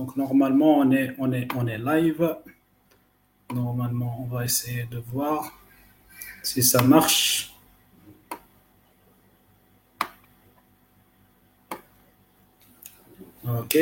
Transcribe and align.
Donc 0.00 0.16
normalement, 0.16 0.78
on 0.78 0.90
est, 0.92 1.14
on 1.18 1.30
est, 1.30 1.46
on 1.54 1.66
est 1.66 1.76
live. 1.76 2.34
Normalement, 3.52 4.18
on 4.22 4.34
va 4.34 4.46
essayer 4.46 4.84
de 4.84 4.96
voir 4.96 5.52
si 6.42 6.62
ça 6.62 6.82
marche. 6.82 7.54
Ok. 13.46 13.76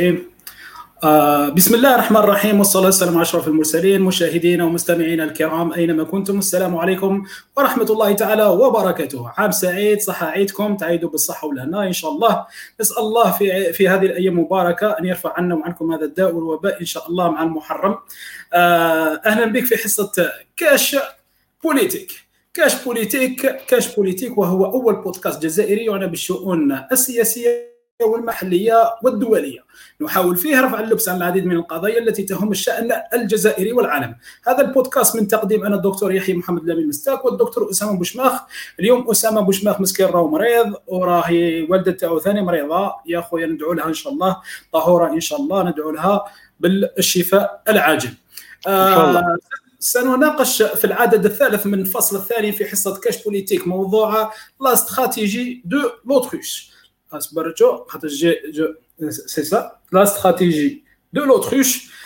آه 1.05 1.49
بسم 1.49 1.75
الله 1.75 1.95
الرحمن 1.95 2.17
الرحيم 2.17 2.59
والصلاة 2.59 2.85
والسلام 2.85 3.15
على 3.15 3.23
أشرف 3.23 3.49
المرسلين 3.49 4.01
مشاهدينا 4.01 4.65
ومستمعينا 4.65 5.25
الكرام 5.25 5.73
أينما 5.73 6.05
كنتم؟ 6.05 6.39
السلام 6.39 6.77
عليكم 6.77 7.25
ورحمة 7.57 7.85
الله 7.85 8.13
تعالى 8.13 8.47
وبركاته. 8.47 9.33
عام 9.37 9.51
سعيد 9.51 10.01
صحة 10.01 10.27
عيدكم 10.27 10.77
تعيدوا 10.77 11.11
بالصحة 11.11 11.49
والهنا 11.49 11.87
إن 11.87 11.93
شاء 11.93 12.11
الله. 12.11 12.47
نسأل 12.81 12.99
الله 12.99 13.31
في 13.31 13.73
في 13.73 13.89
هذه 13.89 14.07
الأيام 14.07 14.39
المباركة 14.39 14.87
أن 14.87 15.05
يرفع 15.05 15.33
عنا 15.37 15.55
وعنكم 15.55 15.93
هذا 15.93 16.05
الداء 16.05 16.35
والوباء 16.35 16.81
إن 16.81 16.87
شاء 16.87 17.09
الله 17.09 17.31
مع 17.31 17.43
المحرم. 17.43 17.99
آه 18.53 19.21
أهلا 19.27 19.47
بك 19.47 19.65
في 19.65 19.77
حصة 19.77 20.13
كاش 20.57 20.97
بوليتيك. 21.65 22.13
كاش 22.55 22.85
بوليتيك 22.85 23.57
كاش 23.67 23.97
بوليتيك 23.97 24.39
وهو 24.39 24.65
أول 24.65 24.95
بودكاست 24.95 25.43
جزائري 25.43 25.85
يعنى 25.85 26.07
بالشؤون 26.07 26.81
السياسية. 26.93 27.78
والمحلية 28.07 28.95
والدولية. 29.03 29.65
نحاول 30.01 30.37
فيه 30.37 30.61
رفع 30.61 30.81
اللبس 30.81 31.09
عن 31.09 31.17
العديد 31.17 31.47
من 31.47 31.57
القضايا 31.57 31.99
التي 31.99 32.23
تهم 32.23 32.51
الشأن 32.51 32.93
الجزائري 33.15 33.73
والعالم. 33.73 34.17
هذا 34.47 34.61
البودكاست 34.61 35.17
من 35.17 35.29
تقديم 35.29 35.65
أنا 35.65 35.77
الدكتور 35.77 36.13
يحيى 36.13 36.35
محمد 36.35 36.65
لامين 36.65 36.89
مستاك 36.89 37.25
والدكتور 37.25 37.71
أسامة 37.71 37.99
بوشماخ. 37.99 38.41
اليوم 38.81 39.11
أسامة 39.11 39.41
بوشماخ 39.41 39.81
مسكين 39.81 40.07
راهو 40.07 40.29
مريض 40.29 40.75
وراهي 40.87 41.63
والدة 41.63 41.93
تاعو 41.93 42.19
ثاني 42.19 42.43
مريضة. 42.43 42.93
يا 43.07 43.21
خويا 43.21 43.47
ندعو 43.47 43.73
لها 43.73 43.87
إن 43.87 43.95
شاء 43.95 44.13
الله. 44.13 44.37
طهورة 44.73 45.13
إن 45.13 45.21
شاء 45.21 45.41
الله 45.41 45.63
ندعو 45.63 45.91
لها 45.91 46.25
بالشفاء 46.61 47.63
العاجل. 47.69 48.09
إن 48.09 48.95
شاء 48.95 49.09
الله. 49.09 49.21
آه، 49.21 49.39
سنناقش 49.81 50.63
في 50.63 50.85
العدد 50.85 51.25
الثالث 51.25 51.67
من 51.67 51.81
الفصل 51.81 52.17
الثاني 52.17 52.53
في 52.53 52.65
حصة 52.65 53.01
كاش 53.01 53.25
بوليتيك 53.25 53.67
موضوع 53.67 54.33
لا 54.61 54.73
استراتيجي 54.73 55.63
دو 55.65 55.91
لوتروش 56.07 56.78
اصبرتو 57.13 57.85
خاطر 57.85 58.09
جي 58.09 58.35
جو 58.51 58.67
سي 59.11 59.43
سا. 59.43 59.73
لا 59.93 60.03
استراتيجي 60.03 60.85
دو 61.13 61.25
لوتروش 61.25 61.99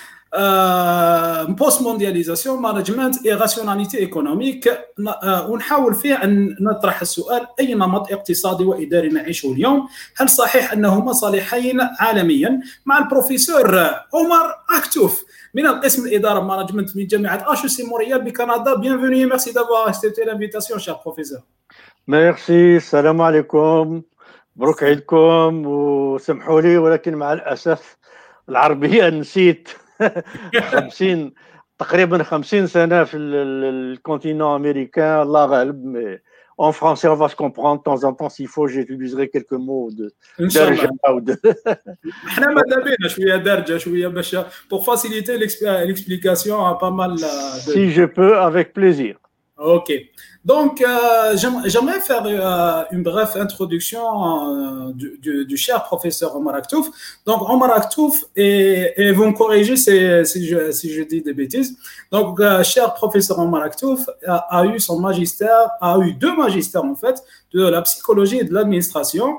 بوست 1.49 1.83
موندياليزاسيون 1.83 2.63
مانجمنت 2.63 3.27
اي 3.27 3.33
راسيوناليتي 3.33 3.99
ايكونوميك 3.99 4.79
ونحاول 5.49 5.95
فيه 5.95 6.15
أن 6.15 6.57
نطرح 6.61 7.01
السؤال 7.01 7.47
أي 7.61 7.75
نمط 7.75 8.13
اقتصادي 8.13 8.65
وإداري 8.65 9.09
نعيشه 9.09 9.53
اليوم؟ 9.53 9.89
هل 10.17 10.29
صحيح 10.29 10.73
انهما 10.73 11.13
صالحين 11.13 11.81
عالميا؟ 12.01 12.61
مع 12.87 12.99
البروفيسور 12.99 13.77
عمر 14.15 14.55
أكتوف 14.79 15.25
من 15.55 15.67
القسم 15.67 16.07
الإدارة 16.07 16.41
مانجمنت 16.41 16.97
من 16.97 17.07
جامعة 17.07 17.53
آشو 17.53 17.69
سي 17.69 17.83
موريال 17.83 18.21
بكندا. 18.21 18.75
بيانفوني 18.75 19.27
ميرسي 19.27 19.53
دافوا 19.53 19.89
اكسبتي 19.89 20.23
لانفيتاسيون 20.23 20.81
شير 20.81 20.95
بروفيسور 21.05 21.41
ميرسي 22.09 22.77
السلام 22.77 23.23
عليكم 23.23 24.03
مبروك 24.56 24.84
عيدكم 24.84 25.64
وسمحوا 25.66 26.62
لي 26.62 26.78
ولكن 26.78 27.16
مع 27.16 27.34
الاسف 27.34 27.98
العربيه 28.50 29.10
نسيت 29.10 29.70
50 30.62 31.34
تقريبا 31.80 32.24
50 32.24 32.68
سنه 32.68 33.04
في 33.04 33.18
الكونتينون 33.18 34.56
امريكان 34.56 35.22
الله 35.22 35.46
غالب 35.46 35.86
مي 35.86 36.20
En 36.60 36.72
français, 36.72 37.08
on 37.08 37.14
va 37.14 37.30
se 37.30 37.36
comprendre. 37.36 37.78
De 37.82 37.84
temps 37.84 38.04
en 38.04 38.14
temps, 38.14 38.30
s'il 38.30 38.48
faut, 38.48 38.66
j'utiliserai 38.68 39.30
quelques 39.30 39.54
mots 39.68 39.92
de 39.92 40.12
ان 40.42 40.50
شاء 40.50 40.68
الله 40.70 40.84
d'Argent 40.84 41.14
ou 41.14 41.22
de. 41.22 41.38
احنا 42.28 42.48
ماذا 42.48 42.84
بينا 42.84 43.08
شويه 43.08 43.36
درجه 43.36 43.78
شويه 43.78 44.08
باش 44.08 44.36
pour 44.36 44.84
faciliter 44.86 45.38
l'expli- 45.38 45.86
l'explication 45.88 46.66
à 46.66 46.74
pas 46.80 46.90
mal 46.92 47.12
euh, 47.12 47.68
de 47.68 47.72
Si 47.74 47.92
je 47.92 48.06
peux, 48.06 48.38
avec 48.40 48.74
plaisir. 48.74 49.16
Ok. 49.58 49.92
Donc, 50.45 50.81
euh, 50.81 51.37
j'aime- 51.37 51.63
j'aimerais 51.67 52.01
faire 52.01 52.25
euh, 52.27 52.83
une 52.91 53.05
brève 53.05 53.31
introduction 53.37 54.89
euh, 54.89 54.93
du, 54.93 55.57
cher 55.57 55.85
professeur 55.85 56.35
Omar 56.35 56.57
Aktouf. 56.57 56.89
Donc, 57.25 57.49
Omar 57.49 57.71
Aktouf, 57.77 58.25
et, 58.35 58.93
et 58.97 59.13
vous 59.13 59.27
me 59.27 59.33
corrigez 59.33 59.77
si, 59.77 59.91
je, 59.93 61.03
dis 61.05 61.23
des 61.23 61.33
bêtises. 61.33 61.77
Donc, 62.11 62.41
euh, 62.41 62.65
cher 62.65 62.93
professeur 62.95 63.39
Omar 63.39 63.63
Aktouf 63.63 64.09
a, 64.27 64.37
a 64.59 64.67
eu 64.67 64.81
son 64.81 64.99
magistère, 64.99 65.71
a 65.81 65.97
eu 66.01 66.13
deux 66.15 66.35
magistères 66.37 66.85
en 66.85 66.97
fait, 66.97 67.23
de 67.55 67.63
la 67.65 67.81
psychologie 67.83 68.39
et 68.39 68.45
de 68.45 68.53
l'administration, 68.53 69.37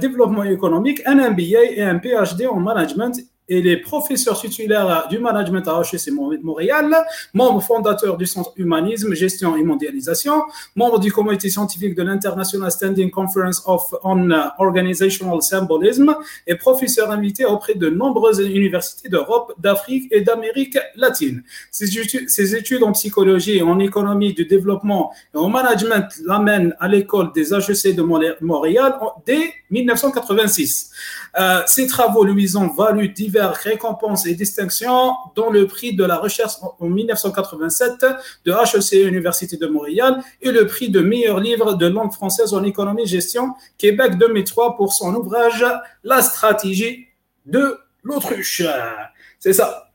développement 0.00 0.44
économique, 0.44 1.02
un 1.04 1.16
MBA 1.30 1.62
et 1.76 1.82
un 1.82 1.98
PhD 1.98 2.46
en 2.46 2.60
management. 2.60 3.16
Et 3.50 3.60
les 3.60 3.78
professeurs 3.78 4.40
titulaires 4.40 5.08
du 5.10 5.18
management 5.18 5.66
à 5.66 5.82
HEC 5.82 6.12
Montréal, 6.42 6.94
membre 7.34 7.60
fondateur 7.60 8.16
du 8.16 8.24
Centre 8.24 8.52
Humanisme, 8.56 9.12
Gestion 9.12 9.56
et 9.56 9.64
Mondialisation, 9.64 10.44
membre 10.76 11.00
du 11.00 11.10
comité 11.10 11.50
scientifique 11.50 11.96
de 11.96 12.02
l'International 12.04 12.70
Standing 12.70 13.10
Conference 13.10 13.60
on 14.04 14.30
uh, 14.30 14.34
Organizational 14.58 15.42
Symbolism 15.42 16.14
et 16.46 16.54
professeur 16.54 17.10
invité 17.10 17.44
auprès 17.44 17.74
de 17.74 17.90
nombreuses 17.90 18.38
universités 18.38 19.08
d'Europe, 19.08 19.54
d'Afrique 19.58 20.06
et 20.12 20.20
d'Amérique 20.20 20.78
latine. 20.94 21.42
Ses 21.72 21.98
études, 21.98 22.28
études 22.54 22.84
en 22.84 22.92
psychologie 22.92 23.58
et 23.58 23.62
en 23.62 23.80
économie 23.80 24.32
du 24.32 24.44
développement 24.44 25.12
et 25.34 25.38
en 25.38 25.48
management 25.48 26.06
l'amènent 26.24 26.76
à 26.78 26.86
l'école 26.86 27.32
des 27.32 27.52
HEC 27.52 27.96
de 27.96 28.02
Montréal 28.40 28.94
dès 29.26 29.54
1986. 29.70 30.92
Euh, 31.38 31.62
ses 31.66 31.86
travaux 31.86 32.24
lui 32.24 32.56
ont 32.56 32.68
valu 32.68 33.08
diverses 33.08 33.58
récompenses 33.58 34.26
et 34.26 34.34
distinctions, 34.34 35.12
dont 35.34 35.50
le 35.50 35.66
prix 35.66 35.94
de 35.94 36.04
la 36.04 36.18
recherche 36.18 36.54
en 36.62 36.76
en 36.80 36.86
1987 36.86 38.06
de 38.44 38.52
HEC 38.52 39.06
Université 39.06 39.56
de 39.56 39.66
Montréal 39.66 40.22
et 40.40 40.50
le 40.50 40.66
prix 40.66 40.88
de 40.88 41.00
meilleur 41.00 41.40
livre 41.40 41.74
de 41.74 41.86
langue 41.86 42.12
française 42.12 42.54
en 42.54 42.62
économie 42.64 43.06
gestion 43.06 43.54
Québec 43.78 44.16
2003 44.18 44.76
pour 44.76 44.92
son 44.92 45.14
ouvrage 45.14 45.64
La 46.04 46.22
stratégie 46.22 47.06
de 47.46 47.78
l'autruche. 48.02 48.62
C'est 49.38 49.52
ça. 49.52 49.90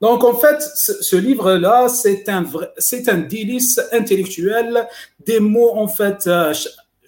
Donc 0.00 0.22
en 0.22 0.34
fait, 0.34 0.60
ce, 0.60 1.16
livre-là, 1.16 1.88
c'est 1.88 2.28
un 2.28 2.44
c'est 2.76 3.08
un 3.08 3.18
délice 3.18 3.80
intellectuel, 3.92 4.86
des 5.24 5.40
mots 5.40 5.76
en 5.76 5.88
fait 5.88 6.28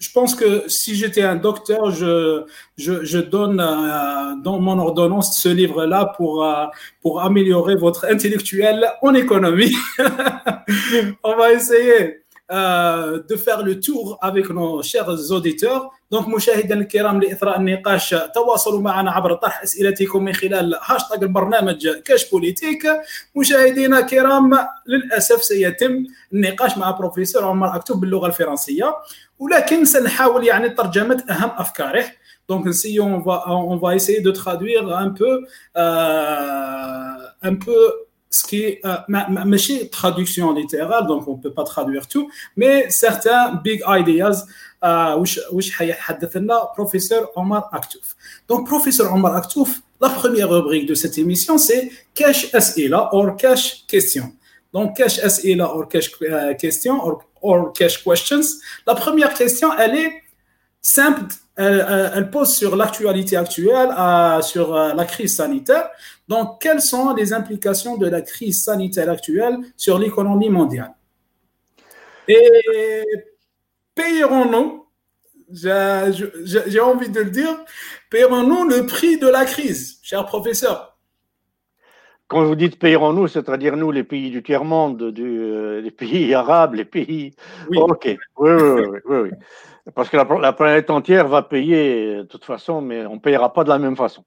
je- 0.00 0.06
je 0.06 0.12
pense 0.12 0.34
que 0.34 0.48
si 0.68 0.94
j'étais 0.94 1.22
un 1.22 1.36
docteur, 1.36 1.90
je, 1.90 2.44
je, 2.76 3.04
je 3.04 3.18
donne 3.18 3.60
euh, 3.60 4.34
dans 4.44 4.58
mon 4.60 4.78
ordonnance 4.78 5.28
ce 5.42 5.48
livre-là 5.48 6.12
pour, 6.16 6.44
euh, 6.44 6.66
pour 7.02 7.22
améliorer 7.22 7.76
votre 7.76 8.04
intellectuel 8.04 8.86
en 9.02 9.14
économie. 9.14 9.74
On 11.24 11.36
va 11.36 11.52
essayer 11.52 12.18
euh, 12.52 13.22
de 13.28 13.36
faire 13.36 13.62
le 13.64 13.80
tour 13.80 14.18
avec 14.22 14.50
nos 14.50 14.82
chers 14.82 15.08
auditeurs. 15.32 15.90
Donc 16.12 16.28
مشاهدينا 16.28 16.80
الكرام 16.80 17.20
لإثراء 17.20 17.58
النقاش 17.58 18.14
تواصلوا 18.34 18.80
معنا 18.80 19.10
عبر 19.10 19.34
طرح 19.34 19.62
أسئلتكم 19.62 20.24
من 20.24 20.32
خلال 20.32 20.74
هاشتاغ 20.82 21.22
البرنامج 21.22 21.88
كاش 21.88 22.30
بوليتيك 22.30 22.82
مشاهدينا 23.36 23.98
الكرام 23.98 24.50
للأسف 24.86 25.42
سيتم 25.44 26.06
النقاش 26.32 26.78
مع 26.78 26.90
بروفيسور 26.90 27.44
عمر 27.44 27.76
أكتوب 27.76 28.00
باللغة 28.00 28.26
الفرنسية 28.26 28.94
ولكن 29.40 29.84
سنحاول 29.84 30.46
يعني 30.46 30.68
ترجمة 30.68 31.24
أهم 31.30 31.50
أفكاره 31.58 32.04
Donc, 32.48 32.72
si 32.72 33.00
on 33.00 33.18
va, 33.18 33.42
on 33.48 33.76
va 33.76 33.96
essayer 33.96 34.20
de 34.20 34.30
traduire 34.30 34.84
un 34.96 35.10
peu, 35.10 35.44
euh, 36.26 37.16
un 37.50 37.54
peu 37.56 37.80
ce 38.30 38.42
qui 38.48 38.58
est, 38.62 38.80
euh, 38.84 38.96
ma- 39.08 39.28
ma- 39.28 39.44
ماشي 39.44 39.90
traduction 39.90 40.52
littérale, 40.52 41.06
donc 41.06 41.26
on 41.26 41.36
ne 41.36 41.42
peut 41.42 41.52
pas 41.52 41.64
traduire 41.64 42.06
tout, 42.06 42.30
mais 42.56 42.88
certains 42.88 43.54
big 43.64 43.80
ideas 43.88 44.46
euh, 44.84 45.14
وش 45.16 45.40
وش 45.52 45.70
حيحدث 45.70 46.36
لنا 46.36 46.68
professeur 46.78 47.26
Omar 47.36 47.68
Aktouf. 47.72 48.14
Donc, 48.48 48.66
professeur 48.68 49.12
Omar 49.12 49.34
Aktouf, 49.36 49.80
la 50.00 50.08
première 50.10 50.48
rubrique 50.50 50.86
de 50.86 50.94
cette 50.94 51.18
émission, 51.18 51.58
c'est 51.58 51.90
cash 52.14 52.54
أسئلة 52.54 53.08
or 53.12 53.36
cash 53.36 53.84
question. 53.88 54.26
Donc, 54.72 54.96
cash 54.96 55.18
أسئلة 55.18 55.64
or 55.64 55.88
cash 55.88 56.10
euh, 56.22 56.54
question 56.54 56.94
or, 57.04 57.22
or 57.41 57.73
cash 57.73 58.03
questions. 58.03 58.59
La 58.85 58.95
première 58.95 59.33
question, 59.33 59.69
elle 59.77 59.95
est 59.95 60.13
simple, 60.81 61.25
elle, 61.55 62.29
pose 62.31 62.55
sur 62.55 62.75
l'actualité 62.75 63.37
actuelle, 63.37 63.89
euh, 63.97 64.41
sur 64.41 64.75
euh, 64.75 64.93
la 64.93 65.05
crise 65.05 65.35
sanitaire. 65.35 65.89
Donc, 66.27 66.61
quelles 66.61 66.81
sont 66.81 67.13
les 67.13 67.33
implications 67.33 67.97
de 67.97 68.07
la 68.07 68.21
crise 68.21 68.63
sanitaire 68.63 69.09
actuelle 69.09 69.57
sur 69.77 69.99
l'économie 69.99 70.49
mondiale? 70.49 70.93
Et 72.27 73.03
payerons-nous, 73.93 74.85
j'ai 75.51 76.79
envie 76.79 77.09
de 77.09 77.19
le 77.19 77.29
dire, 77.29 77.57
payerons-nous 78.09 78.69
le 78.69 78.85
prix 78.85 79.17
de 79.17 79.27
la 79.27 79.45
crise, 79.45 79.99
cher 80.01 80.25
professeur? 80.25 80.90
Quand 82.31 82.45
vous 82.45 82.55
dites 82.55 82.79
payerons-nous, 82.79 83.27
c'est-à-dire 83.27 83.75
nous, 83.75 83.91
les 83.91 84.05
pays 84.05 84.31
du 84.31 84.41
tiers-monde, 84.41 85.01
euh, 85.01 85.81
les 85.81 85.91
pays 85.91 86.33
arabes, 86.33 86.75
les 86.75 86.85
pays. 86.85 87.35
Oui. 87.69 87.77
Ok, 87.77 88.05
oui, 88.05 88.17
oui, 88.37 88.51
oui, 88.57 88.99
oui, 89.03 89.17
oui. 89.23 89.29
Parce 89.93 90.07
que 90.07 90.15
la, 90.15 90.25
la 90.39 90.53
planète 90.53 90.89
entière 90.89 91.27
va 91.27 91.41
payer 91.41 92.15
de 92.15 92.23
toute 92.23 92.45
façon, 92.45 92.79
mais 92.81 93.05
on 93.05 93.15
ne 93.15 93.19
payera 93.19 93.51
pas 93.51 93.65
de 93.65 93.69
la 93.69 93.79
même 93.79 93.97
façon. 93.97 94.23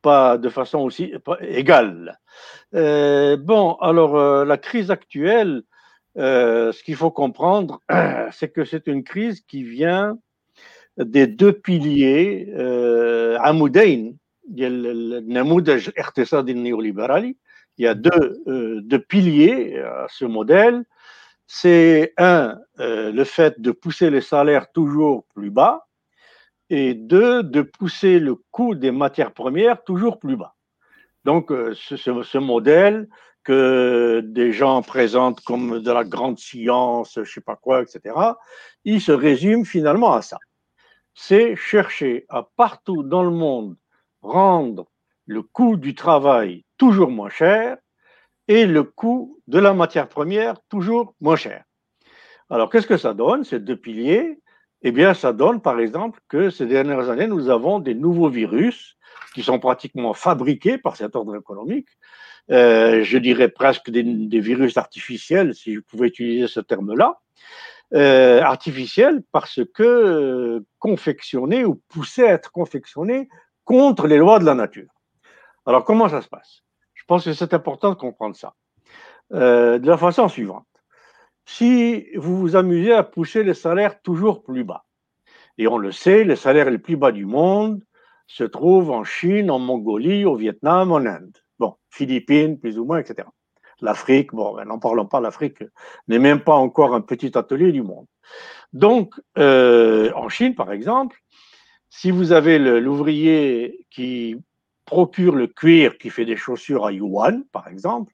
pas 0.00 0.38
de 0.38 0.48
façon 0.48 0.78
aussi 0.78 1.12
égale. 1.42 2.18
bon, 2.72 3.76
alors 3.82 4.46
la 4.46 4.56
crise 4.56 4.90
actuelle, 4.90 5.64
ce 6.16 6.82
qu'il 6.82 6.96
faut 6.96 7.10
comprendre, 7.10 7.80
c'est 8.32 8.48
que 8.54 8.64
c'est 8.64 8.86
une 8.86 9.04
crise 9.04 9.42
qui 9.42 9.64
vient 9.64 10.16
des 10.96 11.26
deux 11.26 11.52
piliers 11.52 12.48
euh, 12.56 13.36
Amoudain, 13.40 14.12
il 14.50 14.60
y 17.78 17.86
a 17.86 17.94
deux, 17.94 18.42
euh, 18.46 18.80
deux, 18.82 18.98
piliers 18.98 19.78
à 19.78 20.06
ce 20.08 20.24
modèle. 20.24 20.84
C'est 21.46 22.12
un, 22.16 22.58
euh, 22.80 23.12
le 23.12 23.24
fait 23.24 23.60
de 23.60 23.70
pousser 23.70 24.10
les 24.10 24.20
salaires 24.20 24.70
toujours 24.72 25.24
plus 25.34 25.50
bas, 25.50 25.86
et 26.70 26.94
deux, 26.94 27.42
de 27.42 27.62
pousser 27.62 28.18
le 28.18 28.36
coût 28.50 28.74
des 28.74 28.90
matières 28.90 29.32
premières 29.32 29.84
toujours 29.84 30.18
plus 30.18 30.36
bas. 30.36 30.54
Donc, 31.24 31.50
ce, 31.50 32.38
modèle 32.38 33.08
que 33.44 34.20
des 34.24 34.52
gens 34.52 34.82
présentent 34.82 35.40
comme 35.42 35.80
de 35.80 35.90
la 35.90 36.04
grande 36.04 36.38
science, 36.38 37.18
je 37.22 37.30
sais 37.30 37.40
pas 37.40 37.56
quoi, 37.56 37.82
etc., 37.82 38.14
il 38.84 39.00
se 39.00 39.12
résume 39.12 39.64
finalement 39.64 40.14
à 40.14 40.22
ça 40.22 40.38
c'est 41.14 41.56
chercher 41.56 42.26
à 42.28 42.42
partout 42.56 43.02
dans 43.02 43.22
le 43.22 43.30
monde 43.30 43.76
rendre 44.24 44.86
le 45.26 45.42
coût 45.42 45.76
du 45.76 45.94
travail 45.94 46.64
toujours 46.76 47.10
moins 47.10 47.30
cher 47.30 47.76
et 48.48 48.66
le 48.66 48.82
coût 48.84 49.40
de 49.46 49.58
la 49.58 49.72
matière 49.72 50.08
première 50.08 50.60
toujours 50.68 51.14
moins 51.20 51.36
cher. 51.36 51.64
Alors, 52.50 52.70
qu'est-ce 52.70 52.86
que 52.86 52.98
ça 52.98 53.14
donne, 53.14 53.44
ces 53.44 53.58
deux 53.58 53.76
piliers? 53.76 54.38
Eh 54.82 54.92
bien, 54.92 55.14
ça 55.14 55.32
donne, 55.32 55.62
par 55.62 55.80
exemple, 55.80 56.20
que 56.28 56.50
ces 56.50 56.66
dernières 56.66 57.08
années, 57.08 57.26
nous 57.26 57.48
avons 57.48 57.78
des 57.78 57.94
nouveaux 57.94 58.28
virus 58.28 58.96
qui 59.34 59.42
sont 59.42 59.58
pratiquement 59.58 60.12
fabriqués 60.12 60.76
par 60.76 60.96
cet 60.96 61.16
ordre 61.16 61.36
économique. 61.36 61.88
Euh, 62.50 63.02
je 63.02 63.16
dirais 63.16 63.48
presque 63.48 63.90
des, 63.90 64.40
virus 64.40 64.76
artificiels, 64.76 65.54
si 65.54 65.74
je 65.74 65.80
pouvais 65.80 66.08
utiliser 66.08 66.48
ce 66.48 66.60
terme-là, 66.60 67.18
euh, 67.94 68.42
artificielle 68.42 69.22
parce 69.32 69.60
que 69.72 69.82
euh, 69.82 70.60
confectionnée 70.78 71.64
ou 71.64 71.80
poussée 71.88 72.24
à 72.24 72.32
être 72.32 72.50
confectionnée 72.50 73.28
contre 73.64 74.06
les 74.06 74.18
lois 74.18 74.38
de 74.38 74.44
la 74.44 74.54
nature. 74.54 74.90
Alors 75.66 75.84
comment 75.84 76.08
ça 76.08 76.22
se 76.22 76.28
passe? 76.28 76.62
Je 76.94 77.04
pense 77.06 77.24
que 77.24 77.32
c'est 77.32 77.54
important 77.54 77.90
de 77.90 77.96
comprendre 77.96 78.36
ça. 78.36 78.54
Euh, 79.32 79.78
de 79.78 79.86
la 79.88 79.96
façon 79.96 80.28
suivante. 80.28 80.66
Si 81.46 82.06
vous 82.16 82.38
vous 82.38 82.56
amusez 82.56 82.92
à 82.92 83.02
pousser 83.02 83.42
les 83.42 83.54
salaires 83.54 84.00
toujours 84.02 84.42
plus 84.42 84.64
bas, 84.64 84.84
et 85.58 85.66
on 85.66 85.78
le 85.78 85.92
sait, 85.92 86.24
les 86.24 86.36
salaires 86.36 86.70
les 86.70 86.78
plus 86.78 86.96
bas 86.96 87.12
du 87.12 87.26
monde 87.26 87.82
se 88.26 88.44
trouvent 88.44 88.90
en 88.90 89.04
Chine, 89.04 89.50
en 89.50 89.58
Mongolie, 89.58 90.24
au 90.24 90.34
Vietnam, 90.34 90.92
en 90.92 91.04
Inde. 91.06 91.36
Bon, 91.58 91.74
Philippines, 91.90 92.58
plus 92.58 92.78
ou 92.78 92.84
moins, 92.84 92.98
etc. 92.98 93.28
L'Afrique, 93.80 94.32
bon, 94.32 94.54
ben, 94.54 94.64
n'en 94.64 94.78
parlons 94.78 95.06
pas, 95.06 95.20
l'Afrique 95.20 95.62
n'est 96.08 96.18
même 96.18 96.40
pas 96.40 96.54
encore 96.54 96.94
un 96.94 97.00
petit 97.00 97.36
atelier 97.36 97.72
du 97.72 97.82
monde. 97.82 98.06
Donc, 98.72 99.14
euh, 99.38 100.10
en 100.14 100.28
Chine, 100.28 100.54
par 100.54 100.72
exemple, 100.72 101.22
si 101.96 102.10
vous 102.10 102.32
avez 102.32 102.58
l'ouvrier 102.58 103.86
qui 103.88 104.36
procure 104.84 105.36
le 105.36 105.46
cuir, 105.46 105.96
qui 105.96 106.10
fait 106.10 106.24
des 106.24 106.36
chaussures 106.36 106.84
à 106.84 106.92
Yuan, 106.92 107.44
par 107.52 107.68
exemple, 107.68 108.12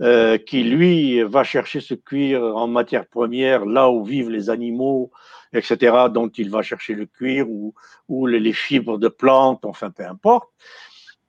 euh, 0.00 0.36
qui 0.36 0.64
lui 0.64 1.22
va 1.22 1.44
chercher 1.44 1.80
ce 1.80 1.94
cuir 1.94 2.42
en 2.42 2.66
matière 2.66 3.06
première 3.06 3.66
là 3.66 3.88
où 3.88 4.02
vivent 4.02 4.30
les 4.30 4.50
animaux, 4.50 5.12
etc., 5.52 5.96
dont 6.12 6.28
il 6.28 6.50
va 6.50 6.62
chercher 6.62 6.94
le 6.94 7.06
cuir 7.06 7.48
ou, 7.48 7.72
ou 8.08 8.26
les 8.26 8.52
fibres 8.52 8.98
de 8.98 9.08
plantes, 9.08 9.64
enfin 9.64 9.90
peu 9.92 10.04
importe, 10.04 10.50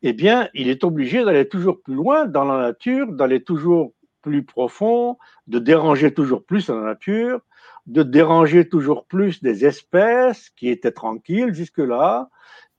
eh 0.02 0.14
bien, 0.14 0.50
il 0.56 0.70
est 0.70 0.84
obligé 0.84 1.24
d'aller 1.24 1.48
toujours 1.48 1.82
plus 1.84 1.94
loin 1.94 2.26
dans 2.26 2.46
la 2.46 2.58
nature, 2.58 3.14
d'aller 3.14 3.44
toujours 3.44 3.94
plus 4.24 4.44
profond, 4.44 5.20
de 5.46 5.60
déranger 5.60 6.12
toujours 6.12 6.44
plus 6.44 6.68
la 6.68 6.82
nature, 6.82 7.42
de 7.86 8.04
déranger 8.04 8.68
toujours 8.68 9.06
plus 9.06 9.42
des 9.42 9.66
espèces 9.66 10.50
qui 10.50 10.70
étaient 10.70 10.92
tranquilles 10.92 11.54
jusque-là, 11.54 12.30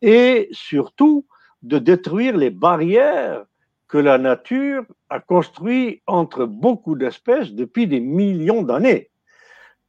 et 0.02 0.48
surtout 0.52 1.26
de 1.62 1.78
détruire 1.78 2.36
les 2.36 2.50
barrières 2.50 3.44
que 3.88 3.98
la 3.98 4.18
nature 4.18 4.84
a 5.10 5.20
construites 5.20 6.02
entre 6.06 6.44
beaucoup 6.44 6.96
d'espèces 6.96 7.52
depuis 7.52 7.86
des 7.86 8.00
millions 8.00 8.62
d'années. 8.62 9.10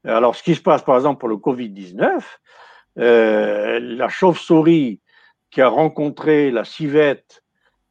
Alors, 0.04 0.36
ce 0.36 0.44
qui 0.44 0.56
se 0.56 0.62
passe 0.62 0.84
par 0.84 0.96
exemple 0.96 1.20
pour 1.20 1.30
le 1.30 1.38
Covid-19, 1.38 2.22
euh, 3.00 3.80
la 3.80 4.10
chauve-souris 4.10 5.02
qui 5.50 5.62
a 5.62 5.68
rencontré 5.68 6.52
la 6.52 6.64
civette, 6.64 7.44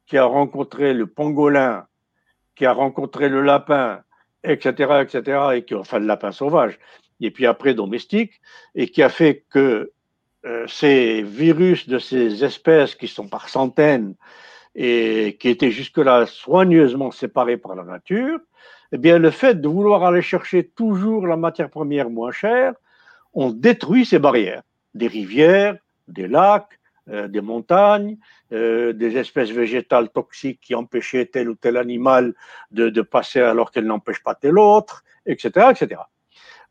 qui 0.05 0.17
a 0.17 0.25
rencontré 0.25 0.93
le 0.93 1.07
pangolin, 1.07 1.85
qui 2.55 2.65
a 2.65 2.73
rencontré 2.73 3.29
le 3.29 3.41
lapin, 3.41 4.01
etc., 4.43 5.01
etc., 5.01 5.39
et 5.55 5.65
qui, 5.65 5.75
enfin 5.75 5.99
le 5.99 6.05
lapin 6.05 6.31
sauvage, 6.31 6.79
et 7.21 7.31
puis 7.31 7.45
après 7.45 7.73
domestique, 7.73 8.41
et 8.75 8.89
qui 8.89 9.01
a 9.03 9.09
fait 9.09 9.45
que 9.49 9.91
euh, 10.45 10.65
ces 10.67 11.23
virus 11.23 11.89
de 11.89 11.99
ces 11.99 12.43
espèces 12.43 12.95
qui 12.95 13.07
sont 13.07 13.27
par 13.27 13.49
centaines 13.49 14.15
et 14.75 15.35
qui 15.39 15.49
étaient 15.49 15.71
jusque-là 15.71 16.25
soigneusement 16.27 17.11
séparés 17.11 17.57
par 17.57 17.75
la 17.75 17.83
nature, 17.83 18.39
eh 18.91 18.97
bien 18.97 19.17
le 19.17 19.31
fait 19.31 19.59
de 19.59 19.67
vouloir 19.67 20.03
aller 20.03 20.21
chercher 20.21 20.63
toujours 20.63 21.25
la 21.25 21.37
matière 21.37 21.69
première 21.69 22.09
moins 22.09 22.31
chère, 22.31 22.73
on 23.33 23.51
détruit 23.51 24.05
ces 24.05 24.19
barrières, 24.19 24.61
des 24.93 25.07
rivières, 25.07 25.77
des 26.07 26.27
lacs, 26.27 26.79
euh, 27.09 27.27
des 27.27 27.41
montagnes, 27.41 28.17
euh, 28.51 28.93
des 28.93 29.17
espèces 29.17 29.49
végétales 29.49 30.09
toxiques 30.09 30.59
qui 30.61 30.75
empêchaient 30.75 31.25
tel 31.25 31.49
ou 31.49 31.55
tel 31.55 31.77
animal 31.77 32.33
de, 32.71 32.89
de 32.89 33.01
passer 33.01 33.39
alors 33.39 33.71
qu'elles 33.71 33.85
n'empêchent 33.85 34.23
pas 34.23 34.35
tel 34.35 34.59
autre, 34.59 35.03
etc., 35.25 35.67
etc. 35.71 36.01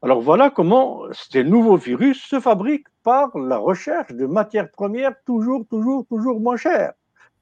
Alors 0.03 0.21
voilà 0.21 0.51
comment 0.51 1.03
ces 1.13 1.43
nouveaux 1.43 1.77
virus 1.77 2.23
se 2.23 2.39
fabriquent 2.39 2.89
par 3.03 3.37
la 3.37 3.57
recherche 3.57 4.13
de 4.13 4.27
matières 4.27 4.71
premières 4.71 5.15
toujours, 5.25 5.67
toujours, 5.69 6.07
toujours 6.07 6.41
moins 6.41 6.57
chères, 6.57 6.93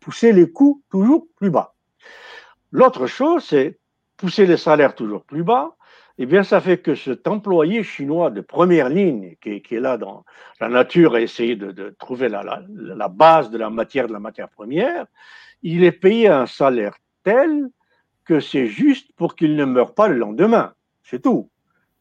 pousser 0.01 0.33
les 0.33 0.51
coûts 0.51 0.83
toujours 0.91 1.27
plus 1.37 1.51
bas. 1.51 1.75
L'autre 2.71 3.07
chose, 3.07 3.45
c'est 3.45 3.79
pousser 4.17 4.47
les 4.47 4.57
salaires 4.57 4.95
toujours 4.95 5.25
plus 5.25 5.43
bas, 5.43 5.77
eh 6.19 6.27
bien, 6.27 6.45
ça 6.45 6.61
fait 6.61 6.79
que 6.79 6.95
cet 6.95 7.27
employé 7.27 7.83
chinois 7.83 8.31
de 8.31 8.41
première 8.41 8.89
ligne, 8.89 9.35
qui, 9.41 9.51
est 9.51 9.81
là 9.81 9.99
dans 9.99 10.25
la 10.61 10.69
nature, 10.69 11.15
a 11.15 11.21
essayé 11.21 11.57
de, 11.57 11.91
trouver 11.99 12.29
la, 12.29 12.63
la, 12.69 13.09
base 13.09 13.51
de 13.51 13.59
la 13.59 13.69
matière, 13.69 14.07
de 14.07 14.13
la 14.13 14.21
matière 14.21 14.49
première, 14.49 15.07
il 15.63 15.83
est 15.83 15.93
payé 15.93 16.29
un 16.29 16.47
salaire 16.47 16.97
tel 17.25 17.69
que 18.25 18.39
c'est 18.39 18.69
juste 18.69 19.11
pour 19.17 19.35
qu'il 19.35 19.57
ne 19.57 19.65
meure 19.65 19.95
pas 19.95 20.07
le 20.07 20.17
lendemain. 20.17 20.75
C'est 21.03 21.23
tout. 21.23 21.51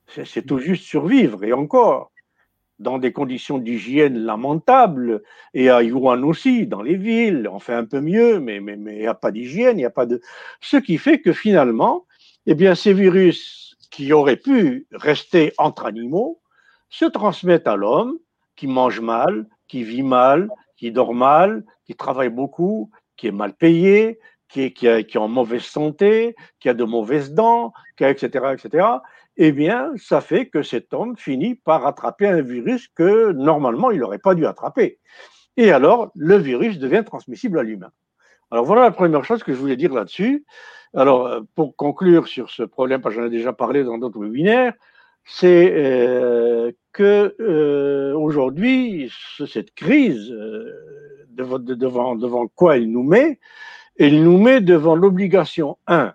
C'est 0.08 0.46
tout 0.46 0.60
juste 0.60 0.84
survivre. 0.84 1.44
Et 1.44 1.54
encore, 1.54 2.12
dans 2.80 2.98
des 3.00 3.14
conditions 3.14 3.58
d'hygiène 3.58 4.18
lamentables, 4.20 5.24
et 5.54 5.70
à 5.70 5.82
Yuan 5.82 6.24
aussi, 6.24 6.68
dans 6.68 6.82
les 6.82 6.96
villes, 6.96 7.48
on 7.52 7.60
fait 7.60 7.74
un 7.74 7.86
peu 7.86 8.02
mieux, 8.02 8.40
mais 8.40 8.58
il 8.58 8.62
mais, 8.62 8.78
n'y 8.78 9.08
a 9.08 9.14
pas 9.14 9.32
d'hygiène, 9.32 9.78
il 9.78 9.82
n'y 9.82 9.86
a 9.86 9.90
pas 9.90 10.06
de. 10.06 10.22
Ce 10.62 10.78
qui 10.78 10.98
fait 10.98 11.22
que 11.22 11.34
finalement, 11.34 12.06
eh 12.46 12.56
bien, 12.56 12.76
ces 12.76 12.94
virus 12.94 13.76
qui 13.90 14.12
auraient 14.12 14.38
pu 14.38 14.88
rester 14.92 15.54
entre 15.58 15.86
animaux 15.86 16.42
se 16.90 17.06
transmettent 17.06 17.68
à 17.68 17.76
l'homme 17.76 18.18
qui 18.56 18.68
mange 18.68 19.00
mal, 19.00 19.48
qui 19.68 19.84
vit 19.84 20.04
mal, 20.04 20.50
qui 20.78 20.92
dort 20.92 21.14
mal, 21.14 21.64
qui 21.86 21.96
travaille 21.96 22.30
beaucoup, 22.30 22.92
qui 23.18 23.28
est 23.28 23.32
mal 23.32 23.54
payé, 23.54 24.20
qui 24.50 24.62
est, 24.62 24.74
qui, 24.74 24.88
qui 25.06 25.18
en 25.18 25.28
mauvaise 25.28 25.64
santé, 25.64 26.36
qui 26.60 26.70
a 26.70 26.74
de 26.74 26.84
mauvaises 26.84 27.34
dents, 27.34 27.74
qui 27.98 28.04
etc., 28.04 28.54
etc., 28.54 28.86
eh 29.38 29.52
bien, 29.52 29.92
ça 29.98 30.22
fait 30.22 30.48
que 30.48 30.62
cet 30.62 30.94
homme 30.94 31.18
finit 31.18 31.56
par 31.56 31.86
attraper 31.88 32.28
un 32.28 32.42
virus 32.42 32.88
que 32.88 33.32
normalement 33.32 33.92
il 33.92 34.00
n'aurait 34.00 34.20
pas 34.20 34.36
dû 34.36 34.46
attraper. 34.46 35.00
Et 35.58 35.72
alors, 35.72 36.12
le 36.16 36.38
virus 36.38 36.80
devient 36.80 37.04
transmissible 37.06 37.60
à 37.60 37.64
l'humain. 37.64 37.92
Alors 38.52 38.66
voilà 38.66 38.84
la 38.84 38.92
première 38.92 39.26
chose 39.26 39.44
que 39.44 39.54
je 39.54 39.58
voulais 39.58 39.76
dire 39.76 39.94
là-dessus. 39.94 40.46
Alors, 40.96 41.26
euh, 41.26 41.42
pour 41.56 41.76
conclure 41.76 42.28
sur 42.28 42.52
ce 42.52 42.64
problème, 42.64 43.02
parce 43.02 43.16
que 43.16 43.22
j'en 43.22 43.28
ai 43.28 43.32
déjà 43.32 43.54
parlé 43.54 43.84
dans 43.84 43.98
d'autres 43.98 44.20
webinaires, 44.20 44.74
c'est 45.26 45.74
euh, 45.74 46.72
que 46.92 47.36
euh, 47.40 48.14
aujourd'hui, 48.16 49.12
cette 49.48 49.74
crise, 49.74 50.30
devant, 51.30 51.58
devant, 51.58 52.16
devant 52.16 52.48
quoi 52.48 52.78
elle 52.78 52.92
nous 52.92 53.04
met? 53.04 53.40
Elle 53.98 54.24
nous 54.24 54.38
met 54.38 54.62
devant 54.62 54.96
l'obligation, 54.96 55.78
un, 55.88 56.14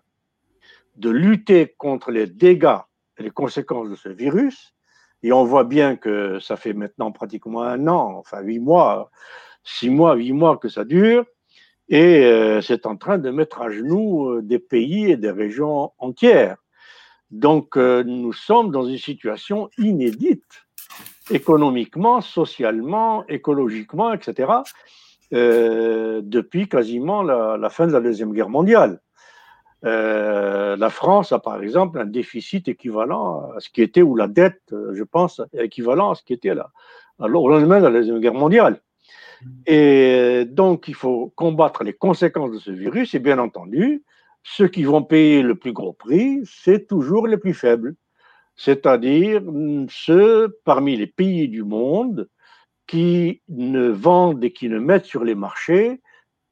de 0.96 1.10
lutter 1.10 1.75
contre 1.76 2.10
les 2.12 2.26
dégâts 2.26 2.78
les 3.18 3.30
conséquences 3.30 3.90
de 3.90 3.96
ce 3.96 4.08
virus. 4.08 4.75
Et 5.22 5.32
on 5.32 5.44
voit 5.44 5.64
bien 5.64 5.96
que 5.96 6.38
ça 6.38 6.56
fait 6.56 6.72
maintenant 6.72 7.10
pratiquement 7.10 7.62
un 7.62 7.88
an, 7.88 8.14
enfin 8.18 8.40
huit 8.40 8.60
mois, 8.60 9.10
six 9.64 9.90
mois, 9.90 10.14
huit 10.14 10.32
mois 10.32 10.58
que 10.58 10.68
ça 10.68 10.84
dure 10.84 11.25
et 11.88 12.25
euh, 12.25 12.60
c'est 12.60 12.87
en 12.87 12.96
train 12.96 13.18
de 13.18 13.30
mettre 13.30 13.62
à 13.62 13.70
genoux 13.70 14.28
euh, 14.28 14.42
des 14.42 14.58
pays 14.58 15.10
et 15.10 15.16
des 15.16 15.30
régions 15.30 15.92
entières. 15.98 16.56
Donc 17.30 17.76
euh, 17.76 18.02
nous 18.04 18.32
sommes 18.32 18.70
dans 18.70 18.84
une 18.84 18.98
situation 18.98 19.70
inédite, 19.78 20.66
économiquement, 21.30 22.20
socialement, 22.20 23.26
écologiquement, 23.26 24.12
etc. 24.12 24.52
depuis 25.30 26.68
quasiment 26.68 27.22
la, 27.22 27.68
fin 27.68 27.87
de 27.87 27.92
la 27.92 28.00
Deuxième 28.00 28.32
Guerre 28.32 28.48
mondiale. 28.48 29.00
La 29.82 30.90
France 30.90 31.32
a 31.32 31.38
par 31.38 31.62
exemple 31.62 31.99
un 32.00 32.06
déficit 32.06 32.68
équivalent 32.68 33.50
à 33.56 33.61
ce 33.61 33.70
qui 33.70 33.82
était, 33.82 34.02
ou 34.02 34.16
la 34.16 34.28
dette, 34.28 34.75
je 34.92 35.02
pense, 35.04 35.40
équivalent 35.52 36.11
à 36.11 36.14
ce 36.14 36.23
qui 36.23 36.32
était 36.32 36.54
là, 36.54 36.70
au 37.18 37.49
lendemain 37.49 37.80
de 37.80 37.87
la 37.87 37.92
Deuxième 37.92 38.20
Guerre 38.20 38.35
mondiale. 38.35 38.80
Et 39.66 40.44
donc, 40.47 40.88
il 40.88 40.94
faut 40.94 41.32
combattre 41.37 41.85
les 41.85 41.92
conséquences 41.92 42.50
de 42.50 42.58
ce 42.58 42.73
virus, 42.73 43.14
et 43.14 43.20
bien 43.20 43.38
entendu, 43.38 44.02
ceux 44.42 44.68
qui 44.68 44.82
vont 44.85 45.02
payer 45.02 45.42
le 45.42 45.54
plus 45.54 45.73
gros 45.73 45.92
prix, 45.92 46.40
c'est 46.44 46.87
toujours 46.88 47.28
les 47.28 47.37
plus 47.37 47.54
faibles, 47.54 47.94
c'est-à-dire 48.56 49.42
ceux 49.88 50.58
parmi 50.64 50.97
les 50.97 51.06
pays 51.06 51.49
du 51.49 51.62
monde 51.62 52.28
qui 52.88 53.42
ne 53.49 53.88
vendent 53.88 54.42
et 54.42 54.52
qui 54.52 54.68
ne 54.68 54.78
mettent 54.78 55.04
sur 55.04 55.23
les 55.23 55.37
marchés 55.37 56.00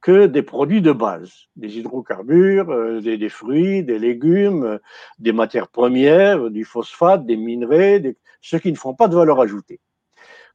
que 0.07 0.27
des 0.27 0.43
produits 0.43 0.83
de 0.83 0.93
base, 0.93 1.49
des 1.57 1.79
hydrocarbures, 1.79 2.71
euh, 2.71 3.01
des, 3.01 3.29
fruits, 3.29 3.83
des 3.83 3.99
légumes, 3.99 4.79
des 5.19 5.33
matières 5.33 5.67
premières, 5.67 6.49
du 6.49 6.65
phosphate, 6.65 7.27
des 7.27 7.37
minerais, 7.37 8.17
ceux 8.41 8.61
qui 8.61 8.71
ne 8.71 8.77
font 8.77 8.95
pas 8.95 9.09
de 9.09 9.17
valeur 9.17 9.41
ajoutée. 9.41 9.81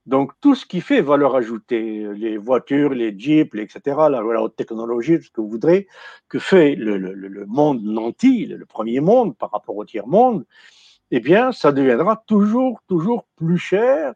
Donc, 0.05 0.31
tout 0.39 0.55
ce 0.55 0.65
qui 0.65 0.79
fait 0.79 1.01
valeur 1.01 1.35
ajoutée, 1.35 2.07
les 2.13 2.37
voitures, 2.37 2.91
les 2.91 3.13
jeeps, 3.19 3.53
etc., 3.55 3.97
la, 4.09 4.23
haute 4.23 4.55
technologie, 4.55 5.21
ce 5.21 5.29
que 5.29 5.41
vous 5.41 5.49
voudrez, 5.49 5.89
que 6.29 6.39
fait 6.39 6.75
le, 6.75 7.45
monde 7.45 7.83
nanti, 7.83 8.45
le 8.45 8.65
premier 8.65 9.01
monde 9.01 9.35
par 9.37 9.51
rapport 9.51 9.75
au 9.75 9.83
tiers 9.83 10.07
monde, 10.07 10.45
eh 11.11 11.19
bien, 11.19 11.51
ça 11.51 11.73
deviendra 11.73 12.23
toujours, 12.25 12.79
toujours 12.87 13.25
plus 13.35 13.57
cher 13.57 14.13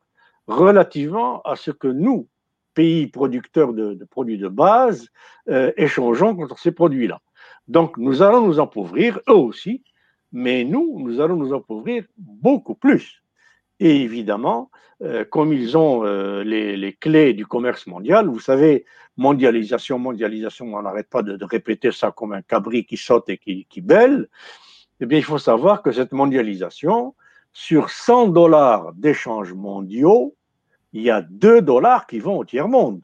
relativement 0.48 1.42
à 1.42 1.58
ce 1.58 1.72
que 1.72 1.90
nous, 1.90 2.30
pays 2.76 3.08
producteurs 3.08 3.74
de, 3.74 4.06
produits 4.06 4.38
de 4.38 4.48
base, 4.48 5.08
euh, 5.50 5.72
échangeons 5.78 6.36
contre 6.36 6.60
ces 6.60 6.72
produits-là. 6.72 7.20
Donc, 7.68 7.98
nous 7.98 8.22
allons 8.22 8.46
nous 8.46 8.60
appauvrir, 8.60 9.20
eux 9.28 9.34
aussi, 9.34 9.84
mais 10.32 10.64
nous, 10.64 11.00
nous 11.00 11.20
allons 11.22 11.38
nous 11.38 11.56
appauvrir 11.56 12.04
beaucoup 12.18 12.76
plus. 12.76 13.24
Et 13.80 14.02
évidemment, 14.02 14.70
euh, 15.02 15.26
comme 15.26 15.52
ils 15.52 15.78
ont 15.78 16.06
euh, 16.06 16.44
les, 16.44 16.94
clés 16.94 17.34
du 17.34 17.46
commerce 17.46 17.88
mondial, 17.88 18.28
vous 18.28 18.40
savez, 18.40 18.86
mondialisation, 19.18 19.98
mondialisation, 19.98 20.74
on 20.74 20.82
n'arrête 20.82 21.10
pas 21.10 21.24
de, 21.24 21.44
répéter 21.44 21.92
ça 21.92 22.12
comme 22.12 22.34
un 22.34 22.42
cabri 22.42 22.86
qui 22.86 22.98
saute 22.98 23.30
et 23.30 23.38
qui, 23.38 23.66
qui 23.70 23.82
bêle, 23.82 24.30
eh 25.00 25.06
bien, 25.06 25.18
il 25.18 25.24
faut 25.24 25.40
savoir 25.40 25.82
que 25.82 25.92
cette 25.92 26.12
mondialisation, 26.12 27.16
sur 27.52 27.90
100 27.90 28.28
dollars 28.30 28.94
d'échanges 28.94 29.54
mondiaux, 29.54 30.36
il 30.96 31.02
y 31.02 31.12
a 31.12 31.22
2 31.22 31.62
dollars 31.62 32.08
qui 32.08 32.20
vont 32.20 32.38
au 32.38 32.46
tiers-monde. 32.46 33.02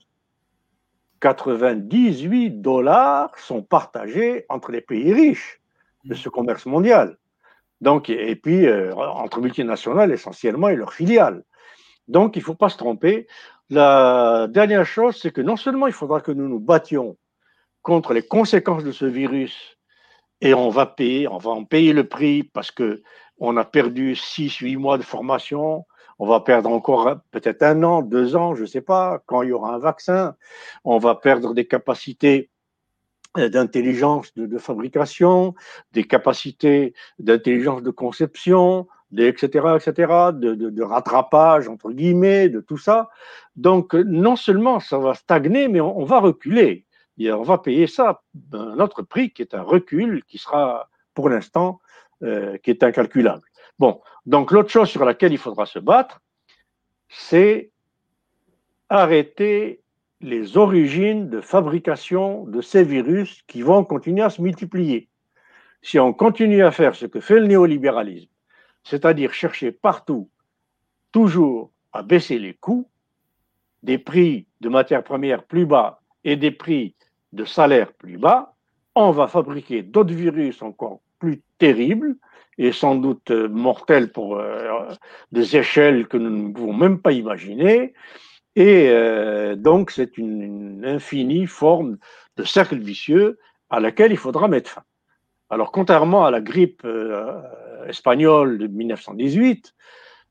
98 1.19 2.61
dollars 2.61 3.37
sont 3.37 3.63
partagés 3.63 4.45
entre 4.47 4.71
les 4.71 4.79
pays 4.79 5.11
riches 5.11 5.59
de 6.05 6.13
ce 6.13 6.29
commerce 6.29 6.65
mondial. 6.65 7.17
Donc, 7.81 8.09
et 8.09 8.35
puis, 8.37 8.65
euh, 8.65 8.95
entre 8.95 9.41
multinationales 9.41 10.13
essentiellement 10.13 10.69
et 10.69 10.77
leurs 10.77 10.93
filiales. 10.93 11.43
Donc, 12.07 12.37
il 12.37 12.39
ne 12.39 12.45
faut 12.45 12.55
pas 12.55 12.69
se 12.69 12.77
tromper. 12.77 13.27
La 13.69 14.47
dernière 14.49 14.85
chose, 14.85 15.19
c'est 15.21 15.31
que 15.31 15.41
non 15.41 15.57
seulement 15.57 15.87
il 15.87 15.93
faudra 15.93 16.21
que 16.21 16.31
nous 16.31 16.47
nous 16.47 16.61
battions 16.61 17.17
contre 17.81 18.13
les 18.13 18.25
conséquences 18.25 18.85
de 18.85 18.93
ce 18.93 19.05
virus, 19.05 19.77
et 20.39 20.53
on 20.53 20.69
va 20.69 20.85
payer, 20.85 21.27
on 21.27 21.39
va 21.39 21.51
en 21.51 21.65
payer 21.65 21.91
le 21.91 22.07
prix 22.07 22.43
parce 22.43 22.71
que 22.71 23.03
on 23.37 23.57
a 23.57 23.65
perdu 23.65 24.15
6, 24.15 24.59
8 24.59 24.77
mois 24.77 24.97
de 24.97 25.03
formation, 25.03 25.85
on 26.21 26.27
va 26.27 26.39
perdre 26.39 26.69
encore 26.69 27.15
peut-être 27.31 27.63
un 27.63 27.81
an, 27.81 28.03
deux 28.03 28.35
ans, 28.35 28.53
je 28.53 28.61
ne 28.61 28.67
sais 28.67 28.81
pas, 28.81 29.23
quand 29.25 29.41
il 29.41 29.49
y 29.49 29.51
aura 29.51 29.73
un 29.73 29.79
vaccin, 29.79 30.35
on 30.83 30.99
va 30.99 31.15
perdre 31.15 31.55
des 31.55 31.65
capacités 31.65 32.51
euh, 33.39 33.49
d'intelligence 33.49 34.31
de, 34.35 34.57
fabrication, 34.59 35.55
des 35.93 36.03
capacités 36.03 36.93
d'intelligence 37.17 37.81
de 37.81 37.89
conception, 37.89 38.87
etc., 39.17 39.69
etc., 39.75 40.13
de, 40.31 40.83
rattrapage, 40.83 41.67
entre 41.67 41.91
guillemets, 41.91 42.49
de 42.49 42.61
tout 42.61 42.77
ça. 42.77 43.09
Donc, 43.55 43.95
non 43.95 44.35
seulement 44.35 44.79
ça 44.79 44.99
va 44.99 45.15
stagner, 45.15 45.69
mais 45.69 45.81
on, 45.81 46.05
va 46.05 46.19
reculer. 46.19 46.85
Et 47.17 47.31
on 47.31 47.41
va 47.41 47.57
payer 47.57 47.87
ça 47.87 48.21
un 48.53 48.79
autre 48.79 49.01
prix 49.01 49.31
qui 49.31 49.41
est 49.41 49.55
un 49.55 49.63
recul 49.63 50.23
qui 50.25 50.37
sera, 50.37 50.87
pour 51.15 51.29
l'instant, 51.29 51.81
euh, 52.21 52.57
qui 52.59 52.69
est 52.69 52.83
incalculable. 52.83 53.41
Bon, 53.81 53.99
donc 54.27 54.51
l'autre 54.51 54.69
chose 54.69 54.89
sur 54.89 55.03
laquelle 55.05 55.31
il 55.31 55.39
faudra 55.39 55.65
se 55.65 55.79
battre, 55.79 56.21
c'est 57.09 57.71
arrêter 58.89 59.81
les 60.19 60.55
origines 60.55 61.29
de 61.31 61.41
fabrication 61.41 62.43
de 62.43 62.61
ces 62.61 62.83
virus 62.83 63.41
qui 63.47 63.63
vont 63.63 63.83
continuer 63.83 64.21
à 64.21 64.29
se 64.29 64.39
multiplier. 64.39 65.09
Si 65.81 65.97
on 65.97 66.13
continue 66.13 66.61
à 66.61 66.69
faire 66.69 66.93
ce 66.93 67.07
que 67.07 67.19
fait 67.19 67.39
le 67.39 67.47
néolibéralisme, 67.47 68.29
c'est-à-dire 68.83 69.33
chercher 69.33 69.71
partout, 69.71 70.29
toujours 71.11 71.71
à 71.91 72.03
baisser 72.03 72.37
les 72.37 72.53
coûts, 72.53 72.87
des 73.81 73.97
prix 73.97 74.45
de 74.59 74.69
matières 74.69 75.03
premières 75.03 75.43
plus 75.43 75.65
bas 75.65 76.03
et 76.23 76.35
des 76.35 76.51
prix 76.51 76.93
de 77.33 77.45
salaires 77.45 77.93
plus 77.93 78.19
bas, 78.19 78.53
on 78.93 79.09
va 79.09 79.27
fabriquer 79.27 79.81
d'autres 79.81 80.13
virus 80.13 80.61
encore 80.61 81.01
plus 81.61 81.73
terribles 81.73 82.15
et 82.57 82.71
sans 82.71 82.95
doute 82.95 83.31
mortels 83.31 84.11
pour 84.11 84.37
euh, 84.37 84.89
des 85.31 85.55
échelles 85.55 86.07
que 86.07 86.17
nous 86.17 86.29
ne 86.29 86.53
pouvons 86.53 86.73
même 86.73 86.99
pas 86.99 87.11
imaginer, 87.11 87.93
et 88.55 88.89
euh, 88.89 89.55
donc, 89.55 89.91
c'est 89.91 90.17
une, 90.17 90.83
infinie 90.85 91.47
forme 91.47 91.97
de 92.37 92.43
cercle 92.43 92.77
vicieux 92.77 93.39
à 93.69 93.79
laquelle 93.79 94.11
il 94.11 94.17
faudra 94.17 94.47
mettre 94.47 94.69
fin. 94.69 94.83
Alors, 95.49 95.71
contrairement 95.71 96.25
à 96.25 96.31
la 96.31 96.41
grippe 96.41 96.81
euh, 96.85 97.41
espagnole 97.87 98.57
de 98.57 98.67
1918, 98.67 99.73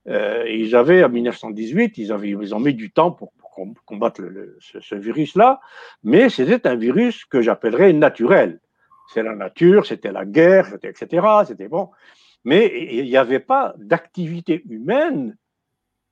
euh, 0.08 0.44
ils 0.48 0.74
avaient, 0.74 1.04
en 1.04 1.08
1918, 1.08 1.98
ils, 1.98 2.12
avaient, 2.12 2.30
ils 2.30 2.54
ont 2.54 2.60
mis 2.60 2.74
du 2.74 2.90
temps 2.90 3.12
pour, 3.12 3.32
combattre 3.84 4.22
ce, 4.60 4.94
virus-là, 4.94 5.60
mais 6.02 6.30
c'était 6.30 6.66
un 6.66 6.76
virus 6.76 7.26
que 7.26 7.42
j'appellerais 7.42 7.92
naturel. 7.92 8.58
C'est 9.12 9.22
la 9.22 9.34
nature, 9.34 9.86
c'était 9.86 10.12
la 10.12 10.24
guerre, 10.24 10.76
etc. 10.82 11.26
C'était 11.46 11.68
bon. 11.68 11.90
Mais 12.44 12.94
il 12.94 13.04
n'y 13.04 13.16
avait 13.16 13.40
pas 13.40 13.74
d'activité 13.76 14.62
humaine 14.68 15.36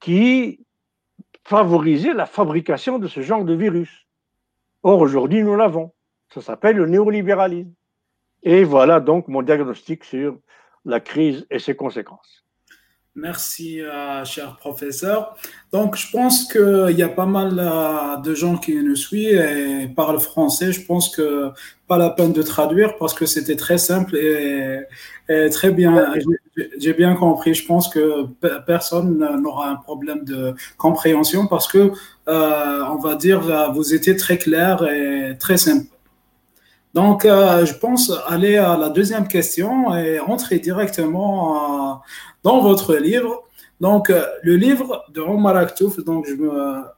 qui 0.01 0.61
favoriser 1.45 2.13
la 2.13 2.27
fabrication 2.27 2.99
de 2.99 3.09
ce 3.09 3.21
genre 3.23 3.45
de 3.45 3.55
virus. 3.55 4.07
Or, 4.83 5.01
aujourd'hui, 5.01 5.43
nous 5.43 5.57
l'avons. 5.57 5.93
Ça 6.35 6.43
s'appelle 6.43 6.77
le 6.77 6.87
néolibéralisme. 6.87 7.73
Et 8.43 8.65
voilà 8.65 9.01
donc 9.01 9.29
mon 9.29 9.43
diagnostic 9.43 10.05
sur 10.05 10.39
la 10.85 11.01
crise 11.01 11.47
et 11.51 11.59
ses 11.59 11.75
conséquences. 11.75 12.45
Merci, 13.21 13.81
euh, 13.81 14.25
cher 14.25 14.57
professeur. 14.59 15.37
Donc, 15.73 15.97
je 15.97 16.09
pense 16.13 16.45
qu'il 16.53 16.95
y 16.97 17.03
a 17.03 17.09
pas 17.09 17.27
mal 17.27 17.59
euh, 17.59 18.17
de 18.19 18.33
gens 18.33 18.57
qui 18.57 18.77
nous 18.77 18.95
suivent 18.95 19.41
et 19.41 19.89
parlent 19.89 20.21
français. 20.21 20.71
Je 20.71 20.87
pense 20.87 21.09
que 21.09 21.51
pas 21.89 21.99
la 21.99 22.11
peine 22.11 22.33
de 22.33 22.43
traduire 22.43 22.97
parce 22.97 23.15
que 23.15 23.27
c'était 23.27 23.57
très 23.57 23.79
simple 23.79 24.17
et, 24.17 24.85
très 25.51 25.73
bien. 25.73 26.15
J'ai 26.79 26.93
bien 26.93 27.15
compris. 27.17 27.55
Je 27.55 27.67
pense 27.67 27.89
que 27.89 28.27
personne 28.67 29.19
n'aura 29.43 29.69
un 29.69 29.77
problème 29.77 30.25
de 30.25 30.55
compréhension 30.77 31.49
parce 31.49 31.67
que, 31.67 31.91
euh, 32.29 32.85
on 32.89 32.99
va 32.99 33.17
dire, 33.17 33.73
vous 33.73 33.95
étiez 33.95 34.17
très 34.17 34.39
clair 34.39 34.85
et 34.85 35.37
très 35.39 35.57
simple. 35.57 35.87
Donc, 36.95 37.25
je 37.25 37.75
pense 37.75 38.13
aller 38.27 38.57
à 38.57 38.77
la 38.77 38.89
deuxième 38.89 39.29
question 39.29 39.95
et 39.95 40.19
rentrer 40.19 40.59
directement 40.59 42.01
dans 42.43 42.61
votre 42.61 42.97
livre. 42.97 43.45
Donc, 43.81 44.11
euh, 44.11 44.25
le 44.43 44.57
livre 44.57 45.05
de 45.15 45.21
Omar 45.21 45.57
Aktouf, 45.57 46.03
donc 46.05 46.27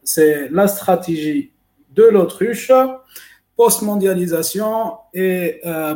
c'est 0.02 0.48
la 0.50 0.66
stratégie 0.68 1.50
de 1.94 2.04
l'autruche, 2.04 2.72
post-mondialisation 3.56 4.94
et 5.12 5.60
euh, 5.66 5.94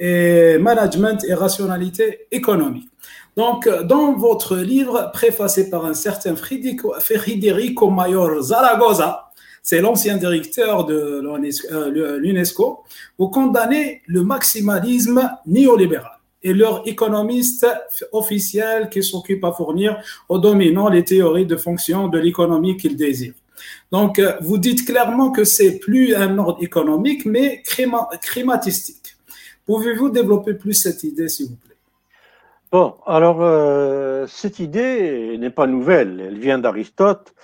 et 0.00 0.58
management 0.58 1.24
et 1.24 1.34
rationalité 1.34 2.26
économique. 2.30 2.88
Donc, 3.36 3.66
euh, 3.66 3.82
dans 3.82 4.12
votre 4.12 4.56
livre, 4.56 5.10
préfacé 5.12 5.70
par 5.70 5.86
un 5.86 5.94
certain 5.94 6.36
Federico 6.36 7.90
Mayor 7.90 8.42
Zaragoza, 8.42 9.30
c'est 9.62 9.80
l'ancien 9.80 10.16
directeur 10.16 10.84
de 10.84 11.22
l'UNESCO, 12.18 12.84
vous 13.18 13.28
condamnez 13.28 14.02
le 14.06 14.22
maximalisme 14.22 15.30
néolibéral 15.46 16.17
et 16.42 16.54
leur 16.54 16.86
économiste 16.86 17.66
officiel 18.12 18.88
qui 18.88 19.02
s'occupe 19.02 19.44
à 19.44 19.52
fournir 19.52 19.98
aux 20.28 20.38
dominants 20.38 20.88
les 20.88 21.04
théories 21.04 21.46
de 21.46 21.56
fonction 21.56 22.08
de 22.08 22.18
l'économie 22.18 22.76
qu'ils 22.76 22.96
désirent. 22.96 23.34
Donc, 23.90 24.18
euh, 24.18 24.34
vous 24.40 24.58
dites 24.58 24.86
clairement 24.86 25.30
que 25.30 25.44
c'est 25.44 25.78
plus 25.78 26.14
un 26.14 26.38
ordre 26.38 26.62
économique, 26.62 27.24
mais 27.26 27.62
climatistique. 28.22 29.16
Pouvez-vous 29.66 30.10
développer 30.10 30.54
plus 30.54 30.74
cette 30.74 31.02
idée, 31.04 31.28
s'il 31.28 31.48
vous 31.48 31.56
plaît? 31.56 31.76
Bon, 32.70 32.94
alors, 33.06 33.38
euh, 33.40 34.26
cette 34.28 34.58
idée 34.58 35.36
n'est 35.38 35.50
pas 35.50 35.66
nouvelle. 35.66 36.20
Elle 36.28 36.38
vient 36.38 36.58
d'Aristote 36.58 37.34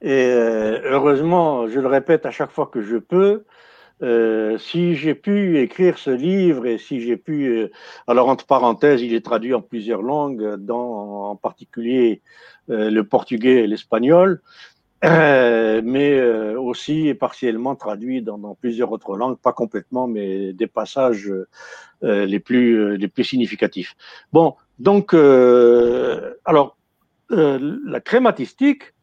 Et 0.00 0.10
euh, 0.10 0.80
heureusement, 0.84 1.68
je 1.68 1.80
le 1.80 1.88
répète 1.88 2.26
à 2.26 2.30
chaque 2.30 2.50
fois 2.50 2.66
que 2.66 2.82
je 2.82 2.96
peux, 2.96 3.44
euh, 4.02 4.58
si 4.58 4.96
j'ai 4.96 5.14
pu 5.14 5.58
écrire 5.60 5.98
ce 5.98 6.10
livre 6.10 6.66
et 6.66 6.78
si 6.78 7.00
j'ai 7.00 7.16
pu, 7.16 7.46
euh, 7.46 7.70
alors 8.08 8.28
entre 8.28 8.44
parenthèses, 8.44 9.02
il 9.02 9.14
est 9.14 9.24
traduit 9.24 9.54
en 9.54 9.62
plusieurs 9.62 10.02
langues, 10.02 10.58
en 10.68 11.36
particulier 11.36 12.20
euh, 12.70 12.90
le 12.90 13.04
portugais 13.04 13.62
et 13.62 13.66
l'espagnol, 13.66 14.42
mais 15.02 16.20
aussi 16.56 17.14
partiellement 17.14 17.76
traduit 17.76 18.22
dans, 18.22 18.54
plusieurs 18.54 18.90
autres 18.90 19.16
langues, 19.16 19.36
pas 19.36 19.52
complètement, 19.52 20.08
mais 20.08 20.52
des 20.54 20.66
passages 20.66 21.30
les 22.00 22.40
plus 22.40 22.96
les 22.96 23.08
plus 23.08 23.24
significatifs. 23.24 23.96
Bon, 24.32 24.54
donc 24.78 25.12
alors 25.12 26.78
la 27.28 28.00
crématistique, 28.00 28.94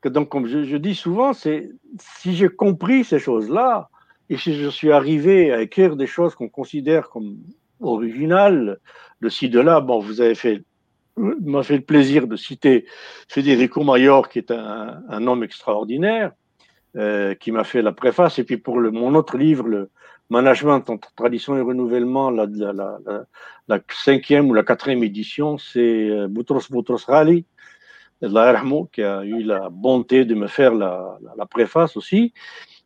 que 0.00 0.08
donc 0.08 0.28
comme 0.28 0.48
je, 0.48 0.64
je 0.64 0.76
dis 0.76 0.96
souvent, 0.96 1.32
c'est 1.32 1.70
si 2.00 2.34
j'ai 2.34 2.48
compris 2.48 3.04
ces 3.04 3.20
choses-là 3.20 3.90
et 4.30 4.36
si 4.36 4.54
je 4.54 4.68
suis 4.68 4.92
arrivé 4.92 5.52
à 5.52 5.60
écrire 5.60 5.96
des 5.96 6.06
choses 6.06 6.34
qu'on 6.34 6.48
considère 6.48 7.10
comme 7.10 7.36
originales, 7.80 8.78
de 9.20 9.28
ci, 9.28 9.48
de 9.48 9.60
là, 9.60 9.80
bon, 9.80 9.98
vous 9.98 10.20
avez 10.20 10.34
fait, 10.34 10.62
m'a 11.16 11.62
fait 11.62 11.76
le 11.76 11.82
plaisir 11.82 12.26
de 12.26 12.36
citer 12.36 12.86
Federico 13.28 13.84
Mayor, 13.84 14.28
qui 14.28 14.38
est 14.38 14.50
un, 14.50 15.26
homme 15.26 15.44
extraordinaire, 15.44 16.32
euh, 16.96 17.34
qui 17.34 17.52
m'a 17.52 17.64
fait 17.64 17.82
la 17.82 17.92
préface. 17.92 18.38
Et 18.38 18.44
puis 18.44 18.56
pour 18.56 18.80
mon 18.80 19.14
autre 19.14 19.36
livre, 19.36 19.66
le 19.68 19.90
Management 20.30 20.88
entre 20.88 21.14
tradition 21.14 21.54
et 21.58 21.60
renouvellement, 21.60 22.30
la, 22.30 22.46
cinquième 23.90 24.48
ou 24.48 24.54
la 24.54 24.62
quatrième 24.62 25.04
édition, 25.04 25.58
c'est 25.58 26.08
euh, 26.08 26.28
Boutros 26.28 26.62
Boutros 26.70 27.04
Ghali, 27.06 27.44
qui 28.20 29.02
a 29.02 29.22
eu 29.22 29.42
la 29.42 29.68
bonté 29.68 30.24
de 30.24 30.34
me 30.34 30.46
faire 30.46 30.74
la 30.74 31.46
préface 31.50 31.94
aussi. 31.98 32.32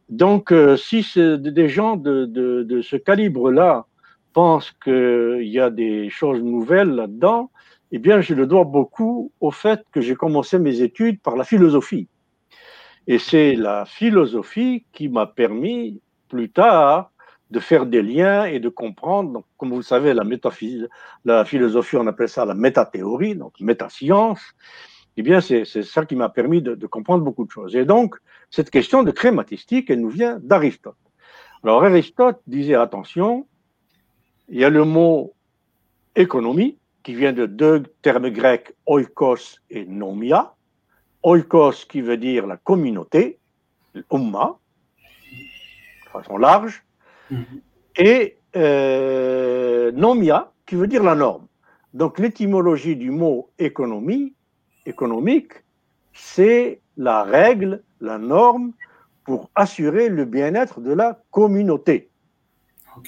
Donc, 0.09 0.53
euh, 0.53 0.77
si 0.77 1.05
des 1.17 1.69
gens 1.69 1.97
de, 1.97 2.81
ce 2.83 2.97
calibre-là 2.97 3.87
pensent 4.33 4.73
qu'il 4.83 5.49
y 5.49 5.59
a 5.59 5.71
des 5.71 6.09
choses 6.09 6.43
nouvelles 6.43 6.91
là-dedans, 6.91 7.51
eh 7.93 7.99
bien, 7.99 8.21
je 8.21 8.35
le 8.35 8.47
dois 8.47 8.65
beaucoup 8.65 9.33
au 9.41 9.51
fait 9.51 9.81
que 9.93 10.01
j'ai 10.01 10.15
commencé 10.15 10.59
mes 10.59 10.83
études 10.83 11.21
par 11.21 11.37
la 11.37 11.45
philosophie. 11.45 12.09
Et 13.07 13.19
c'est 13.19 13.55
la 13.55 13.87
philosophie 13.87 14.85
qui 14.93 15.09
m'a 15.09 15.27
permis, 15.27 16.01
plus 16.29 16.51
tard, 16.51 17.11
de 17.51 17.61
faire 17.61 17.87
des 17.87 18.03
liens 18.03 18.45
et 18.45 18.61
de 18.61 18.69
comprendre. 18.69 19.33
Donc, 19.33 19.45
comme 19.57 19.71
vous 19.71 19.79
le 19.79 19.83
savez, 19.83 20.13
la, 20.13 20.25
la 21.25 21.45
philosophie, 21.47 21.97
on 21.97 22.07
appelle 22.07 22.29
ça 22.29 22.45
la 22.45 22.55
métathéorie, 22.55 23.35
donc 23.35 23.59
métascience 23.61 24.41
eh 25.19 25.23
bien, 25.23 25.41
c'est 25.41 25.65
ça 25.65 26.05
qui 26.07 26.15
m'a 26.15 26.29
permis 26.29 26.63
de, 26.63 26.75
de, 26.75 26.87
comprendre 26.87 27.25
beaucoup 27.25 27.45
de 27.45 27.51
choses. 27.51 27.75
Et 27.75 27.85
donc, 27.85 28.15
cette 28.51 28.71
question 28.71 29.03
de 29.03 29.11
crématistique, 29.11 29.91
elle 29.91 30.01
nous 30.01 30.11
vient 30.11 30.39
d'Aristote. 30.41 30.97
Alors, 31.65 31.83
Aristote 31.83 32.41
disait, 32.47 32.75
attention, 32.75 33.47
il 34.49 34.61
y 34.61 34.65
a 34.65 34.71
le 34.71 34.85
mot 34.85 35.35
économie, 36.15 36.79
qui 37.03 37.15
vient 37.15 37.33
de 37.33 37.47
deux 37.47 37.85
termes 38.03 38.29
grecs, 38.29 38.75
oikos 38.87 39.61
et 39.71 39.87
nomia. 39.87 40.55
Oikos 41.23 41.87
qui 41.89 42.01
veut 42.01 42.17
dire 42.17 42.47
la 42.47 42.57
communauté, 42.57 43.39
l'umma, 43.95 44.59
de 46.05 46.11
façon 46.11 46.37
large, 46.37 46.85
mm-hmm. 47.33 47.61
et 47.97 48.37
euh, 48.57 49.91
nomia 49.93 50.53
qui 50.67 50.77
veut 50.77 50.87
dire 50.87 51.03
la 51.03 51.15
norme. 51.15 51.47
Donc 51.95 52.19
l'étymologie 52.19 52.95
du 52.95 53.11
mot 53.11 53.51
économie 53.59 54.35
économique, 54.89 55.53
c'est 56.13 56.81
la 56.97 57.23
règle, 57.23 57.83
la 58.01 58.19
norme 58.19 58.73
pour 59.25 59.51
assurer 59.55 60.09
le 60.09 60.25
bien-être 60.25 60.81
de 60.81 60.93
la 60.93 61.21
communauté. 61.31 62.09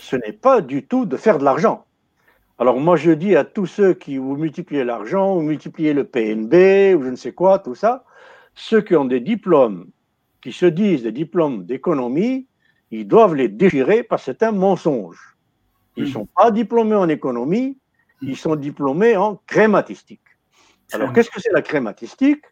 Ce 0.01 0.17
n'est 0.17 0.33
pas 0.33 0.61
du 0.61 0.85
tout 0.85 1.07
de 1.07 1.17
faire 1.17 1.39
de 1.39 1.45
l'argent. 1.45 1.85
Alors 2.59 2.79
moi 2.79 2.97
je 2.97 3.11
dis 3.11 3.35
à 3.37 3.45
tous 3.45 3.67
ceux 3.67 3.95
qui 3.95 4.19
vous 4.19 4.37
multipliez 4.37 4.85
l'argent, 4.85 5.35
vous 5.35 5.43
multipliez 5.43 5.95
le 5.95 6.05
PNB 6.05 6.95
ou 6.95 7.03
je 7.03 7.09
ne 7.09 7.17
sais 7.17 7.33
quoi, 7.33 7.59
tout 7.59 7.75
ça, 7.75 8.05
ceux 8.55 8.83
qui 8.83 8.95
ont 8.95 9.07
des 9.07 9.21
diplômes, 9.21 9.87
qui 10.43 10.53
se 10.53 10.67
disent 10.67 11.03
des 11.03 11.13
diplômes 11.13 11.65
d'économie, 11.65 12.47
ils 12.91 13.09
doivent 13.09 13.35
les 13.35 13.49
déchirer 13.49 14.03
parce 14.03 14.27
que 14.27 14.33
c'est 14.33 14.43
un 14.43 14.53
mensonge. 14.53 15.37
Ils 15.97 16.05
ne 16.05 16.09
hmm. 16.09 16.13
sont 16.13 16.29
pas 16.37 16.51
diplômés 16.51 16.97
en 16.97 17.09
économie, 17.09 17.79
ils 18.21 18.37
sont 18.37 18.57
diplômés 18.57 19.17
en 19.17 19.41
crématistique. 19.47 20.21
Alors, 20.93 21.13
qu'est-ce 21.13 21.31
que 21.31 21.41
c'est 21.41 21.53
la 21.53 21.63
crématistique 21.63 22.45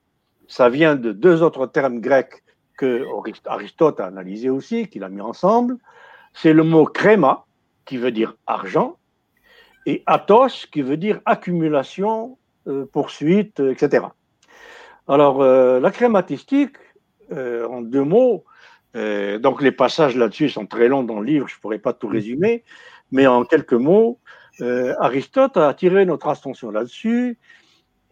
Ça 0.46 0.68
vient 0.68 0.96
de 0.96 1.12
deux 1.12 1.42
autres 1.42 1.66
termes 1.66 2.00
grecs 2.00 2.42
que 2.76 3.04
Aristote 3.46 4.00
a 4.00 4.06
analysé 4.06 4.50
aussi, 4.50 4.88
qu'il 4.88 5.04
a 5.04 5.08
mis 5.08 5.20
ensemble. 5.20 5.76
C'est 6.32 6.52
le 6.52 6.62
mot 6.62 6.84
créma, 6.84 7.46
qui 7.84 7.96
veut 7.96 8.12
dire 8.12 8.36
argent, 8.46 8.96
et 9.86 10.02
athos, 10.06 10.66
qui 10.70 10.82
veut 10.82 10.96
dire 10.96 11.20
accumulation, 11.24 12.38
euh, 12.66 12.86
poursuite, 12.86 13.60
etc. 13.60 14.06
Alors, 15.08 15.42
euh, 15.42 15.80
la 15.80 15.90
crématistique, 15.90 16.76
euh, 17.32 17.66
en 17.66 17.82
deux 17.82 18.04
mots, 18.04 18.44
donc 19.40 19.62
les 19.62 19.70
passages 19.70 20.16
là-dessus 20.16 20.48
sont 20.48 20.66
très 20.66 20.88
longs 20.88 21.04
dans 21.04 21.20
le 21.20 21.24
livre, 21.24 21.46
je 21.46 21.54
ne 21.54 21.60
pourrais 21.60 21.78
pas 21.78 21.92
tout 21.92 22.08
résumer, 22.08 22.64
mais 23.12 23.28
en 23.28 23.44
quelques 23.44 23.74
mots, 23.74 24.18
Aristote 24.60 25.56
a 25.56 25.68
attiré 25.68 26.04
notre 26.04 26.26
attention 26.26 26.72
là-dessus 26.72 27.38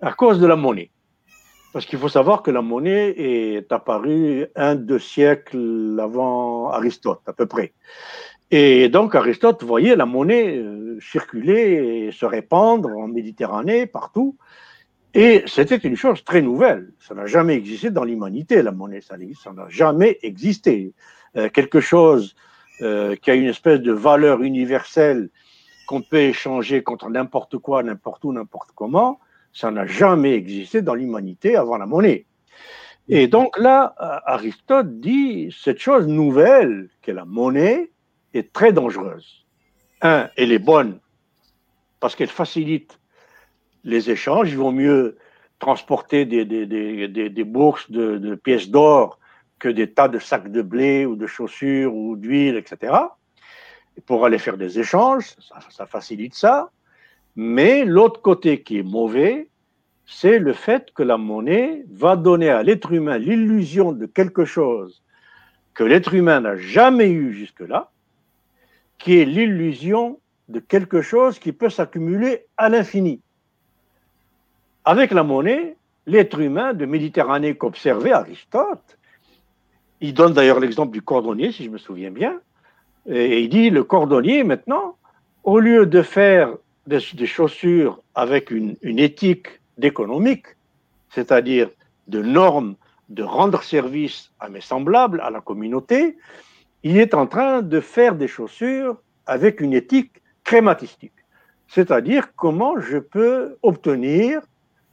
à 0.01 0.13
cause 0.13 0.41
de 0.41 0.47
la 0.47 0.57
monnaie. 0.57 0.91
Parce 1.73 1.85
qu'il 1.85 1.99
faut 1.99 2.09
savoir 2.09 2.43
que 2.43 2.51
la 2.51 2.63
monnaie 2.63 3.11
est 3.17 3.71
apparue 3.71 4.47
un, 4.57 4.75
deux 4.77 4.99
siècles 4.99 5.99
avant 6.01 6.71
Aristote, 6.71 7.21
à 7.27 7.33
peu 7.33 7.47
près. 7.47 7.75
Et 8.51 8.89
donc 8.89 9.15
Aristote 9.15 9.63
voyait 9.63 9.97
la 9.97 10.07
monnaie 10.07 10.57
euh, 10.57 10.99
circuler 11.01 12.07
et 12.07 12.13
se 12.13 12.25
répandre 12.25 12.89
en 12.97 13.09
Méditerranée, 13.09 13.87
partout. 13.87 14.37
Et 15.13 15.43
c'était 15.47 15.77
une 15.77 15.97
chose 15.97 16.23
très 16.25 16.43
nouvelle. 16.43 16.93
Ça 17.01 17.15
n'a 17.15 17.27
jamais 17.27 17.55
existé 17.55 17.91
dans 17.91 18.05
l'humanité, 18.05 18.63
la 18.63 18.73
monnaie. 18.73 19.01
Ça 19.01 19.17
n'a 19.17 19.69
jamais 19.69 20.19
existé. 20.23 20.93
Euh, 21.37 21.51
quelque 21.51 21.81
chose 21.81 22.35
euh, 22.81 23.17
qui 23.17 23.31
a 23.31 23.35
une 23.35 23.49
espèce 23.49 23.81
de 23.81 23.93
valeur 23.93 24.43
universelle 24.43 25.29
qu'on 25.87 26.03
peut 26.03 26.19
échanger 26.19 26.83
contre 26.83 27.11
n'importe 27.11 27.59
quoi, 27.59 27.83
n'importe 27.83 28.25
où, 28.25 28.33
n'importe 28.33 28.71
comment, 28.75 29.21
ça 29.57 29.71
n'a 29.71 29.87
jamais 29.87 30.35
existé 30.35 30.83
dans 30.83 30.95
l'humanité 30.95 31.57
avant 31.57 31.79
la 31.79 31.87
monnaie. 31.87 32.27
Et 33.09 33.27
donc 33.27 33.57
là, 33.57 33.95
Aristote 34.27 35.01
dit 35.01 35.57
cette 35.65 35.79
chose 35.79 36.07
nouvelle 36.07 36.91
qu'est 37.01 37.15
la 37.15 37.25
monnaie 37.25 37.91
est 38.35 38.53
très 38.53 38.75
dangereuse. 38.75 39.47
Un, 40.03 40.29
elle 40.37 40.53
est 40.53 40.59
bonne 40.59 41.01
parce 42.01 42.15
qu'elle 42.15 42.29
facilite 42.29 43.01
les 43.83 44.11
échanges. 44.11 44.51
Il 44.51 44.59
vaut 44.59 44.73
mieux 44.73 45.17
transporter 45.59 46.27
des, 46.27 46.45
des, 46.45 46.67
des, 46.67 47.31
des 47.31 47.45
bourses 47.45 47.91
de, 47.91 48.19
de 48.19 48.35
pièces 48.35 48.69
d'or 48.69 49.19
que 49.59 49.71
des 49.71 49.91
tas 49.91 50.09
de 50.09 50.19
sacs 50.19 50.53
de 50.53 50.61
blé 50.61 51.07
ou 51.07 51.17
de 51.17 51.27
chaussures 51.27 51.95
ou 51.95 52.17
d'huile, 52.17 52.57
etc. 52.57 52.93
Et 53.97 54.03
pour 54.03 54.27
aller 54.27 54.39
faire 54.39 54.59
des 54.59 54.79
échanges, 54.79 55.35
ça, 55.39 55.61
ça 55.71 55.87
facilite 55.87 56.35
ça. 56.35 56.71
Mais 57.37 57.85
l'autre 57.85 58.23
côté 58.23 58.63
qui 58.63 58.79
est 58.79 58.83
mauvais, 58.83 59.49
c'est 60.07 60.39
le 60.39 60.55
fait 60.55 60.93
que 60.95 61.03
la 61.03 61.19
monnaie 61.19 61.85
va 61.91 62.17
donner 62.17 62.49
à 62.49 62.63
l'être 62.63 62.93
humain 62.93 63.19
l'illusion 63.19 63.93
de 63.93 64.07
quelque 64.07 64.45
chose 64.45 65.03
que 65.75 65.85
l'être 65.85 66.15
humain 66.15 66.41
n'a 66.41 66.57
jamais 66.57 67.11
eu 67.11 67.35
jusque-là, 67.35 67.91
qui 68.99 69.19
est 69.19 69.27
l'illusion 69.27 70.19
de 70.49 70.59
quelque 70.59 71.03
chose 71.03 71.39
qui 71.39 71.53
peut 71.53 71.69
s'accumuler 71.69 72.47
à 72.57 72.71
l'infini. 72.71 73.21
Avec 74.87 75.11
la 75.11 75.23
monnaie, 75.23 75.77
l'être 76.07 76.41
humain 76.41 76.73
de 76.73 76.87
Méditerranée 76.87 77.57
qu'observait 77.57 78.13
Aristote, 78.13 78.97
il 80.01 80.15
donne 80.15 80.33
d'ailleurs 80.33 80.61
l'exemple 80.61 80.93
du 80.93 81.03
cordonnier, 81.03 81.53
si 81.53 81.65
je 81.65 81.71
me 81.71 81.79
souviens 81.79 82.11
bien, 82.11 82.41
et 83.07 83.43
il 83.43 83.51
dit 83.51 83.69
le 83.69 83.85
cordonnier 83.85 84.45
maintenant, 84.45 84.97
au 85.45 85.59
lieu 85.59 85.85
de 85.85 86.01
faire 86.01 86.57
des, 86.87 87.27
chaussures 87.27 88.01
avec 88.15 88.51
une, 88.51 88.77
une 88.83 88.99
éthique 88.99 89.49
d'économique, 89.79 90.47
c'est-à-dire 91.11 91.71
de 92.09 92.23
normes 92.23 92.77
de 93.09 93.23
rendre 93.23 93.63
service 93.63 94.31
à 94.41 94.49
mes 94.49 94.61
semblables, 94.61 95.21
à 95.21 95.31
la 95.31 95.41
communauté, 95.41 96.17
il 96.83 96.99
est 96.99 97.15
en 97.15 97.27
train 97.27 97.63
de 97.63 97.81
faire 97.81 98.15
des 98.15 98.29
chaussures 98.29 98.97
avec 99.27 99.61
une 99.61 99.73
éthique 99.73 100.23
crématistique. 100.45 101.13
C'est-à-dire 101.69 102.35
comment 102.35 102.81
je 102.81 102.99
peux 102.99 103.57
obtenir 103.63 104.41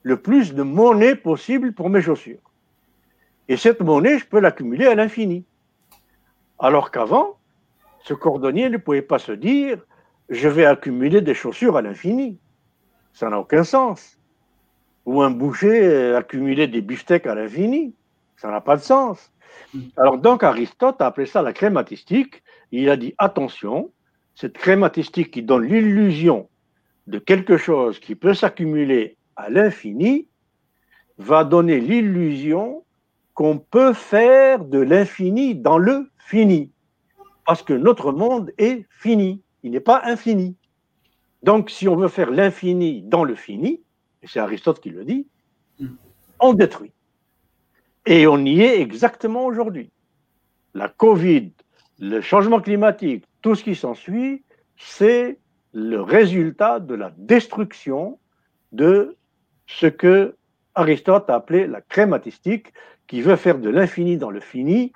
le 0.01 0.17
plus 0.17 0.53
de 0.53 0.63
monnaie 0.63 1.15
possible 1.15 1.73
pour 1.73 1.89
mes 1.89 2.01
chaussures. 2.01 2.51
Et 3.47 3.57
cette 3.57 3.81
monnaie, 3.81 4.19
je 4.19 4.25
peux 4.25 4.39
l'accumuler 4.39 4.85
à 4.85 4.95
l'infini. 4.95 5.43
Alors 6.59 6.91
qu'avant, 6.91 7.37
ce 8.03 8.13
cordonnier 8.13 8.69
ne 8.69 8.77
pouvait 8.77 9.01
pas 9.01 9.19
se 9.19 9.31
dire 9.31 9.77
je 10.29 10.47
vais 10.47 10.65
accumuler 10.65 11.21
des 11.21 11.33
chaussures 11.33 11.77
à 11.77 11.81
l'infini. 11.81 12.39
Ça 13.13 13.29
n'a 13.29 13.39
aucun 13.39 13.63
sens. 13.63 14.17
Ou 15.05 15.21
un 15.21 15.31
boucher 15.31 16.15
accumuler 16.15 16.67
des 16.67 16.81
beefsteaks 16.81 17.27
à 17.27 17.35
l'infini. 17.35 17.93
Ça 18.37 18.49
n'a 18.49 18.61
pas 18.61 18.77
de 18.77 18.81
sens. 18.81 19.31
Mm. 19.73 19.79
Alors 19.97 20.17
donc 20.17 20.43
Aristote 20.43 21.01
a 21.01 21.07
appelé 21.07 21.27
ça 21.27 21.41
la 21.41 21.53
crématistique. 21.53 22.43
Il 22.71 22.89
a 22.89 22.97
dit 22.97 23.13
attention, 23.17 23.91
cette 24.35 24.57
crématistique 24.57 25.31
qui 25.31 25.43
donne 25.43 25.65
l'illusion 25.65 26.49
de 27.07 27.19
quelque 27.19 27.57
chose 27.57 27.99
qui 27.99 28.15
peut 28.15 28.33
s'accumuler 28.33 29.17
à 29.35 29.49
l'infini 29.49 30.27
va 31.17 31.43
donner 31.43 31.79
l'illusion 31.79 32.83
qu'on 33.33 33.57
peut 33.57 33.93
faire 33.93 34.63
de 34.65 34.79
l'infini 34.79 35.55
dans 35.55 35.77
le 35.77 36.09
fini. 36.17 36.71
Parce 37.45 37.61
que 37.61 37.73
notre 37.73 38.11
monde 38.11 38.51
est 38.57 38.85
fini, 38.89 39.41
il 39.63 39.71
n'est 39.71 39.79
pas 39.79 40.01
infini. 40.05 40.55
Donc 41.41 41.69
si 41.69 41.87
on 41.87 41.95
veut 41.95 42.07
faire 42.07 42.31
l'infini 42.31 43.01
dans 43.01 43.23
le 43.23 43.35
fini, 43.35 43.81
et 44.21 44.27
c'est 44.27 44.39
Aristote 44.39 44.79
qui 44.79 44.89
le 44.89 45.03
dit, 45.03 45.27
mm. 45.79 45.87
on 46.39 46.53
détruit. 46.53 46.91
Et 48.05 48.27
on 48.27 48.37
y 48.39 48.61
est 48.61 48.81
exactement 48.81 49.45
aujourd'hui. 49.45 49.89
La 50.73 50.89
Covid, 50.89 51.51
le 51.99 52.21
changement 52.21 52.59
climatique, 52.59 53.25
tout 53.41 53.55
ce 53.55 53.63
qui 53.63 53.75
s'ensuit, 53.75 54.43
c'est 54.77 55.39
le 55.73 56.01
résultat 56.01 56.79
de 56.79 56.95
la 56.95 57.13
destruction 57.17 58.19
de 58.71 59.15
ce 59.67 59.87
que 59.87 60.35
Aristote 60.75 61.29
a 61.29 61.35
appelé 61.35 61.67
la 61.67 61.81
crématistique, 61.81 62.73
qui 63.07 63.21
veut 63.21 63.35
faire 63.35 63.59
de 63.59 63.69
l'infini 63.69 64.17
dans 64.17 64.31
le 64.31 64.39
fini 64.39 64.93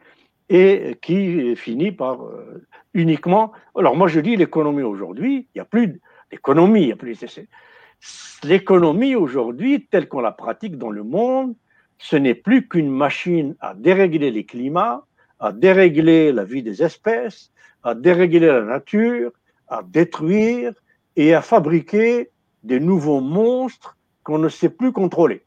et 0.49 0.97
qui 1.01 1.55
finit 1.55 1.91
par 1.91 2.23
euh, 2.23 2.65
uniquement. 2.93 3.51
Alors 3.75 3.95
moi 3.95 4.07
je 4.07 4.19
dis 4.19 4.35
l'économie 4.35 4.83
aujourd'hui, 4.83 5.47
il 5.53 5.57
n'y 5.57 5.61
a 5.61 5.65
plus 5.65 5.99
d'économie, 6.31 6.83
il 6.83 6.87
y 6.89 6.93
a 6.93 6.95
plus. 6.95 7.17
L'économie 8.43 9.15
aujourd'hui, 9.15 9.87
telle 9.89 10.07
qu'on 10.07 10.21
la 10.21 10.31
pratique 10.31 10.77
dans 10.77 10.91
le 10.91 11.03
monde, 11.03 11.55
ce 11.97 12.15
n'est 12.15 12.35
plus 12.35 12.67
qu'une 12.67 12.89
machine 12.89 13.55
à 13.59 13.73
dérégler 13.73 14.31
les 14.31 14.45
climats, 14.45 15.05
à 15.39 15.51
dérégler 15.51 16.31
la 16.31 16.43
vie 16.43 16.63
des 16.63 16.83
espèces, 16.83 17.51
à 17.83 17.95
dérégler 17.95 18.47
la 18.47 18.61
nature, 18.61 19.31
à 19.67 19.81
détruire 19.83 20.73
et 21.15 21.33
à 21.33 21.41
fabriquer 21.41 22.29
des 22.63 22.79
nouveaux 22.79 23.21
monstres 23.21 23.97
qu'on 24.23 24.37
ne 24.37 24.49
sait 24.49 24.69
plus 24.69 24.91
contrôler. 24.91 25.43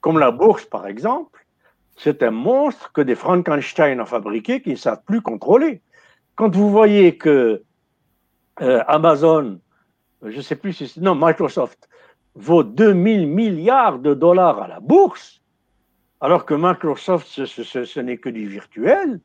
Comme 0.00 0.18
la 0.18 0.30
bourse, 0.30 0.64
par 0.64 0.86
exemple, 0.86 1.46
c'est 1.98 2.22
un 2.22 2.30
monstre 2.30 2.92
que 2.92 3.00
des 3.00 3.16
Frankenstein 3.16 4.00
ont 4.00 4.06
fabriqué 4.06 4.62
qui 4.62 4.70
ne 4.70 4.76
savent 4.76 5.02
plus 5.04 5.20
contrôler. 5.20 5.82
Quand 6.36 6.54
vous 6.54 6.70
voyez 6.70 7.16
que 7.16 7.62
euh, 8.60 8.84
Amazon, 8.86 9.58
je 10.22 10.36
ne 10.36 10.42
sais 10.42 10.56
plus 10.56 10.72
si 10.72 10.88
c'est, 10.88 11.00
non, 11.00 11.16
Microsoft, 11.16 11.88
vaut 12.36 12.62
2000 12.62 13.26
milliards 13.26 13.98
de 13.98 14.14
dollars 14.14 14.62
à 14.62 14.68
la 14.68 14.80
bourse, 14.80 15.42
alors 16.20 16.44
que 16.44 16.54
Microsoft, 16.54 17.26
ce, 17.26 18.00
n'est 18.00 18.18
que 18.18 18.28
du 18.28 18.46
virtuel, 18.46 19.20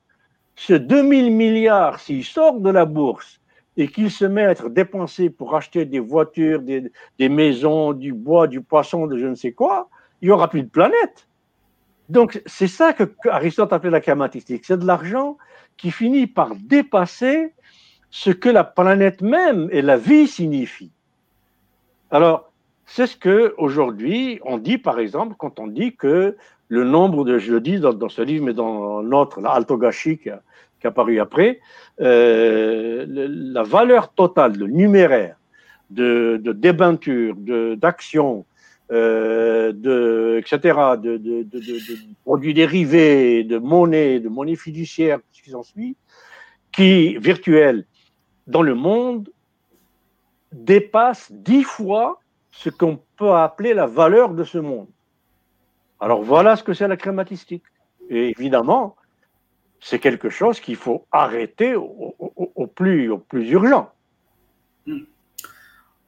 ce 0.55 0.73
2000 0.73 1.31
milliards, 1.31 1.99
s'il 1.99 2.23
sort 2.23 2.59
de 2.59 2.69
la 2.69 2.85
bourse 2.85 3.39
et 3.77 3.87
qu'il 3.87 4.11
se 4.11 4.25
met 4.25 4.45
à 4.45 4.51
être 4.51 4.69
dépensé 4.69 5.29
pour 5.29 5.55
acheter 5.55 5.85
des 5.85 5.99
voitures, 5.99 6.61
des, 6.61 7.29
maisons, 7.29 7.93
du 7.93 8.13
bois, 8.13 8.47
du 8.47 8.61
poisson, 8.61 9.07
de 9.07 9.17
je 9.17 9.25
ne 9.25 9.35
sais 9.35 9.51
quoi, 9.51 9.89
il 10.21 10.27
n'y 10.27 10.31
aura 10.31 10.47
plus 10.47 10.61
de 10.61 10.69
planète. 10.69 11.27
Donc, 12.09 12.41
c'est 12.45 12.67
ça 12.67 12.93
que 12.93 13.03
Aristote 13.29 13.73
appelait 13.73 13.91
la 13.91 14.01
karmatistique. 14.01 14.65
C'est 14.65 14.77
de 14.77 14.85
l'argent 14.85 15.37
qui 15.77 15.91
finit 15.91 16.27
par 16.27 16.55
dépasser 16.55 17.53
ce 18.09 18.29
que 18.29 18.49
la 18.49 18.63
planète 18.63 19.21
même 19.21 19.69
et 19.71 19.81
la 19.81 19.97
vie 19.97 20.27
signifient. 20.27 20.91
Alors, 22.11 22.51
c'est 22.85 23.07
ce 23.07 23.17
que 23.17 23.55
aujourd'hui 23.57 24.39
on 24.43 24.57
dit, 24.57 24.77
par 24.77 24.99
exemple, 24.99 25.35
quand 25.37 25.59
on 25.59 25.67
dit 25.67 25.95
que 25.95 26.37
le 26.67 26.83
nombre 26.83 27.25
de, 27.25 27.39
je 27.39 27.53
le 27.53 27.61
dis 27.61 27.79
dans, 27.79 28.09
ce 28.09 28.21
livre, 28.21 28.45
mais 28.45 28.53
dans 28.53 29.01
l'autre, 29.01 29.41
l'Altogashi 29.41 30.17
qui, 30.17 30.29
qui 30.79 30.87
a 30.87 30.89
apparu 30.89 31.19
après, 31.19 31.59
euh, 32.01 33.05
la 33.07 33.63
valeur 33.63 34.13
totale, 34.13 34.55
le 34.57 34.67
numéraire 34.67 35.37
de, 35.89 36.39
de 36.43 36.51
euh, 37.49 37.75
de, 38.89 40.37
etc., 40.39 40.77
de, 41.01 41.45
produits 42.23 42.53
dérivés, 42.53 43.43
de 43.43 43.57
monnaie, 43.57 44.19
de 44.19 44.29
monnaie 44.29 44.55
fiduciaire, 44.55 45.19
ce 45.31 45.41
qui 45.41 45.49
s'ensuit, 45.49 45.95
qui, 46.71 47.17
virtuel, 47.17 47.85
dans 48.47 48.61
le 48.61 48.75
monde, 48.75 49.29
dépasse 50.51 51.31
dix 51.31 51.63
fois 51.63 52.19
ce 52.51 52.69
qu'on 52.69 52.99
peut 53.17 53.31
appeler 53.31 53.73
la 53.73 53.87
valeur 53.87 54.33
de 54.33 54.43
ce 54.43 54.57
monde. 54.57 54.87
Alors 55.99 56.21
voilà 56.21 56.55
ce 56.55 56.63
que 56.63 56.73
c'est 56.73 56.87
la 56.87 56.97
crématistique. 56.97 57.63
Et 58.09 58.29
évidemment, 58.29 58.95
c'est 59.79 59.99
quelque 59.99 60.29
chose 60.29 60.59
qu'il 60.59 60.75
faut 60.75 61.05
arrêter 61.11 61.75
au, 61.75 62.67
plus, 62.67 63.09
au 63.09 63.17
plus 63.17 63.49
urgent. 63.49 63.91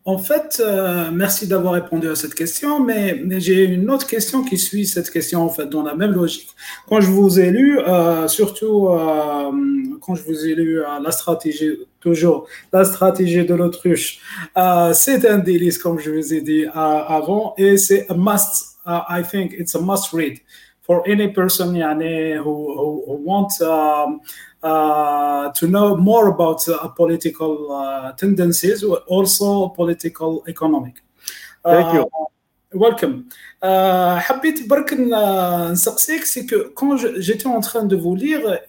En 0.07 0.19
fait, 0.19 0.61
euh, 0.63 1.09
merci 1.11 1.47
d'avoir 1.47 1.73
répondu 1.73 2.07
à 2.07 2.15
cette 2.15 2.35
question, 2.35 2.79
mais, 2.79 3.23
j'ai 3.39 3.63
une 3.63 3.89
autre 3.89 4.05
question 4.05 4.43
qui 4.43 4.59
suit 4.59 4.85
cette 4.85 5.09
question, 5.09 5.41
en 5.41 5.49
fait, 5.49 5.65
dans 5.65 5.81
la 5.81 5.95
même 5.95 6.11
logique. 6.11 6.49
Quand 6.87 7.01
je 7.01 7.09
vous 7.09 7.39
ai 7.39 7.49
lu, 7.49 7.79
euh, 7.79 8.27
surtout 8.27 8.89
euh, 8.89 9.51
quand 10.01 10.13
je 10.13 10.21
vous 10.21 10.45
ai 10.45 10.53
lu 10.53 10.79
la 11.01 11.09
stratégie, 11.09 11.71
toujours 11.99 12.45
la 12.71 12.85
stratégie 12.85 13.45
de 13.45 13.55
l'autruche, 13.55 14.19
c'est 14.93 15.27
un 15.27 15.39
délice, 15.39 15.79
comme 15.79 15.97
je 15.97 16.11
vous 16.11 16.33
ai 16.35 16.41
dit 16.41 16.65
avant, 16.73 17.55
et 17.57 17.77
c'est 17.77 18.05
un 18.11 18.15
must, 18.15 18.77
I 18.85 19.23
think 19.23 19.53
it's 19.57 19.73
a 19.73 19.81
must 19.81 20.13
read 20.13 20.37
for 20.85 21.01
any 21.07 21.29
person 21.33 21.73
yani, 21.73 22.37
who, 22.37 22.43
who, 22.77 23.03
who 23.07 23.13
wants 23.25 23.59
um, 23.59 23.67
uh, 23.67 24.54
to 24.64 25.66
know 25.66 25.96
more 25.96 26.28
about 26.28 26.68
uh, 26.68 26.88
political 26.88 27.72
uh, 27.72 28.12
tendencies, 28.12 28.84
also 29.06 29.68
political 29.68 30.44
economic. 30.48 31.02
Thank 31.64 31.94
you. 31.94 32.06
Welcome. 32.72 33.28
حبيت 34.18 34.68
برك 34.68 34.92
نسقسيك 35.72 36.24
سي 36.24 36.46
كو 36.46 36.70
كون 36.74 36.98
j'étais 37.20 37.46
en 37.46 37.60
train 37.60 37.84
de 37.84 37.96
vous 37.96 38.14
lire 38.14 38.60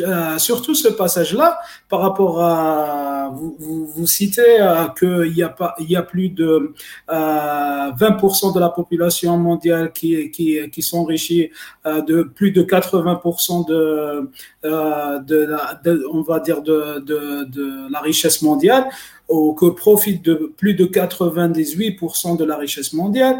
euh, 0.00 0.38
surtout 0.38 0.74
ce 0.74 0.88
passage-là, 0.88 1.58
par 1.88 2.00
rapport 2.00 2.42
à 2.42 3.30
vous, 3.32 3.56
vous, 3.94 4.06
citez 4.06 4.60
euh, 4.60 4.88
qu'il 4.98 5.36
y 5.36 5.42
a 5.42 5.48
pas, 5.48 5.74
il 5.78 5.90
y 5.90 5.96
a 5.96 6.02
plus 6.02 6.28
de 6.30 6.74
20% 7.08 7.10
euh, 7.10 8.52
de 8.52 8.60
la 8.60 8.70
population 8.70 9.36
mondiale 9.36 9.92
qui 9.92 10.30
qui, 10.30 10.58
qui 10.70 10.82
s'enrichit 10.82 11.50
de 11.84 12.22
plus 12.22 12.52
de 12.52 12.62
80% 12.62 13.68
de, 13.68 14.30
de, 14.62 16.06
on 16.12 16.22
va 16.22 16.40
dire 16.40 16.62
de, 16.62 17.00
de, 17.00 17.44
de 17.44 17.92
la 17.92 18.00
richesse 18.00 18.42
mondiale 18.42 18.88
ou 19.28 19.54
que 19.54 19.66
profite 19.66 20.24
de 20.24 20.52
plus 20.56 20.74
de 20.74 20.86
98% 20.86 22.36
de 22.36 22.44
la 22.44 22.56
richesse 22.56 22.92
mondiale. 22.92 23.36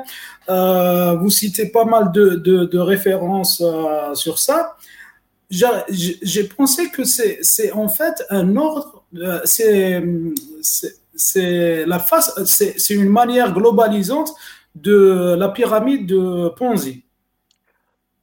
vous 0.48 1.30
citez 1.30 1.66
pas 1.66 1.84
mal 1.84 2.12
de, 2.12 2.36
de 2.36 2.78
références 2.78 3.62
sur 4.14 4.38
ça 4.38 4.76
j'ai 5.50 6.44
pensé 6.44 6.90
que 6.90 7.04
c'est 7.04 7.72
en 7.72 7.88
fait 7.88 8.24
un 8.30 8.56
ordre, 8.56 9.04
euh, 9.16 9.40
c'est 9.44 10.02
la 11.86 11.98
face, 11.98 12.40
c'est 12.44 12.94
une 12.94 13.08
manière 13.08 13.52
globalisante 13.52 14.34
de 14.74 15.34
la 15.36 15.48
pyramide 15.48 16.06
de 16.06 16.48
Ponzi. 16.56 17.04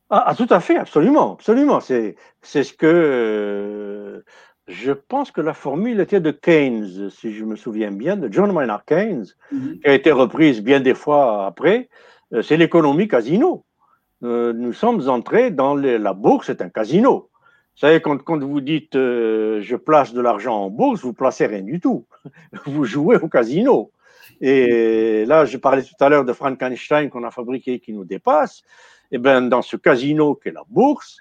Ah, 0.10 0.24
ah 0.28 0.36
tout 0.36 0.48
à 0.50 0.62
fait, 0.62 0.78
absolument, 0.78 1.34
absolument. 1.34 1.82
C'est 1.82 2.16
ce 2.44 2.74
que 2.74 2.86
euh, 2.86 4.22
je 4.68 4.94
pense 4.94 5.32
que 5.32 5.42
la 5.42 5.54
formule 5.54 6.00
était 6.00 6.22
de 6.22 6.32
Keynes, 6.32 7.10
si 7.10 7.34
je 7.34 7.44
me 7.44 7.58
souviens 7.58 7.92
bien, 7.92 8.16
de 8.16 8.32
John 8.32 8.54
Maynard 8.54 8.86
Keynes, 8.86 9.26
mm-hmm. 9.54 9.80
qui 9.80 9.88
a 9.88 9.94
été 9.94 10.12
reprise 10.12 10.62
bien 10.62 10.80
des 10.80 10.94
fois 10.94 11.46
après. 11.46 11.90
Euh, 12.34 12.42
c'est 12.42 12.58
l'économie 12.58 13.08
casino. 13.08 13.66
Euh, 14.24 14.54
nous 14.54 14.74
sommes 14.74 15.08
entrés 15.10 15.52
dans 15.52 15.76
la 15.76 16.14
bourse, 16.14 16.48
c'est 16.48 16.62
un 16.62 16.70
casino. 16.70 17.30
Vous 17.76 17.82
savez, 17.82 18.02
quand, 18.02 18.44
vous 18.44 18.62
dites 18.62 18.96
euh, 18.96 19.62
je 19.62 19.76
place 19.76 20.12
de 20.14 20.22
l'argent 20.22 20.56
en 20.56 20.70
bourse, 20.72 21.02
vous 21.02 21.14
placez 21.14 21.46
rien 21.46 21.62
du 21.62 21.80
tout. 21.80 22.08
Vous 22.66 22.86
jouez 22.86 23.18
au 23.18 23.28
casino. 23.28 23.92
Et 24.42 25.26
là, 25.26 25.46
je 25.46 25.58
parlais 25.58 25.84
tout 25.84 25.94
à 26.00 26.10
l'heure 26.10 26.26
de 26.26 26.34
Frankenstein 26.34 27.10
qu'on 27.10 27.24
a 27.24 27.30
fabriqué 27.30 27.80
qui 27.80 27.94
nous 27.94 28.04
dépasse. 28.04 28.64
Et 29.12 29.16
eh 29.16 29.18
bien, 29.20 29.42
dans 29.44 29.62
ce 29.62 29.78
casino 29.78 30.36
qu'est 30.36 30.52
la 30.52 30.64
bourse, 30.68 31.20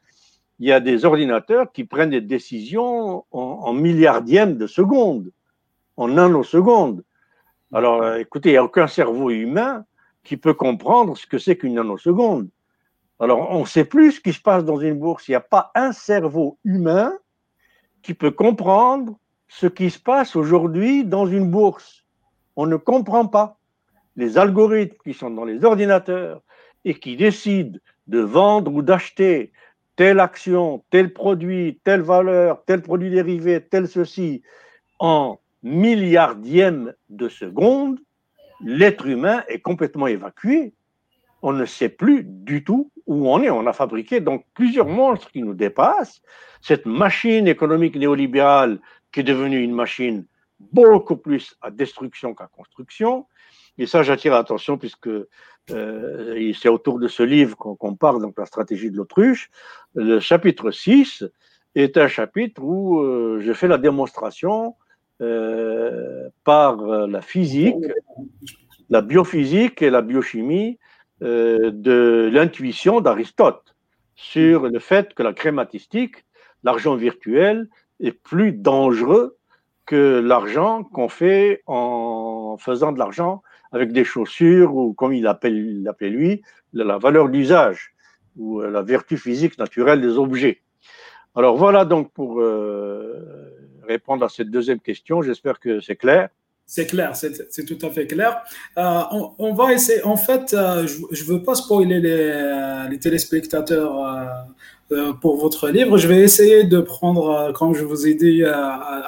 il 0.58 0.66
y 0.66 0.72
a 0.72 0.80
des 0.80 1.04
ordinateurs 1.04 1.70
qui 1.72 1.84
prennent 1.84 2.10
des 2.10 2.22
décisions 2.22 3.24
en, 3.30 3.40
en 3.40 3.72
milliardièmes 3.74 4.56
de 4.56 4.66
seconde, 4.66 5.30
en 5.96 6.08
nanosecondes. 6.08 7.04
Alors, 7.72 8.02
euh, 8.02 8.16
écoutez, 8.16 8.50
il 8.50 8.52
n'y 8.52 8.58
a 8.58 8.64
aucun 8.64 8.86
cerveau 8.86 9.30
humain 9.30 9.84
qui 10.24 10.36
peut 10.36 10.54
comprendre 10.54 11.16
ce 11.16 11.26
que 11.26 11.38
c'est 11.38 11.56
qu'une 11.56 11.74
nanoseconde. 11.74 12.48
Alors, 13.18 13.50
on 13.50 13.60
ne 13.60 13.66
sait 13.66 13.84
plus 13.84 14.12
ce 14.12 14.20
qui 14.20 14.32
se 14.32 14.40
passe 14.40 14.64
dans 14.64 14.78
une 14.78 14.98
bourse. 14.98 15.28
Il 15.28 15.32
n'y 15.32 15.36
a 15.36 15.40
pas 15.40 15.70
un 15.74 15.92
cerveau 15.92 16.58
humain 16.64 17.12
qui 18.02 18.14
peut 18.14 18.30
comprendre 18.30 19.18
ce 19.48 19.66
qui 19.66 19.90
se 19.90 19.98
passe 19.98 20.36
aujourd'hui 20.36 21.04
dans 21.04 21.26
une 21.26 21.50
bourse. 21.50 22.04
On 22.56 22.66
ne 22.66 22.76
comprend 22.76 23.26
pas. 23.26 23.58
Les 24.16 24.38
algorithmes 24.38 24.96
qui 25.04 25.14
sont 25.14 25.30
dans 25.30 25.44
les 25.44 25.64
ordinateurs 25.64 26.42
et 26.84 26.94
qui 26.94 27.16
décident 27.16 27.78
de 28.06 28.20
vendre 28.20 28.72
ou 28.72 28.82
d'acheter 28.82 29.52
telle 29.96 30.20
action, 30.20 30.84
tel 30.90 31.12
produit, 31.12 31.80
telle 31.84 32.02
valeur, 32.02 32.62
tel 32.64 32.82
produit 32.82 33.10
dérivé, 33.10 33.60
tel 33.62 33.88
ceci, 33.88 34.42
en 34.98 35.38
milliardième 35.62 36.94
de 37.08 37.28
seconde, 37.28 37.98
l'être 38.62 39.06
humain 39.06 39.42
est 39.48 39.60
complètement 39.60 40.06
évacué. 40.06 40.74
On 41.42 41.52
ne 41.52 41.64
sait 41.64 41.88
plus 41.88 42.24
du 42.24 42.64
tout 42.64 42.90
où 43.06 43.28
on 43.28 43.42
est. 43.42 43.50
On 43.50 43.66
a 43.66 43.72
fabriqué 43.72 44.20
donc 44.20 44.44
plusieurs 44.54 44.88
monstres 44.88 45.30
qui 45.30 45.42
nous 45.42 45.54
dépassent. 45.54 46.22
Cette 46.60 46.86
machine 46.86 47.46
économique 47.46 47.96
néolibérale 47.96 48.80
qui 49.12 49.20
est 49.20 49.24
devenue 49.24 49.62
une 49.62 49.74
machine 49.74 50.24
beaucoup 50.60 51.16
plus 51.16 51.56
à 51.62 51.70
destruction 51.70 52.34
qu'à 52.34 52.48
construction. 52.48 53.26
Et 53.78 53.86
ça, 53.86 54.02
j'attire 54.02 54.32
l'attention 54.32 54.78
puisque 54.78 55.08
euh, 55.70 56.52
c'est 56.58 56.68
autour 56.68 56.98
de 56.98 57.08
ce 57.08 57.22
livre 57.22 57.56
qu'on 57.56 57.94
parle, 57.94 58.22
donc 58.22 58.38
la 58.38 58.46
stratégie 58.46 58.90
de 58.90 58.96
l'autruche. 58.96 59.50
Le 59.94 60.20
chapitre 60.20 60.70
6 60.70 61.24
est 61.74 61.96
un 61.98 62.08
chapitre 62.08 62.62
où 62.62 63.00
euh, 63.00 63.40
je 63.42 63.52
fais 63.52 63.68
la 63.68 63.78
démonstration 63.78 64.74
euh, 65.20 66.28
par 66.44 66.76
la 66.76 67.20
physique, 67.20 67.76
la 68.88 69.02
biophysique 69.02 69.82
et 69.82 69.90
la 69.90 70.02
biochimie 70.02 70.78
de 71.20 72.30
l'intuition 72.32 73.00
d'Aristote 73.00 73.74
sur 74.14 74.68
le 74.68 74.78
fait 74.78 75.14
que 75.14 75.22
la 75.22 75.32
crématistique, 75.32 76.24
l'argent 76.62 76.96
virtuel, 76.96 77.68
est 78.00 78.12
plus 78.12 78.52
dangereux 78.52 79.36
que 79.86 80.20
l'argent 80.20 80.82
qu'on 80.82 81.08
fait 81.08 81.62
en 81.66 82.56
faisant 82.58 82.92
de 82.92 82.98
l'argent 82.98 83.42
avec 83.72 83.92
des 83.92 84.04
chaussures 84.04 84.74
ou 84.74 84.94
comme 84.94 85.12
il 85.12 85.26
appelle, 85.26 85.82
l'appelait 85.82 86.10
lui, 86.10 86.42
la 86.72 86.98
valeur 86.98 87.28
d'usage 87.28 87.94
ou 88.36 88.60
la 88.60 88.82
vertu 88.82 89.16
physique 89.16 89.58
naturelle 89.58 90.00
des 90.00 90.18
objets. 90.18 90.60
Alors 91.34 91.56
voilà 91.56 91.84
donc 91.84 92.12
pour 92.12 92.40
euh, 92.40 93.52
répondre 93.86 94.24
à 94.24 94.28
cette 94.28 94.50
deuxième 94.50 94.80
question. 94.80 95.22
J'espère 95.22 95.60
que 95.60 95.80
c'est 95.80 95.96
clair. 95.96 96.28
C'est 96.68 96.86
clair, 96.86 97.14
c'est 97.14 97.64
tout 97.64 97.78
à 97.86 97.90
fait 97.90 98.06
clair. 98.06 98.42
Euh, 98.76 99.00
on, 99.38 99.54
va 99.54 99.72
essayer, 99.72 100.02
en 100.04 100.16
fait, 100.16 100.52
euh, 100.52 100.86
je 100.86 101.22
ne 101.22 101.28
veux 101.28 101.42
pas 101.42 101.54
spoiler 101.54 102.00
les, 102.00 102.88
les 102.90 102.98
téléspectateurs 102.98 104.02
euh, 104.92 105.12
pour 105.14 105.36
votre 105.36 105.68
livre. 105.68 105.98
Je 105.98 106.06
vais 106.06 106.20
essayer 106.20 106.62
de 106.62 106.78
prendre, 106.78 107.30
euh, 107.30 107.52
comme 107.52 107.74
je 107.74 107.82
vous 107.82 108.06
ai 108.06 108.14
dit 108.14 108.44
euh, 108.44 108.52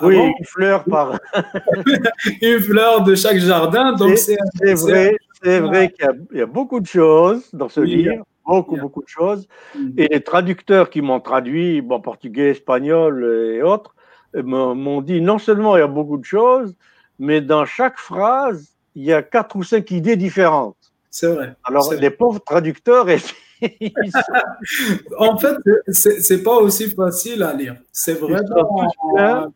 oui, 0.03 0.17
une 0.17 0.45
fleur 0.45 0.83
par 0.83 1.21
une 2.43 2.59
fleur 2.59 3.05
de 3.05 3.15
chaque 3.15 3.39
jardin. 3.39 3.97
C'est 4.17 4.75
vrai, 4.75 5.17
c'est 5.41 5.61
vrai 5.61 5.93
qu'il 5.93 6.37
y, 6.37 6.41
a 6.41 6.47
beaucoup 6.47 6.81
de 6.81 6.87
choses 6.87 7.49
dans 7.53 7.69
ce 7.69 7.79
livre, 7.79 8.25
beaucoup 8.45 8.77
beaucoup 8.77 9.05
de 9.05 9.09
choses. 9.09 9.47
Mm. 9.77 9.91
Et 9.99 10.09
les 10.09 10.21
traducteurs 10.21 10.91
qui 10.91 11.01
m'ont 11.01 11.21
traduit, 11.21 11.81
bon, 11.81 12.01
portugais, 12.01 12.51
espagnol 12.51 13.53
et 13.55 13.63
autres, 13.63 13.95
m'ont 14.35 15.01
dit 15.01 15.21
non 15.21 15.39
seulement 15.39 15.77
il 15.77 15.79
y 15.79 15.83
a 15.83 15.87
beaucoup 15.87 16.19
de 16.19 16.25
choses, 16.25 16.75
mais 17.19 17.41
dans 17.41 17.65
chaque 17.65 17.99
phrase 17.99 18.69
il 18.95 19.05
y 19.05 19.13
a 19.13 19.23
quatre 19.23 19.57
ou 19.57 19.63
cinq 19.63 19.91
idées 19.91 20.17
différentes. 20.17 20.77
C'est 21.11 21.29
vrai. 21.29 21.55
Alors 21.65 21.93
les 21.93 22.11
pauvres 22.11 22.41
traducteurs 22.45 23.09
en 25.19 25.37
fait, 25.37 25.57
c'est 25.89 26.43
pas 26.43 26.57
aussi 26.57 26.91
facile 26.91 27.43
à 27.43 27.53
lire. 27.55 27.77
C'est 27.93 28.15
vraiment. 28.15 28.89
Euh, 29.19 29.47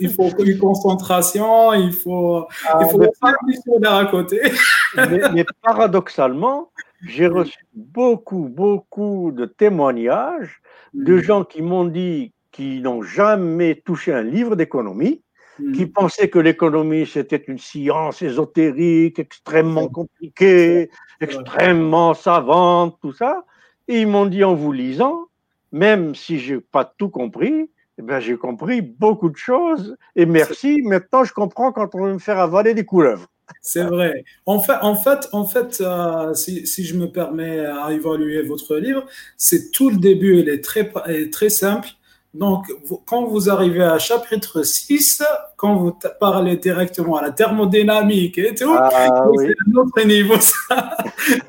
il 0.00 0.12
faut 0.12 0.28
une 0.38 0.58
concentration, 0.58 1.72
il 1.72 1.92
faut, 1.92 2.46
ah, 2.66 2.80
il 2.82 2.90
faut 2.90 2.98
pas 3.20 3.98
à 3.98 4.06
côté. 4.06 4.40
mais, 5.34 5.44
paradoxalement, 5.62 6.70
j'ai 7.04 7.26
reçu 7.26 7.66
beaucoup, 7.74 8.48
beaucoup 8.48 9.32
de 9.32 9.44
témoignages 9.44 10.60
de 10.94 11.18
gens 11.18 11.44
qui 11.44 11.62
m'ont 11.62 11.84
dit 11.84 12.32
qu'ils 12.52 12.82
n'ont 12.82 13.02
jamais 13.02 13.82
touché 13.84 14.12
un 14.12 14.22
livre 14.22 14.54
d'économie, 14.56 15.22
hmm. 15.58 15.72
qui 15.72 15.86
pensaient 15.86 16.28
que 16.28 16.38
l'économie 16.38 17.06
c'était 17.06 17.42
une 17.48 17.58
science 17.58 18.22
ésotérique, 18.22 19.18
extrêmement 19.18 19.88
compliquée, 19.88 20.90
extrêmement 21.20 22.14
savante, 22.14 22.98
tout 23.00 23.12
ça. 23.12 23.44
Et 23.88 24.00
ils 24.00 24.06
m'ont 24.06 24.26
dit 24.26 24.44
en 24.44 24.54
vous 24.54 24.72
lisant, 24.72 25.26
même 25.72 26.14
si 26.14 26.38
je 26.38 26.54
n'ai 26.54 26.60
pas 26.60 26.84
tout 26.84 27.08
compris, 27.08 27.70
eh 27.98 28.02
ben, 28.02 28.20
j'ai 28.20 28.36
compris 28.36 28.80
beaucoup 28.80 29.28
de 29.28 29.36
choses. 29.36 29.96
Et 30.16 30.26
merci, 30.26 30.82
maintenant 30.82 31.24
je 31.24 31.32
comprends 31.32 31.72
quand 31.72 31.94
on 31.94 32.04
veut 32.04 32.14
me 32.14 32.18
faire 32.18 32.38
avaler 32.38 32.74
des 32.74 32.84
couleuvres. 32.84 33.28
C'est 33.60 33.84
vrai. 33.84 34.24
En 34.46 34.60
fait, 34.60 34.76
en 34.80 34.96
fait, 34.96 35.28
en 35.32 35.44
fait 35.44 35.80
euh, 35.80 36.32
si, 36.34 36.66
si, 36.66 36.84
je 36.84 36.96
me 36.96 37.10
permets 37.10 37.60
à 37.66 37.92
évaluer 37.92 38.42
votre 38.42 38.76
livre, 38.76 39.04
c'est 39.36 39.70
tout 39.72 39.90
le 39.90 39.96
début, 39.96 40.38
il 40.38 40.48
est 40.48 40.64
très, 40.64 40.90
très 41.30 41.50
simple. 41.50 41.88
Donc, 42.34 42.66
quand 43.06 43.26
vous 43.26 43.50
arrivez 43.50 43.82
à 43.82 43.98
chapitre 43.98 44.62
6, 44.62 45.22
quand 45.56 45.76
vous 45.76 45.98
parlez 46.18 46.56
directement 46.56 47.16
à 47.16 47.22
la 47.22 47.30
thermodynamique 47.30 48.38
et 48.38 48.54
tout, 48.54 48.74
ah, 48.74 48.88
c'est 49.36 49.48
un 49.48 49.76
autre 49.76 50.06
niveau. 50.06 50.34
Ça. 50.40 50.96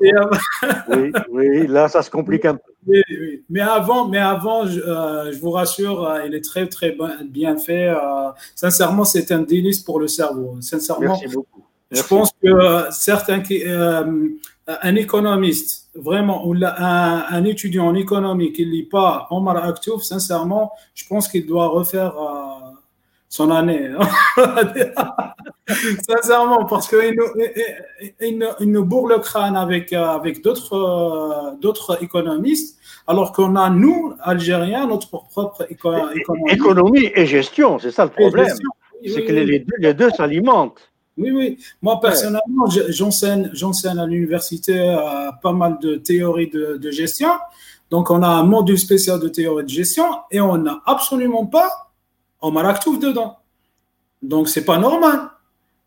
oui, 0.90 1.12
oui, 1.30 1.66
là, 1.66 1.88
ça 1.88 2.02
se 2.02 2.10
complique 2.10 2.44
un 2.44 2.56
peu. 2.56 2.74
Oui, 2.86 3.02
oui. 3.08 3.44
Mais 3.48 3.60
avant, 3.60 4.08
mais 4.08 4.18
avant 4.18 4.66
je, 4.66 4.78
euh, 4.78 5.32
je 5.32 5.38
vous 5.38 5.52
rassure, 5.52 6.04
euh, 6.04 6.26
il 6.26 6.34
est 6.34 6.44
très, 6.44 6.66
très 6.68 6.94
bien 7.24 7.56
fait. 7.56 7.88
Euh, 7.88 8.30
sincèrement, 8.54 9.04
c'est 9.04 9.32
un 9.32 9.40
délice 9.40 9.80
pour 9.80 9.98
le 9.98 10.06
cerveau. 10.06 10.58
Sincèrement, 10.60 11.16
Merci 11.20 11.28
beaucoup. 11.28 11.64
Je 11.90 12.02
pense 12.02 12.30
que 12.42 12.90
certains 12.90 13.42
un 14.66 14.96
économiste, 14.96 15.83
vraiment, 15.94 16.46
ou 16.46 16.54
un, 16.54 17.24
un, 17.30 17.44
étudiant 17.44 17.86
en 17.86 17.94
économie 17.94 18.52
qui 18.52 18.66
ne 18.66 18.70
lit 18.70 18.84
pas 18.84 19.26
Omar 19.30 19.56
Aktouf, 19.64 20.02
sincèrement, 20.02 20.72
je 20.94 21.06
pense 21.06 21.28
qu'il 21.28 21.46
doit 21.46 21.68
refaire 21.68 22.16
euh, 22.16 22.72
son 23.28 23.50
année. 23.50 23.90
sincèrement, 26.08 26.64
parce 26.66 26.88
qu'il 26.88 27.14
nous, 27.16 27.42
il, 28.20 28.70
nous 28.70 28.84
bourre 28.84 29.08
le 29.08 29.18
crâne 29.18 29.56
avec, 29.56 29.92
euh, 29.92 30.04
avec 30.04 30.42
d'autres, 30.42 31.56
d'autres 31.60 32.02
économistes, 32.02 32.78
alors 33.06 33.32
qu'on 33.32 33.56
a, 33.56 33.70
nous, 33.70 34.14
Algériens, 34.20 34.86
notre 34.86 35.08
propre 35.08 35.66
économie. 35.70 36.20
Économie 36.48 37.10
et 37.14 37.26
gestion, 37.26 37.78
c'est 37.78 37.90
ça 37.90 38.04
le 38.04 38.10
problème. 38.10 38.48
C'est 39.06 39.24
que 39.24 39.32
les 39.32 39.94
deux 39.94 40.10
s'alimentent. 40.10 40.93
Oui, 41.16 41.30
oui. 41.30 41.58
Moi, 41.80 42.00
personnellement, 42.00 42.66
j'enseigne, 42.88 43.50
j'enseigne 43.52 43.98
à 43.98 44.06
l'université 44.06 44.78
euh, 44.80 45.30
pas 45.42 45.52
mal 45.52 45.78
de 45.80 45.96
théories 45.96 46.50
de, 46.50 46.90
gestion. 46.90 47.30
Donc, 47.90 48.10
on 48.10 48.22
a 48.22 48.28
un 48.28 48.42
module 48.42 48.78
spécial 48.78 49.20
de 49.20 49.28
théorie 49.28 49.64
de 49.64 49.68
gestion 49.68 50.04
et 50.30 50.40
on 50.40 50.58
n'a 50.58 50.82
absolument 50.86 51.46
pas 51.46 51.92
Omar 52.40 52.66
Aktouf 52.66 52.98
dedans. 52.98 53.36
Donc, 54.22 54.48
c'est 54.48 54.64
pas 54.64 54.78
normal. 54.78 55.20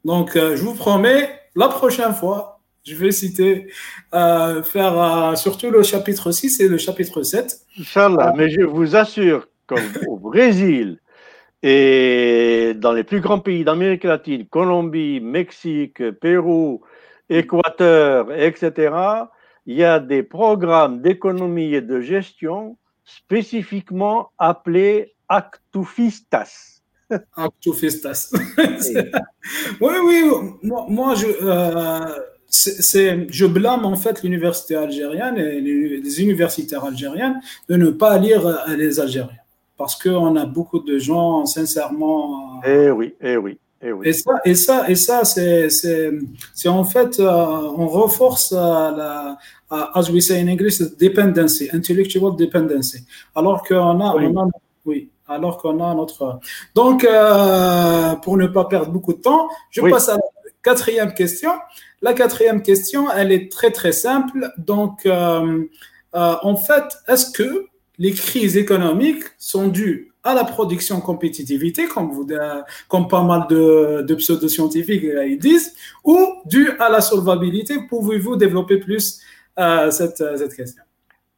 Donc, 0.05 0.35
euh, 0.35 0.55
je 0.55 0.63
vous 0.63 0.75
promets, 0.75 1.41
la 1.55 1.67
prochaine 1.67 2.13
fois, 2.13 2.61
je 2.85 2.95
vais 2.95 3.11
citer, 3.11 3.67
euh, 4.13 4.63
faire 4.63 5.37
surtout 5.37 5.69
le 5.69 5.83
chapitre 5.83 6.31
6 6.31 6.61
et 6.61 6.69
le 6.69 6.77
chapitre 6.77 7.23
7. 7.23 7.53
Inch'Allah, 7.79 8.33
mais 8.37 8.49
je 8.49 8.61
vous 8.61 8.95
assure 8.95 9.49
qu'au 9.67 10.15
Brésil, 10.15 10.99
et 11.69 12.73
dans 12.75 12.93
les 12.93 13.03
plus 13.03 13.19
grands 13.19 13.39
pays 13.39 13.65
d'Amérique 13.65 14.05
latine, 14.05 14.45
Colombie, 14.47 15.19
Mexique, 15.19 16.01
Pérou, 16.21 16.81
Équateur, 17.29 18.31
etc., 18.31 18.95
il 19.65 19.75
y 19.75 19.83
a 19.83 19.99
des 19.99 20.23
programmes 20.23 21.01
d'économie 21.01 21.73
et 21.73 21.81
de 21.81 21.99
gestion 21.99 22.77
spécifiquement 23.03 24.31
appelés 24.37 25.13
Actufistas. 25.27 26.83
Actufistas. 27.35 28.33
oui, 29.81 29.93
oui, 30.05 30.23
moi, 30.63 31.15
je, 31.15 31.27
euh, 31.41 33.27
je 33.29 33.45
blâme 33.45 33.83
en 33.83 33.97
fait 33.97 34.23
l'université 34.23 34.77
algérienne 34.77 35.37
et 35.37 35.59
les 35.59 36.21
universitaires 36.21 36.85
algériennes 36.85 37.41
de 37.67 37.75
ne 37.75 37.89
pas 37.89 38.17
lire 38.17 38.47
euh, 38.47 38.75
les 38.77 39.01
Algériens 39.01 39.35
parce 39.77 39.95
qu'on 39.95 40.35
a 40.35 40.45
beaucoup 40.45 40.79
de 40.79 40.97
gens, 40.97 41.45
sincèrement. 41.45 42.61
Eh 42.65 42.89
oui, 42.89 43.15
eh 43.21 43.37
oui. 43.37 43.59
Eh 43.81 43.91
oui. 43.91 44.07
Et 44.07 44.13
ça, 44.13 44.31
et 44.43 44.55
ça, 44.55 44.89
et 44.89 44.95
ça 44.95 45.23
c'est, 45.23 45.69
c'est, 45.69 46.67
en 46.67 46.83
fait, 46.83 47.19
euh, 47.19 47.25
on 47.77 47.87
renforce 47.87 48.51
euh, 48.51 48.57
la, 48.57 49.37
as 49.69 50.09
we 50.09 50.25
say 50.25 50.41
in 50.41 50.47
English, 50.47 50.79
dependency, 50.97 51.69
intellectual 51.71 52.35
dependency. 52.35 53.05
Alors 53.35 53.63
qu'on 53.63 54.01
a, 54.01 54.15
oui. 54.15 54.31
On 54.33 54.47
a, 54.47 54.49
oui, 54.85 55.11
alors 55.27 55.59
qu'on 55.59 55.79
a 55.83 55.93
notre. 55.93 56.39
Donc, 56.73 57.03
euh, 57.03 58.15
pour 58.15 58.37
ne 58.37 58.47
pas 58.47 58.65
perdre 58.65 58.91
beaucoup 58.91 59.13
de 59.13 59.21
temps, 59.21 59.47
je 59.69 59.81
passe 59.81 60.09
à 60.09 60.15
la 60.15 60.21
quatrième 60.63 61.13
question. 61.13 61.51
La 62.01 62.13
quatrième 62.13 62.63
question, 62.63 63.11
elle 63.11 63.31
est 63.31 63.51
très 63.51 63.69
très 63.69 63.91
simple. 63.91 64.51
Donc, 64.57 65.07
en 66.13 66.55
fait, 66.55 66.97
est-ce 67.07 67.31
que 67.31 67.67
les 67.99 68.11
crises 68.11 68.57
économiques 68.57 69.23
sont 69.37 69.67
dues 69.67 70.11
à 70.23 70.33
la 70.33 70.43
production 70.43 70.99
compétitivité, 70.99 71.87
comme, 71.87 72.11
vous, 72.11 72.27
comme 72.87 73.07
pas 73.07 73.23
mal 73.23 73.47
de, 73.49 74.01
de 74.01 74.15
pseudo-scientifiques 74.15 75.05
euh, 75.05 75.37
disent, 75.37 75.73
ou 76.03 76.17
dues 76.45 76.71
à 76.79 76.89
la 76.89 77.01
solvabilité. 77.01 77.75
Pouvez-vous 77.89 78.35
développer 78.35 78.77
plus 78.77 79.21
euh, 79.57 79.89
cette, 79.89 80.17
cette, 80.17 80.53
question? 80.55 80.83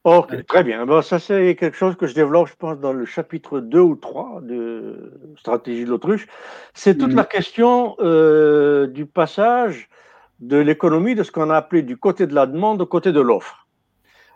Ok, 0.06 0.46
très 0.48 0.64
bien. 0.64 0.86
Bon, 0.86 1.02
ça, 1.02 1.20
c'est 1.20 1.56
quelque 1.56 1.78
chose 1.78 1.96
que 1.96 2.08
je 2.08 2.16
développe, 2.16 2.48
je 2.48 2.56
pense, 2.56 2.80
dans 2.80 2.94
le 2.94 3.06
chapitre 3.06 3.60
2 3.60 3.80
ou 3.80 3.96
3 3.96 4.42
de 4.42 5.12
Stratégie 5.38 5.86
de 5.86 5.90
l'autruche. 5.90 6.26
C'est 6.74 6.98
toute 6.98 7.14
la 7.14 7.26
question 7.26 7.96
euh, 8.00 8.88
du 8.88 9.06
passage 9.06 9.90
de 10.40 10.58
l'économie, 10.58 11.16
de 11.16 11.24
ce 11.24 11.32
qu'on 11.32 11.50
a 11.50 11.58
appelé 11.58 11.84
du 11.84 11.98
côté 11.98 12.28
de 12.28 12.34
la 12.34 12.48
demande 12.48 12.82
au 12.82 12.86
côté 12.86 13.12
de 13.12 13.20
l'offre. 13.20 13.68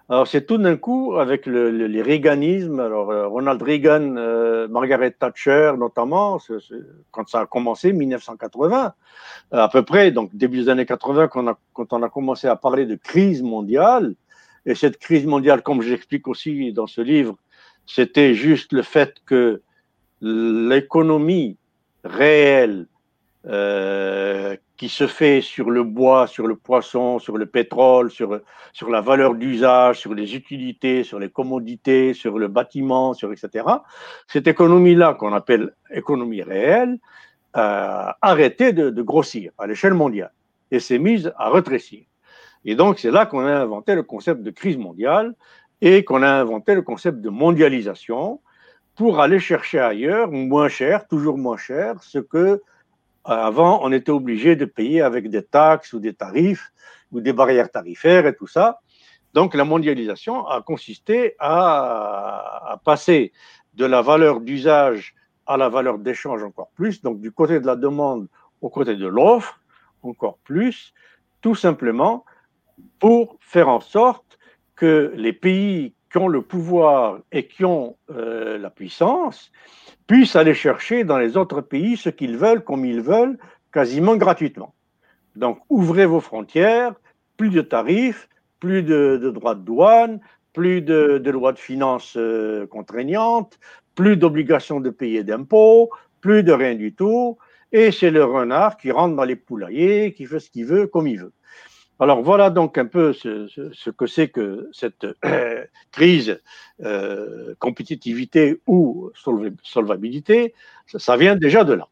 Alors, 0.09 0.27
c'est 0.27 0.45
tout 0.45 0.57
d'un 0.57 0.75
coup, 0.75 1.15
avec 1.15 1.45
le, 1.45 1.69
les 1.69 2.01
Reaganismes, 2.01 2.81
alors 2.81 3.09
euh, 3.09 3.27
Ronald 3.27 3.61
Reagan, 3.61 4.15
euh, 4.17 4.67
Margaret 4.67 5.11
Thatcher 5.11 5.73
notamment, 5.77 6.39
quand 7.11 7.29
ça 7.29 7.41
a 7.41 7.45
commencé, 7.45 7.93
1980, 7.93 8.93
à 9.51 9.69
peu 9.69 9.83
près, 9.83 10.11
donc 10.11 10.35
début 10.35 10.57
des 10.57 10.69
années 10.69 10.85
80, 10.85 11.29
quand 11.29 11.93
on 11.93 12.03
a, 12.03 12.09
commencé 12.09 12.47
à 12.47 12.57
parler 12.57 12.85
de 12.85 12.95
crise 12.95 13.41
mondiale, 13.41 14.13
et 14.65 14.75
cette 14.75 14.97
crise 14.97 15.25
mondiale, 15.25 15.61
comme 15.61 15.81
j'explique 15.81 16.27
aussi 16.27 16.73
dans 16.73 16.87
ce 16.87 16.99
livre, 16.99 17.37
c'était 17.85 18.33
juste 18.33 18.73
le 18.73 18.81
fait 18.81 19.15
que 19.25 19.61
l'économie 20.21 21.57
réelle 22.03 22.87
euh, 23.45 24.55
qui 24.77 24.89
se 24.89 25.07
fait 25.07 25.41
sur 25.41 25.69
le 25.69 25.83
bois, 25.83 26.25
sur 26.27 26.47
le 26.47 26.55
poisson, 26.55 27.19
sur 27.19 27.37
le 27.37 27.45
pétrole, 27.45 28.09
sur, 28.09 28.39
sur 28.73 28.89
la 28.89 29.01
valeur 29.01 29.35
d'usage, 29.35 29.99
sur 29.99 30.13
les 30.13 30.35
utilités, 30.35 31.03
sur 31.03 31.19
les 31.19 31.29
commodités, 31.29 32.13
sur 32.13 32.39
le 32.39 32.47
bâtiment, 32.47 33.13
sur 33.13 33.31
etc. 33.31 33.65
Cette 34.27 34.47
économie-là, 34.47 35.13
qu'on 35.13 35.33
appelle 35.33 35.73
économie 35.91 36.41
réelle, 36.41 36.97
a 37.53 38.17
arrêté 38.21 38.73
de, 38.73 38.89
de 38.89 39.01
grossir 39.03 39.51
à 39.59 39.67
l'échelle 39.67 39.93
mondiale 39.93 40.33
et 40.71 40.79
s'est 40.79 40.97
mise 40.97 41.31
à 41.37 41.51
rétrécir. 41.51 42.03
Et 42.65 42.75
donc, 42.75 42.97
c'est 42.97 43.11
là 43.11 43.25
qu'on 43.27 43.45
a 43.45 43.53
inventé 43.53 43.93
le 43.93 44.03
concept 44.03 44.41
de 44.41 44.49
crise 44.49 44.77
mondiale 44.77 45.35
et 45.81 46.03
qu'on 46.03 46.23
a 46.23 46.29
inventé 46.29 46.73
le 46.73 46.81
concept 46.81 47.19
de 47.21 47.29
mondialisation 47.29 48.41
pour 48.95 49.19
aller 49.19 49.39
chercher 49.39 49.79
ailleurs, 49.79 50.31
moins 50.31 50.69
cher, 50.69 51.07
toujours 51.07 51.37
moins 51.37 51.57
cher, 51.57 52.01
ce 52.01 52.19
que 52.19 52.61
avant 53.23 53.79
on 53.83 53.91
était 53.91 54.11
obligé 54.11 54.55
de 54.55 54.65
payer 54.65 55.01
avec 55.01 55.29
des 55.29 55.43
taxes 55.43 55.93
ou 55.93 55.99
des 55.99 56.13
tarifs 56.13 56.71
ou 57.11 57.21
des 57.21 57.33
barrières 57.33 57.71
tarifaires 57.71 58.25
et 58.27 58.35
tout 58.35 58.47
ça. 58.47 58.79
Donc 59.33 59.55
la 59.55 59.63
mondialisation 59.63 60.45
a 60.47 60.61
consisté 60.61 61.35
à, 61.39 62.79
passer 62.85 63.31
de 63.73 63.85
la 63.85 64.01
valeur 64.01 64.41
d'usage 64.41 65.15
à 65.45 65.57
la 65.57 65.69
valeur 65.69 65.97
d'échange 65.97 66.43
encore 66.43 66.69
plus, 66.75 67.01
donc 67.01 67.19
du 67.19 67.31
côté 67.31 67.59
de 67.59 67.65
la 67.65 67.75
demande 67.75 68.27
au 68.61 68.69
côté 68.69 68.95
de 68.95 69.07
l'offre 69.07 69.59
encore 70.03 70.37
plus, 70.43 70.93
tout 71.41 71.55
simplement 71.55 72.25
pour 72.99 73.37
faire 73.41 73.69
en 73.69 73.79
sorte 73.79 74.37
que 74.75 75.11
les 75.15 75.33
pays 75.33 75.93
qui 76.13 76.19
ont 76.19 76.27
le 76.27 76.43
pouvoir 76.43 77.21
et 77.31 77.47
qui 77.47 77.65
ont 77.65 77.97
euh, 78.11 78.59
la 78.59 78.69
puissance 78.69 79.51
puissent 80.05 80.35
aller 80.35 80.53
chercher 80.53 81.03
dans 81.03 81.17
les 81.17 81.37
autres 81.37 81.61
pays 81.61 81.97
ce 81.97 82.09
qu'ils 82.09 82.37
veulent, 82.37 82.63
comme 82.63 82.85
ils 82.85 83.01
veulent, 83.01 83.39
quasiment 83.73 84.15
gratuitement. 84.15 84.75
Donc, 85.35 85.57
ouvrez 85.69 86.05
vos 86.05 86.19
frontières, 86.19 86.93
plus 87.35 87.49
de 87.49 87.61
tarifs, 87.61 88.29
plus 88.59 88.83
de, 88.83 89.31
droits 89.33 89.55
de 89.55 89.61
douane, 89.61 90.19
plus 90.53 90.83
de, 90.83 91.19
lois 91.31 91.51
de 91.51 91.57
finances 91.57 92.15
euh, 92.15 92.67
contraignantes, 92.67 93.59
plus 93.95 94.15
d'obligations 94.15 94.79
de 94.79 94.91
payer 94.91 95.23
d'impôts, 95.23 95.89
plus 96.21 96.43
de 96.43 96.51
rien 96.51 96.75
du 96.75 96.93
tout. 96.93 97.39
Et 97.71 97.91
c'est 97.91 98.11
le 98.11 98.23
renard 98.23 98.77
qui 98.77 98.91
rentre 98.91 99.15
dans 99.15 99.23
les 99.23 99.35
poulaillers, 99.35 100.13
qui 100.13 100.27
fait 100.27 100.39
ce 100.39 100.51
qu'il 100.51 100.67
veut, 100.67 100.85
comme 100.85 101.07
il 101.07 101.19
veut. 101.19 101.33
Alors 101.99 102.21
voilà 102.21 102.49
donc 102.49 102.77
un 102.77 102.85
peu 102.85 103.13
ce, 103.13 103.89
que 103.91 104.07
c'est 104.07 104.29
que 104.29 104.69
cette 104.73 105.05
euh, 105.25 105.63
crise 105.91 106.41
euh, 106.83 107.53
compétitivité 107.59 108.59
ou 108.65 109.11
solvabilité, 109.63 110.53
ça, 110.87 111.17
vient 111.17 111.35
déjà 111.35 111.63
de 111.63 111.73
là. 111.73 111.87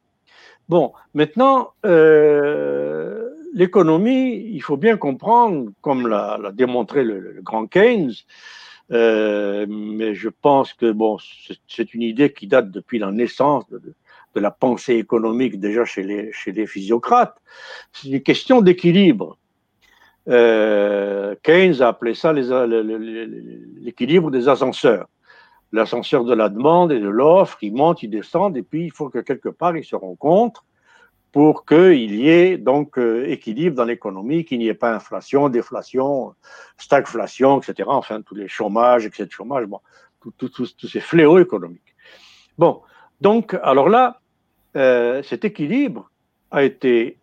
Bon, 0.70 0.94
maintenant, 1.14 1.74
euh, 1.86 3.30
l'économie, 3.54 4.36
il 4.52 4.62
faut 4.62 4.78
bien 4.78 4.98
comprendre, 4.98 5.72
comme 5.82 6.08
l'a 6.08 6.52
démontré 6.54 7.04
le, 7.04 7.40
grand 7.42 7.68
Keynes, 7.68 8.14
mais 8.90 10.16
je 10.16 10.30
pense 10.30 10.74
que 10.74 10.94
c'est 11.68 11.94
une 11.94 12.02
idée 12.02 12.34
qui 12.34 12.48
date 12.48 12.72
depuis 12.72 13.00
la 13.00 13.12
naissance 13.12 13.70
de, 13.70 13.94
la 14.36 14.52
pensée 14.52 14.96
économique 14.96 15.60
déjà 15.60 15.86
chez 15.86 16.04
les 16.04 16.68
physiocrates. 16.68 17.38
C'est 17.92 18.10
une 18.10 18.22
question 18.22 18.62
d'équilibre. 18.62 19.38
Euh, 20.30 21.36
Keynes 21.44 21.82
a 21.82 21.88
appelé 21.90 22.14
ça 22.14 22.32
l'équilibre 22.34 24.32
des 24.32 24.48
ascenseurs. 24.48 25.08
L'ascenseur 25.72 26.26
de 26.26 26.34
la 26.34 26.50
demande 26.50 26.92
et 26.92 27.00
de 27.00 27.08
l'offre, 27.08 27.58
il 27.62 27.74
monte, 27.74 28.04
il 28.04 28.10
descend, 28.10 28.58
et 28.58 28.62
puis 28.62 28.86
il 28.86 28.92
faut 28.92 29.10
que 29.10 29.20
quelque 29.20 29.50
part 29.50 29.76
ils 29.78 29.86
se 29.86 29.96
rencontrent 29.96 30.66
pour 31.32 31.66
qu'il 31.66 32.14
y 32.14 32.28
ait 32.28 32.58
donc 32.58 32.98
euh, 32.98 33.26
équilibre 33.26 33.78
dans 33.78 33.86
l'économie, 33.86 34.44
qu'il 34.44 34.60
n'y 34.60 34.68
ait 34.68 34.74
pas 34.74 34.94
inflation, 34.94 35.48
déflation, 35.48 36.36
stagflation, 36.78 37.62
etc. 37.62 37.88
Enfin, 37.88 38.22
tous 38.22 38.36
les 38.36 38.50
chômages, 38.50 39.06
etc. 39.06 39.30
Chômage, 39.32 39.66
bon, 39.66 39.80
tous 40.38 40.76
ces 40.90 41.00
fléaux 41.00 41.40
économiques. 41.40 41.96
Bon, 42.58 42.82
donc, 43.22 43.58
alors 43.64 43.88
là, 43.88 44.20
euh, 44.76 45.24
cet 45.24 45.46
équilibre 45.46 46.12
a 46.52 46.64
été 46.64 47.18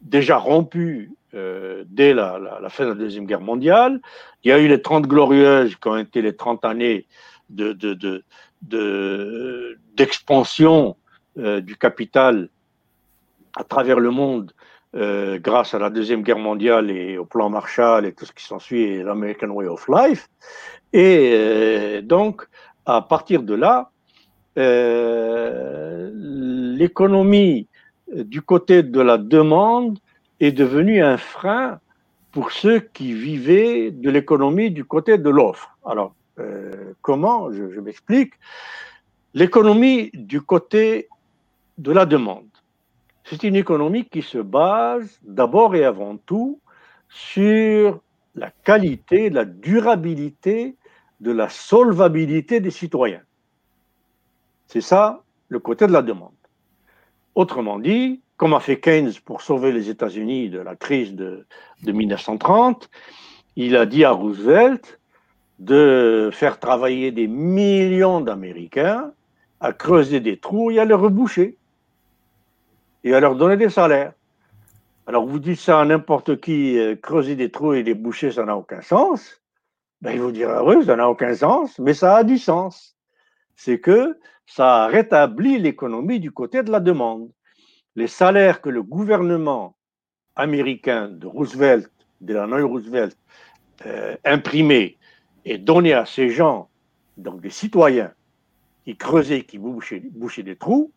déjà 0.00 0.38
rompu 0.38 1.12
euh, 1.34 1.82
dès 1.86 2.14
la, 2.14 2.38
fin 2.68 2.84
de 2.84 2.90
la 2.90 2.94
Deuxième 2.94 3.26
Guerre 3.26 3.40
mondiale. 3.40 4.00
Il 4.44 4.50
y 4.50 4.52
a 4.52 4.58
eu 4.58 4.68
les 4.68 4.80
30 4.80 5.06
glorieuses 5.06 5.74
qui 5.74 5.88
ont 5.88 5.96
été 5.96 6.22
les 6.22 6.36
30 6.36 6.64
années 6.64 7.06
d'expansion 9.96 10.96
de, 11.36 11.42
de, 11.42 11.46
euh, 11.46 11.60
du 11.60 11.76
capital 11.76 12.48
à 13.56 13.64
travers 13.64 13.98
le 13.98 14.10
monde 14.10 14.52
euh, 14.94 15.40
grâce 15.40 15.74
à 15.74 15.80
la 15.80 15.90
Deuxième 15.90 16.22
Guerre 16.22 16.38
mondiale 16.38 16.88
et 16.90 17.18
au 17.18 17.24
plan 17.24 17.50
Marshall 17.50 18.06
et 18.06 18.12
tout 18.12 18.26
ce 18.26 18.32
qui 18.32 18.44
s'ensuit, 18.44 18.82
et 18.82 19.02
l'American 19.02 19.48
Way 19.48 19.66
of 19.66 19.88
Life. 19.88 20.28
Et 20.92 22.00
donc, 22.02 22.46
à 22.86 23.02
partir 23.02 23.42
de 23.42 23.54
là, 23.54 23.90
l'économie 26.76 27.66
du 28.12 28.42
côté 28.42 28.84
de 28.84 29.00
la 29.00 29.18
demande 29.18 29.98
est 30.40 30.52
devenu 30.52 31.02
un 31.02 31.16
frein 31.16 31.80
pour 32.32 32.50
ceux 32.50 32.80
qui 32.80 33.12
vivaient 33.12 33.90
de 33.90 34.10
l'économie 34.10 34.70
du 34.70 34.84
côté 34.84 35.18
de 35.18 35.30
l'offre. 35.30 35.76
Alors, 35.84 36.14
euh, 36.38 36.94
comment? 37.02 37.52
Je, 37.52 37.70
je 37.70 37.80
m'explique. 37.80 38.34
L'économie 39.34 40.10
du 40.14 40.40
côté 40.40 41.08
de 41.78 41.92
la 41.92 42.06
demande, 42.06 42.48
c'est 43.24 43.42
une 43.42 43.56
économie 43.56 44.04
qui 44.04 44.22
se 44.22 44.38
base 44.38 45.18
d'abord 45.22 45.74
et 45.74 45.84
avant 45.84 46.16
tout 46.16 46.60
sur 47.08 48.00
la 48.34 48.50
qualité, 48.50 49.30
la 49.30 49.44
durabilité 49.44 50.76
de 51.20 51.32
la 51.32 51.48
solvabilité 51.48 52.60
des 52.60 52.70
citoyens. 52.70 53.22
C'est 54.66 54.80
ça 54.80 55.22
le 55.48 55.58
côté 55.58 55.86
de 55.86 55.92
la 55.92 56.02
demande. 56.02 56.32
Autrement 57.34 57.78
dit, 57.78 58.20
comme 58.36 58.54
a 58.54 58.60
fait 58.60 58.80
Keynes 58.80 59.12
pour 59.24 59.42
sauver 59.42 59.72
les 59.72 59.90
États-Unis 59.90 60.50
de 60.50 60.58
la 60.58 60.74
crise 60.74 61.14
de, 61.14 61.46
1930, 61.84 62.90
il 63.56 63.76
a 63.76 63.86
dit 63.86 64.04
à 64.04 64.10
Roosevelt 64.10 64.98
de 65.58 66.30
faire 66.32 66.58
travailler 66.58 67.12
des 67.12 67.28
millions 67.28 68.20
d'Américains 68.20 69.12
à 69.60 69.72
creuser 69.72 70.20
des 70.20 70.36
trous 70.36 70.70
et 70.70 70.80
à 70.80 70.84
les 70.84 70.94
reboucher 70.94 71.56
et 73.04 73.14
à 73.14 73.20
leur 73.20 73.36
donner 73.36 73.56
des 73.56 73.68
salaires. 73.68 74.12
Alors 75.06 75.26
vous 75.26 75.38
dites 75.38 75.60
ça 75.60 75.80
à 75.80 75.84
n'importe 75.84 76.40
qui, 76.40 76.78
euh, 76.78 76.96
creuser 76.96 77.36
des 77.36 77.50
trous 77.50 77.74
et 77.74 77.82
les 77.82 77.94
boucher, 77.94 78.32
ça 78.32 78.44
n'a 78.44 78.56
aucun 78.56 78.80
sens. 78.80 79.42
Ben, 80.00 80.12
il 80.12 80.20
vous 80.20 80.32
dira, 80.32 80.64
oui, 80.64 80.84
ça 80.84 80.96
n'a 80.96 81.08
aucun 81.08 81.34
sens, 81.34 81.78
mais 81.78 81.94
ça 81.94 82.16
a 82.16 82.24
du 82.24 82.38
sens. 82.38 82.96
C'est 83.54 83.78
que 83.78 84.18
ça 84.46 84.86
rétablit 84.86 85.58
l'économie 85.58 86.20
du 86.20 86.32
côté 86.32 86.62
de 86.62 86.70
la 86.70 86.80
demande 86.80 87.30
les 87.96 88.06
salaires 88.06 88.60
que 88.60 88.68
le 88.68 88.82
gouvernement 88.82 89.76
américain 90.36 91.08
de 91.08 91.26
Roosevelt, 91.26 91.90
de 92.20 92.34
la 92.34 92.46
Roosevelt, 92.46 93.16
euh, 93.86 94.16
imprimait 94.24 94.96
et 95.44 95.58
donnait 95.58 95.92
à 95.92 96.06
ces 96.06 96.30
gens, 96.30 96.68
donc 97.16 97.40
des 97.40 97.50
citoyens, 97.50 98.12
qui 98.84 98.96
creusaient, 98.96 99.42
qui 99.42 99.58
bouchaient, 99.58 100.42
des 100.42 100.56
trous, 100.56 100.92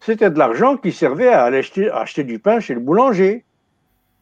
c'était 0.00 0.30
de 0.30 0.38
l'argent 0.38 0.76
qui 0.76 0.92
servait 0.92 1.28
à, 1.28 1.44
acheter, 1.44 1.90
à 1.90 2.00
acheter 2.00 2.24
du 2.24 2.38
pain 2.38 2.60
chez 2.60 2.74
le 2.74 2.80
boulanger. 2.80 3.44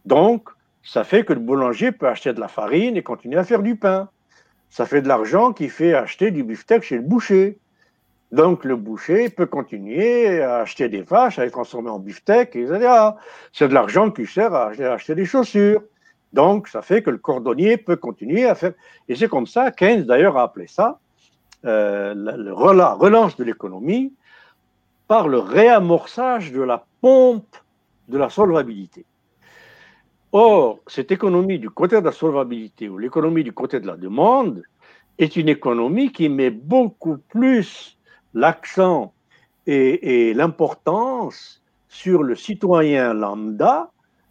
Donc, 0.05 0.49
ça 0.83 1.05
fait 1.05 1.25
que 1.25 1.33
le 1.33 1.41
boulanger 1.41 1.93
peut 1.93 2.09
acheter 2.09 2.33
de 2.33 2.41
la 2.41 2.49
farine 2.49 2.97
et 2.97 3.03
continuer 3.03 3.39
à 3.39 3.45
faire 3.45 3.63
du 3.63 3.77
pain. 3.77 4.09
Ça 4.71 4.87
fait 4.87 5.03
de 5.03 5.09
l'argent 5.09 5.53
qui 5.53 5.69
fait 5.69 5.95
acheter 5.95 6.31
du 6.31 6.43
beefsteak 6.43 6.83
chez 6.83 6.97
le 6.97 7.03
boucher. 7.03 7.59
Donc 8.35 8.65
le 8.65 8.75
boucher 8.75 9.29
peut 9.29 9.47
continuer 9.47 10.43
à 10.43 10.57
acheter 10.57 10.89
des 10.89 11.03
vaches, 11.03 11.39
à 11.39 11.45
les 11.45 11.53
transformer 11.53 11.91
en 11.91 12.01
beefsteak, 12.01 12.57
etc. 12.57 12.93
C'est 13.53 13.69
de 13.69 13.75
l'argent 13.75 14.11
qui 14.11 14.27
sert 14.27 14.53
à 14.53 14.71
acheter 14.71 15.15
des 15.15 15.25
chaussures. 15.25 15.83
Donc, 16.33 16.67
ça 16.67 16.83
fait 16.83 17.01
que 17.01 17.11
le 17.11 17.19
cordonnier 17.19 17.77
peut 17.77 17.95
continuer 17.95 18.45
à 18.45 18.57
faire. 18.57 18.73
Et 19.09 19.15
c'est 19.15 19.29
comme 19.29 19.47
ça, 19.47 19.71
Keynes 19.71 20.03
d'ailleurs 20.03 20.37
a 20.37 20.43
appelé 20.43 20.67
ça 20.67 20.99
euh, 21.65 22.13
la, 22.17 22.93
relance 22.95 23.37
de 23.37 23.45
l'économie 23.45 24.13
par 25.07 25.29
le 25.29 25.39
réamorçage 25.39 26.51
de 26.51 26.61
la 26.61 26.85
pompe 27.01 27.57
de 28.09 28.19
la 28.19 28.31
solvabilité. 28.31 29.07
Or, 30.33 30.81
cette 30.89 31.13
économie 31.13 31.61
du 31.61 31.71
côté 31.71 32.01
de 32.01 32.05
la 32.05 32.11
solvabilité 32.11 32.89
ou 32.89 32.99
l'économie 32.99 33.45
du 33.45 33.53
côté 33.53 33.79
de 33.79 33.87
la 33.87 33.97
demande 33.97 34.65
est 35.19 35.37
une 35.37 35.49
économie 35.49 36.11
qui 36.11 36.29
met 36.29 36.51
beaucoup 36.51 37.19
plus 37.29 37.94
l'accent 38.35 39.13
et, 39.67 40.35
l'importance 40.35 41.63
sur 41.89 42.23
le 42.23 42.35
citoyen 42.35 43.15
lambda 43.15 43.91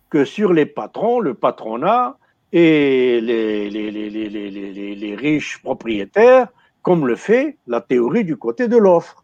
que 0.09 0.25
sur 0.25 0.53
les 0.53 0.65
patrons, 0.65 1.19
le 1.19 1.33
patronat 1.33 2.17
et 2.51 3.19
les, 3.21 5.15
riches 5.15 5.59
propriétaires, 5.63 6.47
comme 6.83 7.07
le 7.07 7.15
fait 7.15 7.57
la 7.65 7.81
théorie 7.81 8.25
du 8.25 8.37
côté 8.37 8.67
de 8.67 8.77
l'offre. 8.77 9.23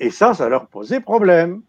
Et 0.00 0.10
ça, 0.10 0.34
ça 0.34 0.48
leur 0.48 0.66
posait 0.66 1.00
problème. 1.00 1.62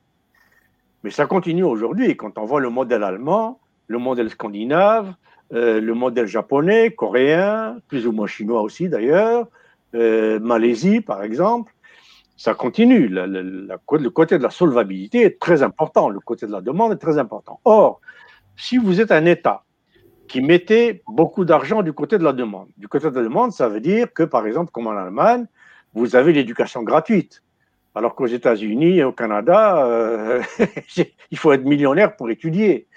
Mais 1.04 1.12
ça 1.12 1.26
continue 1.26 1.64
aujourd'hui. 1.64 2.18
Quand 2.18 2.38
on 2.38 2.44
voit 2.44 2.60
le 2.60 2.70
modèle 2.70 3.04
allemand, 3.04 3.60
le 3.88 4.00
modèle 4.00 4.30
scandinave, 4.30 5.14
euh, 5.54 5.80
le 5.80 5.94
modèle 5.94 6.26
japonais, 6.26 6.92
coréen, 6.92 7.78
plus 7.88 8.06
ou 8.06 8.12
moins 8.12 8.28
chinois 8.28 8.62
aussi 8.62 8.90
d'ailleurs, 8.90 9.48
euh, 9.96 10.40
Malaisie 10.42 11.00
par 11.00 11.24
exemple, 11.24 11.74
ça 12.38 12.54
continue. 12.54 13.10
le 13.10 14.10
côté 14.10 14.38
de 14.38 14.44
la 14.44 14.52
solvabilité 14.52 15.24
est 15.24 15.40
très 15.40 15.64
important, 15.64 16.10
le 16.10 16.20
côté 16.20 16.46
de 16.46 16.52
la 16.52 16.62
demande 16.62 16.94
est 16.94 16.98
très 16.98 17.18
important. 17.18 17.60
Or, 17.66 18.00
si 18.56 18.78
vous 18.78 19.02
êtes 19.02 19.12
un 19.12 19.26
État 19.26 19.64
qui 20.28 20.42
mettait 20.42 21.02
beaucoup 21.08 21.46
d'argent 21.46 21.82
du 21.82 21.94
côté 21.94 22.18
de 22.18 22.24
la 22.24 22.34
demande, 22.34 22.68
du 22.78 22.88
côté 22.88 23.10
de 23.10 23.16
la 23.16 23.24
demande, 23.24 23.52
ça 23.52 23.68
veut 23.68 23.80
dire 23.80 24.14
que, 24.14 24.24
par 24.24 24.46
exemple, 24.46 24.72
comme 24.72 24.88
en 24.88 24.92
Allemagne, 24.92 25.46
vous 25.94 26.16
avez 26.16 26.32
l'éducation 26.32 26.84
gratuite. 26.84 27.44
Alors 27.96 28.14
qu'aux 28.14 28.28
États-Unis 28.28 29.00
et 29.00 29.04
au 29.04 29.12
Canada, 29.12 29.84
euh, 29.88 30.44
il 31.32 31.38
faut 31.38 31.52
être 31.54 31.64
millionnaire 31.66 32.16
pour 32.16 32.30
étudier. 32.30 32.88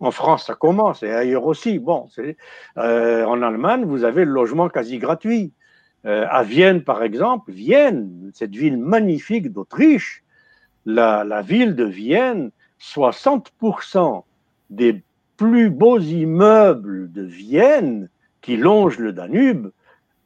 En 0.00 0.10
France, 0.10 0.46
ça 0.46 0.54
commence, 0.54 1.02
et 1.02 1.10
ailleurs 1.10 1.46
aussi. 1.46 1.78
Bon, 1.78 2.08
euh, 2.76 3.24
en 3.24 3.40
Allemagne, 3.40 3.84
vous 3.86 4.04
avez 4.04 4.24
le 4.26 4.32
logement 4.32 4.68
quasi 4.68 4.98
gratuit. 4.98 5.54
Euh, 6.04 6.26
à 6.30 6.42
Vienne, 6.42 6.82
par 6.82 7.02
exemple, 7.02 7.52
Vienne, 7.52 8.30
cette 8.34 8.54
ville 8.54 8.76
magnifique 8.76 9.52
d'Autriche, 9.52 10.24
la, 10.84 11.42
ville 11.42 11.76
de 11.76 11.84
Vienne, 11.84 12.50
60% 12.80 14.24
des 14.70 15.02
plus 15.36 15.70
beaux 15.70 16.00
immeubles 16.00 17.12
de 17.12 17.22
Vienne 17.22 18.08
qui 18.40 18.56
longent 18.56 18.98
le 18.98 19.12
Danube 19.12 19.70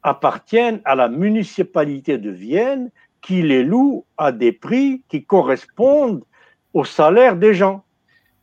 appartiennent 0.01 0.81
à 0.85 0.95
la 0.95 1.09
municipalité 1.09 2.17
de 2.17 2.31
Vienne 2.31 2.89
qui 3.21 3.43
les 3.43 3.63
loue 3.63 4.05
à 4.17 4.31
des 4.31 4.51
prix 4.51 5.03
qui 5.09 5.23
correspondent 5.23 6.23
au 6.73 6.85
salaire 6.85 7.35
des 7.35 7.53
gens. 7.53 7.83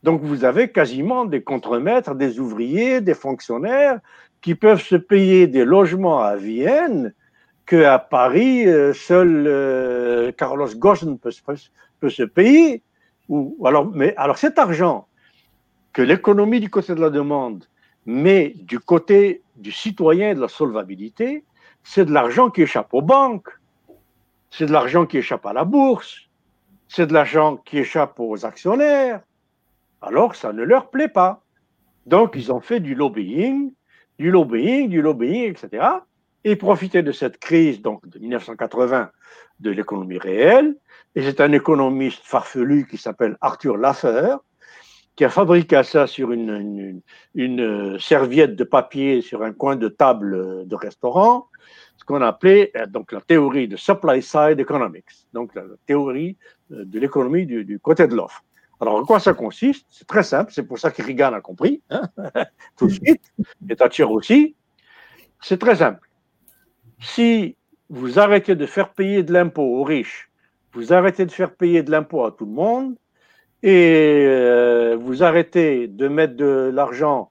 Donc 0.03 0.21
vous 0.21 0.45
avez 0.45 0.71
quasiment 0.71 1.25
des 1.25 1.41
contremaîtres, 1.41 2.15
des 2.15 2.39
ouvriers, 2.39 3.01
des 3.01 3.13
fonctionnaires 3.13 3.99
qui 4.41 4.55
peuvent 4.55 4.81
se 4.81 4.95
payer 4.95 5.47
des 5.47 5.65
logements 5.65 6.21
à 6.21 6.35
Vienne 6.35 7.13
qu'à 7.65 7.99
Paris, 7.99 8.67
euh, 8.67 8.93
seul 8.93 9.45
euh, 9.47 10.31
Carlos 10.31 10.67
Ghosn 10.75 11.17
peut, 11.17 11.31
peut, 11.99 12.09
se 12.09 12.23
payer. 12.23 12.83
Ou, 13.29 13.57
alors, 13.65 13.87
mais, 13.87 14.15
alors 14.17 14.37
cet 14.37 14.59
argent 14.59 15.07
que 15.93 16.01
l'économie 16.01 16.59
du 16.59 16.69
côté 16.69 16.93
de 16.93 17.01
la 17.01 17.09
demande 17.09 17.65
met 18.05 18.53
du 18.57 18.79
côté 18.79 19.41
du 19.55 19.71
citoyen 19.71 20.35
de 20.35 20.41
la 20.41 20.47
solvabilité, 20.47 21.43
c'est 21.83 22.05
de 22.05 22.11
l'argent 22.11 22.49
qui 22.49 22.61
échappe 22.61 22.93
aux 22.93 23.01
banques, 23.01 23.49
c'est 24.51 24.65
de 24.65 24.71
l'argent 24.71 25.05
qui 25.05 25.17
échappe 25.17 25.45
à 25.45 25.53
la 25.53 25.63
bourse, 25.63 26.29
c'est 26.87 27.07
de 27.07 27.13
l'argent 27.13 27.57
qui 27.57 27.79
échappe 27.79 28.19
aux 28.19 28.45
actionnaires, 28.45 29.21
alors 30.01 30.35
ça 30.35 30.53
ne 30.53 30.63
leur 30.63 30.89
plaît 30.89 31.07
pas. 31.07 31.41
Donc 32.05 32.33
ils 32.35 32.51
ont 32.51 32.59
fait 32.59 32.79
du 32.79 32.93
lobbying, 32.93 33.71
du 34.19 34.29
lobbying, 34.29 34.89
du 34.89 35.01
lobbying, 35.01 35.49
etc 35.49 35.87
et 36.45 36.55
profiter 36.55 37.01
de 37.01 37.11
cette 37.11 37.39
crise 37.39 37.81
donc 37.81 38.07
de 38.07 38.19
1980 38.19 39.09
de 39.59 39.71
l'économie 39.71 40.19
réelle. 40.19 40.77
Et 41.15 41.23
c'est 41.23 41.41
un 41.41 41.51
économiste 41.51 42.21
farfelu 42.23 42.87
qui 42.87 42.97
s'appelle 42.97 43.35
Arthur 43.41 43.77
Laffer 43.77 44.37
qui 45.15 45.23
a 45.23 45.29
fabriqué 45.29 45.81
ça 45.83 46.07
sur 46.07 46.31
une, 46.31 47.01
une, 47.33 47.97
serviette 47.99 48.55
de 48.55 48.63
papier 48.65 49.21
sur 49.21 49.43
un 49.43 49.53
coin 49.53 49.77
de 49.77 49.87
table 49.87 50.67
de 50.67 50.75
restaurant, 50.75 51.47
ce 51.95 52.03
qu'on 52.03 52.21
appelait 52.21 52.71
euh, 52.75 52.85
donc 52.85 53.13
la 53.13 53.21
théorie 53.21 53.69
de 53.69 53.77
supply 53.77 54.21
side 54.21 54.59
economics, 54.59 55.05
donc 55.33 55.55
la 55.55 55.63
théorie 55.87 56.35
euh, 56.71 56.83
de 56.83 56.99
l'économie 56.99 57.45
du, 57.45 57.79
côté 57.79 58.07
de 58.07 58.13
l'offre. 58.13 58.43
Alors, 58.81 58.95
en 58.95 59.05
quoi 59.05 59.21
ça 59.21 59.33
consiste? 59.33 59.85
C'est 59.89 60.05
très 60.05 60.23
simple, 60.23 60.51
c'est 60.51 60.63
pour 60.63 60.77
ça 60.79 60.91
que 60.91 61.01
Reagan 61.01 61.31
a 61.31 61.39
compris, 61.39 61.81
hein, 61.89 62.01
tout 62.77 62.87
de 62.87 62.91
suite, 62.91 63.23
et 63.69 63.75
Thatcher 63.77 64.03
aussi. 64.03 64.53
C'est 65.39 65.57
très 65.57 65.77
simple 65.77 66.05
si 67.05 67.55
vous 67.89 68.19
arrêtez 68.19 68.55
de 68.55 68.65
faire 68.65 68.89
payer 68.89 69.23
de 69.23 69.31
l'impôt 69.31 69.61
aux 69.61 69.83
riches, 69.83 70.29
vous 70.73 70.91
arrêtez 70.91 71.25
de 71.25 71.31
faire 71.31 71.53
payer 71.53 71.83
de 71.83 71.91
l'impôt 71.91 72.25
à 72.25 72.31
tout 72.31 72.45
le 72.45 72.51
monde, 72.51 72.95
et 73.63 74.25
euh, 74.27 74.97
vous 74.99 75.23
arrêtez 75.23 75.87
de 75.87 76.07
mettre 76.07 76.35
de 76.35 76.71
l'argent, 76.73 77.29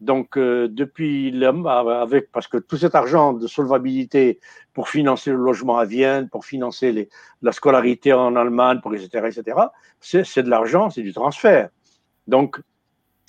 donc 0.00 0.36
euh, 0.36 0.68
depuis 0.68 1.34
avec 1.66 2.30
parce 2.32 2.46
que 2.46 2.58
tout 2.58 2.76
cet 2.76 2.94
argent 2.94 3.32
de 3.32 3.46
solvabilité 3.46 4.40
pour 4.74 4.88
financer 4.88 5.30
le 5.30 5.38
logement 5.38 5.78
à 5.78 5.84
Vienne, 5.84 6.28
pour 6.28 6.44
financer 6.44 7.08
la 7.42 7.52
scolarité 7.52 8.12
en 8.12 8.36
Allemagne, 8.36 8.80
pour 8.80 8.94
etc. 8.94 9.26
etc. 9.26 9.58
C'est 10.00 10.42
de 10.42 10.50
l'argent, 10.50 10.90
c'est 10.90 11.02
du 11.02 11.12
transfert. 11.12 11.70
Donc 12.26 12.60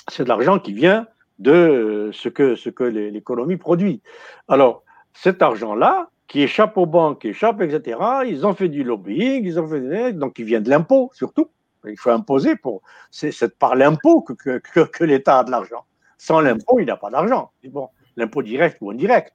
c'est 0.10 0.24
de 0.24 0.30
l'argent 0.30 0.60
qui 0.60 0.74
vient 0.74 1.08
de 1.40 2.10
ce 2.14 2.30
que 2.30 2.56
ce 2.56 2.70
que 2.70 2.84
l'économie 2.84 3.58
produit. 3.58 4.02
Alors 4.48 4.85
cet 5.16 5.42
argent-là, 5.42 6.10
qui 6.28 6.42
échappe 6.42 6.78
aux 6.78 6.86
banques, 6.86 7.22
qui 7.22 7.30
échappe, 7.30 7.62
etc., 7.62 8.00
ils 8.28 8.46
ont 8.46 8.54
fait 8.54 8.70
du 8.70 8.84
lobbying, 8.84 9.44
ils 9.46 9.60
ont 9.60 9.68
fait 9.68 10.14
donc 10.14 10.38
il 10.38 10.46
vient 10.46 10.62
de 10.62 10.70
l'impôt 10.70 11.10
surtout. 11.14 11.50
Il 11.88 11.98
faut 11.98 12.10
imposer 12.10 12.56
pour. 12.56 12.82
C'est 13.12 13.58
par 13.60 13.76
l'impôt 13.76 14.22
que, 14.22 14.34
que, 14.34 14.80
que, 14.80 15.04
l'État 15.04 15.40
a 15.40 15.44
de 15.44 15.52
l'argent. 15.52 15.86
Sans 16.18 16.42
l'impôt, 16.42 16.80
il 16.80 16.88
n'a 16.88 16.98
pas 16.98 17.12
d'argent. 17.12 17.52
Bon, 17.66 17.90
l'impôt 18.16 18.42
direct 18.42 18.78
ou 18.82 18.90
indirect. 18.90 19.34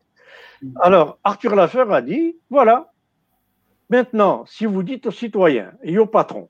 Alors, 0.81 1.19
Arthur 1.23 1.55
Laffer 1.55 1.85
a 1.91 2.03
dit 2.03 2.37
voilà, 2.51 2.93
maintenant, 3.89 4.45
si 4.47 4.67
vous 4.67 4.83
dites 4.83 5.07
aux 5.07 5.13
citoyens 5.13 5.73
et 5.85 5.97
aux 5.99 6.07
patrons, 6.07 6.49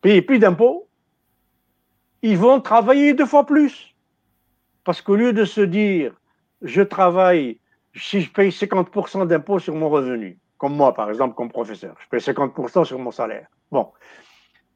payez 0.00 0.22
plus 0.22 0.38
d'impôts, 0.38 0.88
ils 2.22 2.38
vont 2.38 2.60
travailler 2.60 3.12
deux 3.12 3.26
fois 3.26 3.44
plus. 3.44 3.94
Parce 4.84 5.02
qu'au 5.02 5.16
lieu 5.16 5.34
de 5.34 5.44
se 5.44 5.60
dire 5.60 6.14
je 6.62 6.82
travaille 6.82 7.60
si 7.98 8.20
je 8.20 8.30
paye 8.30 8.50
50% 8.50 9.26
d'impôts 9.26 9.58
sur 9.58 9.74
mon 9.74 9.88
revenu, 9.88 10.38
comme 10.56 10.74
moi 10.74 10.94
par 10.94 11.08
exemple, 11.10 11.34
comme 11.34 11.50
professeur, 11.50 11.96
je 12.00 12.08
paye 12.08 12.20
50% 12.20 12.84
sur 12.84 12.98
mon 12.98 13.10
salaire. 13.10 13.48
Bon, 13.70 13.88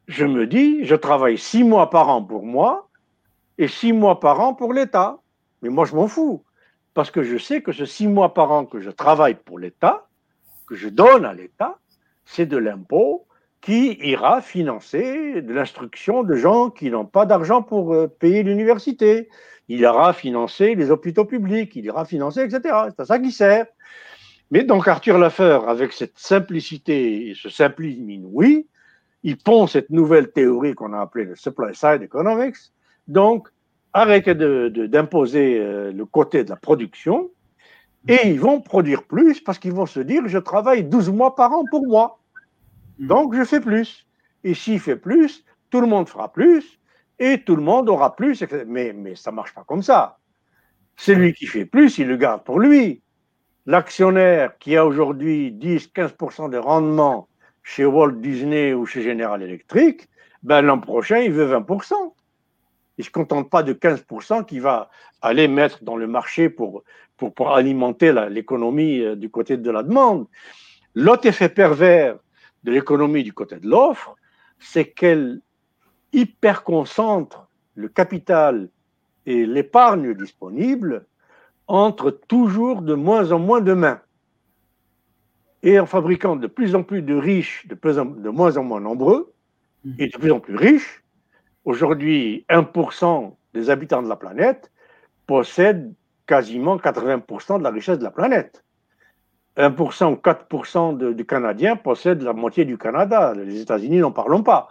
je 0.08 0.24
me 0.24 0.46
dis, 0.46 0.84
je 0.84 0.94
travaille 0.94 1.38
six 1.38 1.64
mois 1.64 1.90
par 1.90 2.08
an 2.08 2.22
pour 2.22 2.44
moi 2.44 2.88
et 3.58 3.68
six 3.68 3.92
mois 3.92 4.20
par 4.20 4.40
an 4.40 4.54
pour 4.54 4.72
l'État. 4.72 5.18
Mais 5.62 5.68
moi, 5.68 5.84
je 5.84 5.94
m'en 5.94 6.08
fous, 6.08 6.44
parce 6.94 7.10
que 7.10 7.22
je 7.22 7.38
sais 7.38 7.62
que 7.62 7.72
ce 7.72 7.84
six 7.84 8.08
mois 8.08 8.34
par 8.34 8.50
an 8.50 8.64
que 8.66 8.80
je 8.80 8.90
travaille 8.90 9.36
pour 9.36 9.58
l'État, 9.58 10.08
que 10.66 10.74
je 10.74 10.88
donne 10.88 11.24
à 11.24 11.32
l'État, 11.32 11.78
c'est 12.24 12.46
de 12.46 12.56
l'impôt 12.56 13.26
qui 13.60 13.96
ira 14.00 14.42
financer 14.42 15.40
de 15.40 15.52
l'instruction 15.52 16.24
de 16.24 16.34
gens 16.34 16.70
qui 16.70 16.90
n'ont 16.90 17.06
pas 17.06 17.26
d'argent 17.26 17.62
pour 17.62 17.94
euh, 17.94 18.08
payer 18.08 18.42
l'université, 18.42 19.28
il 19.72 19.80
ira 19.80 20.12
financer 20.12 20.74
les 20.74 20.90
hôpitaux 20.90 21.24
publics, 21.24 21.74
il 21.76 21.86
ira 21.86 22.04
financer, 22.04 22.42
etc. 22.42 22.60
C'est 22.90 23.00
à 23.00 23.04
ça 23.06 23.18
qu'il 23.18 23.32
sert. 23.32 23.64
Mais 24.50 24.64
donc 24.64 24.86
Arthur 24.86 25.16
Laffer, 25.16 25.60
avec 25.66 25.94
cette 25.94 26.18
simplicité 26.18 27.30
et 27.30 27.34
ce 27.34 27.48
simplisme 27.48 28.10
inouï, 28.10 28.66
il 29.22 29.38
pond 29.38 29.66
cette 29.66 29.88
nouvelle 29.88 30.30
théorie 30.30 30.74
qu'on 30.74 30.92
a 30.92 31.00
appelée 31.00 31.24
le 31.24 31.36
supply 31.36 31.74
side 31.74 32.02
economics. 32.02 32.56
Donc, 33.08 33.48
arrêtez 33.94 34.34
d'imposer 34.34 35.58
euh, 35.58 35.90
le 35.90 36.04
côté 36.04 36.44
de 36.44 36.50
la 36.50 36.56
production 36.56 37.30
et 38.08 38.28
ils 38.28 38.40
vont 38.40 38.60
produire 38.60 39.04
plus 39.04 39.40
parce 39.40 39.58
qu'ils 39.58 39.72
vont 39.72 39.86
se 39.86 40.00
dire 40.00 40.22
je 40.26 40.38
travaille 40.38 40.84
12 40.84 41.08
mois 41.08 41.34
par 41.34 41.50
an 41.52 41.64
pour 41.70 41.86
moi. 41.86 42.18
Donc, 42.98 43.34
je 43.34 43.44
fais 43.44 43.60
plus. 43.60 44.06
Et 44.44 44.52
s'il 44.52 44.80
fait 44.80 44.96
plus, 44.96 45.46
tout 45.70 45.80
le 45.80 45.86
monde 45.86 46.10
fera 46.10 46.30
plus 46.30 46.78
et 47.22 47.42
tout 47.44 47.54
le 47.54 47.62
monde 47.62 47.88
aura 47.88 48.16
plus. 48.16 48.44
Mais, 48.66 48.92
mais 48.92 49.14
ça 49.14 49.30
ne 49.30 49.36
marche 49.36 49.54
pas 49.54 49.64
comme 49.64 49.82
ça. 49.82 50.18
Celui 50.96 51.32
qui 51.34 51.46
fait 51.46 51.64
plus, 51.64 51.98
il 51.98 52.08
le 52.08 52.16
garde 52.16 52.42
pour 52.42 52.58
lui. 52.58 53.02
L'actionnaire 53.64 54.58
qui 54.58 54.76
a 54.76 54.84
aujourd'hui 54.84 55.52
10-15% 55.52 56.50
de 56.50 56.58
rendement 56.58 57.28
chez 57.62 57.84
Walt 57.84 58.12
Disney 58.12 58.74
ou 58.74 58.86
chez 58.86 59.02
General 59.02 59.40
Electric, 59.40 60.08
ben 60.42 60.62
l'an 60.62 60.80
prochain, 60.80 61.18
il 61.18 61.32
veut 61.32 61.46
20%. 61.46 61.94
Il 62.98 63.02
ne 63.02 63.04
se 63.04 63.10
contente 63.10 63.48
pas 63.48 63.62
de 63.62 63.72
15% 63.72 64.44
qu'il 64.44 64.60
va 64.60 64.90
aller 65.20 65.46
mettre 65.46 65.84
dans 65.84 65.96
le 65.96 66.08
marché 66.08 66.50
pour, 66.50 66.82
pour, 67.16 67.52
alimenter 67.54 68.12
l'économie 68.28 69.00
euh, 69.00 69.14
du 69.14 69.30
côté 69.30 69.56
de 69.56 69.70
la 69.70 69.84
demande. 69.84 70.26
L'autre 70.96 71.26
effet 71.26 71.48
pervers 71.48 72.16
de 72.64 72.72
l'économie 72.72 73.22
du 73.22 73.32
côté 73.32 73.56
de 73.56 73.68
l'offre, 73.68 74.16
c'est 74.58 74.86
qu'elle 74.86 75.40
hyper 76.12 76.64
concentre 76.64 77.48
le 77.74 77.88
capital 77.88 78.68
et 79.26 79.46
l'épargne 79.46 80.14
disponible 80.14 81.06
entre 81.68 82.10
toujours 82.10 82.82
de 82.82 82.94
moins 82.94 83.32
en 83.32 83.38
moins 83.38 83.60
de 83.60 83.72
mains. 83.72 84.00
Et 85.62 85.78
en 85.78 85.86
fabriquant 85.86 86.36
de 86.36 86.48
plus 86.48 86.74
en 86.74 86.82
plus 86.82 87.02
de 87.02 87.14
riches, 87.14 87.66
de, 87.68 87.74
plus 87.74 87.96
de 87.96 88.28
moins 88.28 88.56
en 88.56 88.64
moins 88.64 88.80
nombreux, 88.80 89.32
et 89.98 90.08
de 90.08 90.16
plus 90.16 90.32
en 90.32 90.40
plus 90.40 90.56
riches, 90.56 91.02
aujourd'hui 91.64 92.44
1% 92.50 93.34
des 93.54 93.70
habitants 93.70 94.02
de 94.02 94.08
la 94.08 94.16
planète 94.16 94.70
possèdent 95.26 95.94
quasiment 96.26 96.76
80% 96.76 97.58
de 97.58 97.62
la 97.62 97.70
richesse 97.70 97.98
de 97.98 98.04
la 98.04 98.10
planète. 98.10 98.64
1% 99.56 100.12
ou 100.12 100.16
4% 100.16 101.14
du 101.14 101.26
Canadien 101.26 101.76
possèdent 101.76 102.22
la 102.22 102.32
moitié 102.32 102.64
du 102.64 102.78
Canada. 102.78 103.34
Les 103.34 103.60
États-Unis, 103.60 103.98
n'en 103.98 104.10
parlons 104.10 104.42
pas. 104.42 104.68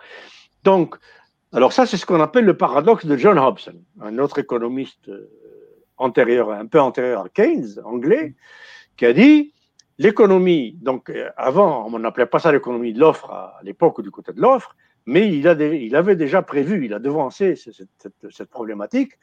Donc, 0.64 0.96
alors 1.54 1.74
ça, 1.74 1.86
c'est 1.86 1.98
ce 1.98 2.06
qu'on 2.06 2.22
appelle 2.22 2.46
le 2.46 2.56
paradoxe 2.56 3.06
de 3.06 3.18
John 3.18 3.38
Hobson, 3.38 3.76
un 4.00 4.18
autre 4.20 4.40
économiste 4.40 5.10
euh, 5.10 5.30
antérieur, 5.98 6.52
un 6.52 6.66
peu 6.66 6.80
antérieur 6.80 7.26
à 7.26 7.30
Keynes, 7.30 7.80
anglais, 7.84 8.36
qui 8.96 9.06
a 9.06 9.14
dit 9.14 9.54
l'économie, 9.98 10.78
donc 10.82 11.10
euh, 11.10 11.30
avant, 11.36 11.86
on 11.88 12.00
n'appelait 12.00 12.26
pas 12.26 12.40
ça 12.40 12.52
l'économie 12.52 12.94
de 12.94 13.00
l'offre 13.00 13.30
à 13.32 13.60
l'époque 13.64 14.02
du 14.02 14.12
côté 14.12 14.32
de 14.32 14.42
l'offre, 14.42 14.76
mais 15.06 15.28
il, 15.28 15.48
avait 15.48 16.16
déjà 16.16 16.42
prévu, 16.42 16.86
il 16.86 16.94
a 16.94 17.00
devancé 17.00 17.56
cette, 17.56 18.14
cette 18.30 18.50
problématique. 18.50 19.14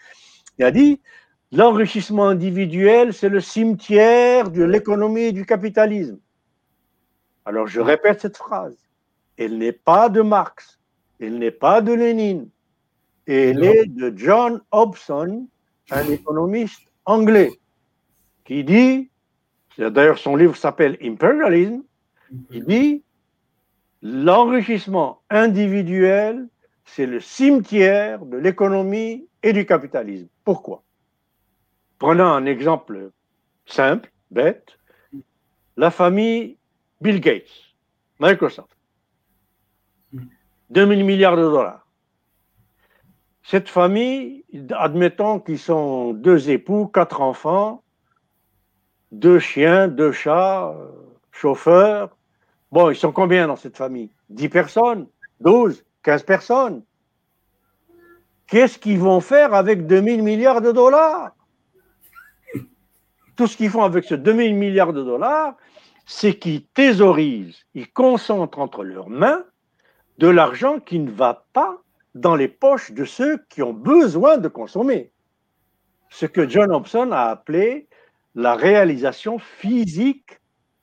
Il 0.59 0.65
a 0.65 0.71
dit 0.71 1.01
L'enrichissement 1.51 2.29
individuel, 2.29 3.15
c'est 3.15 3.31
le 3.31 3.41
cimetière 3.41 4.51
de 4.51 4.65
l'économie 4.65 5.23
et 5.23 5.33
du 5.33 5.47
capitalisme. 5.47 6.19
Alors 7.47 7.67
je 7.67 7.81
répète 7.81 8.21
cette 8.21 8.37
phrase. 8.37 8.77
Elle 9.39 9.57
n'est 9.57 9.73
pas 9.73 10.11
de 10.11 10.21
Marx, 10.21 10.78
elle 11.21 11.39
n'est 11.39 11.51
pas 11.51 11.81
de 11.81 11.93
Lénine, 11.93 12.49
elle 13.27 13.65
est 13.65 13.87
de 13.87 14.13
John 14.17 14.63
Hobson, 14.71 15.49
un 15.91 16.09
économiste 16.09 16.83
anglais, 17.05 17.51
qui 18.45 18.65
dit, 18.65 19.11
d'ailleurs 19.79 20.19
son 20.19 20.37
livre 20.37 20.57
s'appelle 20.57 20.97
Imperialism, 21.03 21.83
il 22.51 22.65
dit, 22.65 23.03
l'enrichissement 24.03 25.23
individuel, 25.31 26.49
c'est 26.85 27.07
le 27.07 27.21
cimetière 27.21 28.25
de 28.25 28.39
l'économie 28.39 29.27
et 29.43 29.53
du 29.53 29.67
capitalisme. 29.67 30.29
Pourquoi? 30.45 30.83
Prenons 31.99 32.25
un 32.27 32.47
exemple 32.47 33.11
simple, 33.67 34.11
bête. 34.31 34.79
La 35.77 35.91
famille 35.91 36.57
Bill 37.01 37.21
Gates, 37.21 37.75
Microsoft. 38.21 38.78
2000 40.71 41.05
milliards 41.05 41.37
de 41.37 41.43
dollars. 41.43 41.87
Cette 43.43 43.69
famille, 43.69 44.45
admettons 44.73 45.41
qu'ils 45.41 45.59
sont 45.59 46.13
deux 46.13 46.51
époux, 46.51 46.87
quatre 46.87 47.23
enfants, 47.23 47.83
deux 49.11 49.39
chiens, 49.39 49.89
deux 49.89 50.13
chats, 50.13 50.75
chauffeurs. 51.33 52.17
Bon, 52.71 52.91
ils 52.91 52.97
sont 52.97 53.13
combien 53.13 53.47
dans 53.47 53.57
cette 53.57 53.77
famille? 53.77 54.11
10 54.29 54.49
personnes? 54.51 55.07
12 55.41 55.83
15 56.03 56.23
personnes? 56.25 56.83
Qu'est-ce 58.47 58.79
qu'ils 58.79 58.99
vont 58.99 59.21
faire 59.21 59.55
avec 59.55 59.87
2000 59.87 60.23
milliards 60.23 60.61
de 60.61 60.73
dollars? 60.73 61.33
Tout 63.37 63.47
ce 63.47 63.57
qu'ils 63.57 63.71
font 63.71 63.83
avec 63.83 64.05
ce 64.05 64.15
2000 64.15 64.55
milliards 64.55 64.93
de 64.93 65.03
dollars, 65.03 65.55
c'est 66.07 66.39
qu'ils 66.39 66.65
thésaurisent, 66.67 67.65
ils 67.75 67.91
concentrent 67.93 68.59
entre 68.59 68.85
leurs 68.85 69.11
mains 69.11 69.45
de 70.19 70.29
l'argent 70.29 70.81
qui 70.81 70.99
ne 70.99 71.11
va 71.11 71.47
pas 71.53 71.79
dans 72.15 72.35
les 72.35 72.49
poches 72.49 72.93
de 72.93 73.05
ceux 73.05 73.39
qui 73.49 73.63
ont 73.63 73.73
besoin 73.73 74.39
de 74.39 74.49
consommer. 74.49 75.13
Ce 76.11 76.27
que 76.27 76.49
John 76.49 76.73
Hobson 76.73 77.13
a 77.13 77.25
appelé 77.25 77.89
la 78.35 78.55
réalisation 78.55 79.39
physique 79.39 80.41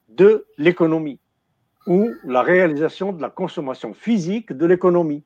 de 0.09 0.45
l'économie 0.57 1.19
ou 1.87 2.11
la 2.23 2.41
réalisation 2.41 3.11
de 3.11 3.21
la 3.21 3.29
consommation 3.29 3.93
physique 3.93 4.53
de 4.53 4.65
l'économie. 4.65 5.23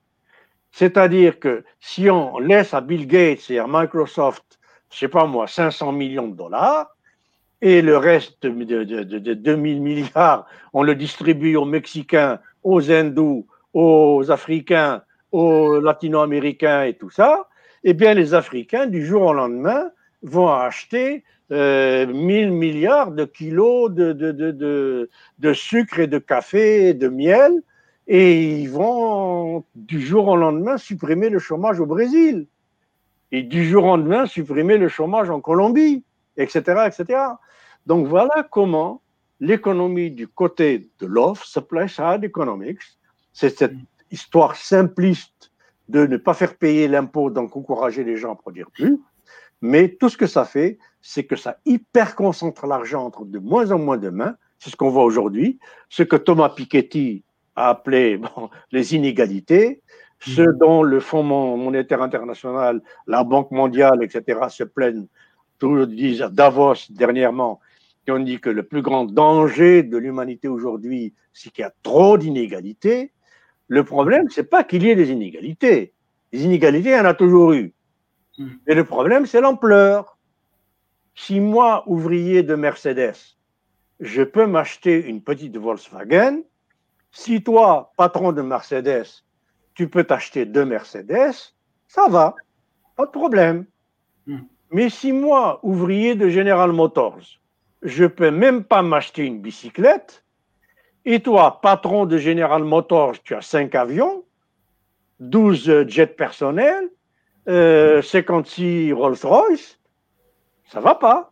C'est-à-dire 0.71 1.39
que 1.39 1.63
si 1.79 2.09
on 2.09 2.37
laisse 2.39 2.73
à 2.73 2.81
Bill 2.81 3.07
Gates 3.07 3.49
et 3.49 3.59
à 3.59 3.65
Microsoft, 3.67 4.59
je 4.91 4.97
sais 4.97 5.07
pas 5.07 5.25
moi, 5.25 5.47
500 5.47 5.91
millions 5.91 6.27
de 6.27 6.35
dollars, 6.35 6.95
et 7.61 7.81
le 7.81 7.97
reste 7.97 8.41
de, 8.43 8.83
de, 8.83 9.33
2000 9.33 9.81
milliards, 9.81 10.45
on 10.73 10.83
le 10.83 10.95
distribue 10.95 11.55
aux 11.55 11.65
Mexicains, 11.65 12.39
aux 12.63 12.91
Hindous, 12.91 13.47
aux 13.73 14.31
Africains, 14.31 15.03
aux 15.31 15.79
Latino-Américains 15.79 16.83
et 16.83 16.93
tout 16.93 17.09
ça, 17.09 17.47
eh 17.83 17.93
bien 17.93 18.13
les 18.13 18.33
Africains, 18.33 18.87
du 18.87 19.05
jour 19.05 19.23
au 19.23 19.33
lendemain, 19.33 19.91
vont 20.21 20.49
acheter 20.49 21.23
euh, 21.51 22.05
1000 22.05 22.51
milliards 22.51 23.11
de 23.11 23.25
kilos 23.25 23.91
de, 23.91 24.13
de, 24.13 25.53
sucre 25.53 25.99
et 25.99 26.07
de 26.07 26.19
café 26.19 26.89
et 26.89 26.93
de 26.93 27.07
miel, 27.07 27.53
et 28.07 28.61
ils 28.61 28.69
vont 28.69 29.63
du 29.75 30.01
jour 30.01 30.27
au 30.27 30.35
lendemain 30.35 30.77
supprimer 30.77 31.29
le 31.29 31.39
chômage 31.39 31.79
au 31.79 31.85
Brésil, 31.85 32.47
et 33.31 33.43
du 33.43 33.65
jour 33.65 33.85
au 33.85 33.97
lendemain 33.97 34.25
supprimer 34.25 34.77
le 34.77 34.89
chômage 34.89 35.29
en 35.29 35.41
Colombie, 35.41 36.03
etc., 36.37 36.87
etc. 36.87 37.19
Donc 37.85 38.07
voilà 38.07 38.47
comment 38.51 39.01
l'économie 39.39 40.11
du 40.11 40.27
côté 40.27 40.89
de 40.99 41.05
l'offre, 41.05 41.45
supply 41.45 41.87
side 41.87 42.23
economics, 42.23 42.81
c'est 43.33 43.57
cette 43.57 43.75
histoire 44.11 44.55
simpliste 44.55 45.51
de 45.87 46.05
ne 46.05 46.17
pas 46.17 46.33
faire 46.33 46.55
payer 46.55 46.87
l'impôt, 46.87 47.29
donc 47.29 47.55
encourager 47.55 48.03
les 48.03 48.17
gens 48.17 48.33
à 48.33 48.35
produire 48.35 48.69
plus. 48.71 48.99
Mais 49.61 49.89
tout 49.89 50.09
ce 50.09 50.17
que 50.17 50.27
ça 50.27 50.45
fait, 50.45 50.77
c'est 51.01 51.25
que 51.25 51.35
ça 51.35 51.57
hyper 51.65 52.15
concentre 52.15 52.67
l'argent 52.67 53.05
entre 53.05 53.25
de 53.25 53.39
moins 53.39 53.71
en 53.71 53.79
moins 53.79 53.97
de 53.97 54.09
mains. 54.09 54.35
C'est 54.59 54.69
ce 54.69 54.75
qu'on 54.75 54.89
voit 54.89 55.03
aujourd'hui. 55.03 55.59
Ce 55.89 56.03
que 56.03 56.15
Thomas 56.15 56.49
Piketty 56.49 57.23
a 57.55 57.69
appelé 57.69 58.21
les 58.71 58.95
inégalités, 58.95 59.81
ce 60.19 60.41
mm. 60.41 60.57
dont 60.59 60.83
le 60.83 60.99
Fonds 60.99 61.23
monétaire 61.23 62.01
international, 62.01 62.81
la 63.07 63.23
Banque 63.23 63.51
mondiale, 63.51 64.03
etc., 64.03 64.39
se 64.49 64.63
plaignent. 64.63 65.07
Tout 65.57 65.85
disent 65.85 66.19
Davos 66.31 66.75
dernièrement, 66.89 67.59
on 68.09 68.19
dit 68.19 68.39
que 68.39 68.49
le 68.49 68.63
plus 68.63 68.81
grand 68.81 69.05
danger 69.05 69.83
de 69.83 69.97
l'humanité 69.97 70.47
aujourd'hui, 70.47 71.13
c'est 71.33 71.51
qu'il 71.51 71.61
y 71.61 71.65
a 71.65 71.73
trop 71.83 72.17
d'inégalités. 72.17 73.11
Le 73.69 73.83
problème, 73.83 74.29
c'est 74.29 74.49
pas 74.49 74.63
qu'il 74.63 74.83
y 74.83 74.89
ait 74.89 74.95
des 74.95 75.11
inégalités. 75.11 75.93
Les 76.33 76.43
inégalités, 76.43 76.89
il 76.89 76.95
y 76.95 76.99
en 76.99 77.05
a 77.05 77.13
toujours 77.13 77.53
eu. 77.53 77.73
Hmm. 78.37 78.49
Et 78.67 78.73
le 78.73 78.83
problème, 78.83 79.25
c'est 79.25 79.41
l'ampleur. 79.41 80.17
Si 81.15 81.39
moi, 81.39 81.83
ouvrier 81.85 82.43
de 82.43 82.55
Mercedes, 82.55 83.37
je 83.99 84.23
peux 84.23 84.47
m'acheter 84.47 85.05
une 85.05 85.21
petite 85.21 85.55
Volkswagen, 85.55 86.41
si 87.11 87.43
toi, 87.43 87.93
patron 87.95 88.31
de 88.31 88.41
Mercedes, 88.41 89.23
tu 89.75 89.87
peux 89.87 90.03
t'acheter 90.03 90.45
deux 90.45 90.65
Mercedes, 90.65 91.53
ça 91.87 92.07
va, 92.09 92.35
pas 92.95 93.05
de 93.05 93.11
problème. 93.11 93.65
Hmm. 94.25 94.39
Mais 94.71 94.89
si 94.89 95.11
moi, 95.11 95.59
ouvrier 95.63 96.15
de 96.15 96.27
General 96.29 96.71
Motors, 96.71 97.19
je 97.83 98.05
peux 98.05 98.31
même 98.31 98.63
pas 98.63 98.81
m'acheter 98.81 99.25
une 99.25 99.41
bicyclette. 99.41 100.23
Et 101.05 101.21
toi, 101.21 101.59
patron 101.61 102.05
de 102.05 102.17
General 102.17 102.63
Motors, 102.63 103.21
tu 103.23 103.33
as 103.35 103.41
5 103.41 103.73
avions, 103.75 104.23
12 105.19 105.87
jets 105.87 106.07
personnels, 106.07 106.89
56 107.47 108.91
euh, 108.91 108.95
Rolls-Royce. 108.95 109.79
Ça 110.65 110.79
va 110.79 110.95
pas. 110.95 111.31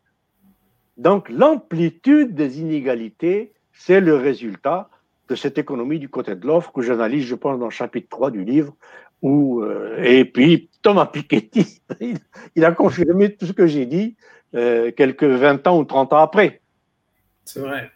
Donc, 0.97 1.29
l'amplitude 1.29 2.33
des 2.33 2.59
inégalités, 2.59 3.53
c'est 3.71 3.99
le 3.99 4.15
résultat 4.15 4.89
de 5.29 5.35
cette 5.35 5.57
économie 5.57 5.99
du 5.99 6.09
côté 6.09 6.35
de 6.35 6.47
l'offre 6.47 6.71
que 6.71 6.81
j'analyse, 6.81 7.25
je 7.25 7.35
pense, 7.35 7.59
dans 7.59 7.65
le 7.65 7.71
chapitre 7.71 8.07
3 8.09 8.31
du 8.31 8.43
livre. 8.43 8.73
Où, 9.21 9.61
euh, 9.61 10.01
et 10.01 10.25
puis, 10.25 10.69
Thomas 10.81 11.07
Piketty, 11.07 11.81
il 12.55 12.65
a 12.65 12.71
confirmé 12.71 13.35
tout 13.35 13.45
ce 13.45 13.51
que 13.51 13.67
j'ai 13.67 13.85
dit 13.85 14.15
euh, 14.55 14.91
quelques 14.91 15.23
20 15.23 15.67
ans 15.67 15.79
ou 15.79 15.83
30 15.83 16.13
ans 16.13 16.17
après. 16.17 16.61
C'est 17.45 17.59
vrai. 17.59 17.91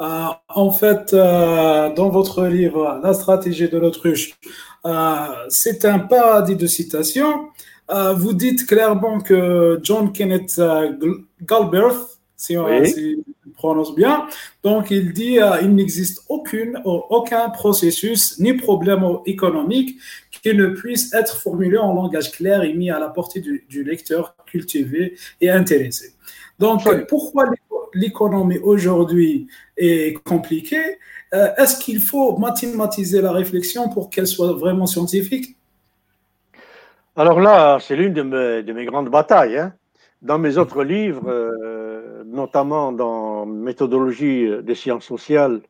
Euh, 0.00 0.26
en 0.48 0.70
fait, 0.70 1.12
euh, 1.12 1.94
dans 1.94 2.08
votre 2.08 2.46
livre, 2.46 3.00
La 3.02 3.14
stratégie 3.14 3.68
de 3.68 3.78
l'autruche, 3.78 4.38
c'est 5.48 5.84
un 5.84 5.98
paradis 6.00 6.56
de 6.56 6.66
citations. 6.66 7.48
vous 7.88 8.32
dites 8.32 8.66
clairement 8.66 9.20
que 9.20 9.78
John 9.82 10.12
Kenneth 10.12 10.60
Galbraith, 11.42 12.18
si 12.36 12.56
on, 12.56 12.66
prononce 13.54 13.94
bien, 13.94 14.26
donc 14.64 14.90
il 14.90 15.12
dit 15.12 15.38
il 15.62 15.74
n'existe 15.74 16.24
aucune, 16.28 16.80
aucun 16.84 17.48
processus 17.50 18.40
ni 18.40 18.54
problème 18.54 19.04
économique 19.24 19.98
qui 20.42 20.54
ne 20.54 20.66
puisse 20.66 21.14
être 21.14 21.40
formulé 21.40 21.78
en 21.78 21.94
langage 21.94 22.32
clair 22.32 22.62
et 22.62 22.74
mis 22.74 22.90
à 22.90 22.98
la 22.98 23.08
portée 23.08 23.40
du, 23.40 23.84
lecteur 23.84 24.34
cultivé 24.46 25.16
et 25.40 25.50
intéressé. 25.50 26.14
Donc, 26.58 26.82
pourquoi 27.06 27.46
l'économie 27.94 28.58
aujourd'hui 28.58 29.48
est 29.76 30.22
compliquée 30.24 30.98
euh, 31.34 31.54
Est-ce 31.56 31.78
qu'il 31.78 32.00
faut 32.00 32.36
mathématiser 32.36 33.22
la 33.22 33.32
réflexion 33.32 33.88
pour 33.88 34.10
qu'elle 34.10 34.26
soit 34.26 34.52
vraiment 34.52 34.86
scientifique? 34.86 35.56
Alors 37.16 37.40
là, 37.40 37.78
c'est 37.80 37.96
l'une 37.96 38.14
de 38.14 38.22
mes, 38.22 38.62
de 38.62 38.72
mes, 38.72 38.84
grandes 38.84 39.10
batailles. 39.10 39.58
Hein. 39.58 39.74
Dans 40.22 40.38
mes 40.38 40.56
autres 40.56 40.82
livres, 40.84 41.28
euh, 41.28 42.22
notamment 42.24 42.92
dans 42.92 43.44
Méthodologie 43.44 44.48
des 44.62 44.74
sciences 44.74 45.04
sociales, 45.04 45.60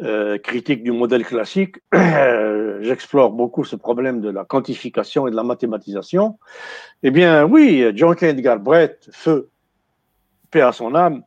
euh, 0.00 0.38
critique 0.38 0.84
du 0.84 0.92
modèle 0.92 1.24
classique, 1.24 1.76
j'explore 2.80 3.32
beaucoup 3.32 3.64
ce 3.64 3.74
problème 3.74 4.20
de 4.20 4.30
la 4.30 4.44
quantification 4.44 5.26
et 5.26 5.32
de 5.32 5.36
la 5.36 5.42
mathématisation. 5.42 6.38
Eh 7.02 7.10
bien, 7.10 7.44
oui, 7.44 7.84
John 7.94 8.14
Kennedy 8.14 8.42
Galbraith, 8.42 9.08
feu, 9.10 9.50
paix 10.50 10.60
à 10.60 10.72
son 10.72 10.94
âme, 10.94 11.22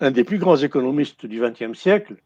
un 0.00 0.10
des 0.10 0.24
plus 0.24 0.38
grands 0.38 0.56
économistes 0.56 1.26
du 1.26 1.40
XXe 1.40 1.78
siècle, 1.78 2.16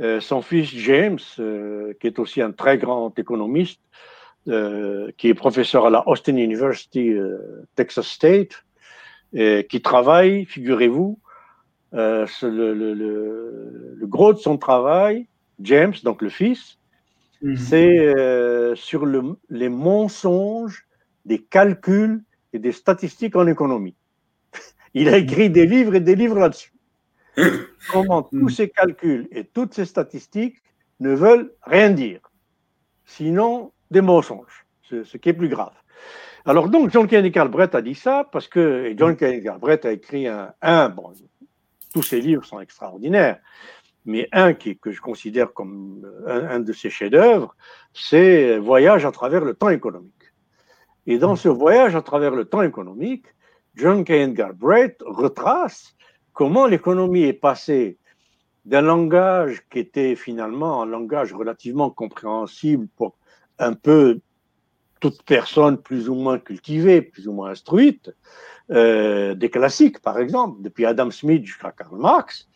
euh, 0.00 0.20
son 0.20 0.42
fils 0.42 0.68
James, 0.68 1.18
euh, 1.38 1.94
qui 2.00 2.06
est 2.06 2.18
aussi 2.18 2.42
un 2.42 2.52
très 2.52 2.78
grand 2.78 3.18
économiste, 3.18 3.80
qui 5.18 5.28
est 5.28 5.34
professeur 5.34 5.86
à 5.86 5.90
la 5.90 6.06
Austin 6.06 6.36
University, 6.36 7.16
Texas 7.74 8.06
State, 8.06 8.62
et 9.32 9.66
qui 9.68 9.82
travaille, 9.82 10.44
figurez-vous, 10.44 11.18
euh, 11.94 12.26
le, 12.42 12.74
le, 12.74 12.94
le, 13.96 14.06
gros 14.06 14.32
de 14.32 14.38
son 14.38 14.58
travail, 14.58 15.28
James, 15.60 15.94
donc 16.02 16.20
le 16.20 16.28
fils, 16.28 16.78
mhm. 17.42 17.56
c'est 17.56 18.14
euh, 18.16 18.74
sur 18.74 19.06
les 19.06 19.68
mensonges 19.68 20.86
des 21.24 21.38
calculs 21.38 22.22
et 22.52 22.58
des 22.58 22.72
statistiques 22.72 23.36
en 23.36 23.46
économie. 23.46 23.94
Il 24.98 25.10
a 25.10 25.18
écrit 25.18 25.50
des 25.50 25.66
livres 25.66 25.94
et 25.94 26.00
des 26.00 26.14
livres 26.14 26.38
là-dessus. 26.38 26.72
Comment 27.92 28.26
mhm. 28.32 28.40
tous 28.40 28.48
ces 28.48 28.70
calculs 28.70 29.28
et 29.30 29.44
toutes 29.44 29.74
ces 29.74 29.84
statistiques 29.84 30.62
ne 31.00 31.14
veulent 31.14 31.52
rien 31.64 31.90
dire, 31.90 32.20
sinon 33.04 33.72
des 33.90 34.00
mensonges, 34.00 34.64
ce, 34.80 35.16
qui 35.18 35.28
est 35.28 35.34
plus 35.34 35.50
grave. 35.50 35.74
Alors 36.46 36.70
donc, 36.70 36.90
John 36.90 37.06
Kennedy 37.06 37.30
Galbraith 37.30 37.74
a 37.74 37.82
dit 37.82 37.94
ça 37.94 38.26
parce 38.32 38.48
que 38.48 38.94
John 38.96 39.16
Kennedy 39.16 39.42
Galbraith 39.42 39.84
a 39.84 39.92
écrit 39.92 40.28
un, 40.28 40.54
un 40.62 40.88
bon, 40.88 41.12
tous 41.92 42.02
ses 42.02 42.22
livres 42.22 42.46
sont 42.46 42.60
extraordinaires. 42.60 43.38
Mais 44.06 44.28
un 44.32 44.54
qui, 44.54 44.78
que 44.78 44.92
je 44.92 45.02
considère 45.02 45.52
comme 45.52 46.10
euh, 46.26 46.48
un, 46.48 46.60
de 46.60 46.72
ses 46.72 46.88
chefs-d'œuvre, 46.88 47.54
c'est 47.92 48.56
Voyage 48.56 49.04
à 49.04 49.12
travers 49.12 49.44
le 49.44 49.52
temps 49.52 49.68
économique. 49.68 50.12
Et 51.06 51.18
dans 51.18 51.36
ce 51.36 51.48
voyage 51.48 51.94
à 51.94 52.02
travers 52.02 52.34
le 52.34 52.46
temps 52.46 52.62
économique, 52.62 53.26
John 53.76 54.04
Kane 54.04 54.32
Galbraith 54.32 54.96
retrace 55.04 55.94
comment 56.32 56.66
l'économie 56.66 57.24
est 57.24 57.34
passée 57.34 57.98
d'un 58.64 58.80
langage 58.80 59.62
qui 59.70 59.78
était 59.78 60.16
finalement 60.16 60.82
un 60.82 60.86
langage 60.86 61.34
relativement 61.34 61.90
compréhensible 61.90 62.88
pour 62.96 63.16
un 63.58 63.74
peu 63.74 64.20
toute 65.00 65.22
personne 65.24 65.76
plus 65.76 66.08
ou 66.08 66.14
moins 66.14 66.38
cultivée, 66.38 67.02
plus 67.02 67.28
ou 67.28 67.32
moins 67.32 67.50
instruite, 67.50 68.10
euh, 68.70 69.34
des 69.34 69.50
classiques, 69.50 70.00
par 70.00 70.18
exemple, 70.18 70.62
depuis 70.62 70.86
Adam 70.86 71.10
Smith 71.10 71.44
jusqu'à 71.44 71.70
Karl 71.70 71.98
Marx. 71.98 72.48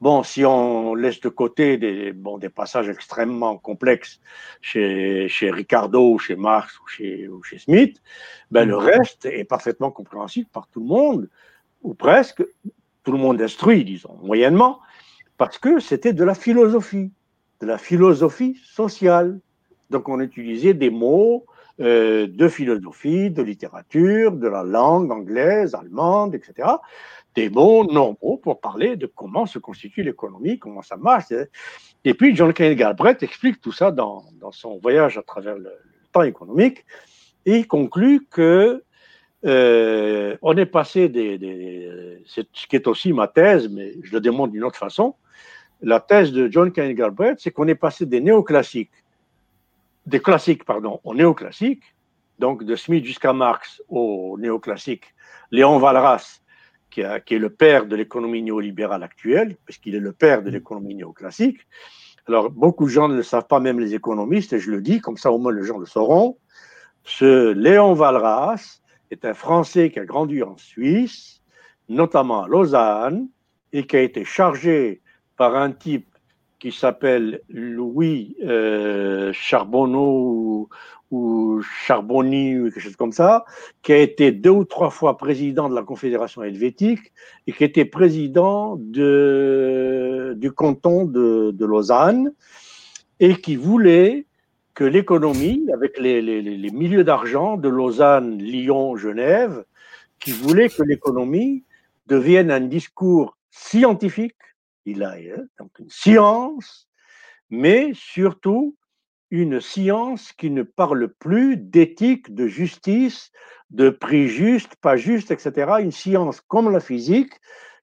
Bon, 0.00 0.22
si 0.22 0.46
on 0.46 0.94
laisse 0.94 1.20
de 1.20 1.28
côté 1.28 1.76
des, 1.76 2.12
bon, 2.12 2.38
des 2.38 2.48
passages 2.48 2.88
extrêmement 2.88 3.58
complexes 3.58 4.18
chez, 4.62 5.28
chez 5.28 5.50
Ricardo, 5.50 6.16
chez 6.16 6.36
Marx 6.36 6.78
ou 6.80 6.86
chez, 6.86 7.28
ou 7.28 7.42
chez 7.42 7.58
Smith, 7.58 8.00
ben, 8.50 8.66
le 8.66 8.76
reste 8.76 9.26
est 9.26 9.44
parfaitement 9.44 9.90
compréhensible 9.90 10.48
par 10.50 10.68
tout 10.68 10.80
le 10.80 10.86
monde, 10.86 11.28
ou 11.82 11.92
presque 11.92 12.42
tout 13.04 13.12
le 13.12 13.18
monde 13.18 13.42
instruit, 13.42 13.84
disons, 13.84 14.16
moyennement, 14.22 14.80
parce 15.36 15.58
que 15.58 15.80
c'était 15.80 16.14
de 16.14 16.24
la 16.24 16.34
philosophie, 16.34 17.10
de 17.60 17.66
la 17.66 17.76
philosophie 17.76 18.58
sociale. 18.64 19.38
Donc 19.90 20.08
on 20.08 20.20
utilisait 20.20 20.74
des 20.74 20.90
mots 20.90 21.44
euh, 21.80 22.26
de 22.26 22.48
philosophie, 22.48 23.30
de 23.30 23.42
littérature, 23.42 24.32
de 24.32 24.48
la 24.48 24.62
langue 24.62 25.10
anglaise, 25.10 25.74
allemande, 25.74 26.34
etc. 26.34 26.68
Des 27.34 27.48
mots 27.48 27.84
nombreux 27.90 28.38
pour 28.38 28.60
parler 28.60 28.96
de 28.96 29.06
comment 29.06 29.46
se 29.46 29.58
constitue 29.58 30.02
l'économie, 30.02 30.58
comment 30.58 30.82
ça 30.82 30.98
marche. 30.98 31.32
Et 32.04 32.12
puis 32.12 32.36
John 32.36 32.52
Kennedy 32.52 32.76
Galbraith 32.76 33.22
explique 33.22 33.62
tout 33.62 33.72
ça 33.72 33.92
dans, 33.92 34.24
son 34.50 34.78
voyage 34.78 35.16
à 35.16 35.22
travers 35.22 35.56
le, 35.56 35.72
temps 36.12 36.22
économique 36.22 36.84
et 37.46 37.58
il 37.58 37.68
conclut 37.68 38.26
que 38.28 38.82
euh, 39.46 40.36
on 40.42 40.56
est 40.56 40.66
passé 40.66 41.08
des, 41.08 41.38
des 41.38 42.20
ce 42.26 42.66
qui 42.66 42.76
est 42.76 42.88
aussi 42.88 43.12
ma 43.12 43.28
thèse, 43.28 43.68
mais 43.70 43.94
je 44.02 44.12
le 44.12 44.20
démontre 44.20 44.52
d'une 44.52 44.64
autre 44.64 44.76
façon. 44.76 45.14
La 45.80 46.00
thèse 46.00 46.32
de 46.32 46.50
John 46.50 46.72
Kennedy 46.72 46.94
Galbraith, 46.94 47.38
c'est 47.38 47.52
qu'on 47.52 47.68
est 47.68 47.74
passé 47.74 48.04
des 48.04 48.20
néoclassiques 48.20 48.90
des 50.06 50.20
classiques, 50.20 50.64
pardon, 50.64 51.00
au 51.04 51.14
néoclassique, 51.14 51.82
donc 52.38 52.64
de 52.64 52.74
Smith 52.74 53.04
jusqu'à 53.04 53.32
Marx 53.32 53.82
au 53.88 54.36
néoclassique, 54.38 55.14
Léon 55.50 55.78
Walras, 55.78 56.40
qui, 56.90 57.02
est 57.02 57.38
le 57.38 57.50
père 57.50 57.86
de 57.86 57.94
l'économie 57.96 58.42
néolibérale 58.42 59.02
actuelle, 59.02 59.56
puisqu'il 59.64 59.94
est 59.94 60.00
le 60.00 60.12
père 60.12 60.42
de 60.42 60.50
l'économie 60.50 60.94
néoclassique. 60.94 61.60
Alors, 62.26 62.50
beaucoup 62.50 62.84
de 62.84 62.90
gens 62.90 63.08
ne 63.08 63.16
le 63.16 63.22
savent 63.22 63.46
pas, 63.46 63.60
même 63.60 63.78
les 63.78 63.94
économistes, 63.94 64.52
et 64.52 64.58
je 64.58 64.70
le 64.70 64.80
dis, 64.80 65.00
comme 65.00 65.16
ça 65.16 65.30
au 65.30 65.38
moins 65.38 65.52
les 65.52 65.64
gens 65.64 65.78
le 65.78 65.86
sauront. 65.86 66.38
Ce 67.04 67.52
Léon 67.52 67.94
Walras 67.94 68.80
est 69.10 69.24
un 69.24 69.34
Français 69.34 69.90
qui 69.90 69.98
a 69.98 70.04
grandi 70.04 70.42
en 70.42 70.56
Suisse, 70.56 71.42
notamment 71.88 72.44
à 72.44 72.48
Lausanne, 72.48 73.28
et 73.72 73.86
qui 73.86 73.96
a 73.96 74.02
été 74.02 74.24
chargé 74.24 75.02
par 75.36 75.56
un 75.56 75.72
type 75.72 76.14
qui 76.60 76.72
s'appelle 76.72 77.40
Louis 77.48 78.36
euh, 78.44 79.32
Charbonneau 79.32 80.68
ou, 81.10 81.60
Charbonny 81.62 82.56
ou 82.56 82.64
quelque 82.70 82.78
chose 82.78 82.96
comme 82.96 83.12
ça, 83.12 83.44
qui 83.82 83.92
a 83.92 83.98
été 83.98 84.30
deux 84.30 84.50
ou 84.50 84.64
trois 84.64 84.90
fois 84.90 85.16
président 85.16 85.68
de 85.68 85.74
la 85.74 85.82
Confédération 85.82 86.44
helvétique 86.44 87.12
et 87.48 87.52
qui 87.52 87.64
était 87.64 87.84
président 87.84 88.76
de, 88.78 90.34
du 90.36 90.52
canton 90.52 91.06
de, 91.06 91.50
de 91.50 91.66
Lausanne 91.66 92.32
et 93.18 93.34
qui 93.34 93.56
voulait 93.56 94.26
que 94.74 94.84
l'économie, 94.84 95.66
avec 95.74 95.98
les, 95.98 96.22
les 96.22 96.70
milieux 96.70 97.02
d'argent 97.02 97.56
de 97.56 97.68
Lausanne, 97.68 98.38
Lyon, 98.38 98.96
Genève, 98.96 99.64
qui 100.20 100.30
voulait 100.30 100.68
que 100.68 100.82
l'économie 100.84 101.64
devienne 102.06 102.52
un 102.52 102.60
discours 102.60 103.36
scientifique 103.50 104.36
il 104.84 105.02
a 105.02 105.16
donc 105.58 105.70
une 105.78 105.90
science, 105.90 106.88
mais 107.50 107.92
surtout 107.94 108.76
une 109.30 109.60
science 109.60 110.32
qui 110.32 110.50
ne 110.50 110.62
parle 110.62 111.08
plus 111.08 111.56
d'éthique, 111.56 112.34
de 112.34 112.46
justice, 112.46 113.30
de 113.70 113.90
prix 113.90 114.28
juste, 114.28 114.76
pas 114.76 114.96
juste, 114.96 115.30
etc. 115.30 115.72
Une 115.80 115.92
science 115.92 116.40
comme 116.40 116.72
la 116.72 116.80
physique 116.80 117.34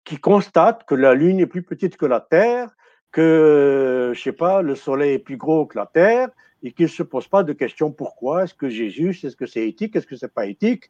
qui 0.03 0.17
constate 0.17 0.85
que 0.85 0.95
la 0.95 1.13
Lune 1.13 1.39
est 1.39 1.47
plus 1.47 1.63
petite 1.63 1.97
que 1.97 2.05
la 2.05 2.19
Terre, 2.21 2.69
que, 3.11 4.11
je 4.13 4.21
sais 4.21 4.33
pas, 4.33 4.61
le 4.61 4.75
Soleil 4.75 5.13
est 5.13 5.19
plus 5.19 5.37
gros 5.37 5.65
que 5.65 5.77
la 5.77 5.85
Terre, 5.85 6.29
et 6.63 6.71
qui 6.71 6.83
ne 6.83 6.87
se 6.87 7.03
pose 7.03 7.27
pas 7.27 7.43
de 7.43 7.53
questions 7.53 7.91
pourquoi, 7.91 8.43
est-ce 8.43 8.53
que 8.53 8.69
Jésus, 8.69 9.17
est-ce 9.23 9.35
que 9.35 9.45
c'est 9.45 9.67
éthique, 9.67 9.95
est-ce 9.95 10.07
que 10.07 10.15
c'est 10.15 10.33
pas 10.33 10.47
éthique. 10.47 10.89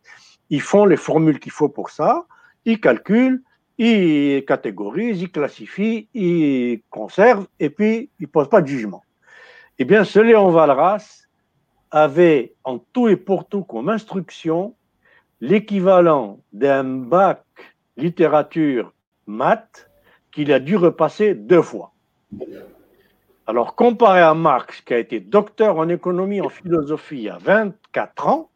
Ils 0.50 0.62
font 0.62 0.86
les 0.86 0.98
formules 0.98 1.40
qu'il 1.40 1.52
faut 1.52 1.70
pour 1.70 1.90
ça, 1.90 2.26
ils 2.66 2.80
calculent, 2.80 3.44
il 3.78 4.44
catégorise, 4.46 5.22
il 5.22 5.32
classifie, 5.32 6.08
il 6.14 6.82
conserve, 6.90 7.48
et 7.60 7.70
puis 7.70 8.10
il 8.20 8.24
ne 8.24 8.28
pose 8.28 8.50
pas 8.50 8.62
de 8.62 8.68
jugement. 8.68 9.04
Eh 9.80 9.86
bien, 9.86 10.04
ce 10.04 10.20
Léon 10.20 10.50
Valras 10.50 11.28
avait 11.92 12.56
en 12.64 12.80
tout 12.80 13.08
et 13.08 13.16
pour 13.16 13.48
tout 13.48 13.64
comme 13.64 13.90
instruction 13.90 14.76
l'équivalent 15.40 16.40
d'un 16.52 16.84
bac 16.84 17.44
littérature 17.96 18.94
maths 19.28 19.90
qu'il 20.32 20.52
a 20.52 20.60
dû 20.60 20.76
repasser 20.76 21.36
deux 21.36 21.62
fois. 21.62 21.92
Alors, 23.46 23.76
comparé 23.76 24.20
à 24.20 24.34
Marx, 24.34 24.82
qui 24.82 24.94
a 24.94 24.98
été 24.98 25.20
docteur 25.20 25.78
en 25.78 25.88
économie, 25.88 26.42
en 26.42 26.50
philosophie 26.50 27.30
à 27.30 27.38
24 27.38 28.28
ans, 28.28 28.50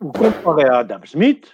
ou 0.00 0.12
comparé 0.12 0.64
à 0.64 0.78
Adam 0.78 1.00
Smith, 1.04 1.50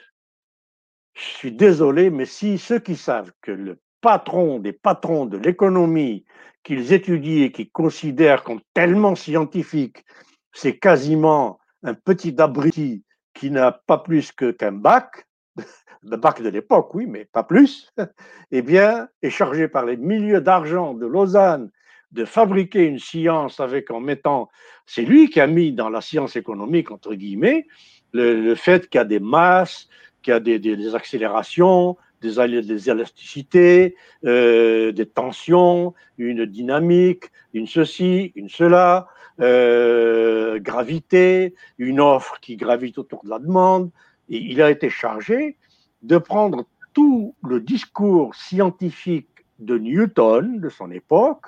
je 1.15 1.23
suis 1.23 1.53
désolé, 1.53 2.11
mais 2.11 2.25
si 2.25 2.59
ceux 2.59 2.79
qui 2.79 2.97
savent 2.97 3.33
que 3.43 3.51
le 3.51 3.79
patron 4.01 4.59
des 4.59 4.73
patrons 4.73 5.27
de 5.27 5.37
l'économie 5.37 6.25
qu'ils 6.63 6.93
étudient 6.93 7.45
et 7.45 7.53
qu'ils 7.53 7.71
considèrent 7.71 8.45
comme 8.45 8.61
tellement 8.75 9.15
scientifique, 9.15 10.05
c'est 10.53 10.79
quasiment 10.79 11.59
un 11.83 11.95
petit 11.95 12.35
abruti 12.41 13.05
qui 13.35 13.51
n'a 13.51 13.73
pas 13.73 13.99
plus 13.99 14.33
qu'un 14.33 14.73
bac, 14.73 15.27
le 16.03 16.17
bac 16.17 16.43
de 16.43 16.49
l'époque, 16.49 16.95
oui, 16.95 17.07
mais 17.07 17.25
pas 17.25 17.43
plus, 17.43 17.91
eh 18.51 18.63
bien, 18.63 19.09
est 19.23 19.31
chargé 19.31 19.69
par 19.69 19.87
les 19.87 19.97
milieux 19.97 20.41
d'argent 20.41 20.95
de 20.95 21.07
Lausanne 21.07 21.71
de 22.13 22.25
fabriquer 22.25 22.85
une 22.85 22.99
science 22.99 23.61
avec 23.61 23.91
en 23.91 24.01
mettant, 24.01 24.49
c'est 24.85 25.03
lui 25.03 25.31
qui 25.31 25.41
a 25.41 25.47
mis 25.47 25.73
dans 25.73 25.89
la 25.89 26.01
science 26.01 26.35
économique, 26.37 26.91
entre 26.91 27.15
guillemets, 27.15 27.67
le, 28.13 28.55
fait 28.57 28.89
qu'il 28.89 28.99
y 28.99 29.03
a 29.03 29.05
des 29.05 29.21
masses, 29.21 29.89
qu'il 30.23 30.33
y 30.33 30.35
a 30.35 30.41
des, 30.41 30.95
accélérations, 30.95 31.97
des, 32.21 32.63
des 32.63 32.91
élasticités, 32.91 33.97
euh, 34.25 34.93
des 34.93 35.07
tensions, 35.07 35.95
une 36.19 36.47
dynamique, 36.47 37.31
une 37.55 37.67
ceci, 37.67 38.33
une 38.35 38.49
cela, 38.49 39.09
euh, 39.41 40.59
gravité, 40.59 41.55
une 41.79 42.01
offre 42.01 42.39
qui 42.41 42.57
gravite 42.57 42.99
autour 42.99 43.25
de 43.25 43.31
la 43.31 43.39
demande. 43.39 43.91
Et 44.29 44.39
il 44.39 44.61
a 44.63 44.71
été 44.71 44.91
chargé 44.91 45.57
de 46.03 46.19
prendre 46.19 46.65
tout 46.93 47.35
le 47.49 47.61
discours 47.61 48.35
scientifique 48.35 49.29
de 49.59 49.79
Newton, 49.79 50.61
de 50.61 50.69
son 50.69 50.91
époque, 50.91 51.47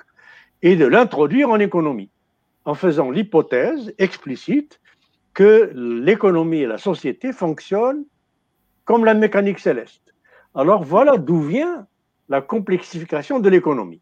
et 0.61 0.75
de 0.75 0.85
l'introduire 0.85 1.49
en 1.49 1.59
économie, 1.59 2.09
en 2.65 2.73
faisant 2.73 3.11
l'hypothèse 3.11 3.93
explicite 3.97 4.79
que 5.33 5.71
l'économie 5.75 6.59
et 6.59 6.67
la 6.67 6.77
société 6.77 7.33
fonctionnent 7.33 8.05
comme 8.85 9.05
la 9.05 9.13
mécanique 9.13 9.59
céleste. 9.59 10.13
Alors 10.55 10.83
voilà 10.83 11.17
d'où 11.17 11.41
vient 11.41 11.87
la 12.29 12.41
complexification 12.41 13.39
de 13.39 13.49
l'économie. 13.49 14.01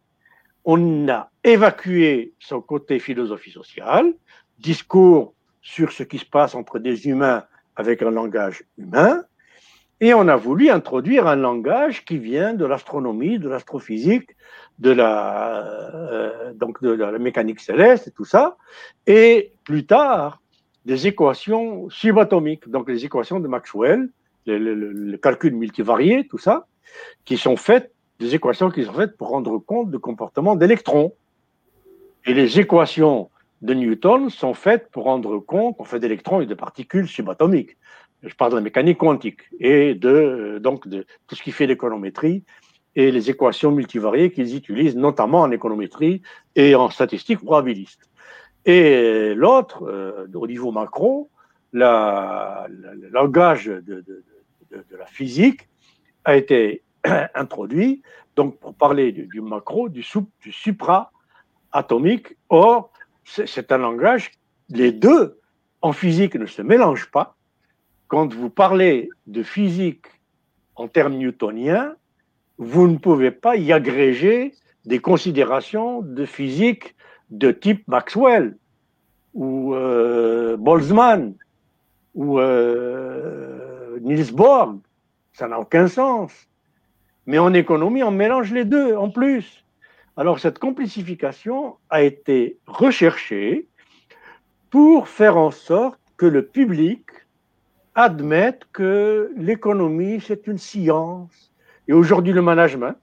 On 0.64 1.08
a 1.10 1.32
évacué 1.44 2.34
son 2.40 2.62
côté 2.62 3.00
philosophie 3.00 3.52
sociale, 3.52 4.14
discours 4.60 5.34
sur 5.62 5.92
ce 5.92 6.04
qui 6.04 6.18
se 6.20 6.26
passe 6.26 6.56
entre 6.56 6.80
des 6.80 7.08
humains 7.08 7.44
avec 7.76 8.02
un 8.02 8.12
langage 8.12 8.64
humain, 8.78 9.24
et 10.02 10.16
on 10.16 10.28
a 10.28 10.36
voulu 10.36 10.70
introduire 10.70 11.28
un 11.28 11.36
langage 11.36 12.04
qui 12.06 12.18
vient 12.18 12.54
de 12.54 12.66
l'astronomie, 12.66 13.38
de 13.38 13.48
l'astrophysique, 13.48 14.36
de 14.80 14.92
la, 14.92 15.64
euh, 15.94 16.54
donc 16.54 16.82
de 16.82 16.92
la 16.92 17.20
mécanique 17.20 17.60
céleste 17.60 18.08
et 18.08 18.12
tout 18.12 18.26
ça, 18.26 18.58
et 19.06 19.54
plus 19.64 19.86
tard 19.86 20.42
des 20.86 21.06
équations 21.06 21.88
subatomiques, 21.90 22.68
donc 22.68 22.90
les 22.90 23.06
équations 23.06 23.40
de 23.40 23.48
Maxwell, 23.48 24.10
le, 24.46 25.18
calcul 25.18 25.54
multivarié, 25.56 26.28
tout 26.28 26.38
ça, 26.38 26.68
qui 27.26 27.38
sont 27.38 27.56
faites, 27.56 27.92
des 28.20 28.36
équations 28.36 28.70
qui 28.70 28.84
sont 28.84 28.94
faites 28.94 29.18
pour 29.18 29.30
rendre 29.30 29.58
compte 29.58 29.92
du 29.92 30.00
comportement 30.00 30.56
d'électrons. 30.56 31.14
Et 32.26 32.34
les 32.34 32.60
équations 32.60 33.30
de 33.62 33.74
Newton 33.74 34.30
sont 34.30 34.54
faites 34.54 34.90
pour 34.92 35.06
rendre 35.06 35.40
compte, 35.40 35.76
en 35.80 35.84
fait, 35.84 36.00
d'électrons 36.00 36.42
et 36.42 36.46
de 36.46 36.54
particules 36.54 37.08
subatomiques 37.08 37.78
je 38.24 38.36
parle 38.36 38.52
de 38.52 38.58
la 38.58 38.62
mécanique 38.62 38.98
quantique 38.98 39.42
et 39.60 39.96
de, 39.96 40.60
donc 40.62 40.88
de 40.88 41.06
tout 41.28 41.36
ce 41.36 41.44
qui 41.44 41.52
fait 41.52 41.68
l'économétrie 41.68 42.44
et 42.96 43.12
les 43.12 43.30
équations 43.30 43.72
multivariées 43.72 44.32
qu'ils 44.32 44.56
utilisent 44.56 44.96
notamment 44.96 45.42
en 45.42 45.52
économétrie 45.52 46.22
et 46.56 46.76
en 46.76 46.90
statistique 46.90 47.40
probabiliste. 47.40 48.02
Et 48.66 49.34
l'autre, 49.34 49.84
euh, 49.88 50.28
au 50.36 50.46
niveau 50.46 50.72
macro, 50.72 51.30
la, 51.74 52.68
le 52.70 53.10
langage 53.10 53.66
de, 53.66 54.04
de, 54.72 54.98
la 54.98 55.06
physique 55.06 55.68
a 56.26 56.36
été 56.36 56.84
introduit 57.36 58.02
donc 58.36 58.58
pour 58.60 58.74
parler 58.74 59.12
du, 59.12 59.42
macro, 59.42 59.90
du, 59.90 60.06
du 60.42 60.52
supra-atomique. 60.52 62.38
Or, 62.50 62.92
c'est 63.26 63.72
un 63.72 63.78
langage, 63.78 64.32
les 64.70 64.92
deux 64.92 65.40
en 65.82 65.92
physique 65.92 66.36
ne 66.36 66.46
se 66.46 66.62
mélangent 66.62 67.12
pas 67.12 67.36
quand 68.12 68.34
vous 68.34 68.50
parlez 68.50 69.08
de 69.28 69.42
physique 69.42 70.06
en 70.76 70.90
termes 70.90 71.14
newtoniens, 71.14 71.96
vous 72.58 72.90
ne 72.90 72.98
pouvez 72.98 73.32
pas 73.32 73.56
y 73.56 73.72
agréger 73.72 74.54
des 74.84 75.00
considérations 75.00 76.02
de 76.02 76.26
physique 76.26 76.94
de 77.30 77.52
type 77.52 77.88
Maxwell 77.88 78.58
ou 79.34 79.74
euh, 79.76 80.58
Boltzmann 80.58 81.36
ou 82.14 82.38
euh, 82.38 83.51
Niels 84.02 84.34
Bohr. 84.34 84.76
Ça 85.34 85.48
n'a 85.48 85.60
aucun 85.60 85.88
sens. 85.88 86.32
Mais 87.26 87.40
en 87.40 87.54
économie, 87.54 88.04
on 88.04 88.12
mélange 88.12 88.52
les 88.52 88.66
deux 88.66 88.96
en 88.96 89.10
plus. 89.10 89.64
Alors 90.18 90.40
cette 90.40 90.60
complexification 90.60 91.78
a 91.90 92.02
été 92.02 92.58
recherchée 92.68 93.68
pour 94.70 95.08
faire 95.08 95.38
en 95.38 95.52
sorte 95.52 96.00
que 96.18 96.26
le 96.26 96.46
public 96.46 97.06
admettent 97.96 98.66
que 98.72 99.32
l'économie, 99.38 100.22
c'est 100.22 100.48
une 100.48 100.58
science. 100.58 101.52
Et 101.88 101.94
aujourd'hui, 101.94 102.34
le 102.34 102.42
management, 102.42 102.98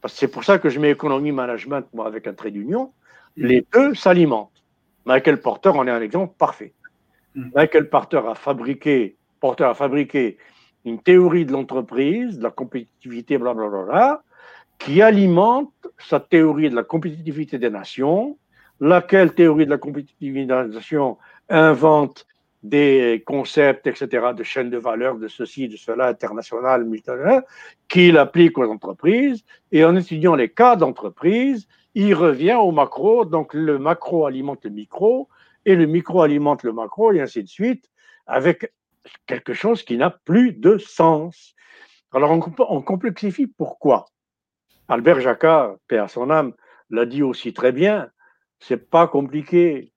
parce 0.00 0.14
que 0.14 0.20
c'est 0.20 0.28
pour 0.28 0.44
ça 0.44 0.58
que 0.58 0.68
je 0.68 0.80
mets 0.80 0.90
économie, 0.90 1.32
management, 1.32 1.86
moi, 1.94 2.06
avec 2.06 2.26
un 2.26 2.34
trait 2.34 2.50
d'union, 2.50 2.92
les 3.36 3.66
deux 3.72 3.94
s'alimentent. 3.94 4.62
Michael 5.04 5.40
Porter 5.40 5.70
en 5.70 5.86
est 5.86 5.90
un 5.90 6.00
exemple 6.00 6.34
parfait. 6.38 6.72
Hmm. 7.34 7.50
Michael 7.54 7.88
Porter 7.88 8.20
a 8.26 8.34
fabriqué, 8.34 9.16
Porter 9.42 9.64
a 9.64 9.74
fabriqué 9.74 10.38
une 10.84 11.00
théorie 11.00 11.44
de 11.44 11.52
l'entreprise, 11.52 12.38
de 12.38 12.44
la 12.44 12.50
compétitivité, 12.50 13.38
blablabla, 13.38 14.22
qui 14.78 15.02
alimente 15.02 15.72
sa 15.98 16.20
théorie 16.20 16.70
de 16.70 16.76
la 16.76 16.84
compétitivité 16.84 17.58
des 17.58 17.70
nations, 17.70 18.38
laquelle 18.78 19.34
théorie 19.34 19.64
de 19.64 19.70
la 19.70 19.78
compétitivité 19.78 20.46
des 20.46 20.68
nations 20.68 21.18
invente 21.48 22.24
des 22.62 23.24
concepts, 23.26 23.88
etc., 23.88 24.28
de 24.36 24.44
chaînes 24.44 24.70
de 24.70 24.78
valeur, 24.78 25.16
de 25.16 25.26
ceci, 25.26 25.68
de 25.68 25.76
cela, 25.76 26.06
international, 26.06 26.84
multinational, 26.84 27.44
qu'il 27.88 28.18
applique 28.18 28.56
aux 28.58 28.70
entreprises. 28.70 29.44
Et 29.72 29.84
en 29.84 29.96
étudiant 29.96 30.36
les 30.36 30.50
cas 30.50 30.76
d'entreprise, 30.76 31.66
il 31.96 32.14
revient 32.14 32.58
au 32.60 32.70
macro. 32.70 33.24
Donc 33.24 33.54
le 33.54 33.80
macro 33.80 34.26
alimente 34.26 34.64
le 34.64 34.70
micro, 34.70 35.28
et 35.66 35.74
le 35.74 35.86
micro 35.86 36.22
alimente 36.22 36.62
le 36.62 36.72
macro, 36.72 37.12
et 37.12 37.20
ainsi 37.20 37.42
de 37.42 37.48
suite, 37.48 37.90
avec 38.28 38.72
quelque 39.26 39.52
chose 39.52 39.82
qui 39.82 39.96
n'a 39.96 40.10
plus 40.10 40.52
de 40.52 40.78
sens. 40.78 41.54
Alors 42.12 42.30
on, 42.30 42.82
complexifie 42.82 43.46
pourquoi 43.46 44.06
Albert 44.88 45.20
Jacquard, 45.20 45.76
paix 45.88 45.98
à 45.98 46.08
son 46.08 46.30
âme, 46.30 46.52
l'a 46.90 47.06
dit 47.06 47.22
aussi 47.22 47.54
très 47.54 47.72
bien, 47.72 48.10
c'est 48.60 48.90
pas 48.90 49.06
compliqué 49.06 49.92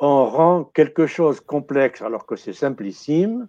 on 0.00 0.26
rend 0.26 0.64
quelque 0.64 1.06
chose 1.06 1.40
complexe 1.40 2.02
alors 2.02 2.26
que 2.26 2.36
c'est 2.36 2.52
simplissime, 2.52 3.48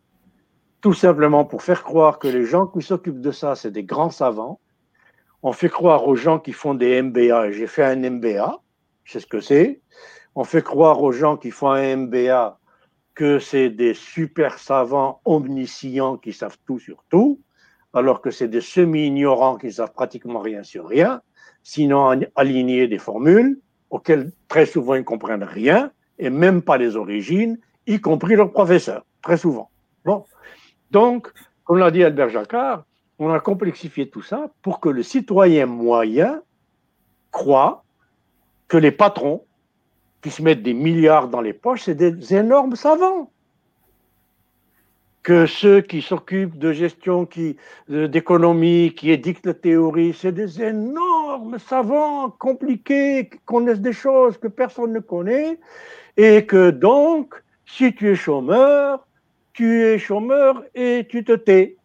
tout 0.81 0.93
simplement 0.93 1.45
pour 1.45 1.63
faire 1.63 1.83
croire 1.83 2.19
que 2.19 2.27
les 2.27 2.45
gens 2.45 2.67
qui 2.67 2.81
s'occupent 2.81 3.21
de 3.21 3.31
ça, 3.31 3.55
c'est 3.55 3.71
des 3.71 3.83
grands 3.83 4.11
savants. 4.11 4.59
On 5.41 5.51
fait 5.51 5.69
croire 5.69 6.07
aux 6.07 6.15
gens 6.15 6.39
qui 6.39 6.53
font 6.53 6.73
des 6.73 7.01
MBA, 7.01 7.51
j'ai 7.51 7.67
fait 7.67 7.83
un 7.83 7.95
MBA, 7.95 8.59
je 9.03 9.13
sais 9.13 9.19
ce 9.19 9.27
que 9.27 9.39
c'est. 9.39 9.81
On 10.35 10.43
fait 10.43 10.61
croire 10.61 11.01
aux 11.01 11.11
gens 11.11 11.37
qui 11.37 11.51
font 11.51 11.71
un 11.71 11.95
MBA 11.95 12.59
que 13.15 13.39
c'est 13.39 13.69
des 13.69 13.93
super 13.93 14.59
savants 14.59 15.21
omniscients 15.25 16.17
qui 16.17 16.33
savent 16.33 16.57
tout 16.67 16.79
sur 16.79 17.03
tout, 17.09 17.39
alors 17.93 18.21
que 18.21 18.29
c'est 18.29 18.49
des 18.49 18.61
semi-ignorants 18.61 19.57
qui 19.57 19.71
savent 19.71 19.93
pratiquement 19.93 20.39
rien 20.39 20.63
sur 20.63 20.87
rien, 20.87 21.21
sinon 21.63 22.19
aligner 22.35 22.87
des 22.87 22.97
formules 22.97 23.59
auxquelles 23.89 24.31
très 24.49 24.65
souvent 24.65 24.95
ils 24.95 24.99
ne 24.99 25.03
comprennent 25.03 25.43
rien 25.43 25.91
et 26.19 26.29
même 26.29 26.61
pas 26.61 26.77
les 26.77 26.95
origines, 26.95 27.57
y 27.87 27.99
compris 27.99 28.35
leurs 28.35 28.51
professeurs, 28.51 29.05
très 29.21 29.37
souvent. 29.37 29.69
Bon. 30.03 30.25
Donc, 30.91 31.31
comme 31.63 31.77
l'a 31.77 31.91
dit 31.91 32.03
Albert 32.03 32.29
Jacquard, 32.29 32.85
on 33.17 33.31
a 33.31 33.39
complexifié 33.39 34.09
tout 34.09 34.21
ça 34.21 34.49
pour 34.61 34.79
que 34.79 34.89
le 34.89 35.03
citoyen 35.03 35.65
moyen 35.65 36.41
croit 37.31 37.83
que 38.67 38.77
les 38.77 38.91
patrons 38.91 39.45
qui 40.25 40.31
se 40.31 40.41
mettent 40.41 40.63
des 40.63 40.73
milliards 40.73 41.27
dans 41.27 41.39
les 41.39 41.53
poches, 41.53 41.83
c'est 41.83 41.93
des 41.93 42.33
énormes 42.33 42.75
savants. 42.75 43.29
Que 45.21 45.45
ceux 45.45 45.81
qui 45.81 46.01
s'occupent 46.01 46.57
de 46.57 46.71
gestion, 46.71 47.27
qui, 47.27 47.57
d'économie, 47.87 48.95
qui 48.97 49.11
édictent 49.11 49.45
la 49.45 49.53
théorie, 49.53 50.17
c'est 50.19 50.31
des 50.31 50.63
énormes 50.63 51.59
savants 51.59 52.31
compliqués, 52.31 53.29
qui 53.31 53.37
connaissent 53.45 53.81
des 53.81 53.93
choses 53.93 54.39
que 54.39 54.47
personne 54.47 54.93
ne 54.93 54.99
connaît, 54.99 55.59
et 56.17 56.47
que 56.47 56.71
donc, 56.71 57.35
si 57.67 57.93
tu 57.93 58.09
es 58.09 58.15
chômeur, 58.15 59.05
tu 59.53 59.83
es 59.83 59.99
chômeur 59.99 60.63
et 60.73 61.05
tu 61.07 61.23
te 61.23 61.33
tais. 61.33 61.77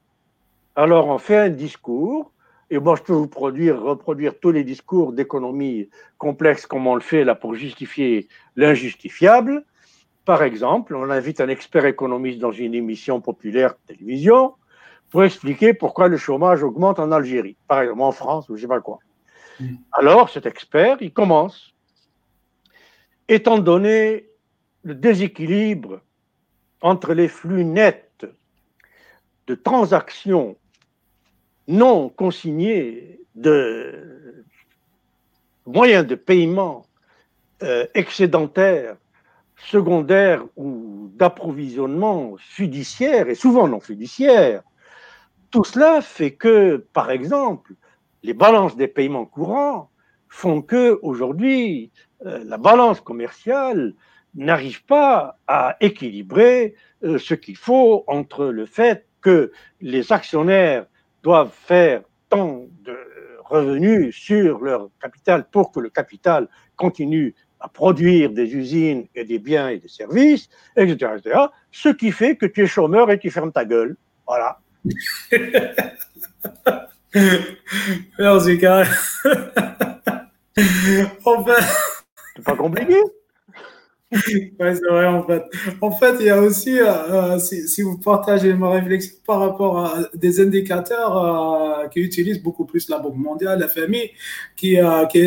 Alors 0.76 1.09
on 1.09 1.18
fait 1.18 1.36
un 1.36 1.51
discours, 1.51 2.32
et 2.70 2.78
moi 2.78 2.96
je 2.96 3.02
peux 3.02 3.12
vous 3.12 3.28
produire, 3.28 3.80
reproduire 3.82 4.38
tous 4.38 4.52
les 4.52 4.64
discours 4.64 5.12
d'économie 5.12 5.88
complexe 6.18 6.66
comme 6.66 6.86
on 6.86 6.94
le 6.94 7.00
fait 7.00 7.24
là 7.24 7.34
pour 7.34 7.54
justifier 7.54 8.28
l'injustifiable. 8.56 9.64
Par 10.24 10.42
exemple, 10.42 10.94
on 10.94 11.10
invite 11.10 11.40
un 11.40 11.48
expert 11.48 11.86
économiste 11.86 12.38
dans 12.38 12.52
une 12.52 12.74
émission 12.74 13.20
populaire 13.20 13.70
de 13.70 13.94
télévision 13.94 14.54
pour 15.10 15.24
expliquer 15.24 15.74
pourquoi 15.74 16.06
le 16.06 16.16
chômage 16.16 16.62
augmente 16.62 17.00
en 17.00 17.10
Algérie, 17.10 17.56
par 17.66 17.82
exemple 17.82 18.02
en 18.02 18.12
France 18.12 18.48
ou 18.48 18.56
je 18.56 18.60
ne 18.60 18.62
sais 18.62 18.68
pas 18.68 18.80
quoi. 18.80 19.00
Mm. 19.58 19.74
Alors 19.92 20.30
cet 20.30 20.46
expert, 20.46 20.98
il 21.00 21.12
commence 21.12 21.74
étant 23.28 23.58
donné 23.58 24.28
le 24.82 24.94
déséquilibre 24.94 26.00
entre 26.80 27.14
les 27.14 27.28
flux 27.28 27.64
nets 27.64 28.26
de 29.46 29.54
transactions 29.54 30.56
non 31.70 32.08
consignées 32.08 33.20
de 33.36 34.44
moyen 35.66 36.02
de 36.02 36.16
paiement 36.16 36.84
euh, 37.62 37.86
excédentaire, 37.94 38.96
secondaire 39.56 40.42
ou 40.56 41.10
d'approvisionnement 41.14 42.34
fiduciaire 42.38 43.28
et 43.28 43.36
souvent 43.36 43.68
non 43.68 43.78
fiduciaire, 43.78 44.62
tout 45.52 45.62
cela 45.62 46.00
fait 46.00 46.32
que, 46.32 46.84
par 46.92 47.10
exemple, 47.12 47.74
les 48.24 48.34
balances 48.34 48.76
des 48.76 48.88
paiements 48.88 49.26
courants 49.26 49.90
font 50.28 50.62
que 50.62 50.98
aujourd'hui 51.02 51.92
euh, 52.26 52.42
la 52.44 52.58
balance 52.58 53.00
commerciale 53.00 53.94
n'arrive 54.34 54.84
pas 54.86 55.38
à 55.46 55.76
équilibrer 55.80 56.74
euh, 57.04 57.18
ce 57.18 57.34
qu'il 57.34 57.56
faut 57.56 58.02
entre 58.08 58.46
le 58.46 58.66
fait 58.66 59.06
que 59.20 59.52
les 59.80 60.12
actionnaires 60.12 60.86
doivent 61.22 61.52
faire 61.52 62.02
tant 62.28 62.66
de 62.82 62.96
revenus 63.44 64.14
sur 64.14 64.60
leur 64.60 64.90
capital 65.00 65.46
pour 65.50 65.72
que 65.72 65.80
le 65.80 65.90
capital 65.90 66.48
continue 66.76 67.34
à 67.58 67.68
produire 67.68 68.30
des 68.30 68.54
usines 68.54 69.06
et 69.14 69.24
des 69.24 69.38
biens 69.38 69.68
et 69.68 69.78
des 69.78 69.88
services, 69.88 70.48
etc., 70.76 71.12
etc. 71.18 71.38
Ce 71.70 71.90
qui 71.90 72.12
fait 72.12 72.36
que 72.36 72.46
tu 72.46 72.62
es 72.62 72.66
chômeur 72.66 73.10
et 73.10 73.18
tu 73.18 73.30
fermes 73.30 73.52
ta 73.52 73.64
gueule. 73.64 73.96
Voilà. 74.26 74.60
Merci, 78.18 78.58
Karim. 78.58 78.88
enfin. 81.24 81.56
C'est 82.36 82.44
pas 82.44 82.56
compliqué 82.56 82.96
c'est 84.12 84.88
vrai, 84.90 85.06
en 85.06 85.22
fait. 85.22 85.44
En 85.80 85.92
fait, 85.92 86.16
il 86.18 86.26
y 86.26 86.30
a 86.30 86.40
aussi, 86.40 86.80
euh, 86.80 87.36
euh, 87.36 87.38
si, 87.38 87.82
vous 87.82 87.96
partagez 87.98 88.52
ma 88.54 88.70
réflexion 88.70 89.16
par 89.24 89.38
rapport 89.38 89.78
à 89.78 89.98
des 90.14 90.40
indicateurs 90.40 91.16
euh, 91.16 91.88
qui 91.88 92.00
utilisent 92.00 92.42
beaucoup 92.42 92.64
plus 92.64 92.88
la 92.88 92.98
Banque 92.98 93.16
mondiale, 93.16 93.61
la 93.61 93.68
famille, 93.68 94.11
qui, 94.56 94.78
qui, 95.11 95.18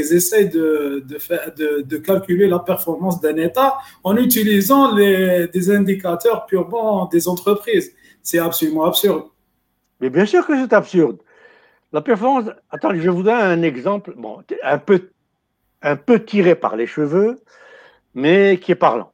essayent 0.00 0.48
de, 0.48 1.04
de, 1.06 1.18
faire, 1.18 1.52
de, 1.56 1.96
calculer 1.98 2.48
la 2.48 2.58
performance 2.58 3.20
d'un 3.20 3.36
État 3.36 3.78
en 4.02 4.16
utilisant 4.16 4.94
les, 4.96 5.46
des 5.48 5.70
indicateurs 5.70 6.46
purement 6.46 7.06
des 7.06 7.28
entreprises. 7.28 7.92
C'est 8.20 8.40
absolument 8.40 8.84
absurde. 8.84 9.26
Mais 10.00 10.10
bien 10.10 10.26
sûr 10.26 10.44
que 10.44 10.56
c'est 10.60 10.72
absurde. 10.72 11.18
La 11.92 12.00
performance, 12.00 12.50
attends, 12.70 12.92
je 12.94 13.10
vous 13.10 13.22
donne 13.22 13.34
un 13.34 13.62
exemple, 13.62 14.14
bon, 14.16 14.38
un 14.64 14.78
peu, 14.78 15.10
un 15.82 15.94
peu 15.94 16.18
tiré 16.24 16.56
par 16.56 16.74
les 16.74 16.88
cheveux 16.88 17.36
mais 18.14 18.58
qui 18.60 18.72
est 18.72 18.76
parlant. 18.76 19.12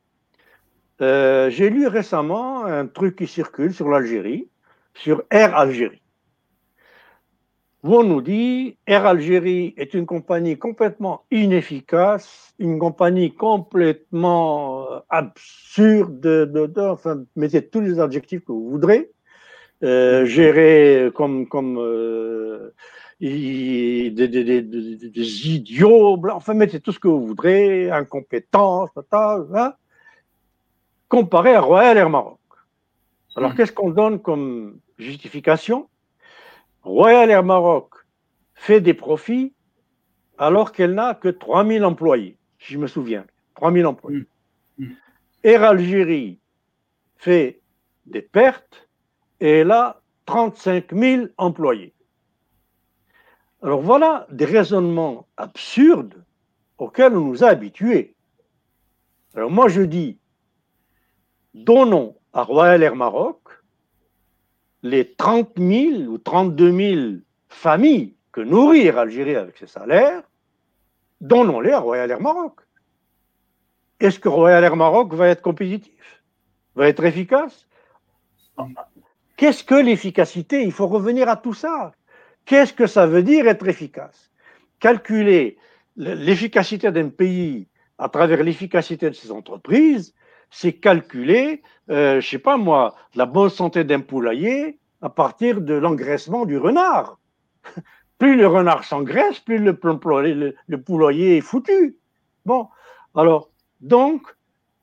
Euh, 1.01 1.49
j'ai 1.51 1.71
lu 1.71 1.87
récemment 1.87 2.65
un 2.65 2.87
truc 2.87 3.17
qui 3.17 3.27
circule 3.27 3.73
sur 3.73 3.89
l'Algérie, 3.89 4.49
sur 4.95 5.23
Air 5.31 5.57
Algérie, 5.57 6.03
où 7.83 7.97
on 7.97 8.05
nous 8.05 8.21
dit 8.21 8.77
Air 8.87 9.07
Algérie 9.07 9.73
est 9.79 9.95
une 9.95 10.05
compagnie 10.05 10.59
complètement 10.59 11.25
inefficace, 11.31 12.55
une 12.59 12.79
compagnie 12.79 13.35
complètement 13.35 14.93
euh, 14.93 14.99
absurde, 15.09 16.21
de, 16.21 16.81
enfin, 16.81 17.25
mettez 17.35 17.67
tous 17.67 17.81
les 17.81 17.99
adjectifs 17.99 18.45
que 18.45 18.53
vous 18.53 18.69
voudrez, 18.69 19.11
euh, 19.83 20.27
gérée 20.27 21.11
comme, 21.15 21.49
comme 21.49 21.79
des, 23.21 24.11
des, 24.11 25.49
idiots, 25.49 26.18
enfin, 26.31 26.55
mettez 26.55 26.81
tout 26.81 26.93
ce 26.93 26.99
que 26.99 27.09
vous 27.09 27.27
voudrez, 27.27 27.91
incompétents, 27.91 28.89
hein, 29.12 29.75
comparé 31.09 31.55
à 31.55 31.61
Royal 31.61 31.99
Air 31.99 32.11
Maroc. 32.11 32.39
Alors, 33.37 33.53
hmm. 33.53 33.57
qu'est-ce 33.57 33.73
qu'on 33.73 33.91
donne 33.91 34.21
comme 34.21 34.79
justification? 34.99 35.89
Royal 36.83 37.31
Air 37.31 37.45
Maroc 37.45 37.95
fait 38.55 38.81
des 38.81 38.95
profits 38.95 39.53
alors 40.39 40.73
qu'elle 40.73 40.95
n'a 40.95 41.14
que 41.14 41.29
3000 41.29 41.85
employés, 41.85 42.39
si 42.59 42.73
je 42.73 42.79
me 42.79 42.87
souviens. 42.87 43.27
3000 43.57 43.87
employés. 43.87 44.27
Hmm. 44.79 44.85
Hmm. 44.85 44.95
Air 45.45 45.64
Algérie 45.64 46.39
fait 47.18 47.61
des 48.07 48.23
pertes 48.23 48.89
et 49.41 49.59
elle 49.59 49.73
a 49.73 50.01
35 50.25 50.95
000 50.95 51.27
employés. 51.37 51.93
Alors 53.63 53.83
voilà 53.83 54.27
des 54.31 54.47
raisonnements 54.47 55.27
absurdes 55.37 56.25
auxquels 56.79 57.17
on 57.17 57.27
nous 57.27 57.45
a 57.45 57.49
habitués. 57.49 58.15
Alors 59.35 59.51
moi 59.51 59.69
je 59.69 59.83
dis, 59.83 60.19
donnons 61.55 62.17
à 62.33 62.43
Royal 62.43 62.83
Air 62.83 62.97
Maroc 62.97 63.39
les 64.83 65.13
30 65.15 65.59
000 65.59 66.11
ou 66.11 66.19
32 66.19 66.73
000 66.73 67.13
familles 67.49 68.15
que 68.33 68.41
nourrit 68.41 68.87
Air 68.87 68.99
Algérie 68.99 69.37
avec 69.37 69.59
ses 69.59 69.67
salaires, 69.67 70.23
donnons-les 71.21 71.73
à 71.73 71.81
Royal 71.81 72.11
Air 72.11 72.21
Maroc. 72.21 72.61
Est-ce 73.99 74.19
que 74.19 74.29
Royal 74.29 74.65
Air 74.65 74.77
Maroc 74.77 75.13
va 75.13 75.29
être 75.29 75.43
compétitif 75.43 76.23
Va 76.75 76.89
être 76.89 77.05
efficace? 77.05 77.67
Qu'est-ce 79.37 79.65
que 79.65 79.75
l'efficacité? 79.75 80.63
Il 80.63 80.73
faut 80.73 80.87
revenir 80.87 81.29
à 81.29 81.37
tout 81.37 81.55
ça. 81.55 81.93
Qu'est-ce 82.45 82.72
que 82.72 82.86
ça 82.86 83.07
veut 83.07 83.22
dire 83.22 83.47
être 83.47 83.66
efficace? 83.68 84.30
Calculer 84.80 85.59
l'efficacité 85.97 86.91
d'un 86.91 87.09
pays 87.09 87.68
à 87.99 88.09
travers 88.09 88.43
l'efficacité 88.43 89.11
de 89.11 89.14
ses 89.14 89.30
entreprises, 89.30 90.14
c'est 90.51 90.72
calculer, 90.72 91.62
euh, 91.91 92.20
je 92.20 92.28
sais 92.28 92.38
pas 92.38 92.57
moi, 92.57 92.95
la 93.14 93.26
bonne 93.26 93.51
santé 93.51 93.84
d'un 93.84 94.01
poulailler 94.01 94.78
à 95.03 95.11
partir 95.11 95.61
de 95.61 95.74
l'engraissement 95.74 96.45
du 96.47 96.59
renard. 96.59 97.18
plus 98.18 98.36
le 98.36 98.47
renard 98.47 98.84
s'engraisse, 98.84 99.41
plus 99.41 99.59
le, 99.59 99.78
le, 100.66 100.82
poulailler 100.82 101.38
est 101.38 101.41
foutu. 101.41 101.97
Bon, 102.45 102.68
alors, 103.14 103.51
donc, 103.80 104.22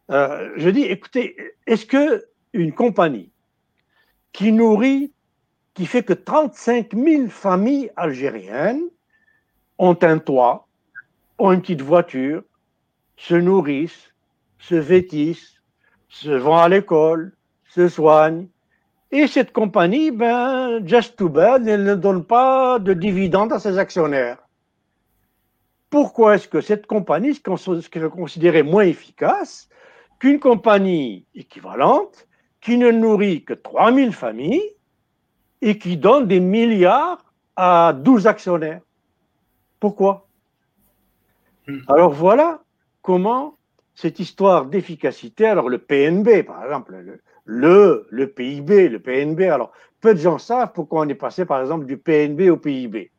euh, 0.10 0.52
je 0.56 0.70
dis, 0.70 0.84
écoutez, 0.84 1.36
est-ce 1.68 1.86
que 1.86 2.26
une 2.54 2.74
compagnie 2.74 3.32
qui 4.32 4.52
nourrit 4.52 5.14
qui 5.78 5.86
fait 5.86 6.02
que 6.02 6.14
35 6.14 6.96
000 6.96 7.28
familles 7.28 7.92
algériennes 7.96 8.90
ont 9.78 9.96
un 10.02 10.18
toit, 10.18 10.68
ont 11.38 11.52
une 11.52 11.62
petite 11.62 11.84
voiture, 11.84 12.42
se 13.16 13.36
nourrissent, 13.36 14.12
se 14.58 14.74
vêtissent, 14.74 15.62
se 16.10 16.32
vont 16.32 16.58
à 16.58 16.68
l'école, 16.68 17.36
se 17.70 17.88
soignent. 17.90 18.48
Et 19.12 19.28
cette 19.28 19.54
compagnie, 19.54 20.10
ben, 20.10 20.82
just 20.84 21.16
too 21.16 21.30
bad, 21.30 21.68
elle 21.68 21.84
ne 21.84 21.94
donne 21.94 22.24
pas 22.24 22.80
de 22.80 22.94
dividendes 22.94 23.54
à 23.54 23.60
ses 23.60 23.78
actionnaires. 23.78 24.40
Pourquoi 25.92 26.38
est-ce 26.38 26.48
que 26.48 26.60
cette 26.60 26.88
compagnie 26.88 27.30
est 27.30 28.10
considérée 28.10 28.64
moins 28.64 28.86
efficace 28.86 29.70
qu'une 30.18 30.40
compagnie 30.40 31.28
équivalente 31.36 32.28
qui 32.62 32.80
ne 32.80 32.90
nourrit 32.90 33.44
que 33.44 33.54
3000 33.54 34.12
familles 34.12 34.74
et 35.62 35.78
qui 35.78 35.98
donne 35.98 36.28
des 36.28 36.40
milliards 36.40 37.24
à 37.56 37.94
12 37.94 38.28
actionnaires. 38.28 38.82
Pourquoi? 39.80 40.28
Hmm. 41.68 41.80
Alors 41.88 42.12
voilà 42.12 42.62
comment 43.02 43.58
cette 43.96 44.20
histoire 44.20 44.66
d'efficacité, 44.66 45.48
alors 45.48 45.70
le 45.70 45.80
PNB 45.80 46.44
par 46.46 46.64
exemple, 46.64 47.20
le, 47.46 48.08
le, 48.10 48.28
PIB, 48.28 48.90
le 48.90 49.00
PNB, 49.00 49.42
alors 49.42 49.72
peu 50.02 50.14
de 50.14 50.20
gens 50.20 50.38
savent 50.38 50.72
pourquoi 50.74 51.02
on 51.02 51.10
est 51.10 51.16
passé 51.16 51.46
par 51.46 51.62
exemple 51.62 51.86
du 51.86 51.98
PNB 51.98 52.50
au 52.52 52.58
PIB. 52.58 53.12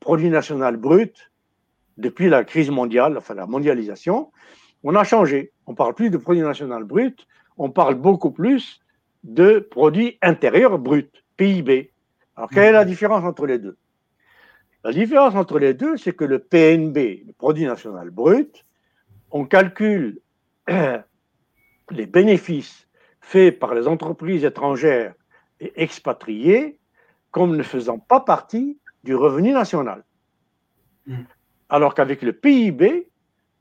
Produit 0.00 0.30
national 0.30 0.76
brut, 0.76 1.30
depuis 1.96 2.28
la 2.28 2.44
crise 2.44 2.70
mondiale, 2.70 3.16
enfin 3.16 3.34
la 3.34 3.46
mondialisation, 3.46 4.32
on 4.82 4.94
a 4.96 5.04
changé. 5.04 5.52
On 5.66 5.74
parle 5.74 5.94
plus 5.94 6.10
de 6.10 6.16
produit 6.16 6.42
national 6.42 6.84
brut, 6.84 7.26
on 7.56 7.70
parle 7.70 7.94
beaucoup 7.94 8.30
plus 8.30 8.80
de 9.22 9.60
produit 9.60 10.18
intérieur 10.20 10.78
brut. 10.78 11.23
PIB. 11.36 11.92
Alors, 12.36 12.50
quelle 12.50 12.64
est 12.64 12.72
la 12.72 12.84
différence 12.84 13.24
entre 13.24 13.46
les 13.46 13.58
deux? 13.58 13.76
La 14.84 14.92
différence 14.92 15.34
entre 15.34 15.58
les 15.58 15.72
deux, 15.72 15.96
c'est 15.96 16.12
que 16.12 16.24
le 16.24 16.38
PNB, 16.38 17.24
le 17.26 17.32
produit 17.32 17.64
national 17.64 18.10
brut, 18.10 18.64
on 19.30 19.46
calcule 19.46 20.20
les 20.68 22.06
bénéfices 22.06 22.86
faits 23.20 23.58
par 23.58 23.74
les 23.74 23.88
entreprises 23.88 24.44
étrangères 24.44 25.14
et 25.60 25.72
expatriées 25.82 26.78
comme 27.30 27.56
ne 27.56 27.62
faisant 27.62 27.98
pas 27.98 28.20
partie 28.20 28.78
du 29.02 29.14
revenu 29.14 29.52
national. 29.52 30.04
Hmm. 31.06 31.24
Alors 31.68 31.94
qu'avec 31.94 32.22
le 32.22 32.32
PIB, 32.32 33.08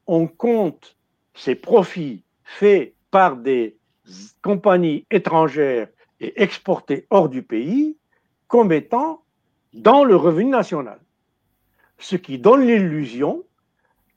on 0.07 0.27
compte 0.27 0.97
ces 1.33 1.55
profits 1.55 2.23
faits 2.43 2.93
par 3.09 3.37
des 3.37 3.77
compagnies 4.41 5.05
étrangères 5.09 5.87
et 6.23 6.41
exportés 6.41 7.05
hors 7.09 7.29
du 7.29 7.43
pays 7.43 7.97
comme 8.47 8.71
étant 8.71 9.23
dans 9.73 10.03
le 10.03 10.15
revenu 10.15 10.49
national. 10.49 10.99
Ce 11.97 12.15
qui 12.15 12.39
donne 12.39 12.65
l'illusion 12.65 13.43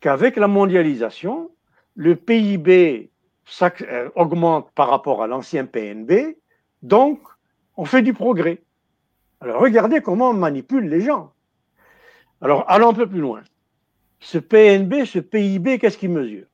qu'avec 0.01 0.37
la 0.37 0.47
mondialisation, 0.47 1.51
le 1.95 2.15
PIB 2.15 3.11
euh, 3.63 4.11
augmente 4.15 4.71
par 4.73 4.89
rapport 4.89 5.23
à 5.23 5.27
l'ancien 5.27 5.67
PNB, 5.67 6.37
donc 6.83 7.21
on 7.77 7.85
fait 7.85 8.03
du 8.03 8.13
progrès. 8.13 8.63
Alors 9.41 9.61
regardez 9.61 10.01
comment 10.01 10.31
on 10.31 10.35
manipule 10.35 10.89
les 10.89 11.01
gens. 11.01 11.33
Alors 12.41 12.65
allons 12.69 12.91
un 12.91 12.95
peu 12.95 13.09
plus 13.09 13.21
loin. 13.21 13.43
ce 14.21 14.39
PNB, 14.39 15.05
ce 15.05 15.19
PIB, 15.19 15.79
qu'est-ce 15.79 15.99
qu'il 15.99 16.11
mesure? 16.11 16.47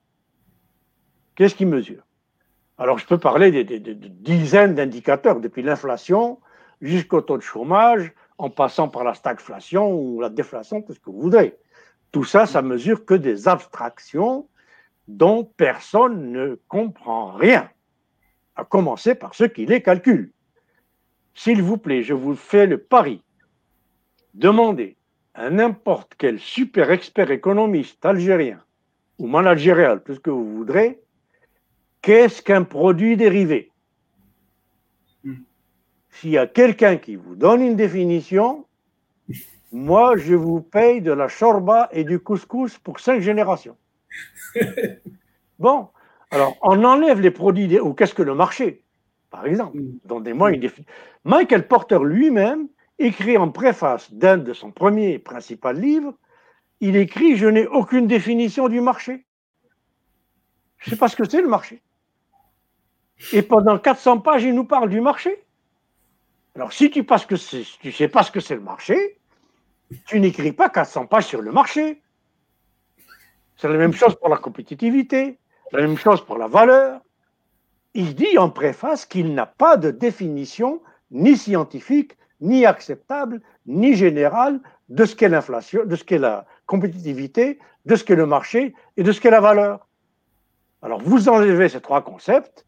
Qu'est-ce 1.35 1.55
qu'il 1.55 1.69
mesure? 1.69 2.03
Alors, 2.79 2.99
je 2.99 3.07
peux 3.07 3.19
parler 3.19 3.65
de, 3.65 3.93
dizaines 3.93 4.75
d'indicateurs, 4.75 5.41
depuis 5.41 5.63
l'inflation 5.63 6.41
jusqu'au 6.81 7.21
taux 7.21 7.37
de 7.37 7.43
chômage, 7.43 8.13
en 8.39 8.51
passant 8.51 8.89
par 8.89 9.05
la 9.05 9.15
stagflation 9.15 9.93
ou 9.93 10.21
la 10.21 10.29
déflation, 10.29 10.83
tout 10.83 10.95
ce 10.95 10.99
que 10.99 11.11
vous 11.11 11.21
voudrez. 11.21 11.57
Tout 12.11 12.25
ça, 12.25 12.47
ça 12.47 12.61
mesure 12.61 13.05
que 13.05 13.15
des 13.15 13.47
abstractions 13.47 14.49
dont 15.07 15.45
personne 15.45 16.33
ne 16.33 16.59
comprend 16.69 17.33
rien, 17.33 17.71
à 18.57 18.65
commencer 18.65 19.15
par 19.15 19.35
ceux 19.35 19.49
qui 19.49 19.67
les 19.67 19.83
calculent. 19.83 20.33
S'il 21.35 21.63
vous 21.63 21.79
plaît, 21.79 22.03
je 22.03 22.15
vous 22.15 22.35
fais 22.35 22.67
le 22.67 22.79
pari. 22.79 23.23
Demandez 24.35 24.97
à 25.35 25.51
n'importe 25.51 26.15
quel 26.19 26.39
super 26.39 26.91
expert 26.91 27.31
économiste 27.31 28.05
algérien 28.05 28.63
ou 29.19 29.27
managérial, 29.27 30.03
tout 30.03 30.15
ce 30.15 30.21
que 30.21 30.31
vous 30.31 30.57
voudrez, 30.57 31.01
qu'est-ce 32.03 32.43
qu'un 32.43 32.65
produit 32.65 33.17
dérivé 33.17 33.71
hmm. 35.25 35.37
S'il 36.11 36.31
y 36.31 36.39
a 36.39 36.47
quelqu'un 36.47 36.97
qui 36.97 37.17
vous 37.17 37.37
donne 37.37 37.63
une 37.63 37.77
définition, 37.77 38.67
moi, 39.73 40.17
je 40.17 40.35
vous 40.35 40.61
paye 40.61 41.01
de 41.01 41.13
la 41.13 41.29
chorba 41.29 41.89
et 41.93 42.05
du 42.05 42.19
couscous 42.19 42.79
pour 42.79 43.01
cinq 43.01 43.21
générations. 43.21 43.77
Bon, 45.59 45.91
alors 46.33 46.57
on 46.61 46.83
enlève 46.83 47.21
les 47.21 47.31
produits, 47.31 47.79
ou 47.79 47.95
qu'est-ce 47.95 48.15
que 48.15 48.23
le 48.23 48.35
marché, 48.35 48.83
par 49.31 49.47
exemple 49.47 49.79
hmm. 49.79 49.99
Donnez-moi 50.05 50.51
une 50.51 50.61
définition. 50.61 50.93
Michael 51.25 51.69
Porter 51.69 52.01
lui-même 52.03 52.67
écrit 52.99 53.39
en 53.39 53.49
préface 53.49 54.13
d'un 54.13 54.39
de 54.39 54.53
son 54.53 54.73
premier 54.73 55.21
principal 55.21 55.79
livre, 55.79 56.15
il 56.81 56.97
écrit 56.97 57.37
Je 57.37 57.47
n'ai 57.47 57.69
aucune 57.69 58.09
définition 58.09 58.69
du 58.69 58.81
marché. 58.81 59.25
Je 60.79 60.91
ne 60.91 60.95
sais 60.95 60.99
pas 60.99 61.09
ce 61.09 61.15
que 61.15 61.29
c'est 61.29 61.41
le 61.41 61.49
marché. 61.49 61.81
Et 63.33 63.43
pendant 63.43 63.79
400 63.79 64.21
pages, 64.21 64.45
il 64.45 64.55
nous 64.55 64.65
parle 64.65 64.89
du 64.89 65.01
marché. 65.01 65.45
Alors, 66.55 66.73
si 66.73 66.91
tu 66.91 67.01
ne 67.01 67.05
sais 67.05 68.09
pas 68.09 68.23
ce 68.23 68.31
que 68.31 68.41
c'est 68.41 68.55
le 68.55 68.61
marché, 68.61 69.19
tu 70.07 70.21
n'écris 70.21 70.53
pas 70.53 70.69
400 70.69 71.07
pages 71.07 71.27
sur 71.27 71.41
le 71.41 71.53
marché. 71.53 72.03
C'est 73.57 73.69
la 73.69 73.77
même 73.77 73.93
chose 73.93 74.17
pour 74.17 74.29
la 74.29 74.37
compétitivité, 74.37 75.39
la 75.73 75.83
même 75.83 75.97
chose 75.97 76.25
pour 76.25 76.37
la 76.37 76.49
valeur. 76.49 77.01
Il 77.95 78.15
dit 78.15 78.39
en 78.39 78.51
préface 78.51 79.07
qu'il 79.07 79.35
n'a 79.35 79.47
pas 79.47 79.77
de 79.77 79.91
définition 79.91 80.83
ni 81.11 81.37
scientifique, 81.37 82.17
ni 82.41 82.67
acceptable, 82.67 83.41
ni 83.67 83.95
générale 83.95 84.61
de 84.89 85.05
ce 85.05 85.15
qu'est 85.15 85.29
l'inflation, 85.29 85.85
de 85.85 85.95
ce 85.95 86.05
qu'est 86.05 86.19
la 86.19 86.47
compétitivité, 86.67 87.59
de 87.87 87.97
ce 87.97 88.05
qu'est 88.05 88.17
le 88.17 88.27
marché 88.27 88.75
et 88.97 89.03
de 89.03 89.13
ce 89.13 89.21
qu'est 89.21 89.31
la 89.31 89.41
valeur. 89.41 89.87
Alors 90.83 91.01
vous 91.01 91.29
enlevez 91.29 91.69
ces 91.69 91.81
trois 91.81 92.03
concepts 92.03 92.67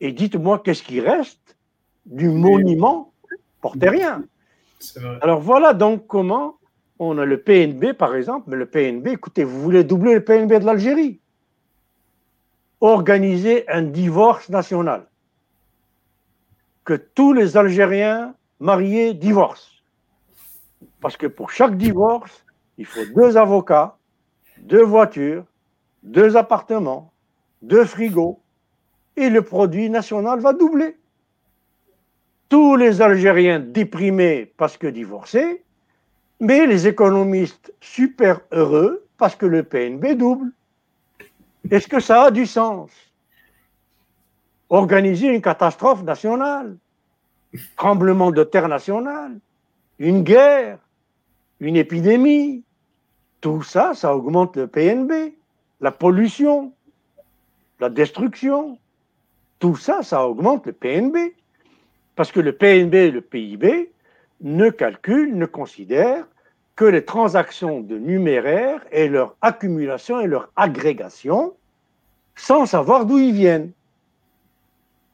et 0.00 0.12
dites-moi 0.12 0.60
qu'est-ce 0.60 0.82
qui 0.82 1.00
reste 1.00 1.56
du 2.04 2.28
monument 2.28 3.12
portérien? 3.60 4.24
Alors 5.22 5.40
voilà 5.40 5.74
donc 5.74 6.06
comment 6.06 6.58
on 6.98 7.18
a 7.18 7.24
le 7.24 7.40
PNB 7.40 7.92
par 7.92 8.14
exemple, 8.14 8.50
mais 8.50 8.56
le 8.56 8.66
PNB, 8.66 9.08
écoutez, 9.08 9.44
vous 9.44 9.60
voulez 9.60 9.84
doubler 9.84 10.14
le 10.14 10.24
PNB 10.24 10.60
de 10.60 10.64
l'Algérie? 10.64 11.20
Organiser 12.80 13.68
un 13.68 13.82
divorce 13.82 14.48
national. 14.48 15.06
Que 16.84 16.94
tous 16.94 17.32
les 17.32 17.56
Algériens 17.56 18.34
mariés 18.60 19.14
divorcent. 19.14 19.70
Parce 21.00 21.16
que 21.16 21.26
pour 21.26 21.50
chaque 21.50 21.76
divorce, 21.76 22.44
il 22.78 22.84
faut 22.86 23.04
deux 23.14 23.36
avocats, 23.36 23.96
deux 24.58 24.82
voitures, 24.82 25.44
deux 26.02 26.36
appartements, 26.36 27.12
deux 27.62 27.84
frigos, 27.84 28.40
et 29.16 29.30
le 29.30 29.42
produit 29.42 29.90
national 29.90 30.40
va 30.40 30.52
doubler. 30.52 30.96
Tous 32.48 32.76
les 32.76 33.02
Algériens 33.02 33.58
déprimés 33.58 34.52
parce 34.56 34.76
que 34.76 34.86
divorcés, 34.86 35.64
mais 36.40 36.66
les 36.66 36.86
économistes 36.86 37.72
super 37.80 38.40
heureux 38.52 39.04
parce 39.16 39.34
que 39.34 39.46
le 39.46 39.62
PNB 39.62 40.16
double. 40.16 40.52
Est-ce 41.70 41.88
que 41.88 42.00
ça 42.00 42.24
a 42.24 42.30
du 42.30 42.46
sens? 42.46 42.90
Organiser 44.68 45.28
une 45.28 45.42
catastrophe 45.42 46.02
nationale, 46.02 46.76
tremblement 47.76 48.30
de 48.30 48.44
terre 48.44 48.68
national, 48.68 49.38
une 49.98 50.22
guerre, 50.22 50.78
une 51.60 51.76
épidémie, 51.76 52.62
tout 53.40 53.62
ça, 53.62 53.94
ça 53.94 54.14
augmente 54.14 54.56
le 54.56 54.66
PNB, 54.66 55.34
la 55.80 55.90
pollution, 55.90 56.72
la 57.80 57.88
destruction, 57.88 58.78
tout 59.58 59.76
ça, 59.76 60.02
ça 60.02 60.26
augmente 60.26 60.66
le 60.66 60.72
PNB. 60.72 61.16
Parce 62.14 62.32
que 62.32 62.40
le 62.40 62.52
PNB 62.52 62.94
et 62.94 63.10
le 63.10 63.20
PIB 63.20 63.90
ne 64.40 64.70
calculent, 64.70 65.36
ne 65.36 65.46
considèrent 65.46 66.26
que 66.74 66.84
les 66.84 67.04
transactions 67.04 67.80
de 67.80 67.98
numéraire 67.98 68.80
et 68.92 69.08
leur 69.08 69.34
accumulation 69.40 70.20
et 70.20 70.26
leur 70.26 70.50
agrégation 70.56 71.54
sans 72.34 72.66
savoir 72.66 73.06
d'où 73.06 73.18
ils 73.18 73.32
viennent. 73.32 73.72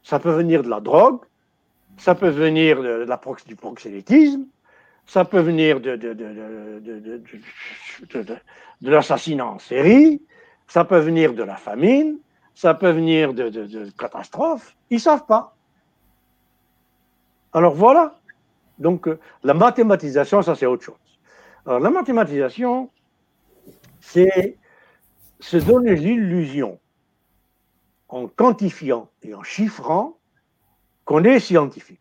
Ça 0.02 0.18
peut 0.18 0.32
venir 0.32 0.64
de 0.64 0.68
la 0.68 0.80
drogue, 0.80 1.20
ça 1.96 2.16
peut 2.16 2.30
venir 2.30 2.82
de, 2.82 3.06
du 3.46 3.54
proxénétisme, 3.54 4.44
ça 5.06 5.24
peut 5.24 5.40
venir 5.40 5.80
de 5.80 5.96
l'assassinat 8.82 9.46
en 9.46 9.60
série, 9.60 10.20
ça 10.66 10.84
peut 10.84 10.98
venir 10.98 11.32
de 11.32 11.44
la 11.44 11.56
famine, 11.56 12.18
ça 12.54 12.74
peut 12.74 12.90
venir 12.90 13.34
de, 13.34 13.90
catastrophes. 13.98 14.76
Ils 14.90 14.96
ne 14.96 15.00
savent 15.00 15.26
pas. 15.26 15.56
Alors 17.52 17.74
voilà. 17.74 18.18
Donc 18.78 19.08
euh, 19.08 19.18
la 19.42 19.54
mathématisation, 19.54 20.42
ça 20.42 20.54
c'est 20.54 20.66
autre 20.66 20.84
chose. 20.84 21.18
Alors 21.66 21.80
la 21.80 21.90
mathématisation, 21.90 22.90
c'est 24.00 24.56
se 25.40 25.56
donner 25.56 25.96
l'illusion 25.96 26.78
en 28.08 28.28
quantifiant 28.28 29.08
et 29.22 29.34
en 29.34 29.42
chiffrant 29.42 30.18
qu'on 31.04 31.24
est 31.24 31.40
scientifique. 31.40 32.00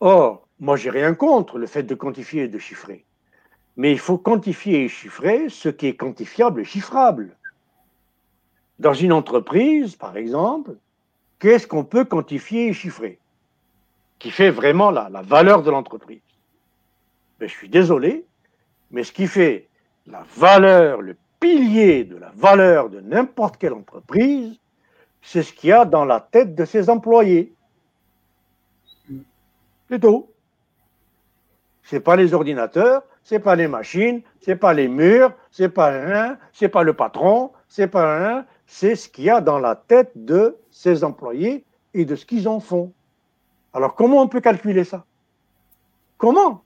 Or, 0.00 0.46
moi, 0.58 0.76
j'ai 0.76 0.90
rien 0.90 1.14
contre 1.14 1.58
le 1.58 1.66
fait 1.66 1.82
de 1.82 1.94
quantifier 1.94 2.44
et 2.44 2.48
de 2.48 2.58
chiffrer. 2.58 3.04
Mais 3.76 3.92
il 3.92 3.98
faut 3.98 4.18
quantifier 4.18 4.84
et 4.84 4.88
chiffrer 4.88 5.48
ce 5.48 5.68
qui 5.68 5.86
est 5.86 5.96
quantifiable 5.96 6.62
et 6.62 6.64
chiffrable. 6.64 7.36
Dans 8.78 8.92
une 8.92 9.12
entreprise, 9.12 9.96
par 9.96 10.16
exemple, 10.16 10.76
qu'est-ce 11.38 11.66
qu'on 11.66 11.84
peut 11.84 12.04
quantifier 12.04 12.68
et 12.68 12.72
chiffrer 12.72 13.18
qui 14.18 14.30
fait 14.30 14.50
vraiment 14.50 14.90
la, 14.90 15.08
valeur 15.22 15.62
de 15.62 15.70
l'entreprise 15.70 16.20
mais 17.40 17.48
Je 17.48 17.52
suis 17.52 17.68
désolé, 17.68 18.24
mais 18.90 19.04
ce 19.04 19.12
qui 19.12 19.26
fait 19.26 19.68
la 20.06 20.24
valeur, 20.36 21.02
le 21.02 21.16
pilier 21.40 22.04
de 22.04 22.16
la 22.16 22.30
valeur 22.34 22.88
de 22.88 23.00
n'importe 23.00 23.58
quelle 23.58 23.74
entreprise, 23.74 24.58
c'est 25.20 25.42
ce 25.42 25.52
qu'il 25.52 25.70
y 25.70 25.72
a 25.72 25.84
dans 25.84 26.04
la 26.04 26.20
tête 26.20 26.54
de 26.54 26.64
ses 26.64 26.88
employés. 26.88 27.52
C'est 29.88 30.00
tout. 30.00 30.28
C'est 31.82 32.00
pas 32.00 32.16
les 32.16 32.34
ordinateurs, 32.34 33.02
c'est 33.22 33.38
pas 33.38 33.54
les 33.54 33.68
machines, 33.68 34.22
c'est 34.40 34.56
pas 34.56 34.72
les 34.72 34.88
murs, 34.88 35.32
c'est 35.50 35.68
pas 35.68 35.88
rien, 35.88 36.38
c'est 36.52 36.68
pas 36.68 36.82
le 36.82 36.94
patron, 36.94 37.52
c'est 37.68 37.88
pas 37.88 38.18
rien, 38.18 38.46
c'est 38.66 38.96
ce 38.96 39.08
qu'il 39.08 39.24
y 39.24 39.30
a 39.30 39.40
dans 39.40 39.58
la 39.58 39.76
tête 39.76 40.12
de 40.14 40.56
ses 40.70 41.04
employés 41.04 41.64
et 41.94 42.04
de 42.04 42.16
ce 42.16 42.26
qu'ils 42.26 42.48
en 42.48 42.60
font. 42.60 42.92
Alors 43.72 43.94
comment 43.94 44.22
on 44.22 44.28
peut 44.28 44.40
calculer 44.40 44.84
ça? 44.84 45.04
Comment? 46.18 46.62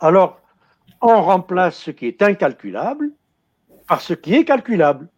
Alors, 0.00 0.40
on 1.00 1.22
remplace 1.22 1.76
ce 1.76 1.90
qui 1.90 2.06
est 2.06 2.22
incalculable 2.22 3.10
par 3.86 4.00
ce 4.00 4.14
qui 4.14 4.34
est 4.34 4.44
calculable. 4.44 5.08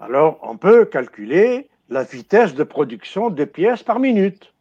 Alors, 0.00 0.38
on 0.42 0.56
peut 0.56 0.84
calculer 0.84 1.68
la 1.88 2.02
vitesse 2.02 2.54
de 2.54 2.64
production 2.64 3.30
de 3.30 3.44
pièces 3.44 3.82
par 3.82 3.98
minute. 3.98 4.52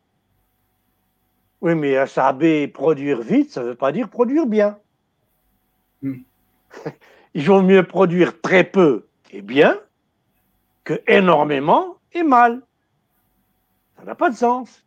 Oui, 1.61 1.75
mais 1.75 2.05
saber 2.07 2.67
produire 2.67 3.21
vite, 3.21 3.51
ça 3.51 3.61
ne 3.61 3.69
veut 3.69 3.75
pas 3.75 3.91
dire 3.91 4.09
produire 4.09 4.45
bien. 4.45 4.77
Hmm. 6.01 6.19
Il 7.36 7.45
vaut 7.45 7.61
mieux 7.61 7.83
produire 7.83 8.39
très 8.39 8.63
peu 8.63 9.05
et 9.29 9.41
bien 9.41 9.77
que 10.86 11.01
énormément 11.05 11.97
et 12.13 12.23
mal. 12.23 12.61
Ça 13.97 14.05
n'a 14.05 14.15
pas 14.15 14.29
de 14.29 14.36
sens. 14.36 14.86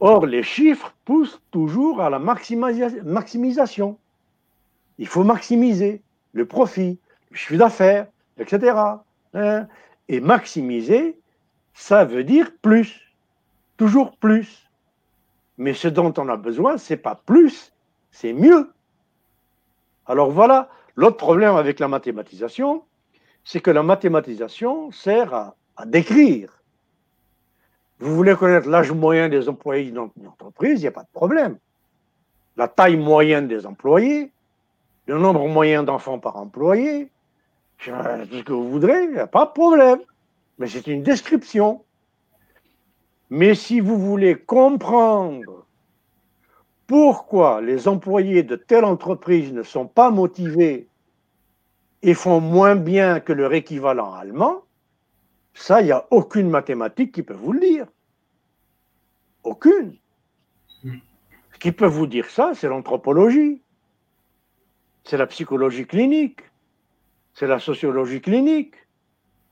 Or, 0.00 0.24
les 0.24 0.42
chiffres 0.42 0.94
poussent 1.04 1.40
toujours 1.50 2.00
à 2.00 2.08
la 2.08 2.18
maximisation. 2.18 3.98
Il 4.98 5.06
faut 5.06 5.22
maximiser 5.22 6.00
le 6.32 6.46
profit, 6.46 6.98
le 7.30 7.36
chiffre 7.36 7.58
d'affaires, 7.58 8.06
etc. 8.38 8.74
Hein. 9.34 9.66
Et 10.08 10.20
maximiser, 10.20 11.18
ça 11.74 12.06
veut 12.06 12.24
dire 12.24 12.52
plus, 12.62 13.12
toujours 13.76 14.16
plus. 14.16 14.66
Mais 15.58 15.74
ce 15.74 15.88
dont 15.88 16.14
on 16.16 16.30
a 16.30 16.38
besoin, 16.38 16.78
c'est 16.78 16.96
pas 16.96 17.20
plus, 17.26 17.74
c'est 18.12 18.32
mieux. 18.32 18.72
Alors 20.06 20.30
voilà, 20.30 20.70
l'autre 20.98 21.16
problème 21.16 21.54
avec 21.54 21.78
la 21.78 21.86
mathématisation, 21.86 22.82
c'est 23.44 23.60
que 23.60 23.70
la 23.70 23.84
mathématisation 23.84 24.90
sert 24.90 25.32
à, 25.32 25.54
décrire. 25.86 26.60
Vous 28.00 28.16
voulez 28.16 28.34
connaître 28.34 28.68
l'âge 28.68 28.90
moyen 28.90 29.28
des 29.28 29.48
employés 29.48 29.92
dans 29.92 30.10
une 30.16 30.26
entreprise, 30.26 30.80
il 30.80 30.82
n'y 30.82 30.88
a 30.88 30.90
pas 30.90 31.04
de 31.04 31.12
problème. 31.12 31.56
La 32.56 32.66
taille 32.66 32.96
moyenne 32.96 33.46
des 33.46 33.64
employés, 33.64 34.32
le 35.06 35.18
nombre 35.18 35.46
moyen 35.46 35.84
d'enfants 35.84 36.18
par 36.18 36.36
employé, 36.36 37.12
tout 37.78 37.92
ce 37.92 38.42
que 38.42 38.52
vous 38.52 38.68
voudrez, 38.68 39.04
il 39.04 39.12
n'y 39.12 39.20
a 39.20 39.28
pas 39.28 39.46
de 39.46 39.52
problème. 39.52 40.00
Mais 40.58 40.66
c'est 40.66 40.88
une 40.88 41.04
description. 41.04 41.84
Mais 43.30 43.54
si 43.54 43.78
vous 43.78 43.98
voulez 43.98 44.34
comprendre 44.34 45.57
pourquoi 46.88 47.60
les 47.60 47.86
employés 47.86 48.42
de 48.42 48.56
telle 48.56 48.84
entreprise 48.84 49.52
ne 49.52 49.62
sont 49.62 49.86
pas 49.86 50.10
motivés 50.10 50.88
et 52.02 52.14
font 52.14 52.40
moins 52.40 52.76
bien 52.76 53.20
que 53.20 53.34
leur 53.34 53.52
équivalent 53.52 54.14
allemand, 54.14 54.62
ça, 55.52 55.82
il 55.82 55.84
n'y 55.84 55.92
a 55.92 56.06
aucune 56.10 56.48
mathématique 56.48 57.12
qui 57.12 57.22
peut 57.22 57.34
vous 57.34 57.52
le 57.52 57.60
dire. 57.60 57.86
Aucune. 59.44 59.96
Ce 60.82 61.58
qui 61.58 61.72
peut 61.72 61.86
vous 61.86 62.06
dire 62.06 62.30
ça, 62.30 62.52
c'est 62.54 62.68
l'anthropologie, 62.68 63.60
c'est 65.04 65.18
la 65.18 65.26
psychologie 65.26 65.86
clinique, 65.86 66.40
c'est 67.34 67.48
la 67.48 67.58
sociologie 67.58 68.22
clinique, 68.22 68.76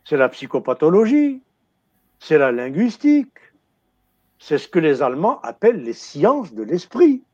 c'est 0.05 0.17
la 0.17 0.31
psychopathologie, 0.31 1.43
c'est 2.19 2.39
la 2.39 2.51
linguistique, 2.51 3.37
c'est 4.39 4.59
ce 4.59 4.69
que 4.69 4.79
les 4.79 5.03
Allemands 5.03 5.41
appellent 5.43 5.83
les 5.83 5.93
sciences 5.93 6.55
de 6.55 6.63
l'esprit. 6.63 7.26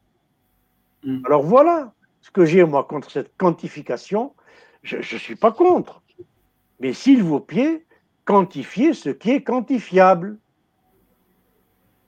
Mm. 1.05 1.22
Alors 1.26 1.42
voilà 1.42 1.92
ce 2.20 2.30
que 2.30 2.44
j'ai 2.44 2.64
moi 2.64 2.84
contre 2.84 3.11
cette 3.11 3.36
quantification. 3.36 4.34
Je 4.82 4.96
ne 4.96 5.03
suis 5.03 5.36
pas 5.36 5.53
contre. 5.53 6.03
Mais 6.80 6.92
s'il 6.92 7.22
vous 7.22 7.40
plaît, 7.40 7.84
quantifiez 8.24 8.92
ce 8.92 9.11
qui 9.11 9.30
est 9.30 9.42
quantifiable. 9.42 10.38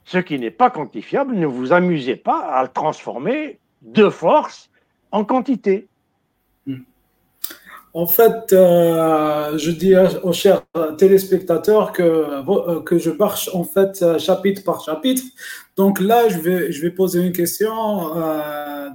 Ce 0.05 0.19
qui 0.19 0.39
n'est 0.39 0.51
pas 0.51 0.71
quantifiable, 0.71 1.35
ne 1.35 1.47
vous 1.47 1.73
amusez 1.73 2.17
pas 2.17 2.41
à 2.41 2.63
le 2.63 2.69
transformer 2.69 3.59
de 3.83 4.09
force 4.11 4.71
en 5.13 5.25
quantité. 5.25 5.89
En 7.97 8.09
fait, 8.09 8.53
euh, 8.53 9.57
je 9.57 9.71
dis 9.71 9.95
aux 10.25 10.33
chers 10.33 10.63
téléspectateurs 10.99 11.93
que, 11.93 12.03
euh, 12.03 12.81
que 12.81 12.99
je 12.99 13.11
marche 13.11 13.49
en 13.55 13.63
fait 13.63 14.03
euh, 14.03 14.19
chapitre 14.19 14.65
par 14.65 14.85
chapitre. 14.85 15.23
Donc 15.77 16.01
là, 16.01 16.29
je 16.29 16.39
vais, 16.39 16.73
je 16.73 16.83
vais 16.83 16.91
poser 16.91 17.21
une 17.21 17.33
question 17.33 18.11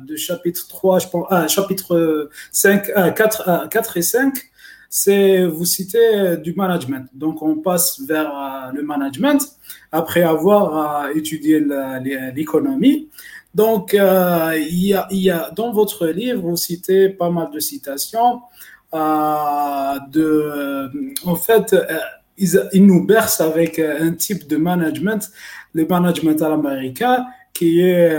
de 0.06 0.16
chapitre 0.18 0.68
3, 0.68 1.00
je 1.00 1.08
pense, 1.08 1.52
chapitre 1.52 2.30
5, 2.52 3.14
4, 3.16 3.70
4 3.70 3.98
et 3.98 4.02
5. 4.02 4.34
C'est, 4.90 5.46
vous 5.46 5.66
citez 5.66 6.38
du 6.44 6.54
management. 6.54 7.08
Donc 7.14 7.42
on 7.42 7.56
passe 7.56 8.02
vers 8.06 8.72
le 8.74 8.84
management 8.84 9.42
après 9.94 10.24
avoir 10.24 11.10
étudié 11.16 11.64
l'économie. 12.36 13.08
Donc, 13.56 13.94
il, 13.94 14.86
y 14.86 14.94
a, 14.94 15.08
il 15.12 15.20
y 15.20 15.32
a, 15.32 15.52
dans 15.56 15.72
votre 15.72 16.08
livre, 16.08 16.42
vous 16.42 16.58
citez 16.58 17.10
pas 17.10 17.30
mal 17.30 17.50
de 17.52 17.60
citations 17.60 18.42
euh, 18.42 18.79
de, 18.94 20.92
en 21.26 21.36
fait, 21.36 21.74
euh, 21.74 22.00
ils, 22.38 22.86
nous 22.86 23.06
bercent 23.06 23.42
avec 23.42 23.80
euh, 23.80 23.98
un 24.02 24.14
type 24.14 24.48
de 24.48 24.58
management, 24.58 25.30
le 25.74 25.86
management 25.86 26.42
à 26.42 26.50
l'américain, 26.50 27.26
qui 27.54 27.82
est, 27.82 28.18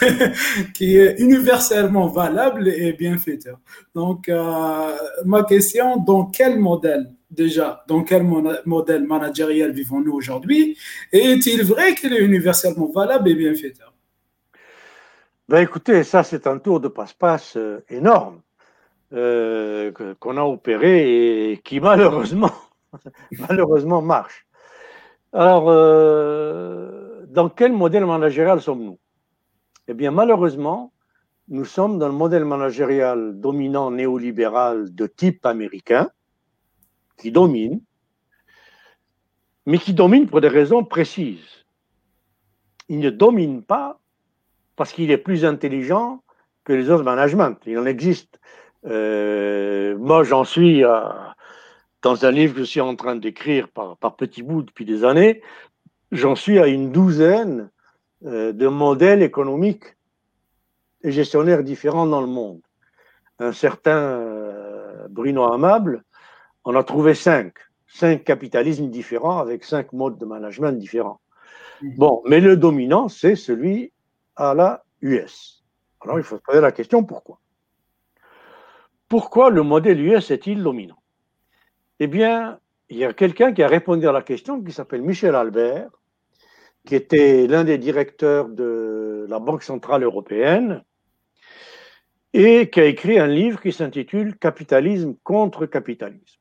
qui 0.74 0.96
est 0.96 1.18
universellement 1.18 2.06
valable 2.06 2.68
et 2.68 2.92
bienfaiteur. 2.92 3.58
Donc, 3.92 4.30
ma 5.24 5.42
question, 5.42 5.96
dans 5.96 6.26
quel 6.26 6.60
modèle 6.60 7.10
déjà, 7.28 7.82
dans 7.88 8.04
quel 8.04 8.22
modèle 8.64 9.04
managériel 9.04 9.72
vivons-nous 9.72 10.12
aujourd'hui? 10.12 10.78
Est-il 11.10 11.64
vrai 11.64 11.96
qu'il 11.96 12.12
est 12.12 12.20
universellement 12.20 12.92
valable 12.94 13.30
et 13.30 13.34
bienfaiteur? 13.34 13.92
Ben 15.48 15.58
écoutez, 15.58 16.04
ça 16.04 16.22
c'est 16.22 16.46
un 16.46 16.58
tour 16.58 16.78
de 16.78 16.86
passe-passe 16.86 17.58
énorme. 17.88 18.41
Euh, 19.14 19.92
qu'on 20.20 20.38
a 20.38 20.42
opéré 20.42 21.50
et 21.52 21.58
qui 21.58 21.80
malheureusement, 21.80 22.52
malheureusement 23.46 24.00
marche. 24.00 24.46
Alors, 25.34 25.68
euh, 25.68 27.26
dans 27.26 27.50
quel 27.50 27.72
modèle 27.72 28.06
managérial 28.06 28.62
sommes-nous? 28.62 28.98
Eh 29.88 29.92
bien, 29.92 30.12
malheureusement, 30.12 30.94
nous 31.48 31.66
sommes 31.66 31.98
dans 31.98 32.08
le 32.08 32.14
modèle 32.14 32.46
managérial 32.46 33.38
dominant 33.38 33.90
néolibéral 33.90 34.94
de 34.94 35.06
type 35.06 35.44
américain, 35.44 36.08
qui 37.18 37.30
domine, 37.32 37.82
mais 39.66 39.76
qui 39.76 39.92
domine 39.92 40.26
pour 40.26 40.40
des 40.40 40.48
raisons 40.48 40.84
précises. 40.84 41.66
Il 42.88 43.00
ne 43.00 43.10
domine 43.10 43.62
pas 43.62 44.00
parce 44.74 44.92
qu'il 44.92 45.10
est 45.10 45.18
plus 45.18 45.44
intelligent 45.44 46.22
que 46.64 46.72
les 46.72 46.88
autres 46.88 47.04
managements. 47.04 47.54
Il 47.66 47.78
en 47.78 47.84
existe 47.84 48.40
euh, 48.86 49.96
moi, 49.98 50.24
j'en 50.24 50.44
suis 50.44 50.82
dans 52.02 52.24
un 52.24 52.30
livre 52.30 52.54
que 52.54 52.60
je 52.60 52.64
suis 52.64 52.80
en 52.80 52.96
train 52.96 53.16
d'écrire 53.16 53.68
par, 53.68 53.96
par 53.96 54.16
petits 54.16 54.42
bouts 54.42 54.62
depuis 54.62 54.84
des 54.84 55.04
années, 55.04 55.40
j'en 56.10 56.34
suis 56.34 56.58
à 56.58 56.66
une 56.66 56.92
douzaine 56.92 57.70
euh, 58.24 58.52
de 58.52 58.68
modèles 58.68 59.22
économiques 59.22 59.96
et 61.02 61.12
gestionnaires 61.12 61.64
différents 61.64 62.06
dans 62.06 62.20
le 62.20 62.26
monde. 62.26 62.60
Un 63.38 63.52
certain 63.52 63.96
euh, 63.96 65.08
Bruno 65.08 65.44
Amable 65.44 66.04
on 66.64 66.76
a 66.76 66.84
trouvé 66.84 67.14
cinq, 67.14 67.54
cinq 67.88 68.22
capitalismes 68.22 68.88
différents 68.88 69.38
avec 69.38 69.64
cinq 69.64 69.92
modes 69.92 70.18
de 70.18 70.24
management 70.24 70.78
différents. 70.78 71.20
Mmh. 71.80 71.96
Bon, 71.96 72.22
mais 72.24 72.38
le 72.38 72.56
dominant, 72.56 73.08
c'est 73.08 73.34
celui 73.34 73.92
à 74.36 74.54
la 74.54 74.84
US. 75.00 75.64
Alors, 76.00 76.18
il 76.18 76.24
faut 76.24 76.36
se 76.36 76.42
poser 76.42 76.60
la 76.60 76.70
question 76.70 77.02
pourquoi? 77.02 77.40
Pourquoi 79.12 79.50
le 79.50 79.62
modèle 79.62 80.00
US 80.00 80.30
est-il 80.30 80.62
dominant? 80.62 81.02
Eh 82.00 82.06
bien, 82.06 82.58
il 82.88 82.96
y 82.96 83.04
a 83.04 83.12
quelqu'un 83.12 83.52
qui 83.52 83.62
a 83.62 83.68
répondu 83.68 84.08
à 84.08 84.12
la 84.12 84.22
question 84.22 84.62
qui 84.62 84.72
s'appelle 84.72 85.02
Michel 85.02 85.34
Albert, 85.34 85.90
qui 86.86 86.94
était 86.94 87.46
l'un 87.46 87.62
des 87.62 87.76
directeurs 87.76 88.48
de 88.48 89.26
la 89.28 89.38
Banque 89.38 89.64
Centrale 89.64 90.02
Européenne 90.02 90.82
et 92.32 92.70
qui 92.70 92.80
a 92.80 92.86
écrit 92.86 93.18
un 93.18 93.26
livre 93.26 93.60
qui 93.60 93.70
s'intitule 93.70 94.38
Capitalisme 94.38 95.14
contre 95.22 95.66
capitalisme. 95.66 96.40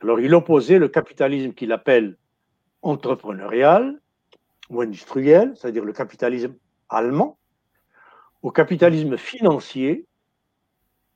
Alors, 0.00 0.18
il 0.18 0.34
opposait 0.34 0.80
le 0.80 0.88
capitalisme 0.88 1.52
qu'il 1.52 1.70
appelle 1.70 2.16
entrepreneurial 2.82 4.00
ou 4.70 4.80
industriel, 4.80 5.52
c'est-à-dire 5.54 5.84
le 5.84 5.92
capitalisme 5.92 6.56
allemand, 6.88 7.38
au 8.42 8.50
capitalisme 8.50 9.16
financier, 9.16 10.08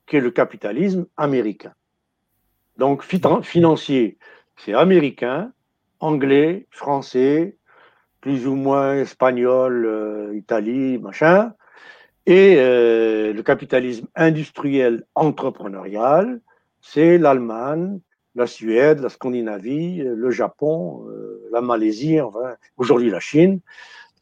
qui 0.09 0.17
est 0.17 0.21
le 0.21 0.31
capitalisme 0.31 1.07
américain. 1.17 1.73
Donc, 2.79 3.03
financier, 3.03 4.19
c'est 4.57 4.75
américain, 4.75 5.53
anglais, 6.01 6.67
français, 6.71 7.57
plus 8.21 8.47
ou 8.47 8.55
moins 8.55 8.97
espagnol, 8.97 9.85
euh, 9.87 10.37
Italie, 10.37 10.99
machin. 10.99 11.53
Et 12.27 12.57
euh, 12.59 13.33
le 13.33 13.43
capitalisme 13.43 14.07
industriel 14.15 15.05
entrepreneurial, 15.15 16.41
c'est 16.81 17.19
l'Allemagne, 17.19 18.01
la 18.35 18.47
Suède, 18.47 19.01
la 19.01 19.09
Scandinavie, 19.09 20.03
le 20.05 20.31
Japon, 20.31 21.07
euh, 21.09 21.49
la 21.53 21.61
Malaisie, 21.61 22.21
enfin, 22.21 22.55
aujourd'hui 22.77 23.11
la 23.11 23.21
Chine. 23.21 23.61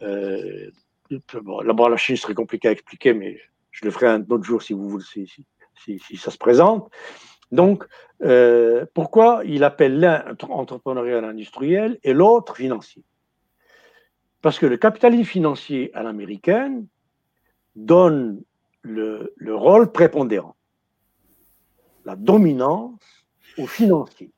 bon, 0.00 1.60
là-bas, 1.60 1.88
la 1.88 1.96
Chine 1.96 2.16
serait 2.16 2.34
compliqué 2.34 2.68
à 2.68 2.70
expliquer, 2.72 3.12
mais 3.12 3.38
je 3.70 3.84
le 3.84 3.90
ferai 3.90 4.06
un 4.06 4.24
autre 4.28 4.44
jour 4.44 4.62
si 4.62 4.72
vous 4.72 4.88
voulez, 4.88 5.04
si, 5.04 5.46
ça 6.16 6.31
se 6.31 6.39
présente. 6.39 6.90
Donc, 7.53 7.86
euh, 8.23 8.86
pourquoi 8.94 9.43
il 9.44 9.65
appelle 9.65 10.01
l'un 10.01 10.24
entrepreneurial 10.48 11.24
industriel 11.24 11.98
et 12.03 12.12
l'autre 12.12 12.57
financier? 12.57 13.05
Parce 14.43 14.59
que 14.59 14.66
le 14.66 14.77
capitalisme 14.77 15.24
financier 15.24 15.90
à 15.94 16.03
l'américaine 16.03 16.86
donne 17.74 18.43
le, 18.82 19.35
rôle 19.48 19.90
prépondérant, 19.93 20.57
la 22.05 22.16
dominance 22.16 23.01
au 23.59 23.66
financier. 23.66 24.31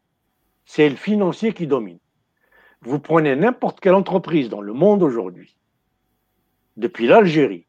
C'est 0.64 0.88
le 0.88 0.96
financier 0.96 1.52
qui 1.52 1.66
domine. 1.66 1.98
Vous 2.82 2.98
prenez 2.98 3.36
n'importe 3.36 3.80
quelle 3.80 3.94
entreprise 3.94 4.48
dans 4.48 4.60
le 4.60 4.72
monde 4.72 5.02
aujourd'hui, 5.02 5.56
depuis 6.76 7.06
l'Algérie 7.06 7.67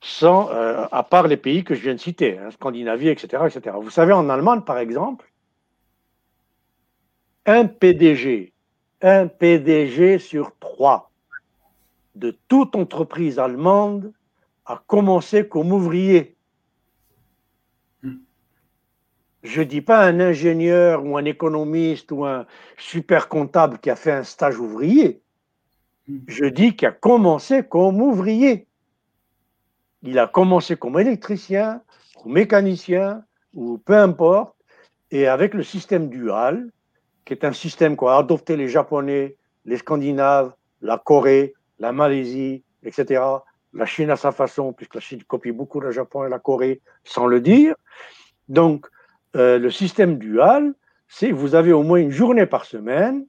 sans, 0.00 0.50
euh, 0.50 0.86
à 0.92 1.02
part 1.02 1.26
les 1.26 1.36
pays 1.36 1.64
que 1.64 1.74
je 1.74 1.82
viens 1.82 1.94
de 1.94 2.00
citer, 2.00 2.38
hein, 2.38 2.50
Scandinavie, 2.50 3.08
etc., 3.08 3.44
etc. 3.46 3.76
Vous 3.80 3.90
savez, 3.90 4.12
en 4.12 4.28
Allemagne, 4.28 4.62
par 4.62 4.78
exemple, 4.78 5.30
un 7.46 7.66
PDG, 7.66 8.52
un 9.02 9.26
PDG 9.28 10.18
sur 10.18 10.52
trois 10.58 11.10
de 12.14 12.36
toute 12.48 12.74
entreprise 12.74 13.38
allemande 13.38 14.12
a 14.64 14.82
commencé 14.86 15.46
comme 15.46 15.72
ouvrier 15.72 16.36
Je 19.46 19.60
ne 19.60 19.64
dis 19.64 19.80
pas 19.80 20.04
un 20.04 20.18
ingénieur 20.18 21.04
ou 21.04 21.16
un 21.16 21.24
économiste 21.24 22.10
ou 22.10 22.24
un 22.24 22.46
super 22.76 23.28
comptable 23.28 23.78
qui 23.78 23.90
a 23.90 23.96
fait 23.96 24.10
un 24.10 24.24
stage 24.24 24.58
ouvrier. 24.58 25.22
Je 26.26 26.46
dis 26.46 26.74
qu'il 26.74 26.88
a 26.88 26.92
commencé 26.92 27.62
comme 27.62 28.02
ouvrier. 28.02 28.65
Il 30.06 30.20
a 30.20 30.28
commencé 30.28 30.76
comme 30.76 31.00
électricien, 31.00 31.82
ou 32.24 32.30
mécanicien, 32.30 33.24
ou 33.54 33.78
peu 33.78 33.96
importe. 33.96 34.54
Et 35.10 35.26
avec 35.26 35.52
le 35.52 35.64
système 35.64 36.08
dual, 36.08 36.70
qui 37.24 37.32
est 37.32 37.44
un 37.44 37.52
système 37.52 37.96
qu'ont 37.96 38.08
adopté 38.08 38.56
les 38.56 38.68
Japonais, 38.68 39.36
les 39.64 39.78
Scandinaves, 39.78 40.52
la 40.80 40.96
Corée, 40.96 41.54
la 41.80 41.90
Malaisie, 41.90 42.62
etc. 42.84 43.20
La 43.74 43.84
Chine 43.84 44.10
à 44.10 44.16
sa 44.16 44.30
façon, 44.30 44.72
puisque 44.72 44.94
la 44.94 45.00
Chine 45.00 45.24
copie 45.24 45.50
beaucoup 45.50 45.80
le 45.80 45.90
Japon 45.90 46.24
et 46.24 46.30
la 46.30 46.38
Corée 46.38 46.80
sans 47.02 47.26
le 47.26 47.40
dire. 47.40 47.74
Donc, 48.48 48.86
euh, 49.34 49.58
le 49.58 49.70
système 49.70 50.18
dual, 50.18 50.72
c'est 51.08 51.32
vous 51.32 51.56
avez 51.56 51.72
au 51.72 51.82
moins 51.82 51.98
une 51.98 52.12
journée 52.12 52.46
par 52.46 52.64
semaine 52.64 53.26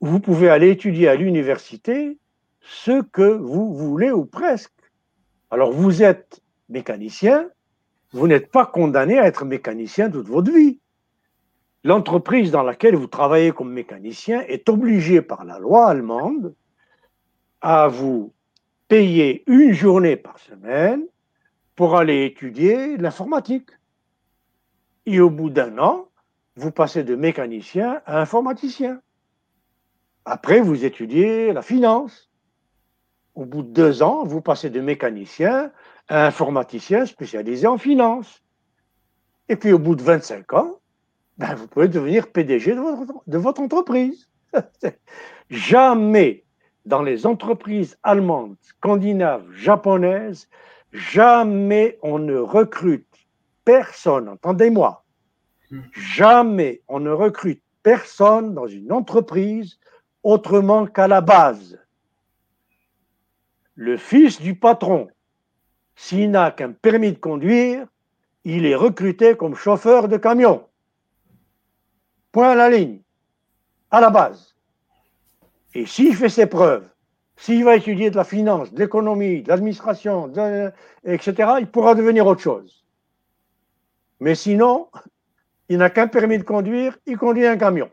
où 0.00 0.06
vous 0.06 0.20
pouvez 0.20 0.50
aller 0.50 0.70
étudier 0.70 1.08
à 1.08 1.14
l'université 1.14 2.18
ce 2.60 3.02
que 3.02 3.22
vous 3.22 3.74
voulez 3.74 4.10
ou 4.10 4.26
presque. 4.26 4.72
Alors, 5.52 5.70
vous 5.70 6.02
êtes 6.02 6.40
mécanicien, 6.70 7.46
vous 8.12 8.26
n'êtes 8.26 8.50
pas 8.50 8.64
condamné 8.64 9.18
à 9.18 9.26
être 9.26 9.44
mécanicien 9.44 10.10
toute 10.10 10.26
votre 10.26 10.50
vie. 10.50 10.80
L'entreprise 11.84 12.50
dans 12.50 12.62
laquelle 12.62 12.96
vous 12.96 13.06
travaillez 13.06 13.52
comme 13.52 13.70
mécanicien 13.70 14.40
est 14.48 14.70
obligée 14.70 15.20
par 15.20 15.44
la 15.44 15.58
loi 15.58 15.88
allemande 15.88 16.54
à 17.60 17.86
vous 17.86 18.32
payer 18.88 19.44
une 19.46 19.74
journée 19.74 20.16
par 20.16 20.38
semaine 20.38 21.04
pour 21.76 21.98
aller 21.98 22.24
étudier 22.24 22.96
l'informatique. 22.96 23.68
Et 25.04 25.20
au 25.20 25.28
bout 25.28 25.50
d'un 25.50 25.76
an, 25.76 26.08
vous 26.56 26.70
passez 26.70 27.04
de 27.04 27.14
mécanicien 27.14 28.00
à 28.06 28.22
informaticien. 28.22 29.02
Après, 30.24 30.62
vous 30.62 30.86
étudiez 30.86 31.52
la 31.52 31.60
finance. 31.60 32.31
Au 33.34 33.44
bout 33.44 33.62
de 33.62 33.68
deux 33.68 34.02
ans, 34.02 34.24
vous 34.24 34.40
passez 34.40 34.70
de 34.70 34.80
mécanicien 34.80 35.72
à 36.08 36.26
informaticien 36.26 37.06
spécialisé 37.06 37.66
en 37.66 37.78
finance. 37.78 38.42
Et 39.48 39.56
puis 39.56 39.72
au 39.72 39.78
bout 39.78 39.94
de 39.94 40.02
25 40.02 40.52
ans, 40.52 40.80
ben, 41.38 41.54
vous 41.54 41.66
pouvez 41.66 41.88
devenir 41.88 42.30
PDG 42.30 42.74
de 42.74 42.80
votre, 42.80 43.22
de 43.26 43.38
votre 43.38 43.60
entreprise. 43.60 44.28
Jamais 45.50 46.44
dans 46.84 47.02
les 47.02 47.26
entreprises 47.26 47.96
allemandes, 48.02 48.56
scandinaves, 48.60 49.50
japonaises, 49.52 50.48
jamais 50.92 51.98
on 52.02 52.18
ne 52.18 52.36
recrute 52.36 53.06
personne, 53.64 54.28
entendez-moi, 54.28 55.04
jamais 55.92 56.82
on 56.88 57.00
ne 57.00 57.10
recrute 57.10 57.62
personne 57.82 58.54
dans 58.54 58.66
une 58.66 58.92
entreprise 58.92 59.78
autrement 60.22 60.86
qu'à 60.86 61.08
la 61.08 61.20
base. 61.20 61.78
Le 63.74 63.96
fils 63.96 64.40
du 64.40 64.54
patron, 64.54 65.08
s'il 65.96 66.30
n'a 66.30 66.50
qu'un 66.50 66.72
permis 66.72 67.12
de 67.12 67.18
conduire, 67.18 67.86
il 68.44 68.66
est 68.66 68.74
recruté 68.74 69.36
comme 69.36 69.54
chauffeur 69.54 70.08
de 70.08 70.16
camion. 70.16 70.66
Point 72.32 72.50
à 72.50 72.54
la 72.54 72.70
ligne, 72.70 73.00
à 73.90 74.00
la 74.00 74.10
base. 74.10 74.54
Et 75.74 75.86
s'il 75.86 76.14
fait 76.14 76.28
ses 76.28 76.46
preuves, 76.46 76.88
s'il 77.36 77.64
va 77.64 77.76
étudier 77.76 78.10
de 78.10 78.16
la 78.16 78.24
finance, 78.24 78.72
de 78.72 78.78
l'économie, 78.78 79.42
de 79.42 79.48
l'administration, 79.48 80.32
etc., 81.04 81.52
il 81.60 81.66
pourra 81.66 81.94
devenir 81.94 82.26
autre 82.26 82.40
chose. 82.40 82.84
Mais 84.20 84.34
sinon, 84.34 84.88
il 85.68 85.78
n'a 85.78 85.90
qu'un 85.90 86.08
permis 86.08 86.38
de 86.38 86.44
conduire, 86.44 86.98
il 87.06 87.16
conduit 87.16 87.46
un 87.46 87.56
camion. 87.56 87.90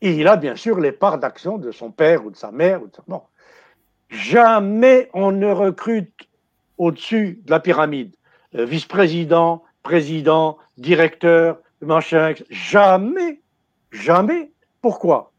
Et 0.00 0.12
il 0.12 0.28
a 0.28 0.36
bien 0.36 0.56
sûr 0.56 0.78
les 0.80 0.92
parts 0.92 1.18
d'action 1.18 1.56
de 1.56 1.70
son 1.70 1.90
père 1.90 2.26
ou 2.26 2.30
de 2.30 2.36
sa 2.36 2.52
mère. 2.52 2.82
Ou 2.82 2.88
de 2.88 2.94
sa... 2.94 3.02
Jamais 4.14 5.10
on 5.12 5.32
ne 5.32 5.50
recrute 5.50 6.28
au-dessus 6.78 7.40
de 7.44 7.50
la 7.50 7.58
pyramide. 7.58 8.14
Euh, 8.54 8.64
vice-président, 8.64 9.64
président, 9.82 10.56
directeur, 10.78 11.58
machin, 11.80 12.34
jamais, 12.48 13.40
jamais. 13.90 14.52
Pourquoi? 14.80 15.32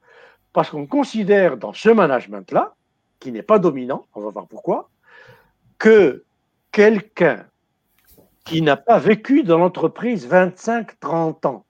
Parce 0.51 0.69
qu'on 0.69 0.87
considère 0.87 1.55
dans 1.55 1.71
ce 1.71 1.89
management-là, 1.89 2.75
qui 3.21 3.31
n'est 3.31 3.43
pas 3.43 3.59
dominant, 3.59 4.07
on 4.13 4.21
va 4.21 4.29
voir 4.29 4.47
pourquoi, 4.47 4.89
que 5.77 6.25
quelqu'un 6.73 7.45
qui 8.43 8.61
n'a 8.61 8.75
pas 8.75 8.99
vécu 8.99 9.43
dans 9.43 9.57
l'entreprise 9.57 10.27
25-30 10.27 11.47
ans 11.47 11.65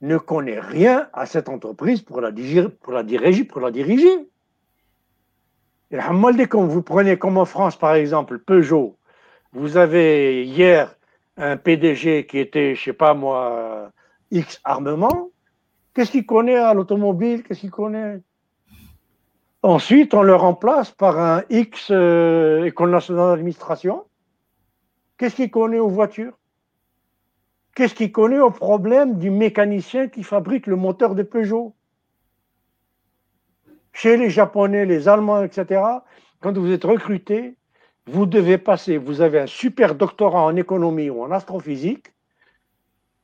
ne 0.00 0.16
connaît 0.16 0.60
rien 0.60 1.10
à 1.12 1.26
cette 1.26 1.50
entreprise 1.50 2.00
pour 2.00 2.22
la, 2.22 2.32
pour 2.80 2.92
la 2.92 3.02
diriger. 3.02 3.44
Pour 3.44 3.60
la 3.60 3.70
diriger. 3.70 4.28
Et 5.90 5.98
quand 6.48 6.64
vous 6.64 6.82
prenez 6.82 7.16
comme 7.16 7.38
en 7.38 7.44
France, 7.44 7.76
par 7.76 7.94
exemple, 7.94 8.38
Peugeot, 8.38 8.96
vous 9.52 9.76
avez 9.76 10.44
hier 10.44 10.94
un 11.36 11.56
PDG 11.56 12.26
qui 12.26 12.38
était, 12.38 12.74
je 12.74 12.82
sais 12.82 12.92
pas 12.92 13.14
moi, 13.14 13.92
X 14.30 14.60
armement, 14.64 15.30
qu'est-ce 15.94 16.10
qu'il 16.10 16.26
connaît 16.26 16.56
à 16.56 16.74
l'automobile? 16.74 17.42
Qu'est-ce 17.42 17.60
qu'il 17.60 17.70
connaît? 17.70 18.20
Ensuite, 19.62 20.14
on 20.14 20.22
le 20.22 20.34
remplace 20.34 20.90
par 20.90 21.18
un 21.18 21.42
X 21.50 21.88
euh, 21.90 22.64
École 22.64 22.90
nationale 22.90 23.30
d'administration. 23.30 24.04
Qu'est-ce 25.18 25.36
qu'il 25.36 25.50
connaît 25.50 25.78
aux 25.78 25.88
voitures? 25.88 26.38
Qu'est-ce 27.74 27.94
qu'il 27.94 28.12
connaît 28.12 28.40
au 28.40 28.50
problème 28.50 29.18
du 29.18 29.30
mécanicien 29.30 30.08
qui 30.08 30.22
fabrique 30.22 30.66
le 30.66 30.76
moteur 30.76 31.14
de 31.14 31.22
Peugeot? 31.22 31.74
Chez 33.96 34.18
les 34.18 34.28
Japonais, 34.28 34.84
les 34.84 35.08
Allemands, 35.08 35.42
etc., 35.42 35.80
quand 36.40 36.58
vous 36.58 36.70
êtes 36.70 36.84
recruté, 36.84 37.56
vous 38.04 38.26
devez 38.26 38.58
passer, 38.58 38.98
vous 38.98 39.22
avez 39.22 39.40
un 39.40 39.46
super 39.46 39.94
doctorat 39.94 40.42
en 40.42 40.54
économie 40.54 41.08
ou 41.08 41.22
en 41.22 41.30
astrophysique, 41.30 42.12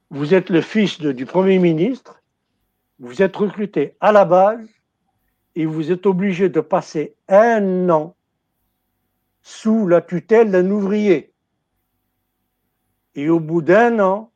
vous 0.09 0.32
êtes 0.32 0.49
le 0.49 0.62
fils 0.62 0.99
du 0.99 1.27
Premier 1.27 1.59
ministre, 1.59 2.23
vous 3.01 3.20
êtes 3.20 3.36
recruté 3.36 3.99
à 4.01 4.12
la 4.12 4.24
base 4.24 4.66
et 5.57 5.66
vous 5.66 5.93
êtes 5.93 6.07
obligé 6.07 6.49
de 6.49 6.61
passer 6.61 7.16
un 7.28 7.90
an 7.90 8.16
sous 9.43 9.86
la 9.86 10.01
tutelle 10.01 10.51
d'un 10.51 10.70
ouvrier. 10.70 11.35
Et 13.15 13.28
au 13.28 13.40
bout 13.40 13.61
d'un 13.61 14.01
an, 14.01 14.32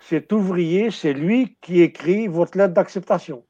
cet 0.00 0.32
ouvrier, 0.32 0.90
c'est 0.90 1.12
lui 1.12 1.56
qui 1.60 1.80
écrit 1.80 2.26
votre 2.26 2.58
lettre 2.58 2.74
d'acceptation. 2.74 3.44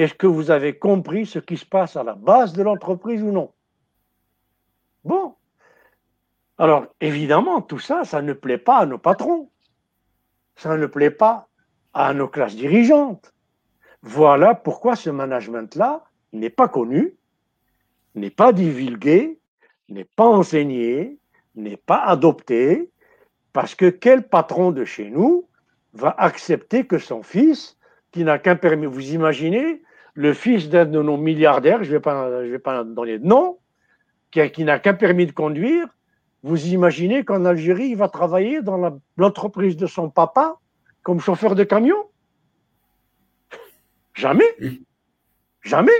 Est-ce 0.00 0.14
que 0.14 0.26
vous 0.26 0.50
avez 0.50 0.78
compris 0.78 1.26
ce 1.26 1.38
qui 1.38 1.58
se 1.58 1.66
passe 1.66 1.94
à 1.94 2.02
la 2.02 2.14
base 2.14 2.54
de 2.54 2.62
l'entreprise 2.62 3.22
ou 3.22 3.32
non? 3.32 3.52
Bon. 5.04 5.34
Alors, 6.56 6.86
évidemment, 7.02 7.60
tout 7.60 7.78
ça, 7.78 8.04
ça 8.04 8.22
ne 8.22 8.32
plaît 8.32 8.56
pas 8.56 8.78
à 8.78 8.86
nos 8.86 8.96
patrons. 8.96 9.50
Ça 10.56 10.78
ne 10.78 10.86
plaît 10.86 11.10
pas 11.10 11.48
à 11.92 12.14
nos 12.14 12.28
classes 12.28 12.56
dirigeantes. 12.56 13.34
Voilà 14.00 14.54
pourquoi 14.54 14.96
ce 14.96 15.10
management-là 15.10 16.02
n'est 16.32 16.48
pas 16.48 16.68
connu, 16.68 17.14
n'est 18.14 18.30
pas 18.30 18.54
divulgué, 18.54 19.38
n'est 19.90 20.08
pas 20.16 20.24
enseigné, 20.24 21.18
n'est 21.56 21.76
pas 21.76 22.00
adopté, 22.04 22.90
parce 23.52 23.74
que 23.74 23.90
quel 23.90 24.26
patron 24.26 24.72
de 24.72 24.86
chez 24.86 25.10
nous 25.10 25.46
va 25.92 26.14
accepter 26.16 26.86
que 26.86 26.96
son 26.96 27.22
fils, 27.22 27.76
qui 28.12 28.24
n'a 28.24 28.38
qu'un 28.38 28.56
permis, 28.56 28.86
vous 28.86 29.12
imaginez, 29.12 29.82
le 30.14 30.32
fils 30.32 30.68
d'un 30.68 30.86
de 30.86 31.02
nos 31.02 31.16
milliardaires, 31.16 31.82
je 31.84 31.90
ne 31.90 31.96
vais, 31.96 32.00
pas, 32.00 32.44
je 32.44 32.50
vais 32.50 32.58
pas 32.58 32.84
donner 32.84 33.18
de 33.18 33.26
nom, 33.26 33.58
qui, 34.30 34.64
n'a 34.64 34.78
qu'un 34.78 34.94
permis 34.94 35.26
de 35.26 35.32
conduire, 35.32 35.86
vous 36.42 36.68
imaginez 36.68 37.24
qu'en 37.24 37.44
Algérie, 37.44 37.88
il 37.88 37.96
va 37.96 38.08
travailler 38.08 38.62
dans 38.62 39.00
l'entreprise 39.16 39.76
de 39.76 39.86
son 39.86 40.08
papa 40.08 40.58
comme 41.02 41.20
chauffeur 41.20 41.54
de 41.54 41.64
camion? 41.64 41.96
Jamais. 44.14 44.56
Jamais. 45.62 45.92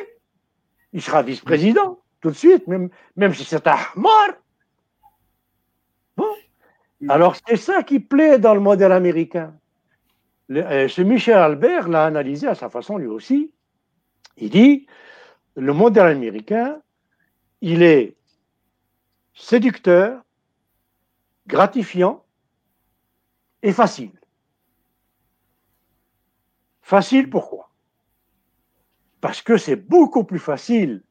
Il 0.92 1.02
sera 1.02 1.22
vice-président 1.22 2.00
tout 2.20 2.30
de 2.30 2.36
suite, 2.36 2.66
même, 2.66 2.90
même 3.16 3.34
si 3.34 3.44
c'est 3.44 3.66
un 3.66 3.76
mort. 3.96 4.34
Bon. 6.16 6.28
Alors, 7.08 7.36
c'est 7.46 7.56
ça 7.56 7.82
qui 7.82 7.98
plaît 7.98 8.38
dans 8.38 8.54
le 8.54 8.60
modèle 8.60 8.92
américain. 8.92 9.54
Euh, 10.50 10.88
ce 10.88 11.00
Michel 11.02 11.36
Albert 11.36 11.88
l'a 11.88 12.04
analysé 12.04 12.46
à 12.46 12.54
sa 12.54 12.68
façon 12.68 12.98
lui 12.98 13.06
aussi. 13.06 13.52
Il 14.36 14.50
dit 14.50 14.86
le 15.56 15.72
modèle 15.72 16.06
américain, 16.06 16.80
il 17.60 17.82
est 17.82 18.16
séducteur, 19.34 20.22
gratifiant 21.46 22.24
et 23.62 23.72
facile. 23.72 24.12
Facile 26.80 27.28
pourquoi? 27.28 27.70
Parce 29.20 29.42
que 29.42 29.56
c'est 29.56 29.76
beaucoup 29.76 30.24
plus 30.24 30.38
facile 30.38 31.02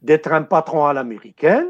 d'être 0.00 0.32
un 0.32 0.42
patron 0.42 0.86
à 0.86 0.92
l'américaine, 0.92 1.68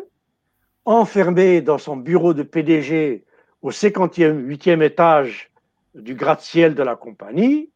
enfermé 0.85 1.61
dans 1.61 1.79
son 1.79 1.97
bureau 1.97 2.35
de 2.35 2.43
PDG 2.43 3.25
au 3.61 3.71
58e 3.71 4.83
étage 4.83 5.51
du 5.95 6.15
gratte-ciel 6.15 6.75
de 6.75 6.83
la 6.83 6.97
compagnie, 6.97 7.72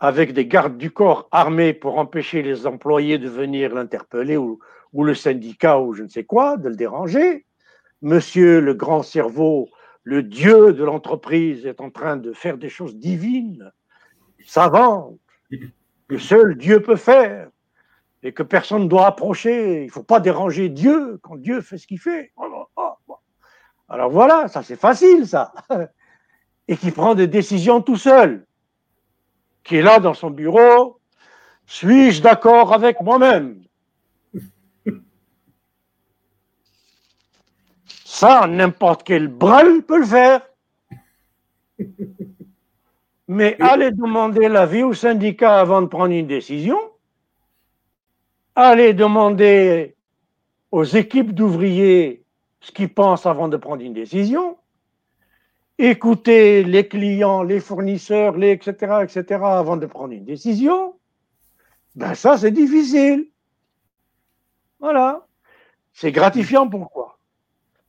avec 0.00 0.32
des 0.32 0.46
gardes 0.46 0.78
du 0.78 0.90
corps 0.90 1.28
armés 1.32 1.72
pour 1.72 1.98
empêcher 1.98 2.42
les 2.42 2.66
employés 2.66 3.18
de 3.18 3.28
venir 3.28 3.74
l'interpeller 3.74 4.36
ou, 4.36 4.60
le 4.94 5.14
syndicat 5.14 5.80
ou 5.80 5.92
je 5.92 6.04
ne 6.04 6.08
sais 6.08 6.24
quoi, 6.24 6.56
de 6.56 6.68
le 6.68 6.76
déranger. 6.76 7.46
Monsieur 8.00 8.60
le 8.60 8.74
grand 8.74 9.02
cerveau, 9.02 9.68
le 10.04 10.22
dieu 10.22 10.72
de 10.72 10.84
l'entreprise, 10.84 11.66
est 11.66 11.80
en 11.80 11.90
train 11.90 12.16
de 12.16 12.32
faire 12.32 12.58
des 12.58 12.68
choses 12.68 12.96
divines, 12.96 13.72
savantes, 14.46 15.18
que 16.08 16.18
seul 16.18 16.56
Dieu 16.56 16.80
peut 16.80 16.96
faire 16.96 17.48
et 18.22 18.32
que 18.32 18.42
personne 18.42 18.84
ne 18.84 18.88
doit 18.88 19.06
approcher. 19.06 19.82
Il 19.82 19.86
ne 19.86 19.90
faut 19.90 20.02
pas 20.02 20.20
déranger 20.20 20.68
Dieu 20.68 21.18
quand 21.22 21.36
Dieu 21.36 21.60
fait 21.60 21.78
ce 21.78 21.86
qu'il 21.86 21.98
fait. 22.00 22.32
Oh, 22.36 22.66
oh, 22.76 22.92
oh. 23.08 23.18
Alors 23.88 24.10
voilà, 24.10 24.48
ça 24.48 24.62
c'est 24.62 24.78
facile 24.78 25.26
ça. 25.26 25.52
Et 26.70 26.76
qui 26.76 26.90
prend 26.90 27.14
des 27.14 27.28
décisions 27.28 27.80
tout 27.80 27.96
seul, 27.96 28.46
qui 29.68 29.76
est 29.76 29.82
là 29.82 30.00
dans 30.00 30.14
son 30.14 30.30
bureau. 30.30 30.98
Suis-je 31.66 32.22
d'accord 32.22 32.72
avec 32.72 33.00
moi-même? 33.02 33.62
Ça, 38.04 38.46
n'importe 38.46 39.02
quel 39.04 39.28
brel 39.28 39.82
peut 39.82 39.98
le 39.98 40.06
faire. 40.06 40.40
Mais 43.28 43.56
allez 43.60 43.90
demander 43.90 44.48
l'avis 44.48 44.82
au 44.82 44.94
syndicat 44.94 45.60
avant 45.60 45.82
de 45.82 45.86
prendre 45.86 46.14
une 46.14 46.26
décision. 46.26 46.78
Allez 48.54 48.94
demander 48.94 49.94
aux 50.72 50.84
équipes 50.84 51.34
d'ouvriers 51.34 52.24
ce 52.60 52.72
qu'ils 52.72 52.92
pensent 52.92 53.26
avant 53.26 53.48
de 53.48 53.58
prendre 53.58 53.82
une 53.82 53.92
décision, 53.92 54.56
écouter 55.78 56.64
les 56.64 56.88
clients, 56.88 57.42
les 57.42 57.60
fournisseurs, 57.60 58.36
les 58.36 58.50
etc., 58.50 58.98
etc., 59.02 59.40
avant 59.42 59.76
de 59.76 59.86
prendre 59.86 60.12
une 60.12 60.24
décision, 60.24 60.94
ben 61.94 62.14
ça, 62.14 62.36
c'est 62.36 62.50
difficile. 62.50 63.28
Voilà. 64.80 65.26
C'est 65.92 66.12
gratifiant 66.12 66.68
pourquoi? 66.68 67.18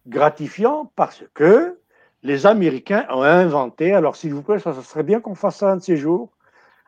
Gratifiant 0.08 0.92
parce 0.96 1.24
que 1.34 1.80
les 2.24 2.46
Américains 2.46 3.06
ont 3.10 3.22
inventé, 3.22 3.94
alors 3.94 4.16
s'il 4.16 4.34
vous 4.34 4.42
plaît, 4.42 4.60
ça, 4.60 4.74
ça 4.74 4.82
serait 4.82 5.04
bien 5.04 5.20
qu'on 5.20 5.36
fasse 5.36 5.58
ça 5.58 5.72
un 5.72 5.78
de 5.78 5.82
ces 5.82 5.98
jours, 5.98 6.32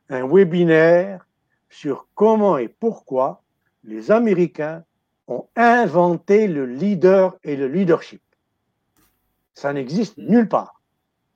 un 0.10 0.28
webinaire 0.28 1.26
sur 1.70 2.08
comment 2.16 2.58
et 2.58 2.68
pourquoi 2.68 3.44
les 3.84 4.12
Américains 4.12 4.84
ont 5.28 5.48
inventé 5.56 6.48
le 6.48 6.66
leader 6.66 7.38
et 7.44 7.56
le 7.56 7.68
leadership. 7.68 8.22
Ça 9.54 9.72
n'existe 9.74 10.18
nulle 10.18 10.50
part. 10.50 10.81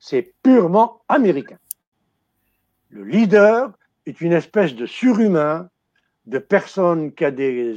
C'est 0.08 0.36
purement 0.44 1.02
américain. 1.10 1.58
Le 2.90 3.04
leader 3.06 3.72
est 4.06 4.22
une 4.22 4.34
espèce 4.34 4.76
de 4.76 4.86
surhumain, 4.86 5.68
de 6.28 6.38
personne 6.38 7.12
qui 7.12 7.26
a 7.26 7.32
des, 7.32 7.76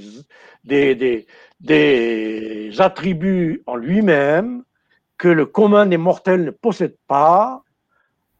des, 0.62 0.94
des, 0.94 1.26
des 1.60 2.80
attributs 2.82 3.62
en 3.64 3.76
lui-même 3.76 4.62
que 5.16 5.28
le 5.28 5.46
commun 5.46 5.86
des 5.86 5.96
mortels 5.96 6.44
ne 6.44 6.50
possède 6.50 6.98
pas. 7.06 7.62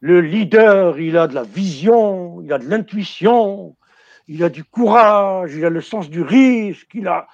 Le 0.00 0.20
leader, 0.20 1.00
il 1.00 1.16
a 1.16 1.26
de 1.26 1.34
la 1.34 1.44
vision, 1.44 2.42
il 2.42 2.52
a 2.52 2.58
de 2.58 2.68
l'intuition, 2.68 3.74
il 4.26 4.44
a 4.44 4.50
du 4.50 4.64
courage, 4.64 5.54
il 5.54 5.64
a 5.64 5.70
le 5.70 5.80
sens 5.80 6.10
du 6.10 6.20
risque, 6.20 6.90
il 6.92 7.08
a 7.08 7.26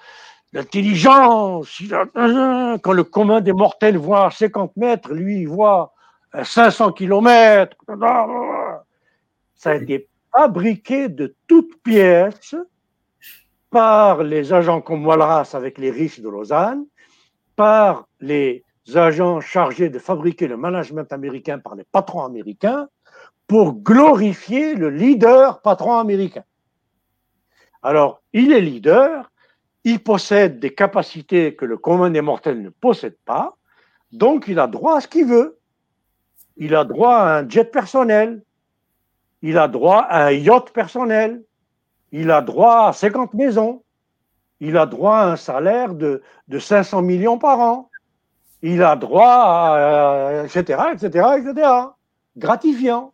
l'intelligence. 0.53 1.83
Quand 2.81 2.93
le 2.93 3.03
commun 3.03 3.41
des 3.41 3.51
mortels 3.51 3.97
voit 3.97 4.31
50 4.31 4.77
mètres, 4.77 5.13
lui, 5.13 5.41
il 5.41 5.49
voit 5.49 5.94
500 6.43 6.91
kilomètres. 6.91 7.77
Ça 9.55 9.71
a 9.71 9.75
été 9.75 10.09
fabriqué 10.31 11.09
de 11.09 11.35
toutes 11.47 11.81
pièces 11.81 12.55
par 13.69 14.23
les 14.23 14.53
agents 14.53 14.81
comme 14.81 15.05
Walras 15.05 15.51
avec 15.53 15.77
les 15.77 15.91
riches 15.91 16.19
de 16.19 16.29
Lausanne, 16.29 16.85
par 17.55 18.07
les 18.19 18.63
agents 18.93 19.41
chargés 19.41 19.89
de 19.89 19.99
fabriquer 19.99 20.47
le 20.47 20.57
management 20.57 21.11
américain 21.11 21.59
par 21.59 21.75
les 21.75 21.83
patrons 21.83 22.23
américains, 22.23 22.87
pour 23.47 23.73
glorifier 23.73 24.75
le 24.75 24.89
leader 24.89 25.61
patron 25.61 25.97
américain. 25.97 26.43
Alors, 27.83 28.21
il 28.33 28.51
est 28.51 28.61
leader, 28.61 29.31
il 29.83 30.01
possède 30.01 30.59
des 30.59 30.73
capacités 30.73 31.55
que 31.55 31.65
le 31.65 31.77
commun 31.77 32.09
des 32.09 32.21
mortels 32.21 32.61
ne 32.61 32.69
possède 32.69 33.17
pas, 33.25 33.55
donc 34.11 34.45
il 34.47 34.59
a 34.59 34.67
droit 34.67 34.97
à 34.97 35.01
ce 35.01 35.07
qu'il 35.07 35.25
veut. 35.25 35.59
Il 36.57 36.75
a 36.75 36.85
droit 36.85 37.15
à 37.15 37.39
un 37.39 37.49
jet 37.49 37.65
personnel, 37.65 38.41
il 39.41 39.57
a 39.57 39.67
droit 39.67 39.99
à 39.99 40.25
un 40.27 40.31
yacht 40.31 40.71
personnel, 40.71 41.43
il 42.11 42.31
a 42.31 42.41
droit 42.41 42.87
à 42.87 42.93
50 42.93 43.33
maisons, 43.33 43.83
il 44.59 44.77
a 44.77 44.85
droit 44.85 45.17
à 45.17 45.31
un 45.31 45.35
salaire 45.35 45.93
de, 45.93 46.21
de 46.47 46.59
500 46.59 47.01
millions 47.01 47.37
par 47.37 47.59
an, 47.59 47.89
il 48.61 48.81
a 48.81 48.95
droit 48.95 49.27
à, 49.27 50.43
etc., 50.45 50.81
etc., 50.93 51.27
etc., 51.37 51.69
gratifiant. 52.37 53.13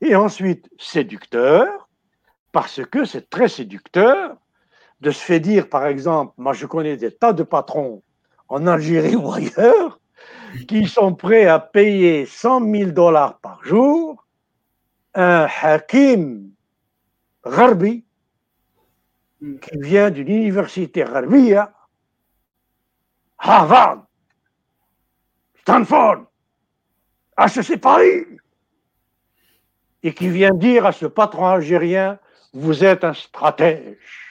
Et 0.00 0.14
ensuite, 0.16 0.68
séducteur, 0.78 1.88
parce 2.52 2.84
que 2.84 3.04
c'est 3.04 3.28
très 3.28 3.48
séducteur 3.48 4.36
de 5.00 5.10
se 5.10 5.22
faire 5.22 5.40
dire, 5.40 5.68
par 5.68 5.86
exemple, 5.86 6.32
moi 6.36 6.52
je 6.52 6.66
connais 6.66 6.96
des 6.96 7.12
tas 7.12 7.32
de 7.32 7.42
patrons 7.42 8.02
en 8.48 8.66
Algérie 8.66 9.16
ou 9.16 9.30
ailleurs 9.30 9.97
qui 10.66 10.86
sont 10.86 11.14
prêts 11.14 11.46
à 11.46 11.58
payer 11.58 12.26
100 12.26 12.72
000 12.72 12.90
dollars 12.90 13.38
par 13.40 13.62
jour 13.64 14.26
un 15.14 15.48
hakim 15.62 16.50
gharbi 17.44 18.04
qui 19.40 19.78
vient 19.78 20.10
d'une 20.10 20.28
université 20.28 21.04
gharbia, 21.04 21.72
Harvard, 23.38 24.06
Stanford, 25.60 26.24
HEC 27.38 27.80
Paris, 27.80 28.26
et 30.02 30.12
qui 30.12 30.28
vient 30.28 30.54
dire 30.54 30.86
à 30.86 30.92
ce 30.92 31.06
patron 31.06 31.46
algérien, 31.46 32.18
vous 32.52 32.84
êtes 32.84 33.04
un 33.04 33.14
stratège. 33.14 34.27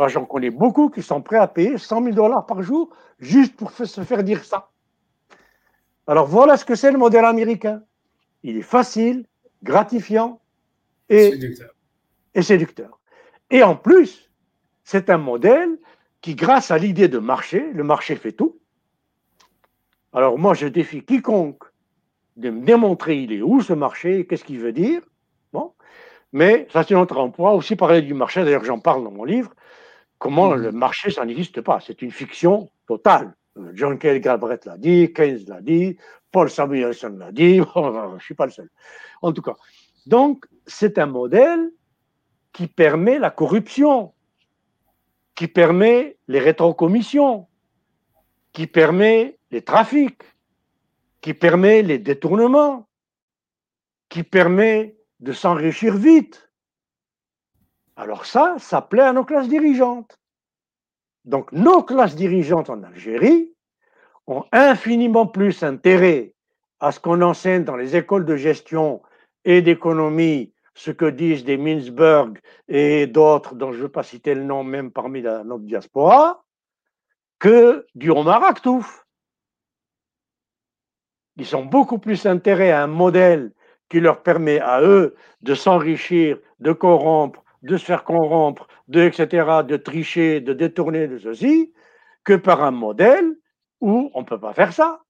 Moi, 0.00 0.08
j'en 0.08 0.24
connais 0.24 0.48
beaucoup 0.48 0.88
qui 0.88 1.02
sont 1.02 1.20
prêts 1.20 1.36
à 1.36 1.46
payer 1.46 1.76
100 1.76 2.04
000 2.04 2.14
dollars 2.14 2.46
par 2.46 2.62
jour 2.62 2.88
juste 3.18 3.54
pour 3.54 3.70
se 3.70 4.00
faire 4.00 4.24
dire 4.24 4.42
ça. 4.44 4.70
Alors 6.06 6.26
voilà 6.26 6.56
ce 6.56 6.64
que 6.64 6.74
c'est 6.74 6.90
le 6.90 6.96
modèle 6.96 7.26
américain. 7.26 7.82
Il 8.42 8.56
est 8.56 8.62
facile, 8.62 9.26
gratifiant 9.62 10.40
et 11.10 11.32
séducteur. 11.32 11.74
et 12.34 12.40
séducteur. 12.40 12.98
Et 13.50 13.62
en 13.62 13.76
plus, 13.76 14.30
c'est 14.84 15.10
un 15.10 15.18
modèle 15.18 15.76
qui, 16.22 16.34
grâce 16.34 16.70
à 16.70 16.78
l'idée 16.78 17.08
de 17.08 17.18
marché, 17.18 17.70
le 17.74 17.84
marché 17.84 18.16
fait 18.16 18.32
tout. 18.32 18.58
Alors 20.14 20.38
moi, 20.38 20.54
je 20.54 20.66
défie 20.66 21.04
quiconque 21.04 21.64
de 22.36 22.48
me 22.48 22.64
démontrer 22.64 23.18
il 23.18 23.34
est 23.34 23.42
où 23.42 23.60
ce 23.60 23.74
marché, 23.74 24.26
qu'est-ce 24.26 24.44
qu'il 24.44 24.60
veut 24.60 24.72
dire. 24.72 25.02
Bon, 25.52 25.74
mais 26.32 26.68
ça 26.72 26.84
c'est 26.84 26.94
notre 26.94 27.18
emploi. 27.18 27.52
Aussi 27.52 27.76
parler 27.76 28.00
du 28.00 28.14
marché, 28.14 28.42
d'ailleurs 28.44 28.64
j'en 28.64 28.78
parle 28.78 29.04
dans 29.04 29.10
mon 29.10 29.24
livre. 29.24 29.52
Comment 30.20 30.50
mhm. 30.50 30.62
le 30.62 30.72
marché, 30.72 31.10
ça 31.10 31.24
n'existe 31.24 31.62
pas? 31.62 31.80
C'est 31.80 32.02
une 32.02 32.12
fiction 32.12 32.70
totale. 32.86 33.34
John 33.72 33.98
Kay 33.98 34.20
Galbraith 34.20 34.66
l'a 34.66 34.76
dit, 34.76 35.12
Keynes 35.12 35.40
l'a 35.48 35.60
dit, 35.62 35.96
Paul 36.30 36.48
Samuelson 36.48 37.16
l'a 37.18 37.32
dit, 37.32 37.56
je 37.74 38.14
ne 38.14 38.20
suis 38.20 38.34
pas 38.34 38.44
le 38.44 38.52
seul. 38.52 38.70
En 39.22 39.32
tout 39.32 39.42
cas, 39.42 39.56
donc 40.06 40.46
c'est 40.66 40.98
un 40.98 41.06
modèle 41.06 41.72
qui 42.52 42.66
permet 42.66 43.18
la 43.18 43.30
corruption, 43.30 44.12
qui 45.34 45.48
permet 45.48 46.18
les 46.28 46.38
rétrocommissions, 46.38 47.48
qui 48.52 48.66
permet 48.66 49.38
les 49.50 49.62
trafics, 49.62 50.22
qui 51.22 51.32
permet 51.32 51.80
les 51.80 51.98
détournements, 51.98 52.88
qui 54.10 54.22
permet 54.22 54.96
de 55.20 55.32
s'enrichir 55.32 55.96
vite, 55.96 56.49
alors 58.00 58.24
ça, 58.24 58.56
ça 58.58 58.80
plaît 58.80 59.02
à 59.02 59.12
nos 59.12 59.24
classes 59.24 59.48
dirigeantes. 59.48 60.18
Donc 61.26 61.52
nos 61.52 61.82
classes 61.82 62.16
dirigeantes 62.16 62.70
en 62.70 62.82
Algérie 62.82 63.52
ont 64.26 64.44
infiniment 64.52 65.26
plus 65.26 65.62
intérêt 65.62 66.32
à 66.80 66.92
ce 66.92 67.00
qu'on 67.00 67.20
enseigne 67.20 67.64
dans 67.64 67.76
les 67.76 67.96
écoles 67.96 68.24
de 68.24 68.36
gestion 68.36 69.02
et 69.44 69.60
d'économie 69.60 70.54
ce 70.72 70.90
que 70.90 71.04
disent 71.04 71.44
des 71.44 71.58
Mintzberg 71.58 72.40
et 72.68 73.06
d'autres 73.06 73.54
dont 73.54 73.70
je 73.70 73.76
ne 73.76 73.82
veux 73.82 73.90
pas 73.90 74.02
citer 74.02 74.34
le 74.34 74.44
nom 74.44 74.64
même 74.64 74.90
parmi 74.90 75.20
la, 75.20 75.44
notre 75.44 75.64
diaspora, 75.64 76.42
que 77.38 77.86
du 77.94 78.10
Omar 78.10 78.42
Aktouf. 78.44 79.04
Ils 81.36 81.54
ont 81.54 81.66
beaucoup 81.66 81.98
plus 81.98 82.24
intérêt 82.24 82.70
à 82.70 82.82
un 82.82 82.86
modèle 82.86 83.52
qui 83.90 84.00
leur 84.00 84.22
permet 84.22 84.58
à 84.60 84.80
eux 84.80 85.16
de 85.42 85.54
s'enrichir, 85.54 86.38
de 86.60 86.72
corrompre, 86.72 87.44
de 87.62 87.76
se 87.76 87.84
faire 87.84 88.04
corrompre, 88.04 88.68
de 88.88 89.00
etc., 89.00 89.62
de 89.66 89.76
tricher, 89.76 90.40
de 90.40 90.52
détourner 90.52 91.08
de 91.08 91.18
ceci, 91.18 91.72
que 92.24 92.34
par 92.34 92.62
un 92.62 92.70
modèle 92.70 93.36
où 93.80 94.10
on 94.14 94.20
ne 94.20 94.26
peut 94.26 94.40
pas 94.40 94.52
faire 94.52 94.72
ça. 94.72 95.00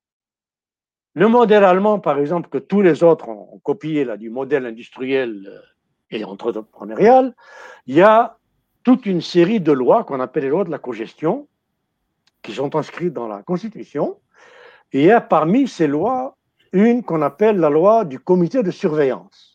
Le 1.14 1.26
modèle 1.26 1.64
allemand, 1.64 1.98
par 1.98 2.18
exemple, 2.18 2.48
que 2.48 2.58
tous 2.58 2.82
les 2.82 3.02
autres 3.02 3.28
ont, 3.28 3.58
copié 3.64 4.04
là, 4.04 4.16
du 4.16 4.30
modèle 4.30 4.64
industriel 4.64 5.48
euh, 5.48 5.60
et 6.10 6.24
entrepreneurial, 6.24 7.34
il 7.86 7.96
y 7.96 8.02
a 8.02 8.38
toute 8.84 9.06
une 9.06 9.20
série 9.20 9.60
de 9.60 9.72
lois 9.72 10.04
qu'on 10.04 10.20
appelle 10.20 10.44
les 10.44 10.50
lois 10.50 10.64
de 10.64 10.70
la 10.70 10.78
cogestion, 10.78 11.48
qui 12.42 12.52
sont 12.52 12.74
inscrites 12.76 13.12
dans 13.12 13.28
la 13.28 13.42
Constitution. 13.42 14.18
Et 14.92 15.00
il 15.00 15.06
y 15.06 15.10
a 15.10 15.20
parmi 15.20 15.68
ces 15.68 15.86
lois 15.86 16.36
une 16.72 17.02
qu'on 17.02 17.22
appelle 17.22 17.58
la 17.58 17.70
loi 17.70 18.04
du 18.04 18.20
comité 18.20 18.62
de 18.62 18.70
surveillance. 18.70 19.49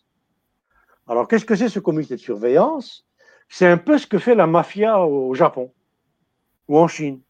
Alors, 1.08 1.28
qu'est-ce 1.28 1.46
que 1.46 1.56
c'est 1.56 1.70
ce 1.70 1.80
comité 1.80 2.16
de 2.16 2.20
surveillance? 2.20 3.06
C'est 3.48 3.68
un 3.68 3.78
peu 3.78 3.98
ce 3.98 4.08
que 4.08 4.18
fait 4.18 4.36
la 4.36 4.48
mafia 4.48 5.00
au 5.00 5.34
Japon 5.36 5.72
ou 6.68 6.80
en 6.80 6.88
Chine. 6.88 7.22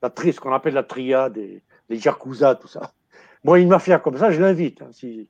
La 0.00 0.10
tri, 0.10 0.32
ce 0.32 0.40
qu'on 0.40 0.52
appelle 0.52 0.74
la 0.74 0.82
triade, 0.82 1.36
les, 1.36 1.62
yakuza, 1.88 2.54
tout 2.54 2.68
ça. 2.68 2.92
Moi, 3.44 3.60
une 3.60 3.68
mafia 3.68 3.98
comme 3.98 4.16
ça, 4.16 4.30
je 4.30 4.40
l'invite. 4.40 4.82
Hein. 4.82 4.90
Si, 4.92 5.28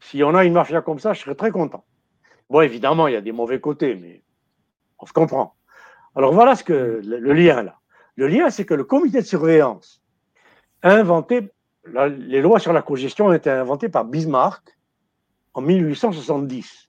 si 0.00 0.22
on 0.22 0.34
a 0.34 0.44
une 0.44 0.52
mafia 0.52 0.80
comme 0.80 0.98
ça, 0.98 1.12
je 1.12 1.20
serais 1.20 1.34
très 1.34 1.50
content. 1.50 1.84
Bon, 2.48 2.60
évidemment, 2.60 3.08
il 3.08 3.14
y 3.14 3.16
a 3.16 3.20
des 3.20 3.32
mauvais 3.32 3.60
côtés, 3.60 3.94
mais 3.94 4.22
on 4.98 5.06
se 5.06 5.12
comprend. 5.12 5.54
Alors 6.14 6.32
voilà 6.32 6.56
ce 6.56 6.64
que 6.64 7.00
le, 7.04 7.32
lien 7.32 7.62
là. 7.62 7.78
Le 8.16 8.26
lien, 8.26 8.50
c'est 8.50 8.64
que 8.64 8.74
le 8.74 8.84
comité 8.84 9.20
de 9.20 9.26
surveillance 9.26 10.02
a 10.82 10.92
inventé, 10.92 11.50
les 11.86 12.40
lois 12.40 12.58
sur 12.58 12.72
la 12.72 12.82
cogestion 12.82 13.26
ont 13.26 13.32
été 13.32 13.50
inventées 13.50 13.88
par 13.88 14.04
Bismarck 14.04 14.76
en 15.54 15.60
1870. 15.60 16.87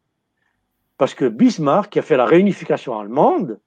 Parce 1.00 1.14
que 1.14 1.30
Bismarck, 1.30 1.94
qui 1.94 2.00
a 2.00 2.02
fait 2.02 2.18
la 2.18 2.26
réunification 2.26 3.00
allemande, 3.00 3.58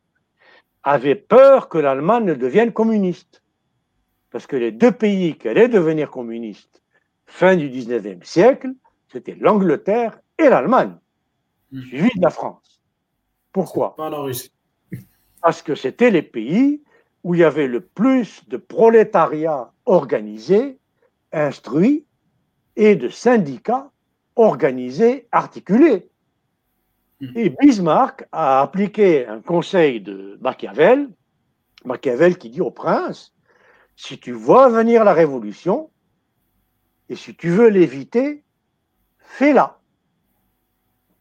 avait 0.82 1.14
peur 1.14 1.70
que 1.70 1.78
l'Allemagne 1.78 2.34
devienne 2.34 2.72
communiste. 2.74 3.42
Parce 4.30 4.46
que 4.46 4.54
les 4.54 4.70
deux 4.70 4.92
pays 4.92 5.38
qui 5.38 5.48
allaient 5.48 5.68
devenir 5.68 6.10
communistes 6.10 6.82
fin 7.24 7.56
du 7.56 7.70
19e 7.70 8.22
siècle, 8.22 8.72
c'était 9.10 9.34
l'Angleterre 9.40 10.20
et 10.38 10.50
l'Allemagne, 10.50 10.94
hmm. 11.70 11.80
suivi 11.80 12.10
de 12.16 12.22
la 12.22 12.28
France. 12.28 12.82
Pourquoi? 13.50 13.96
Pas 13.96 14.10
la 14.10 14.18
Russie. 14.18 14.52
Parce 15.40 15.62
que 15.62 15.74
c'était 15.74 16.10
les 16.10 16.22
pays 16.22 16.82
où 17.24 17.34
il 17.34 17.40
y 17.40 17.44
avait 17.44 17.66
le 17.66 17.80
plus 17.80 18.46
de 18.48 18.58
prolétariat 18.58 19.72
organisé, 19.86 20.78
instruit, 21.32 22.04
et 22.76 22.94
de 22.94 23.08
syndicats 23.08 23.90
organisés, 24.36 25.28
articulés. 25.32 26.11
Hmm. 27.22 27.30
Et 27.36 27.50
Bismarck 27.50 28.26
a 28.32 28.62
appliqué 28.62 29.28
un 29.28 29.40
conseil 29.40 30.00
de 30.00 30.36
Machiavel, 30.40 31.08
Machiavel 31.84 32.36
qui 32.36 32.50
dit 32.50 32.60
au 32.60 32.72
prince, 32.72 33.32
si 33.94 34.18
tu 34.18 34.32
vois 34.32 34.68
venir 34.68 35.04
la 35.04 35.12
révolution, 35.12 35.90
et 37.08 37.14
si 37.14 37.36
tu 37.36 37.48
veux 37.50 37.68
l'éviter, 37.68 38.42
fais-la. 39.18 39.78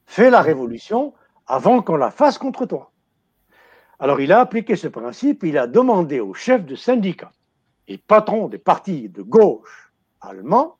Fais 0.07 0.31
la 0.31 0.41
révolution 0.41 1.13
avant 1.45 1.83
qu'on 1.83 1.97
la 1.97 2.09
fasse 2.09 2.39
contre 2.39 2.65
toi. 2.65 2.91
Alors 3.99 4.21
il 4.21 4.31
a 4.31 4.39
appliqué 4.39 4.75
ce 4.75 4.87
principe, 4.87 5.43
il 5.43 5.59
a 5.59 5.67
demandé 5.67 6.19
aux 6.19 6.33
chefs 6.33 6.65
de 6.65 6.75
syndicats 6.75 7.31
et 7.87 7.99
patrons 7.99 8.47
des 8.47 8.57
partis 8.57 9.07
de 9.07 9.21
gauche 9.21 9.91
allemands, 10.19 10.77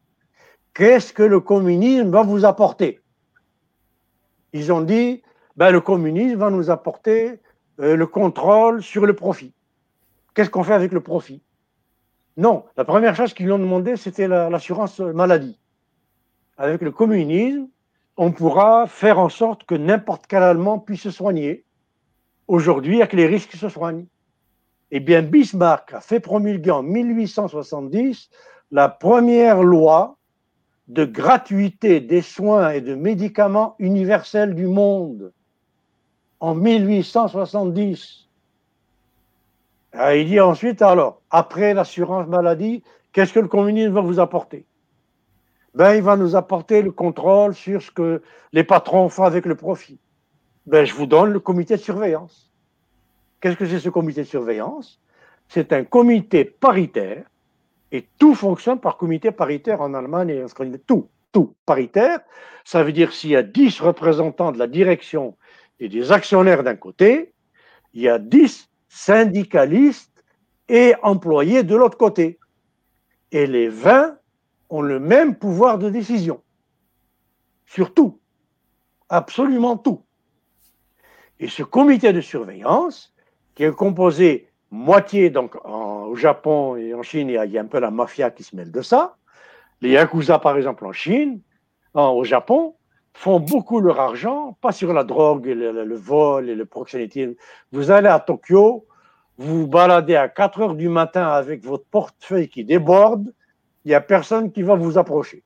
qu'est-ce 0.73 1.13
que 1.13 1.21
le 1.21 1.41
communisme 1.41 2.09
va 2.09 2.23
vous 2.23 2.43
apporter? 2.43 3.00
Ils 4.53 4.71
ont 4.71 4.81
dit, 4.81 5.21
ben, 5.55 5.71
le 5.71 5.81
communisme 5.81 6.37
va 6.37 6.49
nous 6.49 6.69
apporter 6.69 7.39
euh, 7.79 7.95
le 7.95 8.07
contrôle 8.07 8.83
sur 8.83 9.05
le 9.05 9.15
profit. 9.15 9.53
Qu'est-ce 10.33 10.49
qu'on 10.49 10.63
fait 10.63 10.73
avec 10.73 10.91
le 10.91 11.01
profit? 11.01 11.41
Non, 12.37 12.65
la 12.77 12.85
première 12.85 13.15
chose 13.15 13.33
qu'ils 13.33 13.51
ont 13.51 13.59
demandé, 13.59 13.97
c'était 13.97 14.27
l'assurance 14.27 14.99
maladie. 14.99 15.59
Avec 16.57 16.81
le 16.81 16.91
communisme, 16.91 17.67
on 18.17 18.31
pourra 18.31 18.87
faire 18.87 19.19
en 19.19 19.29
sorte 19.29 19.65
que 19.65 19.75
n'importe 19.75 20.25
quel 20.27 20.43
Allemand 20.43 20.79
puisse 20.79 21.01
se 21.01 21.11
soigner. 21.11 21.65
Aujourd'hui, 22.47 23.01
avec 23.01 23.13
les 23.13 23.27
risques 23.27 23.55
se 23.55 23.69
soignent. 23.69 24.05
Eh 24.91 24.99
bien, 24.99 25.21
Bismarck 25.21 25.93
a 25.93 26.01
fait 26.01 26.19
promulguer 26.19 26.71
en 26.71 26.83
1870 26.83 28.29
la 28.71 28.89
première 28.89 29.63
loi 29.63 30.17
de 30.91 31.05
gratuité 31.05 32.01
des 32.01 32.21
soins 32.21 32.71
et 32.71 32.81
de 32.81 32.95
médicaments 32.95 33.75
universels 33.79 34.55
du 34.55 34.67
monde. 34.67 35.31
En 36.41 36.53
1870. 36.53 38.27
Ah, 39.93 40.15
il 40.15 40.27
dit 40.27 40.41
ensuite, 40.41 40.81
alors, 40.81 41.21
après 41.29 41.73
l'assurance 41.73 42.27
maladie, 42.27 42.83
qu'est-ce 43.13 43.31
que 43.31 43.39
le 43.39 43.47
communisme 43.47 43.93
va 43.93 44.01
vous 44.01 44.19
apporter? 44.19 44.65
Ben, 45.73 45.95
Il 45.95 46.01
va 46.01 46.17
nous 46.17 46.35
apporter 46.35 46.81
le 46.81 46.91
contrôle 46.91 47.53
sur 47.53 47.81
ce 47.81 47.91
que 47.91 48.21
les 48.51 48.65
patrons 48.65 49.07
font 49.07 49.23
avec 49.23 49.45
le 49.45 49.55
profit. 49.55 49.97
Ben, 50.65 50.85
je 50.85 50.93
vous 50.93 51.05
donne 51.05 51.31
le 51.31 51.39
comité 51.39 51.77
de 51.77 51.81
surveillance. 51.81 52.51
Qu'est-ce 53.39 53.55
que 53.55 53.65
c'est 53.65 53.79
ce 53.79 53.89
comité 53.89 54.23
de 54.23 54.27
surveillance? 54.27 54.99
C'est 55.47 55.71
un 55.71 55.85
comité 55.85 56.43
paritaire, 56.43 57.30
et 57.91 58.07
tout 58.17 58.35
fonctionne 58.35 58.79
par 58.79 58.97
comité 58.97 59.31
paritaire 59.31 59.81
en 59.81 59.93
Allemagne 59.93 60.29
et 60.29 60.43
en 60.43 60.47
Scandinavie. 60.47 60.83
Tout, 60.85 61.09
tout 61.31 61.55
paritaire. 61.65 62.19
Ça 62.63 62.83
veut 62.83 62.91
dire 62.91 63.11
s'il 63.13 63.31
y 63.31 63.35
a 63.35 63.43
10 63.43 63.81
représentants 63.81 64.51
de 64.51 64.59
la 64.59 64.67
direction 64.67 65.37
et 65.79 65.89
des 65.89 66.11
actionnaires 66.11 66.63
d'un 66.63 66.75
côté, 66.75 67.33
il 67.93 68.01
y 68.01 68.09
a 68.09 68.19
10 68.19 68.69
syndicalistes 68.87 70.23
et 70.69 70.93
employés 71.01 71.63
de 71.63 71.75
l'autre 71.75 71.97
côté. 71.97 72.39
Et 73.31 73.47
les 73.47 73.67
20 73.67 74.17
ont 74.69 74.81
le 74.81 74.99
même 74.99 75.35
pouvoir 75.35 75.77
de 75.77 75.89
décision 75.89 76.41
sur 77.65 77.93
tout, 77.93 78.19
absolument 79.09 79.77
tout. 79.77 80.03
Et 81.39 81.47
ce 81.47 81.63
comité 81.63 82.13
de 82.13 82.21
surveillance, 82.21 83.13
qui 83.55 83.63
est 83.63 83.71
composé 83.71 84.50
moitié, 84.71 85.29
donc 85.29 85.55
au 85.65 86.15
Japon 86.15 86.77
et 86.77 86.93
en 86.93 87.03
Chine, 87.03 87.29
il 87.29 87.51
y 87.51 87.57
a 87.57 87.61
un 87.61 87.65
peu 87.65 87.79
la 87.79 87.91
mafia 87.91 88.31
qui 88.31 88.43
se 88.43 88.55
mêle 88.55 88.71
de 88.71 88.81
ça. 88.81 89.17
Les 89.81 89.91
Yakuza, 89.91 90.39
par 90.39 90.57
exemple, 90.57 90.85
en 90.85 90.93
Chine, 90.93 91.41
au 91.93 92.23
Japon, 92.23 92.75
font 93.13 93.39
beaucoup 93.39 93.81
leur 93.81 93.99
argent, 93.99 94.57
pas 94.61 94.71
sur 94.71 94.93
la 94.93 95.03
drogue, 95.03 95.45
le, 95.45 95.95
vol 95.95 96.49
et 96.49 96.55
le 96.55 96.65
proxénétisme. 96.65 97.33
Vous 97.71 97.91
allez 97.91 98.07
à 98.07 98.19
Tokyo, 98.19 98.85
vous 99.37 99.61
vous 99.61 99.67
baladez 99.67 100.15
à 100.15 100.29
4 100.29 100.61
heures 100.61 100.75
du 100.75 100.87
matin 100.87 101.27
avec 101.27 101.63
votre 101.63 101.85
portefeuille 101.85 102.47
qui 102.47 102.63
déborde, 102.63 103.33
il 103.83 103.89
n'y 103.89 103.95
a 103.95 104.01
personne 104.01 104.51
qui 104.51 104.61
va 104.61 104.75
vous 104.75 104.97
approcher. 104.97 105.43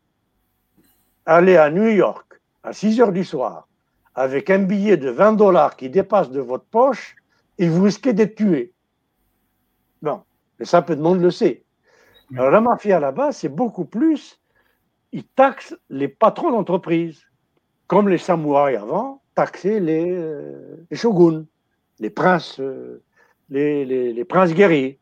Allez 1.25 1.57
à 1.57 1.71
New 1.71 1.87
York 1.87 2.39
à 2.63 2.73
6 2.73 3.01
heures 3.01 3.11
du 3.11 3.23
soir 3.23 3.67
avec 4.13 4.49
un 4.49 4.59
billet 4.59 4.97
de 4.97 5.09
20 5.09 5.33
dollars 5.33 5.75
qui 5.75 5.89
dépasse 5.89 6.29
de 6.29 6.39
votre 6.39 6.65
poche 6.65 7.15
et 7.57 7.67
vous 7.67 7.83
risquez 7.83 8.13
d'être 8.13 8.35
tué. 8.35 8.74
Bon, 10.01 10.21
mais 10.59 10.65
ça, 10.65 10.81
peu 10.81 10.95
de 10.95 11.01
monde 11.01 11.21
le 11.21 11.31
sait. 11.31 11.63
Alors 12.33 12.49
la 12.49 12.61
mafia 12.61 12.99
là-bas, 12.99 13.31
c'est 13.31 13.49
beaucoup 13.49 13.85
plus, 13.85 14.39
ils 15.11 15.23
taxent 15.23 15.75
les 15.89 16.07
patrons 16.07 16.51
d'entreprise 16.51 17.23
comme 17.87 18.09
les 18.09 18.17
samouraïs 18.17 18.77
avant, 18.77 19.21
taxaient 19.35 19.79
les, 19.79 20.11
euh, 20.11 20.85
shoguns, 20.91 21.45
les 21.99 22.09
princes, 22.09 22.59
euh, 22.59 23.03
les, 23.49 24.25
princes 24.25 24.53
guerriers. 24.53 24.99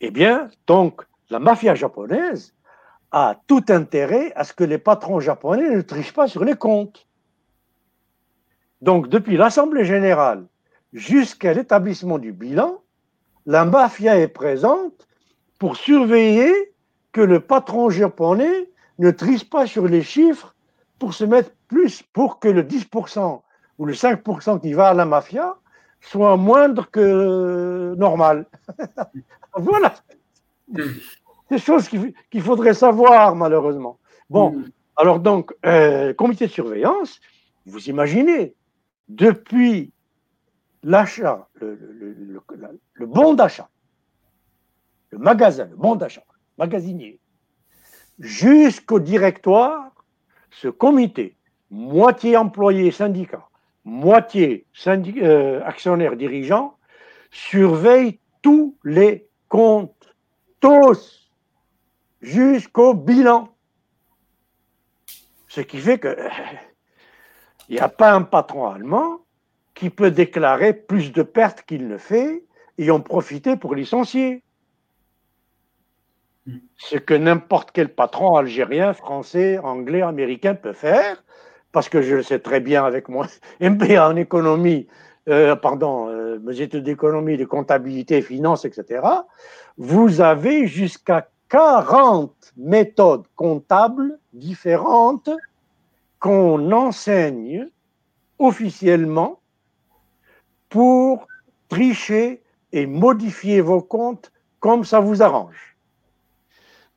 Eh 0.00 0.10
bien, 0.10 0.48
donc, 0.66 1.02
la 1.30 1.38
mafia 1.38 1.74
japonaise 1.74 2.54
a 3.10 3.38
tout 3.46 3.64
intérêt 3.68 4.32
à 4.34 4.44
ce 4.44 4.52
que 4.52 4.64
les 4.64 4.78
patrons 4.78 5.20
japonais 5.20 5.70
ne 5.70 5.80
trichent 5.82 6.14
pas 6.14 6.28
sur 6.28 6.44
les 6.44 6.54
comptes. 6.54 7.06
Donc, 8.80 9.08
depuis 9.08 9.36
l'Assemblée 9.36 9.84
générale 9.84 10.46
jusqu'à 10.92 11.52
l'établissement 11.52 12.18
du 12.18 12.32
bilan, 12.32 12.80
la 13.46 13.64
mafia 13.64 14.18
est 14.18 14.28
présente 14.28 15.06
pour 15.58 15.76
surveiller 15.76 16.52
que 17.12 17.20
le 17.20 17.40
patron 17.40 17.88
japonais 17.88 18.68
ne 18.98 19.10
triche 19.10 19.48
pas 19.48 19.66
sur 19.66 19.86
les 19.86 20.02
chiffres 20.02 20.54
pour 20.98 21.14
se 21.14 21.24
mettre 21.24 21.50
plus 21.68 22.02
pour 22.12 22.38
que 22.38 22.48
le 22.48 22.62
10% 22.62 23.40
ou 23.78 23.86
le 23.86 23.92
5% 23.92 24.60
qui 24.60 24.72
va 24.72 24.88
à 24.88 24.94
la 24.94 25.04
mafia 25.04 25.56
soit 26.00 26.36
moindre 26.36 26.90
que 26.90 27.94
normal. 27.96 28.46
voilà. 29.56 29.94
Des 30.68 31.58
choses 31.58 31.88
qu'il 31.88 32.42
faudrait 32.42 32.74
savoir, 32.74 33.36
malheureusement. 33.36 33.98
Bon, 34.28 34.50
mm. 34.50 34.64
alors 34.96 35.20
donc, 35.20 35.54
euh, 35.64 36.12
comité 36.14 36.46
de 36.46 36.52
surveillance, 36.52 37.20
vous 37.66 37.88
imaginez, 37.88 38.54
depuis 39.08 39.92
l'achat, 40.86 41.48
le, 41.54 41.74
le, 42.94 43.06
bon 43.06 43.34
d'achat, 43.34 43.68
le 45.10 45.18
magasin, 45.18 45.66
le 45.66 45.76
bon 45.76 45.96
d'achat, 45.96 46.22
magasinier, 46.58 47.18
jusqu'au 48.20 49.00
directoire, 49.00 49.90
ce 50.50 50.68
comité, 50.68 51.36
moitié 51.70 52.36
employé 52.36 52.92
syndicat, 52.92 53.48
moitié 53.84 54.64
euh, 54.86 55.60
actionnaire 55.64 56.16
dirigeant, 56.16 56.78
surveille 57.32 58.20
tous 58.40 58.78
les 58.84 59.28
comptes, 59.48 60.14
tous, 60.60 61.32
jusqu'au 62.20 62.94
bilan. 62.94 63.48
Ce 65.48 65.60
qui 65.60 65.78
fait 65.78 65.98
que 65.98 66.16
il 67.68 67.74
n'y 67.74 67.80
a 67.80 67.88
pas 67.88 68.12
un 68.12 68.22
patron 68.22 68.68
allemand 68.68 69.25
qui 69.76 69.90
peut 69.90 70.10
déclarer 70.10 70.72
plus 70.72 71.12
de 71.12 71.22
pertes 71.22 71.62
qu'il 71.62 71.86
ne 71.86 71.98
fait 71.98 72.42
et 72.78 72.90
en 72.90 73.00
profiter 73.00 73.56
pour 73.56 73.74
licencier. 73.74 74.42
Ce 76.76 76.96
que 76.96 77.14
n'importe 77.14 77.70
quel 77.72 77.94
patron 77.94 78.36
algérien, 78.36 78.94
français, 78.94 79.58
anglais, 79.58 80.00
américain 80.00 80.54
peut 80.54 80.72
faire, 80.72 81.22
parce 81.72 81.88
que 81.88 82.00
je 82.00 82.16
le 82.16 82.22
sais 82.22 82.38
très 82.38 82.60
bien 82.60 82.84
avec 82.84 83.08
moi, 83.08 83.26
MBA 83.60 84.08
en 84.08 84.16
économie, 84.16 84.86
euh, 85.28 85.54
pardon, 85.56 86.08
euh, 86.08 86.38
mes 86.42 86.60
études 86.60 86.84
d'économie, 86.84 87.36
de 87.36 87.44
comptabilité, 87.44 88.22
finance, 88.22 88.64
etc., 88.64 89.02
vous 89.76 90.22
avez 90.22 90.66
jusqu'à 90.66 91.28
40 91.50 92.32
méthodes 92.56 93.26
comptables 93.34 94.18
différentes 94.32 95.28
qu'on 96.18 96.72
enseigne 96.72 97.68
officiellement 98.38 99.40
pour 100.68 101.26
tricher 101.68 102.42
et 102.72 102.86
modifier 102.86 103.60
vos 103.60 103.82
comptes 103.82 104.32
comme 104.60 104.84
ça 104.84 105.00
vous 105.00 105.22
arrange. 105.22 105.76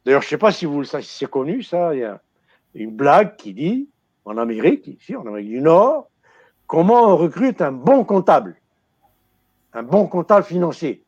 D'ailleurs, 0.05 0.21
je 0.21 0.27
ne 0.27 0.29
sais 0.29 0.37
pas 0.37 0.51
si 0.51 0.65
vous 0.65 0.83
si 0.83 1.01
c'est 1.01 1.29
connu, 1.29 1.61
ça, 1.63 1.93
il 1.93 1.99
y 1.99 2.03
a 2.03 2.21
une 2.73 2.95
blague 2.95 3.35
qui 3.35 3.53
dit, 3.53 3.89
en 4.25 4.37
Amérique, 4.37 4.87
ici, 4.87 5.15
en 5.15 5.25
Amérique 5.25 5.49
du 5.49 5.61
Nord, 5.61 6.09
comment 6.67 7.13
on 7.13 7.17
recrute 7.17 7.61
un 7.61 7.71
bon 7.71 8.03
comptable, 8.03 8.59
un 9.73 9.83
bon 9.83 10.07
comptable 10.07 10.45
financier. 10.45 11.03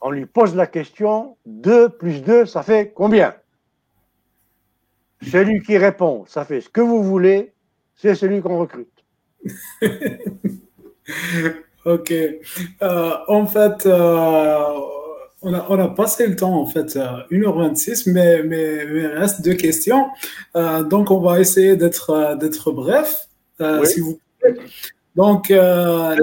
On 0.00 0.10
lui 0.10 0.26
pose 0.26 0.54
la 0.54 0.66
question, 0.66 1.36
2 1.46 1.90
plus 1.90 2.22
2, 2.22 2.46
ça 2.46 2.62
fait 2.62 2.92
combien? 2.94 3.34
Celui 5.22 5.62
qui 5.62 5.78
répond, 5.78 6.24
ça 6.26 6.44
fait 6.44 6.60
ce 6.60 6.68
que 6.68 6.80
vous 6.80 7.02
voulez, 7.02 7.52
c'est 7.94 8.14
celui 8.14 8.40
qu'on 8.42 8.58
recrute. 8.58 9.04
ok. 11.84 12.12
Euh, 12.82 13.10
en 13.28 13.46
fait, 13.46 13.86
euh, 13.86 14.58
on, 15.42 15.54
a, 15.54 15.88
passé 15.88 16.26
le 16.26 16.36
temps, 16.36 16.54
en 16.54 16.66
fait, 16.66 16.96
1h26, 17.30 18.10
mais, 18.12 18.42
mais, 18.42 18.84
il 18.84 19.06
reste 19.06 19.42
deux 19.42 19.54
questions. 19.54 20.06
Euh, 20.56 20.82
donc, 20.82 21.10
on 21.10 21.20
va 21.20 21.40
essayer 21.40 21.76
d'être 21.76 22.36
d'être 22.38 22.72
bref, 22.72 23.28
si 23.84 24.00
vous 24.00 24.18
plaît. 24.40 24.56
Donc, 25.14 25.48
là, 25.48 26.14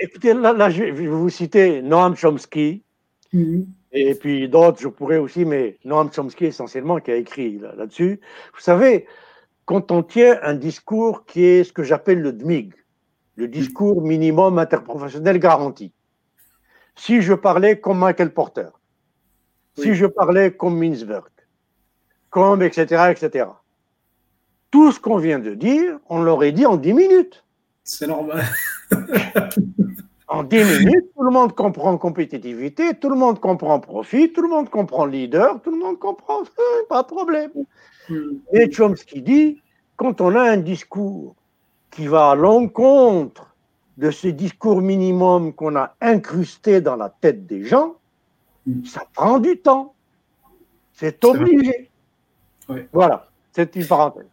écoutez, 0.00 0.34
là, 0.34 0.70
je 0.70 0.84
vais 0.84 1.06
vous 1.06 1.30
citer 1.30 1.82
Noam 1.82 2.16
Chomsky. 2.16 2.82
Mhm. 3.32 3.66
Et 3.92 4.14
puis 4.14 4.48
d'autres, 4.48 4.80
je 4.80 4.88
pourrais 4.88 5.16
aussi, 5.16 5.44
mais 5.44 5.78
Noam 5.84 6.10
Chomsky 6.12 6.46
essentiellement 6.46 6.98
qui 6.98 7.12
a 7.12 7.16
écrit 7.16 7.58
là-dessus. 7.78 8.20
Vous 8.54 8.60
savez, 8.60 9.06
quand 9.64 9.90
on 9.90 10.02
tient 10.02 10.38
un 10.42 10.54
discours 10.54 11.24
qui 11.24 11.44
est 11.44 11.64
ce 11.64 11.72
que 11.72 11.82
j'appelle 11.82 12.20
le 12.20 12.32
DMIG, 12.32 12.74
le 13.36 13.48
discours 13.48 14.02
minimum 14.02 14.58
interprofessionnel 14.58 15.38
garanti, 15.38 15.92
si 16.96 17.20
je 17.20 17.34
parlais 17.34 17.78
comme 17.78 17.98
Michael 17.98 18.32
Porter, 18.32 18.68
si 19.78 19.94
je 19.94 20.06
parlais 20.06 20.52
comme 20.52 20.78
Minsberg, 20.78 21.28
comme 22.30 22.62
etc., 22.62 23.10
etc., 23.10 23.46
tout 24.70 24.90
ce 24.90 24.98
qu'on 24.98 25.18
vient 25.18 25.38
de 25.38 25.54
dire, 25.54 25.98
on 26.08 26.22
l'aurait 26.22 26.52
dit 26.52 26.66
en 26.66 26.76
10 26.76 26.92
minutes. 26.92 27.44
C'est 27.84 28.06
normal. 28.06 28.42
en 30.28 30.42
10 30.42 30.64
minutes, 30.80 31.06
tout 31.14 31.22
le 31.22 31.30
monde 31.30 31.54
comprend 31.54 31.96
compétitivité, 31.98 32.94
tout 32.94 33.10
le 33.10 33.16
monde 33.16 33.38
comprend 33.38 33.78
profit, 33.78 34.32
tout 34.32 34.42
le 34.42 34.48
monde 34.48 34.70
comprend 34.70 35.06
leader, 35.06 35.60
tout 35.62 35.70
le 35.70 35.78
monde 35.78 35.98
comprend, 35.98 36.42
pas 36.88 37.02
de 37.02 37.08
problème. 37.08 37.52
Et 38.52 38.70
Chomsky 38.70 39.22
dit, 39.22 39.62
quand 39.96 40.20
on 40.20 40.34
a 40.34 40.42
un 40.42 40.56
discours 40.56 41.35
qui 41.96 42.06
va 42.06 42.30
à 42.32 42.34
l'encontre 42.34 43.54
de 43.96 44.10
ce 44.10 44.28
discours 44.28 44.82
minimum 44.82 45.54
qu'on 45.54 45.76
a 45.76 45.94
incrusté 46.02 46.82
dans 46.82 46.96
la 46.96 47.08
tête 47.08 47.46
des 47.46 47.64
gens, 47.64 47.94
ça 48.84 49.06
prend 49.14 49.38
du 49.38 49.56
temps. 49.56 49.94
C'est 50.92 51.24
obligé. 51.24 51.88
Voilà, 52.92 53.30
c'est 53.52 53.74
une 53.76 53.86
parenthèse. 53.86 54.26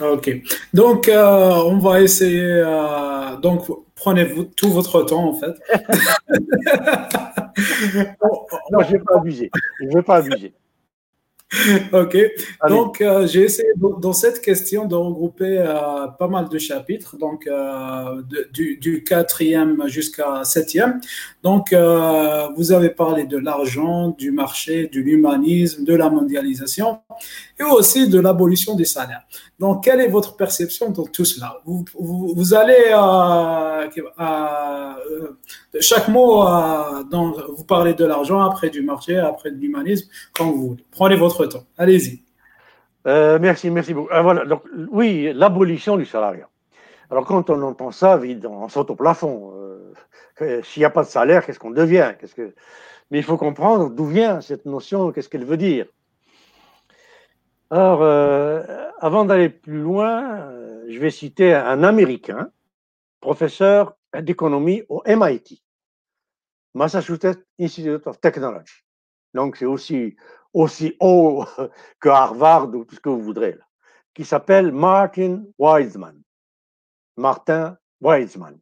Ok. 0.00 0.30
Donc, 0.72 1.08
euh, 1.08 1.50
on 1.66 1.78
va 1.78 2.02
essayer. 2.02 2.62
Euh, 2.64 3.34
donc, 3.36 3.66
prenez 3.96 4.32
tout 4.54 4.70
votre 4.70 5.02
temps, 5.02 5.30
en 5.30 5.34
fait. 5.34 5.56
non, 8.70 8.80
je 8.80 8.86
ne 8.86 8.92
vais 8.92 9.00
pas 9.00 9.16
abuser. 9.16 9.50
Je 9.80 9.86
ne 9.86 9.94
vais 9.94 10.02
pas 10.02 10.16
abuser. 10.16 10.54
ok. 11.92 12.16
Donc, 12.68 13.00
euh, 13.00 13.26
j'ai 13.26 13.42
essayé 13.42 13.68
dans 13.76 14.12
cette 14.12 14.40
question 14.40 14.86
de 14.86 14.94
regrouper 14.94 15.58
euh, 15.58 16.06
pas 16.18 16.28
mal 16.28 16.48
de 16.48 16.58
chapitres, 16.58 17.16
donc 17.18 17.46
euh, 17.46 18.22
du, 18.52 19.04
quatrième 19.04 19.86
jusqu'à 19.88 20.44
septième. 20.44 21.00
Donc, 21.42 21.74
vous 22.56 22.72
avez 22.72 22.90
parlé 22.90 23.24
de 23.24 23.36
l'argent, 23.36 24.08
du 24.10 24.30
marché, 24.30 24.88
de 24.92 25.00
l'humanisme, 25.00 25.84
de 25.84 25.94
la 25.94 26.08
mondialisation 26.08 27.00
et 27.58 27.64
aussi 27.64 28.08
de 28.08 28.20
l'abolition 28.20 28.74
des 28.74 28.84
salaires. 28.84 29.24
Donc, 29.58 29.84
quelle 29.84 30.00
est 30.00 30.08
votre 30.08 30.36
perception 30.36 30.90
dans 30.90 31.06
tout 31.06 31.24
cela? 31.24 31.60
Vous, 31.64 31.84
vous, 31.94 32.54
allez 32.54 32.92
à, 32.94 33.88
chaque 35.80 36.08
mot, 36.08 36.44
dans, 36.44 37.32
vous 37.48 37.64
parlez 37.64 37.94
de 37.94 38.04
l'argent, 38.04 38.40
après 38.40 38.70
du 38.70 38.82
marché, 38.82 39.16
après 39.16 39.50
de 39.50 39.56
l'humanisme, 39.56 40.08
quand 40.34 40.44
vous 40.44 40.68
voulez. 40.68 40.84
Prenez 40.90 41.16
votre 41.16 41.46
temps. 41.46 41.64
Allez-y. 41.78 42.22
Euh, 43.06 43.38
merci, 43.40 43.70
merci 43.70 43.94
beaucoup. 43.94 44.12
Euh, 44.12 44.44
donc, 44.44 44.62
oui, 44.90 45.32
l'abolition 45.34 45.96
du 45.96 46.04
salariat. 46.04 46.48
Alors, 47.10 47.24
quand 47.26 47.50
on 47.50 47.60
entend 47.62 47.90
ça, 47.90 48.20
on 48.44 48.68
saute 48.68 48.90
au 48.90 48.94
plafond. 48.94 49.52
Euh, 50.40 50.62
s'il 50.62 50.80
n'y 50.80 50.84
a 50.84 50.90
pas 50.90 51.02
de 51.02 51.08
salaire, 51.08 51.44
qu'est-ce 51.44 51.58
qu'on 51.58 51.70
devient? 51.70 52.12
Mais 53.10 53.18
il 53.18 53.24
faut 53.24 53.36
comprendre 53.36 53.90
d'où 53.90 54.06
vient 54.06 54.40
cette 54.40 54.66
notion, 54.66 55.12
qu'est-ce 55.12 55.28
qu'elle 55.28 55.44
veut 55.44 55.56
dire. 55.56 55.86
Alors, 57.70 58.02
avant 58.98 59.24
d'aller 59.24 59.48
plus 59.48 59.80
loin, 59.80 60.50
je 60.88 60.98
vais 60.98 61.10
citer 61.10 61.54
un 61.54 61.84
Américain, 61.84 62.50
professeur 63.20 63.94
d'économie 64.20 64.82
au 64.88 65.02
MIT, 65.06 65.62
Massachusetts 66.74 67.44
Institute 67.58 68.06
of 68.06 68.20
Technology. 68.20 68.74
Donc, 69.34 69.56
c'est 69.56 69.66
aussi 69.66 70.16
aussi 70.52 70.96
haut 71.00 71.44
que 72.00 72.08
Harvard 72.08 72.74
ou 72.74 72.84
tout 72.84 72.94
ce 72.94 73.00
que 73.00 73.08
vous 73.08 73.22
voudrez, 73.22 73.56
qui 74.14 74.24
s'appelle 74.24 74.72
Martin 74.72 75.44
Wiseman. 75.58 76.20
Martin 77.16 77.76
Wiseman, 78.00 78.58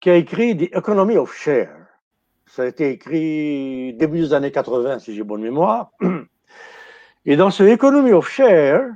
qui 0.00 0.10
a 0.10 0.16
écrit 0.16 0.56
The 0.56 0.74
Economy 0.74 1.16
of 1.16 1.34
Share. 1.34 1.86
Ça 2.46 2.62
a 2.62 2.66
été 2.66 2.90
écrit 2.90 3.94
début 3.94 4.20
des 4.20 4.32
années 4.32 4.50
80, 4.50 4.98
si 5.00 5.14
j'ai 5.14 5.22
bonne 5.22 5.42
mémoire. 5.42 5.92
Et 7.26 7.36
dans 7.36 7.50
ce 7.50 7.62
Economy 7.62 8.12
of 8.12 8.28
Share, 8.28 8.94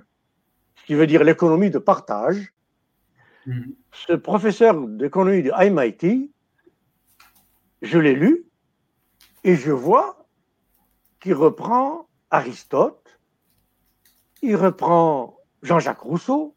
qui 0.86 0.94
veut 0.94 1.06
dire 1.06 1.22
l'économie 1.24 1.70
de 1.70 1.78
partage, 1.78 2.52
mm-hmm. 3.46 3.74
ce 3.92 4.12
professeur 4.14 4.80
d'économie 4.86 5.42
de 5.42 5.52
MIT, 5.52 6.30
je 7.82 7.98
l'ai 7.98 8.14
lu 8.14 8.44
et 9.44 9.56
je 9.56 9.72
vois 9.72 10.26
qui 11.20 11.32
reprend 11.32 12.08
Aristote, 12.30 13.18
il 14.42 14.56
reprend 14.56 15.38
Jean-Jacques 15.62 16.00
Rousseau, 16.00 16.54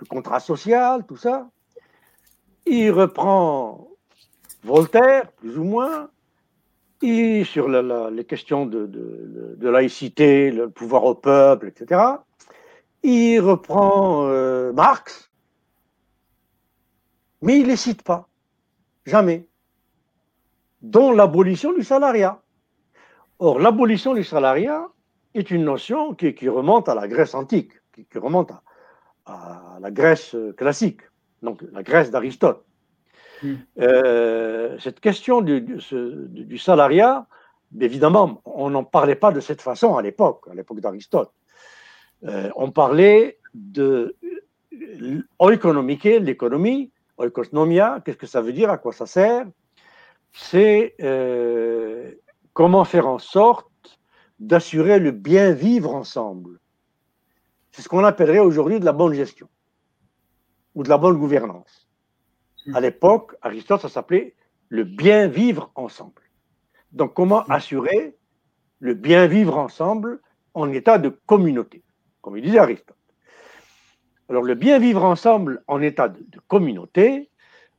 le 0.00 0.06
contrat 0.06 0.40
social, 0.40 1.06
tout 1.06 1.16
ça, 1.16 1.48
il 2.66 2.90
reprend 2.90 3.88
Voltaire, 4.62 5.30
plus 5.32 5.58
ou 5.58 5.64
moins, 5.64 6.08
sur 7.44 7.68
les 7.68 8.24
questions 8.24 8.64
de, 8.66 9.68
laïcité, 9.68 10.50
le 10.50 10.70
pouvoir 10.70 11.04
au 11.04 11.14
peuple, 11.14 11.68
etc. 11.68 12.00
Il 13.02 13.40
reprend 13.40 14.26
euh, 14.26 14.72
Marx, 14.72 15.30
mais 17.44 17.58
il 17.58 17.64
ne 17.64 17.68
les 17.68 17.76
cite 17.76 18.02
pas, 18.02 18.26
jamais, 19.04 19.46
dont 20.80 21.12
l'abolition 21.12 21.74
du 21.74 21.84
salariat. 21.84 22.40
Or, 23.38 23.58
l'abolition 23.58 24.14
du 24.14 24.24
salariat 24.24 24.88
est 25.34 25.50
une 25.50 25.64
notion 25.64 26.14
qui, 26.14 26.48
remonte 26.48 26.88
à 26.88 26.94
la 26.94 27.06
Grèce 27.06 27.34
antique, 27.34 27.72
qui, 27.92 28.18
remonte 28.18 28.50
à, 29.26 29.76
la 29.78 29.90
Grèce 29.90 30.34
classique, 30.56 31.02
donc 31.42 31.62
la 31.70 31.82
Grèce 31.82 32.10
d'Aristote. 32.10 32.64
Hmm. 33.42 33.56
Euh, 33.78 34.78
cette 34.78 35.00
question 35.00 35.42
du, 35.42 36.58
salariat, 36.58 37.26
évidemment, 37.78 38.40
on 38.46 38.70
n'en 38.70 38.84
parlait 38.84 39.16
pas 39.16 39.32
de 39.32 39.40
cette 39.40 39.60
façon 39.60 39.96
à 39.96 40.02
l'époque, 40.02 40.46
à 40.50 40.54
l'époque 40.54 40.80
d'Aristote. 40.80 41.32
Euh, 42.24 42.48
on 42.56 42.70
parlait 42.70 43.38
de 43.52 44.16
oikonomike, 45.38 46.04
l'économie, 46.04 46.90
oikonomia, 47.18 48.02
qu'est-ce 48.04 48.16
que 48.16 48.26
ça 48.26 48.40
veut 48.40 48.52
dire, 48.52 48.70
à 48.70 48.78
quoi 48.78 48.92
ça 48.92 49.06
sert? 49.06 49.46
C'est 50.32 50.94
euh, 51.00 52.12
comment 52.52 52.84
faire 52.84 53.06
en 53.06 53.18
sorte 53.18 53.68
d'assurer 54.38 54.98
le 54.98 55.12
bien 55.12 55.52
vivre 55.52 55.94
ensemble. 55.94 56.58
C'est 57.70 57.82
ce 57.82 57.88
qu'on 57.88 58.04
appellerait 58.04 58.40
aujourd'hui 58.40 58.80
de 58.80 58.84
la 58.84 58.92
bonne 58.92 59.14
gestion 59.14 59.48
ou 60.74 60.82
de 60.82 60.88
la 60.88 60.98
bonne 60.98 61.16
gouvernance. 61.16 61.88
À 62.72 62.80
l'époque, 62.80 63.36
Aristote, 63.42 63.82
ça 63.82 63.88
s'appelait 63.88 64.34
le 64.68 64.84
bien 64.84 65.28
vivre 65.28 65.70
ensemble. 65.74 66.22
Donc, 66.92 67.14
comment 67.14 67.42
assurer 67.44 68.16
le 68.78 68.94
bien 68.94 69.26
vivre 69.26 69.58
ensemble 69.58 70.20
en 70.54 70.70
état 70.72 70.98
de 70.98 71.08
communauté, 71.08 71.82
comme 72.20 72.36
il 72.36 72.44
disait 72.44 72.58
Aristote. 72.58 72.96
Alors, 74.28 74.42
le 74.42 74.54
bien 74.54 74.78
vivre 74.78 75.04
ensemble 75.04 75.62
en 75.66 75.82
état 75.82 76.08
de, 76.08 76.24
communauté, 76.48 77.28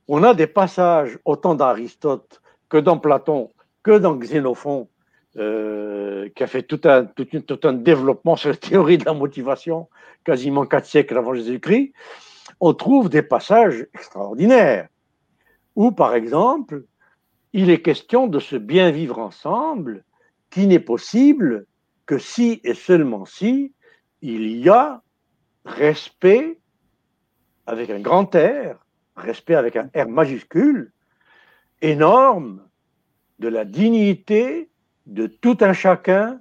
on 0.07 0.23
a 0.23 0.33
des 0.33 0.47
passages 0.47 1.17
autant 1.25 1.55
d'Aristote 1.55 2.41
que 2.69 2.77
dans 2.77 2.99
Platon, 2.99 3.51
que 3.81 3.97
dans 3.97 4.15
Xénophon, 4.15 4.87
euh, 5.37 6.29
qui 6.35 6.43
a 6.43 6.47
fait 6.47 6.63
tout 6.63 6.81
un, 6.85 7.05
tout, 7.05 7.59
un 7.63 7.73
développement 7.73 8.35
sur 8.35 8.49
la 8.49 8.55
théorie 8.55 8.97
de 8.97 9.05
la 9.05 9.13
motivation, 9.13 9.89
quasiment 10.23 10.65
quatre 10.65 10.85
siècles 10.85 11.17
avant 11.17 11.33
Jésus-Christ, 11.33 11.93
on 12.59 12.73
trouve 12.73 13.09
des 13.09 13.23
passages 13.23 13.87
extraordinaires 13.93 14.87
où, 15.75 15.91
par 15.91 16.15
exemple, 16.15 16.83
il 17.53 17.69
est 17.69 17.81
question 17.81 18.27
de 18.27 18.39
ce 18.39 18.55
bien 18.55 18.91
vivre 18.91 19.19
ensemble 19.19 20.03
qui 20.51 20.67
n'est 20.67 20.79
possible 20.79 21.65
que 22.05 22.17
si 22.17 22.61
et 22.63 22.73
seulement 22.73 23.25
si 23.25 23.73
il 24.21 24.57
y 24.57 24.69
a 24.69 25.01
respect 25.65 26.59
avec 27.67 27.89
un 27.89 27.99
grand 27.99 28.33
R, 28.35 28.77
respect 29.15 29.55
avec 29.55 29.75
un 29.75 29.89
R 29.95 30.07
majuscule, 30.07 30.91
énorme 31.81 32.61
de 33.39 33.47
la 33.47 33.65
dignité 33.65 34.69
de 35.07 35.27
tout 35.27 35.57
un 35.61 35.73
chacun, 35.73 36.39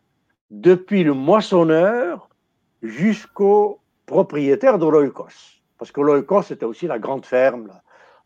depuis 0.50 1.02
le 1.02 1.14
moissonneur 1.14 2.28
jusqu'au 2.82 3.80
propriétaire 4.06 4.78
de 4.78 4.86
l'oikos. 4.86 5.60
Parce 5.78 5.90
que 5.90 6.00
l'oikos, 6.00 6.42
c'était 6.42 6.64
aussi 6.64 6.86
la 6.86 6.98
grande 6.98 7.26
ferme, 7.26 7.68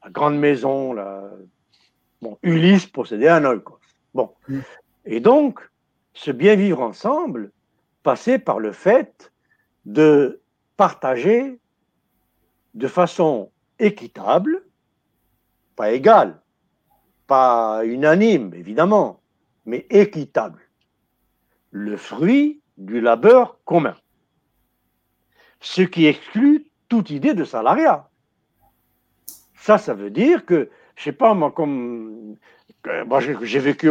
la, 0.03 0.11
grande 0.11 0.39
maison. 0.39 0.93
La... 0.93 1.31
Bon, 2.20 2.37
Ulysse 2.43 2.87
possédait 2.87 3.29
un 3.29 3.45
oikos. 3.45 3.79
Bon. 4.15 4.31
Mm. 4.49 4.59
Et 5.07 5.20
donc, 5.20 5.61
ce 6.12 6.31
bien 6.31 6.55
vivre 6.57 6.83
ensemble 6.83 7.51
passait 8.03 8.39
par 8.39 8.59
le 8.59 8.73
fait 8.73 9.33
de 9.87 10.41
partager 10.79 11.61
de 12.75 12.89
façon 12.89 13.51
équitable, 13.81 14.65
pas 15.77 15.91
égale, 15.91 16.41
pas 17.27 17.85
unanime 17.85 18.55
évidemment, 18.55 19.21
mais 19.67 19.87
équitable, 19.91 20.63
le 21.73 21.97
fruit 21.97 22.63
du 22.79 23.01
labeur 23.01 23.63
commun. 23.65 23.97
Ce 25.61 25.83
qui 25.83 26.07
exclut 26.07 26.71
toute 26.89 27.11
idée 27.11 27.35
de 27.35 27.45
salariat. 27.45 28.09
Ça, 29.57 29.79
ça 29.79 29.95
veut 29.95 30.11
dire 30.11 30.47
que, 30.47 30.71
je 30.99 31.05
sais 31.05 31.12
pas, 31.12 31.33
moi, 31.33 31.53
comme 31.53 32.37
moi, 33.07 33.20
j'ai 33.20 33.59
vécu 33.59 33.89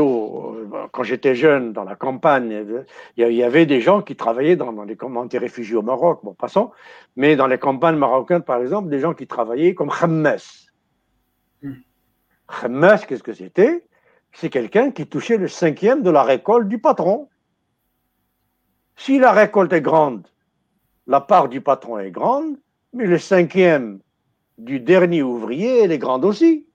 quand 0.92 1.04
j'étais 1.04 1.36
jeune 1.36 1.72
dans 1.72 1.86
la 1.86 1.96
campagne. 1.96 2.66
Il 3.16 3.32
y 3.34 3.44
avait 3.44 3.66
des 3.66 3.80
gens 3.80 4.02
qui 4.02 4.16
travaillaient 4.16 4.58
dans, 4.58 4.84
les 4.84 4.98
camps 4.98 5.28
réfugiés 5.34 5.76
au 5.76 5.82
Maroc. 5.82 6.20
Bon, 6.24 6.34
passons. 6.34 6.72
Mais 7.16 7.38
dans 7.38 7.48
les 7.48 7.58
campagnes 7.58 7.96
marocaines, 7.96 8.42
par 8.42 8.62
exemple, 8.62 8.90
des 8.90 9.00
gens 9.00 9.14
qui 9.14 9.26
travaillaient 9.26 9.74
comme 9.74 9.90
Khammes. 9.90 10.38
Hmm. 11.62 11.74
Khammes, 12.62 12.98
qu'est-ce 13.08 13.24
que 13.24 13.34
c'était? 13.34 13.86
C'est 14.34 14.50
quelqu'un 14.50 14.92
qui 14.92 15.08
touchait 15.08 15.38
le 15.38 15.48
cinquième 15.48 16.04
de 16.04 16.10
la 16.10 16.24
récolte 16.24 16.68
du 16.68 16.80
patron. 16.80 17.30
Si 18.98 19.18
la 19.18 19.32
récolte 19.32 19.72
est 19.72 19.82
grande, 19.82 20.28
la 21.08 21.22
part 21.22 21.48
du 21.48 21.62
patron 21.62 22.00
est 22.00 22.12
grande, 22.12 22.58
mais 22.94 23.06
le 23.06 23.18
cinquième 23.18 24.00
du 24.58 24.80
dernier 24.80 25.24
ouvrier, 25.24 25.84
elle 25.84 25.92
est 25.92 26.00
grande 26.00 26.26
aussi 26.26 26.68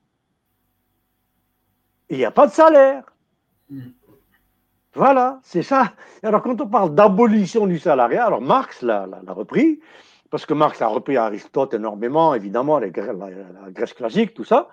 il 2.17 2.19
n'y 2.19 2.25
a 2.25 2.31
pas 2.31 2.47
de 2.47 2.53
salaire. 2.53 3.05
Hmm. 3.71 3.91
Voilà, 4.95 5.41
c'est 5.43 5.63
ça. 5.63 5.95
Alors 6.23 6.43
quand 6.43 6.61
on 6.61 6.69
parle 6.69 6.95
d'abolition 6.95 7.67
du 7.67 7.79
salariat, 7.79 8.27
alors 8.27 8.43
Marx 8.43 8.83
l'a 8.83 9.07
repris, 9.29 9.81
parce 10.31 10.45
que 10.45 10.53
Marx 10.53 10.83
a 10.83 10.87
repris 10.89 11.17
Aristote 11.17 11.73
énormément, 11.75 12.35
évidemment, 12.35 12.79
la, 12.79 12.91
Grèce 12.91 13.95
classique, 13.95 14.35
tout 14.35 14.45
ça. 14.45 14.69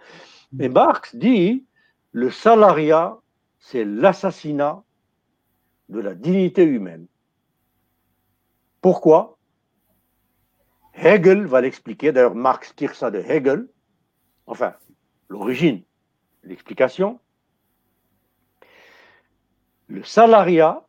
Mais 0.52 0.68
hmm. 0.68 0.74
Marx 0.74 1.16
dit, 1.16 1.66
le 2.12 2.30
salariat, 2.30 3.18
c'est 3.60 3.86
l'assassinat 3.86 4.84
de 5.88 6.00
la 6.00 6.16
dignité 6.16 6.64
humaine. 6.64 7.08
Pourquoi? 8.82 9.38
Hegel 10.94 11.46
va 11.46 11.62
l'expliquer, 11.62 12.12
d'ailleurs 12.12 12.36
Marx 12.36 12.76
tire 12.76 12.96
ça 12.96 13.10
de 13.10 13.20
Hegel, 13.20 13.68
enfin, 14.46 14.74
l'origine, 15.30 15.82
l'explication 16.44 17.20
le 19.90 20.04
salariat, 20.04 20.86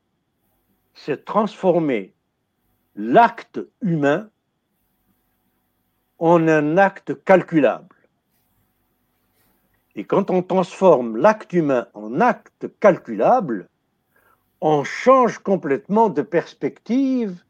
c'est 0.93 1.25
transformer 1.25 2.15
l'acte 2.95 3.61
humain 3.81 4.29
en 6.19 6.47
un 6.47 6.77
acte 6.77 7.25
calculable. 7.25 7.97
Et 9.97 10.05
quand 10.05 10.31
on 10.31 10.43
transforme 10.43 11.17
l'acte 11.17 11.55
humain 11.55 11.89
en 11.95 12.21
acte 12.21 12.67
calculable, 12.79 13.69
on 14.61 14.85
change 14.85 15.39
complètement 15.39 16.11
de 16.11 16.21
perspective 16.21 17.43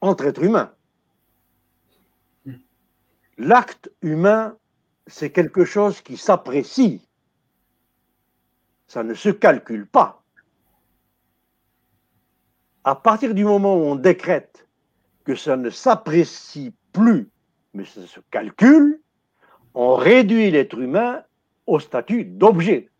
entre 0.00 0.26
êtres 0.26 0.42
humains. 0.42 0.72
L'acte 3.36 3.90
humain, 4.00 4.56
c'est 5.06 5.30
quelque 5.30 5.66
chose 5.66 6.00
qui 6.00 6.16
s'apprécie. 6.16 7.06
Ça 8.86 9.02
ne 9.02 9.12
se 9.12 9.28
calcule 9.28 9.86
pas 9.86 10.21
à 12.84 12.94
partir 12.94 13.34
du 13.34 13.44
moment 13.44 13.76
où 13.76 13.84
on 13.84 13.96
décrète 13.96 14.66
que 15.24 15.34
ça 15.34 15.56
ne 15.56 15.70
s'apprécie 15.70 16.74
plus, 16.92 17.28
mais 17.74 17.84
ça 17.84 18.06
se 18.06 18.20
calcule, 18.30 19.00
on 19.74 19.94
réduit 19.94 20.50
l'être 20.50 20.78
humain 20.78 21.22
au 21.66 21.78
statut 21.78 22.24
d'objet. 22.24 22.90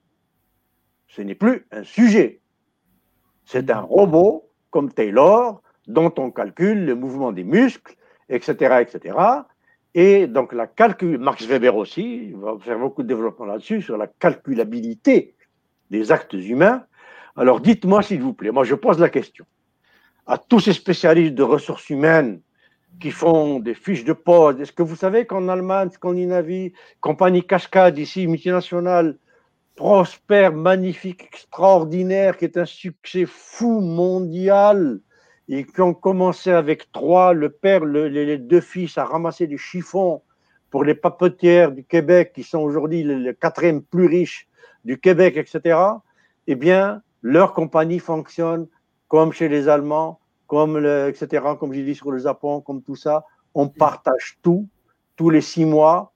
Ce 1.09 1.21
n'est 1.21 1.35
plus 1.35 1.67
un 1.73 1.83
sujet. 1.83 2.41
C'est 3.45 3.71
un 3.71 3.81
robot 3.81 4.49
comme 4.71 4.91
Taylor 4.93 5.61
dont 5.89 6.15
on 6.17 6.31
calcule 6.31 6.87
le 6.87 6.95
mouvement 6.95 7.33
des 7.33 7.45
muscles, 7.45 7.97
etc., 8.29 8.79
etc. 8.81 9.17
Et 9.95 10.27
donc 10.27 10.53
la 10.53 10.67
calcul, 10.67 11.19
Max 11.19 11.45
Weber 11.45 11.77
aussi, 11.77 12.29
il 12.29 12.37
va 12.37 12.57
faire 12.61 12.79
beaucoup 12.79 13.03
de 13.03 13.09
développement 13.09 13.47
là-dessus, 13.47 13.83
sur 13.83 13.99
la 13.99 14.07
calculabilité 14.07 15.35
des 15.91 16.13
actes 16.13 16.33
humains. 16.33 16.87
Alors 17.37 17.61
dites-moi 17.61 18.03
s'il 18.03 18.23
vous 18.23 18.33
plaît, 18.33 18.53
moi 18.53 18.65
je 18.65 18.75
pose 18.75 18.99
la 18.99 19.11
question 19.11 19.45
à 20.27 20.39
tous 20.39 20.61
ces 20.61 20.73
spécialistes 20.73 21.35
de 21.35 21.43
ressources 21.43 21.91
humaines 21.91 22.41
qui 23.01 23.11
font 23.11 23.59
des 23.59 23.75
fiches 23.75 24.05
de 24.05 24.13
poste. 24.13 24.61
Est-ce 24.61 24.73
que 24.73 24.83
vous 24.83 24.97
savez 24.97 25.27
qu'en 25.27 25.49
Allemagne, 25.49 25.91
Scandinavie, 25.91 26.73
compagnie 27.01 27.45
Cascade, 27.45 27.99
ici, 27.99 28.27
multinationale, 28.27 29.19
prospère, 29.75 30.53
magnifique, 30.53 31.25
extraordinaire, 31.25 32.37
qui 32.37 32.45
est 32.45 32.57
un 32.57 32.67
succès 32.67 33.25
fou 33.27 33.81
mondial, 33.81 35.01
et 35.49 35.65
qui 35.65 35.81
ont 35.81 35.95
commencé 35.95 36.51
avec 36.51 36.93
trois, 36.93 37.33
le 37.33 37.51
père, 37.51 37.85
les 37.85 38.39
deux 38.39 38.61
fils, 38.61 38.97
à 38.97 39.05
ramasser 39.05 39.47
des 39.47 39.59
chiffons 39.59 40.23
pour 40.71 40.85
les 40.85 40.95
papetières 40.95 41.73
du 41.73 41.85
Québec, 41.85 42.33
qui 42.35 42.43
sont 42.43 42.61
aujourd'hui 42.61 43.03
le, 43.03 43.33
quatrième 43.33 43.83
plus 43.83 44.07
riche 44.07 44.49
du 44.85 44.99
Québec, 44.99 45.37
etc., 45.37 45.79
eh 46.47 46.55
bien, 46.55 47.03
leur 47.23 47.53
compagnie 47.53 47.99
fonctionne 47.99 48.67
comme 49.13 49.31
chez 49.35 49.51
les 49.51 49.69
Allemands, 49.69 50.21
comme 50.47 50.79
etc., 51.07 51.45
comme 51.61 51.75
j'ai 51.75 51.83
dit 51.83 51.95
sur 51.95 52.11
le 52.11 52.17
Japon, 52.17 52.63
comme 52.63 52.81
tout 52.81 52.97
ça, 52.97 53.27
on 53.53 53.69
partage 53.69 54.39
tout, 54.41 54.67
tous 55.17 55.29
les 55.29 55.43
six 55.43 55.67
mois, 55.67 56.15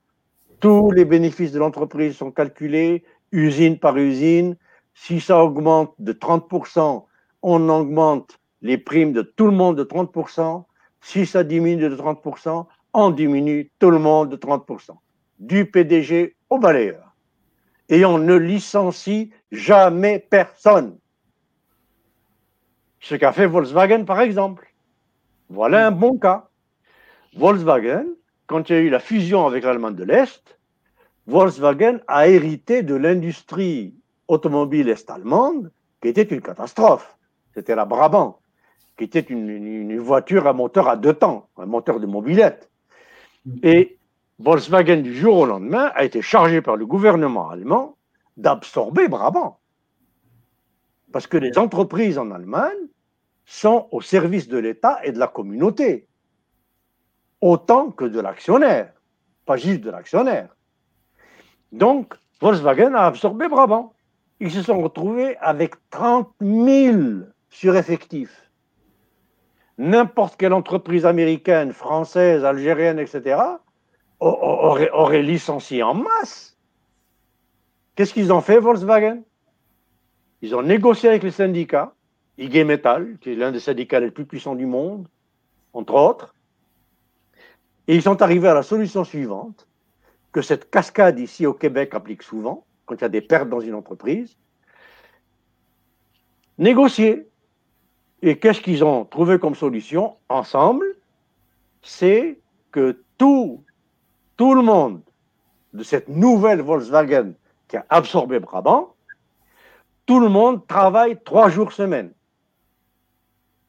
tous 0.59 0.89
les 0.89 1.05
bénéfices 1.05 1.51
de 1.51 1.59
l'entreprise 1.59 2.15
sont 2.15 2.31
calculés, 2.31 3.03
usine 3.31 3.77
par 3.77 3.97
usine. 3.97 4.57
Si 4.95 5.21
ça 5.21 5.43
augmente 5.43 5.93
de 5.99 6.11
30%, 6.11 7.05
on 7.43 7.69
augmente 7.69 8.39
les 8.63 8.79
primes 8.79 9.13
de 9.13 9.21
tout 9.21 9.45
le 9.45 9.51
monde 9.51 9.77
de 9.77 9.83
30%. 9.83 10.63
Si 10.99 11.27
ça 11.27 11.43
diminue 11.43 11.87
de 11.91 11.95
30%, 11.95 12.65
on 12.93 13.11
diminue 13.11 13.69
tout 13.77 13.91
le 13.91 13.99
monde 13.99 14.29
de 14.29 14.37
30%. 14.37 14.97
Du 15.37 15.69
PDG 15.69 16.35
au 16.49 16.57
balayeur. 16.57 17.13
Et 17.89 18.05
on 18.05 18.17
ne 18.17 18.33
licencie 18.33 19.29
jamais 19.51 20.17
personne 20.17 20.97
ce 23.07 23.15
qu'a 23.15 23.31
fait 23.31 23.45
Volkswagen, 23.45 24.03
par 24.03 24.19
exemple. 24.19 24.67
Voilà 25.49 25.87
un 25.87 25.91
bon 25.91 26.17
cas. 26.17 26.49
Volkswagen, 27.37 28.05
quand 28.47 28.69
il 28.69 28.75
y 28.75 28.79
a 28.79 28.81
eu 28.81 28.89
la 28.89 28.99
fusion 28.99 29.47
avec 29.47 29.63
l'Allemagne 29.63 29.95
de 29.95 30.03
l'Est, 30.03 30.59
Volkswagen 31.25 32.01
a 32.07 32.27
hérité 32.27 32.83
de 32.83 32.95
l'industrie 32.95 33.95
automobile 34.27 34.89
est-allemande, 34.89 35.71
qui 36.01 36.09
était 36.09 36.23
une 36.23 36.41
catastrophe. 36.41 37.17
c'était 37.53 37.75
la 37.75 37.85
Brabant, 37.85 38.39
qui 38.97 39.05
était 39.05 39.21
une, 39.21 39.97
voiture 39.99 40.45
à 40.45 40.51
moteur 40.51 40.89
à 40.89 40.97
deux 40.97 41.13
temps, 41.13 41.47
un 41.57 41.65
moteur 41.65 42.01
de 42.01 42.07
mobilette. 42.07 42.69
Et 43.63 43.97
Volkswagen, 44.39 44.97
du 44.97 45.15
jour 45.15 45.37
au 45.37 45.45
lendemain, 45.45 45.91
a 45.95 46.03
été 46.03 46.21
chargé 46.21 46.61
par 46.61 46.75
le 46.75 46.85
gouvernement 46.85 47.49
allemand 47.49 47.95
d'absorber 48.35 49.07
Brabant. 49.07 49.59
Parce 51.13 51.25
que 51.25 51.37
les 51.37 51.57
entreprises 51.57 52.17
en 52.17 52.31
Allemagne 52.31 52.75
sont 53.47 53.87
au 53.91 54.01
service 54.01 54.49
de 54.49 54.57
l'État 54.57 54.99
et 55.03 55.13
de 55.13 55.17
la 55.17 55.27
communauté, 55.27 56.05
autant 57.41 57.91
que 57.91 58.03
de 58.03 58.19
l'actionnaire, 58.19 58.91
pas 59.45 59.55
juste 59.55 59.81
de 59.81 59.89
l'actionnaire. 59.89 60.49
Donc, 61.71 62.13
Volkswagen 62.41 62.93
a 62.93 63.05
absorbé 63.05 63.47
Brabant. 63.47 63.93
Ils 64.41 64.51
se 64.51 64.61
sont 64.61 64.81
retrouvés 64.81 65.37
avec 65.37 65.75
30 65.89 66.29
000 66.41 66.97
sureffectifs. 67.49 68.51
N'importe 69.77 70.35
quelle 70.37 70.53
entreprise 70.53 71.05
américaine, 71.05 71.71
française, 71.71 72.43
algérienne, 72.43 72.99
etc., 72.99 73.39
aurait, 74.19 74.89
aurait 74.91 75.21
licencié 75.21 75.83
en 75.83 75.93
masse. 75.93 76.57
Qu'est-ce 77.95 78.13
qu'ils 78.13 78.33
ont 78.33 78.41
fait, 78.41 78.59
Volkswagen? 78.59 79.21
Ils 80.41 80.53
ont 80.53 80.63
négocié 80.63 81.09
avec 81.09 81.23
les 81.23 81.31
syndicats, 81.31 81.93
IG 82.37 82.65
Metal, 82.65 83.17
qui 83.19 83.31
est 83.31 83.35
l'un 83.35 83.51
des 83.51 83.59
syndicats 83.59 83.99
les 83.99 84.11
plus 84.11 84.25
puissants 84.25 84.55
du 84.55 84.65
monde, 84.65 85.07
entre 85.73 85.93
autres, 85.95 86.35
et 87.87 87.95
ils 87.95 88.01
sont 88.01 88.21
arrivés 88.21 88.49
à 88.49 88.53
la 88.53 88.63
solution 88.63 89.03
suivante, 89.03 89.67
que 90.31 90.41
cette 90.41 90.69
cascade 90.69 91.19
ici 91.19 91.45
au 91.45 91.53
Québec 91.53 91.93
applique 91.93 92.21
souvent, 92.21 92.65
quand 92.85 92.95
il 92.95 93.01
y 93.01 93.05
a 93.05 93.09
des 93.09 93.21
pertes 93.21 93.49
dans 93.49 93.61
une 93.61 93.75
entreprise. 93.75 94.37
Négocier. 96.57 97.27
Et 98.21 98.39
qu'est-ce 98.39 98.61
qu'ils 98.61 98.83
ont 98.83 99.05
trouvé 99.05 99.37
comme 99.39 99.55
solution 99.55 100.17
ensemble? 100.27 100.85
C'est 101.83 102.39
que 102.71 103.03
tout, 103.17 103.63
tout 104.37 104.53
le 104.55 104.63
monde 104.63 105.01
de 105.73 105.83
cette 105.83 106.09
nouvelle 106.09 106.61
Volkswagen 106.61 107.33
qui 107.67 107.77
a 107.77 107.85
absorbé 107.89 108.39
Brabant, 108.39 108.95
tout 110.05 110.19
le 110.19 110.29
monde 110.29 110.65
travaille 110.65 111.21
trois 111.23 111.49
jours 111.49 111.71
semaine. 111.71 112.11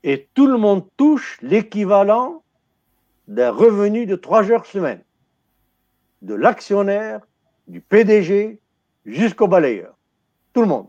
Et 0.05 0.29
tout 0.35 0.47
le 0.47 0.57
monde 0.57 0.85
touche 0.97 1.39
l'équivalent 1.43 2.43
d'un 3.27 3.51
revenu 3.51 4.07
de 4.07 4.17
trois 4.17 4.51
heures 4.51 4.67
semaine, 4.67 5.03
de 6.23 6.35
l'actionnaire, 6.35 7.21
du 7.67 7.81
PDG 7.81 8.61
jusqu'au 9.05 9.49
balayeur. 9.49 9.95
Tout 10.53 10.63
le 10.63 10.69
monde. 10.69 10.89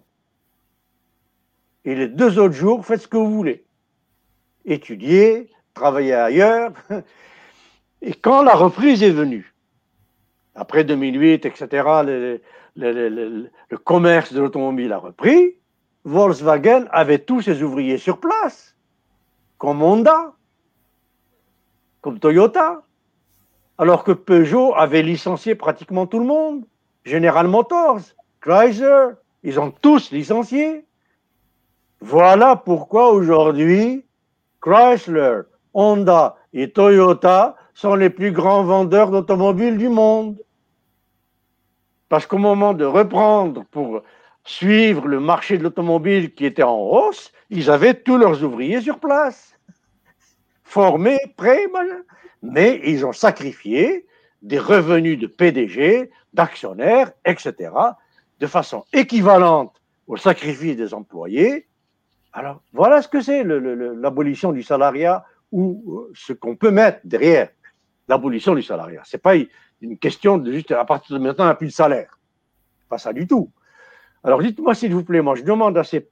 Et 1.85 1.95
les 1.95 2.07
deux 2.07 2.39
autres 2.39 2.53
jours, 2.53 2.85
faites 2.85 3.01
ce 3.01 3.07
que 3.07 3.17
vous 3.17 3.31
voulez. 3.31 3.65
Étudier, 4.65 5.49
travailler 5.73 6.13
ailleurs. 6.13 6.71
Et 8.01 8.13
quand 8.13 8.43
la 8.43 8.53
reprise 8.55 9.03
est 9.03 9.11
venue, 9.11 9.53
après 10.55 10.83
2008, 10.83 11.45
etc., 11.45 11.87
le, 12.05 12.41
le 12.75 13.77
commerce 13.77 14.31
de 14.31 14.39
l'automobile 14.39 14.93
a 14.93 14.97
repris, 14.97 15.55
Volkswagen 16.05 16.85
avait 16.91 17.19
tous 17.19 17.41
ses 17.41 17.61
ouvriers 17.61 17.97
sur 17.97 18.19
place, 18.19 18.75
comme 19.59 19.83
Honda, 19.83 20.33
comme 22.01 22.17
Toyota, 22.17 22.81
alors 23.77 24.03
que 24.03 24.13
Peugeot 24.13 24.73
avait 24.75 25.03
licencié 25.03 25.53
pratiquement 25.53 26.07
tout 26.07 26.19
le 26.19 26.25
monde. 26.25 26.63
General 27.03 27.47
Motors, 27.47 28.01
Chrysler, 28.41 29.09
ils 29.43 29.59
ont 29.59 29.71
tous 29.71 30.11
licencié. 30.11 30.85
Voilà 31.99 32.55
pourquoi 32.55 33.11
aujourd'hui, 33.11 34.05
Chrysler, 34.61 35.41
Honda 35.73 36.37
et 36.53 36.71
Toyota 36.71 37.55
sont 37.73 37.95
les 37.95 38.09
plus 38.09 38.31
grands 38.31 38.63
vendeurs 38.63 39.11
d'automobiles 39.11 39.77
du 39.77 39.89
monde. 39.89 40.37
Parce 42.07 42.25
qu'au 42.25 42.37
moment 42.37 42.73
de 42.73 42.85
reprendre 42.85 43.65
pour 43.71 44.01
suivre 44.45 45.07
le 45.07 45.19
marché 45.19 45.57
de 45.57 45.63
l'automobile 45.63 46.33
qui 46.33 46.45
était 46.45 46.63
en 46.63 46.77
hausse, 46.77 47.31
ils 47.49 47.69
avaient 47.69 47.95
tous 47.95 48.17
leurs 48.17 48.43
ouvriers 48.43 48.81
sur 48.81 48.99
place 48.99 49.55
formés, 50.63 51.19
prêts, 51.35 51.65
mais 52.43 52.79
ils 52.85 53.03
ont 53.05 53.11
sacrifié 53.11 54.05
des 54.43 54.59
revenus 54.59 55.17
de 55.17 55.25
PDG, 55.25 56.11
d'actionnaires, 56.33 57.11
etc., 57.25 57.71
de 58.39 58.47
façon 58.47 58.85
équivalente 58.93 59.81
au 60.07 60.15
sacrifice 60.15 60.77
des 60.77 60.93
employés. 60.93 61.67
Alors, 62.33 62.61
voilà 62.71 63.01
ce 63.01 63.07
que 63.07 63.19
c'est 63.19 63.43
l'abolition 63.43 64.51
du 64.51 64.61
salariat 64.61 65.25
ou 65.51 65.83
euh, 65.87 66.11
ce 66.13 66.33
qu'on 66.33 66.55
peut 66.55 66.71
mettre 66.71 66.99
derrière 67.03 67.49
l'abolition 68.07 68.53
du 68.53 68.61
salariat. 68.61 69.01
Ce 69.05 69.17
n'est 69.17 69.21
pas 69.21 69.33
une 69.81 69.97
question 69.97 70.37
de 70.37 70.51
juste 70.51 70.71
à 70.71 70.85
partir 70.85 71.17
de 71.17 71.21
maintenant, 71.21 71.45
il 71.45 71.47
n'y 71.47 71.51
a 71.51 71.55
plus 71.55 71.67
de 71.67 71.73
salaire. 71.73 72.17
Pas 72.87 72.99
ça 72.99 73.11
du 73.11 73.27
tout. 73.27 73.51
Alors, 74.23 74.41
dites-moi 74.41 74.75
s'il 74.75 74.93
vous 74.93 75.03
plaît, 75.03 75.21
moi 75.21 75.35
je 75.35 75.43
demande 75.43 75.77
à 75.77 75.83
ces 75.83 76.07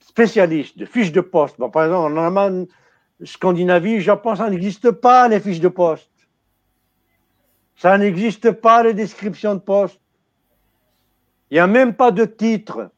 spécialistes 0.00 0.78
de 0.78 0.84
fiches 0.84 1.12
de 1.12 1.20
poste, 1.20 1.56
par 1.56 1.84
exemple 1.84 2.12
en 2.12 2.16
Allemagne, 2.16 2.66
Scandinavie, 3.24 4.00
Japon, 4.00 4.36
ça 4.36 4.48
n'existe 4.48 4.90
pas 4.90 5.28
les 5.28 5.40
fiches 5.40 5.60
de 5.60 5.68
poste. 5.68 6.10
Ça 7.76 7.96
n'existe 7.98 8.52
pas 8.52 8.82
les 8.82 8.94
descriptions 8.94 9.54
de 9.54 9.60
poste. 9.60 10.00
Il 11.50 11.54
n'y 11.54 11.60
a 11.60 11.66
même 11.66 11.94
pas 11.94 12.10
de 12.10 12.24
titre. 12.24 12.90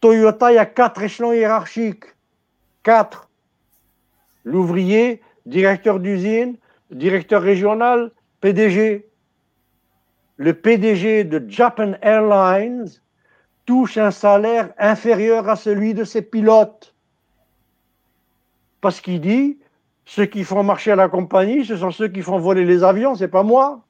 Toyota, 0.00 0.52
il 0.52 0.56
y 0.56 0.58
a 0.58 0.66
quatre 0.66 1.02
échelons 1.02 1.32
hiérarchiques. 1.32 2.04
Quatre. 2.82 3.28
L'ouvrier, 4.44 5.22
directeur 5.46 5.98
d'usine, 5.98 6.56
directeur 6.90 7.42
régional, 7.42 8.10
PDG. 8.40 9.08
Le 10.36 10.52
PDG 10.52 11.24
de 11.24 11.42
Japan 11.48 11.94
Airlines 12.02 12.88
touche 13.66 13.96
un 13.98 14.10
salaire 14.10 14.72
inférieur 14.78 15.48
à 15.48 15.56
celui 15.56 15.94
de 15.94 16.04
ses 16.04 16.22
pilotes 16.22 16.94
parce 18.84 19.00
qu'il 19.00 19.18
dit 19.22 19.58
ceux 20.04 20.26
qui 20.26 20.44
font 20.44 20.62
marcher 20.62 20.94
la 20.94 21.08
compagnie, 21.08 21.64
ce 21.64 21.74
sont 21.74 21.90
ceux 21.90 22.08
qui 22.08 22.20
font 22.20 22.38
voler 22.38 22.66
les 22.66 22.84
avions, 22.84 23.14
c'est 23.14 23.28
pas 23.28 23.42
moi. 23.42 23.82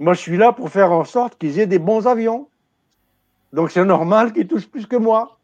Moi, 0.00 0.14
je 0.14 0.20
suis 0.20 0.36
là 0.36 0.52
pour 0.52 0.70
faire 0.70 0.90
en 0.90 1.04
sorte 1.04 1.38
qu'ils 1.38 1.60
aient 1.60 1.68
des 1.68 1.78
bons 1.78 2.08
avions. 2.08 2.48
Donc, 3.52 3.70
c'est 3.70 3.84
normal 3.84 4.32
qu'ils 4.32 4.48
touchent 4.48 4.68
plus 4.68 4.86
que 4.86 4.96
moi. 4.96 5.38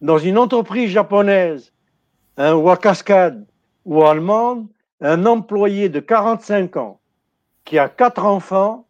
Dans 0.00 0.16
une 0.16 0.38
entreprise 0.38 0.88
japonaise, 0.88 1.74
ou 2.38 2.70
à 2.70 2.78
cascade 2.78 3.46
ou 3.84 4.02
allemande, 4.02 4.66
un 5.02 5.26
employé 5.26 5.90
de 5.90 6.00
45 6.00 6.78
ans 6.78 7.00
qui 7.66 7.78
a 7.78 7.90
quatre 7.90 8.24
enfants 8.24 8.86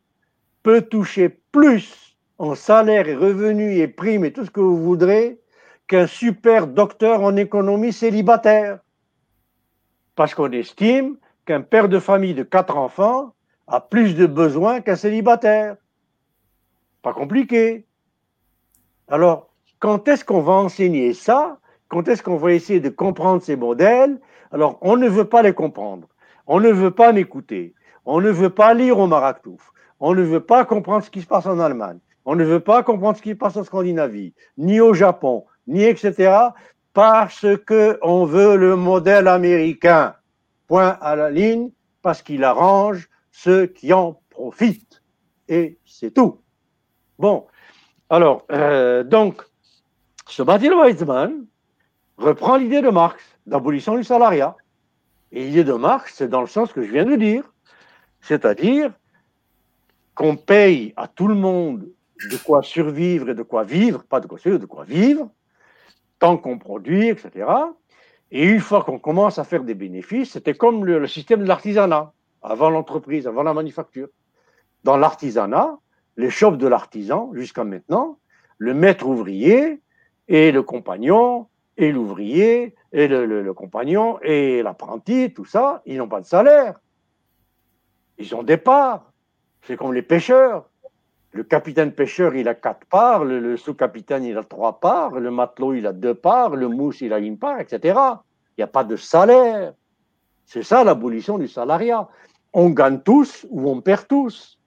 peut 0.63 0.83
toucher 0.83 1.31
plus 1.51 2.08
en 2.39 2.55
salaire 2.55 3.09
et 3.09 3.17
revenus 3.17 3.79
et 3.79 3.89
primes 3.89 4.25
et 4.25 4.33
tout 4.33 4.45
ce 4.45 4.51
que 4.51 4.61
vous 4.61 4.83
voudrez 4.83 5.41
qu'un 5.89 6.07
super 6.07 6.67
docteur 6.67 7.23
en 7.23 7.37
économie 7.37 7.93
célibataire. 7.93 8.79
Parce 10.15 10.35
qu'on 10.35 10.51
estime 10.53 11.17
qu'un 11.47 11.63
père 11.63 11.89
de 11.89 11.99
famille 11.99 12.35
de 12.35 12.43
quatre 12.43 12.77
enfants 12.77 13.35
a 13.67 13.81
plus 13.81 14.15
de 14.15 14.27
besoins 14.27 14.81
qu'un 14.81 14.97
célibataire. 14.97 15.77
Pas 17.03 17.13
compliqué. 17.13 17.87
Alors, 19.09 19.51
quand 19.79 20.09
est-ce 20.09 20.25
qu'on 20.25 20.43
va 20.43 20.55
enseigner 20.55 21.15
ça? 21.15 21.59
Quand 21.89 22.07
est-ce 22.09 22.23
qu'on 22.23 22.37
va 22.37 22.53
essayer 22.53 22.81
de 22.81 22.91
comprendre 22.91 23.43
ces 23.43 23.57
modèles? 23.57 24.21
Alors, 24.53 24.79
on 24.83 24.97
ne 24.97 25.09
veut 25.09 25.25
pas 25.25 25.43
les 25.43 25.55
comprendre. 25.55 26.09
On 26.47 26.61
ne 26.61 26.71
veut 26.71 26.91
pas 26.91 27.13
m'écouter. 27.13 27.75
On 28.05 28.21
ne 28.21 28.31
veut 28.31 28.51
pas 28.51 28.75
lire 28.75 28.99
au 28.99 29.07
Maraktouf. 29.07 29.73
On 30.01 30.15
ne 30.15 30.23
veut 30.23 30.45
pas 30.45 30.65
comprendre 30.65 31.05
ce 31.05 31.11
qui 31.11 31.23
se 31.23 31.27
passe 31.27 31.47
en 31.47 31.59
Allemagne. 31.59 31.99
On 32.31 32.37
ne 32.37 32.45
veut 32.45 32.61
pas 32.61 32.83
comprendre 32.83 33.17
ce 33.17 33.23
qui 33.23 33.31
se 33.31 33.37
passe 33.37 33.57
en 33.57 33.65
Scandinavie, 33.65 34.35
ni 34.59 34.81
au 34.81 34.93
Japon, 34.93 35.47
ni 35.67 35.83
etc., 35.83 36.31
parce 36.93 37.47
qu'on 37.67 38.27
veut 38.27 38.55
le 38.55 38.77
modèle 38.77 39.29
américain. 39.29 40.15
Point 40.67 40.99
à 41.01 41.17
la 41.17 41.31
ligne, 41.31 41.71
parce 42.03 42.21
qu'il 42.21 42.45
arrange 42.45 43.09
ceux 43.31 43.65
qui 43.65 43.95
en 43.95 44.21
profitent. 44.29 45.03
Et 45.49 45.79
c'est 45.87 46.13
tout. 46.13 46.43
Bon, 47.19 47.47
alors, 48.11 48.45
euh, 48.53 49.05
donc, 49.05 49.43
ce 50.27 50.43
Batil 50.43 50.75
Weizmann 50.75 51.47
reprend 52.19 52.59
l'idée 52.59 52.83
de 52.83 52.91
Marx 52.91 53.25
d'abolition 53.47 53.97
du 53.97 54.05
salariat. 54.05 54.55
Et 55.33 55.47
l'idée 55.47 55.65
de 55.65 55.73
Marx, 55.73 56.13
c'est 56.17 56.29
dans 56.29 56.43
le 56.43 56.47
sens 56.47 56.75
que 56.75 56.83
je 56.83 56.93
viens 56.93 57.07
de 57.07 57.17
dire, 57.17 57.51
c'est-à-dire 58.21 58.93
qu'on 60.15 60.37
paye 60.37 60.93
à 60.99 61.09
tout 61.09 61.27
le 61.27 61.35
monde 61.35 61.89
de 62.31 62.37
quoi 62.37 62.63
survivre 62.63 63.31
et 63.31 63.35
de 63.35 63.43
quoi 63.43 63.65
vivre, 63.65 64.05
pas 64.05 64.21
de 64.21 64.27
quoi 64.27 64.39
survivre, 64.39 64.61
de 64.61 64.67
quoi 64.67 64.85
vivre, 64.85 65.31
tant 66.19 66.37
qu'on 66.37 66.59
produit, 66.59 67.09
etc. 67.09 67.47
Et 68.31 68.45
une 68.45 68.61
fois 68.61 68.83
qu'on 68.85 68.99
commence 68.99 69.39
à 69.39 69.45
faire 69.45 69.65
des 69.65 69.75
bénéfices, 69.75 70.33
c'était 70.33 70.55
comme 70.55 70.85
le, 70.85 71.07
système 71.07 71.41
de 71.41 71.49
l'artisanat, 71.49 72.13
avant 72.43 72.71
l'entreprise, 72.71 73.27
avant 73.27 73.43
la 73.43 73.55
manufacture. 73.55 74.09
Dans 74.85 74.97
l'artisanat, 74.97 75.79
les 76.17 76.31
shops 76.31 76.59
de 76.59 76.67
l'artisan, 76.67 77.31
jusqu'à 77.35 77.65
maintenant, 77.65 78.19
le 78.59 78.75
maître 78.75 79.07
ouvrier 79.07 79.81
et 80.27 80.53
le 80.53 80.63
compagnon 80.63 81.47
et 81.79 81.93
l'ouvrier, 81.93 82.75
et 82.93 83.07
le, 83.07 83.55
compagnon, 83.55 84.19
et 84.23 84.63
l'apprenti, 84.63 85.33
tout 85.33 85.45
ça, 85.45 85.81
ils 85.87 85.97
n'ont 85.97 86.09
pas 86.09 86.21
de 86.21 86.27
salaire. 86.27 86.81
Ils 88.19 88.35
ont 88.35 88.43
des 88.43 88.57
parts. 88.57 89.13
C'est 89.63 89.77
comme 89.77 89.95
les 89.95 90.03
pêcheurs. 90.03 90.68
Le 91.39 91.45
capitaine 91.45 91.93
pêcheur, 91.93 92.35
il 92.35 92.49
a 92.49 92.57
quatre 92.57 92.85
parts, 92.87 93.25
le, 93.25 93.57
sous-capitaine, 93.57 94.25
il 94.25 94.37
a 94.37 94.43
trois 94.43 94.81
parts, 94.81 95.21
le 95.21 95.31
matelot, 95.31 95.75
il 95.75 95.87
a 95.87 95.93
deux 95.93 96.15
parts, 96.15 96.57
le 96.57 96.67
mousse, 96.67 97.01
il 97.01 97.13
a 97.13 97.21
une 97.21 97.39
part, 97.39 97.61
etc. 97.61 97.97
Il 98.57 98.59
n'y 98.59 98.65
a 98.65 98.67
pas 98.67 98.83
de 98.83 98.97
salaire. 98.97 99.73
C'est 100.47 100.65
ça 100.65 100.83
l'abolition 100.83 101.39
du 101.39 101.47
salariat. 101.47 102.09
On 102.53 102.71
gagne 102.71 102.99
tous 103.03 103.47
ou 103.51 103.71
on 103.71 103.81
perd 103.81 104.09
tous. 104.09 104.59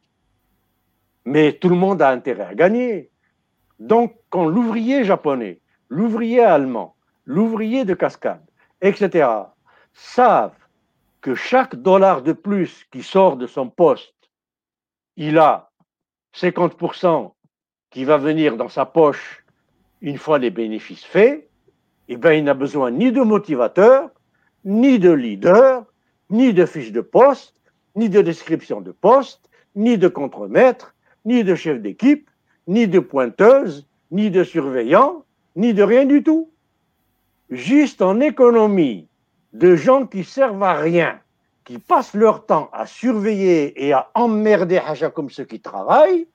Mais 1.25 1.51
tout 1.51 1.67
le 1.67 1.75
monde 1.75 2.01
a 2.01 2.09
intérêt 2.09 2.45
à 2.45 2.55
gagner. 2.55 3.11
Donc, 3.77 4.15
quand 4.29 4.45
l'ouvrier 4.45 5.03
japonais, 5.03 5.59
l'ouvrier 5.89 6.39
allemand, 6.39 6.95
l'ouvrier 7.25 7.83
de 7.83 7.95
cascade, 7.95 8.45
etc., 8.79 9.27
savent 9.91 10.55
que 11.19 11.35
chaque 11.35 11.75
dollar 11.75 12.21
de 12.21 12.31
plus 12.31 12.85
qui 12.93 13.03
sort 13.03 13.35
de 13.35 13.45
son 13.45 13.67
poste, 13.67 14.15
il 15.17 15.37
a 15.37 15.70
50% 16.35 17.31
qui 17.89 18.03
va 18.03 18.17
venir 18.17 18.57
dans 18.57 18.69
sa 18.69 18.85
poche 18.85 19.43
une 20.01 20.17
fois 20.17 20.39
les 20.39 20.49
bénéfices 20.49 21.03
faits, 21.03 21.49
eh 22.07 22.17
bien, 22.17 22.33
il 22.33 22.43
n'a 22.43 22.53
besoin 22.53 22.91
ni 22.91 23.11
de 23.11 23.21
motivateur, 23.21 24.09
ni 24.65 24.99
de 24.99 25.11
leader, 25.11 25.85
ni 26.29 26.53
de 26.53 26.65
fiche 26.65 26.91
de 26.91 27.01
poste, 27.01 27.55
ni 27.95 28.09
de 28.09 28.21
description 28.21 28.81
de 28.81 28.91
poste, 28.91 29.49
ni 29.75 29.97
de 29.97 30.07
contremaître, 30.07 30.95
ni 31.25 31.43
de 31.43 31.55
chef 31.55 31.81
d'équipe, 31.81 32.29
ni 32.67 32.87
de 32.87 32.99
pointeuse, 32.99 33.87
ni 34.11 34.31
de 34.31 34.43
surveillant, 34.43 35.25
ni 35.55 35.73
de 35.73 35.83
rien 35.83 36.05
du 36.05 36.23
tout. 36.23 36.49
Juste 37.49 38.01
en 38.01 38.19
économie 38.19 39.07
de 39.53 39.75
gens 39.75 40.05
qui 40.05 40.23
servent 40.23 40.63
à 40.63 40.73
rien, 40.73 41.19
qui 41.63 41.77
passent 41.77 42.13
leur 42.13 42.45
temps 42.45 42.69
à 42.73 42.85
surveiller 42.85 43.85
et 43.85 43.93
à 43.93 44.09
emmerder 44.15 44.77
Haja 44.77 45.09
comme 45.09 45.29
ceux 45.29 45.45
qui 45.45 45.59
travaillent, 45.59 46.27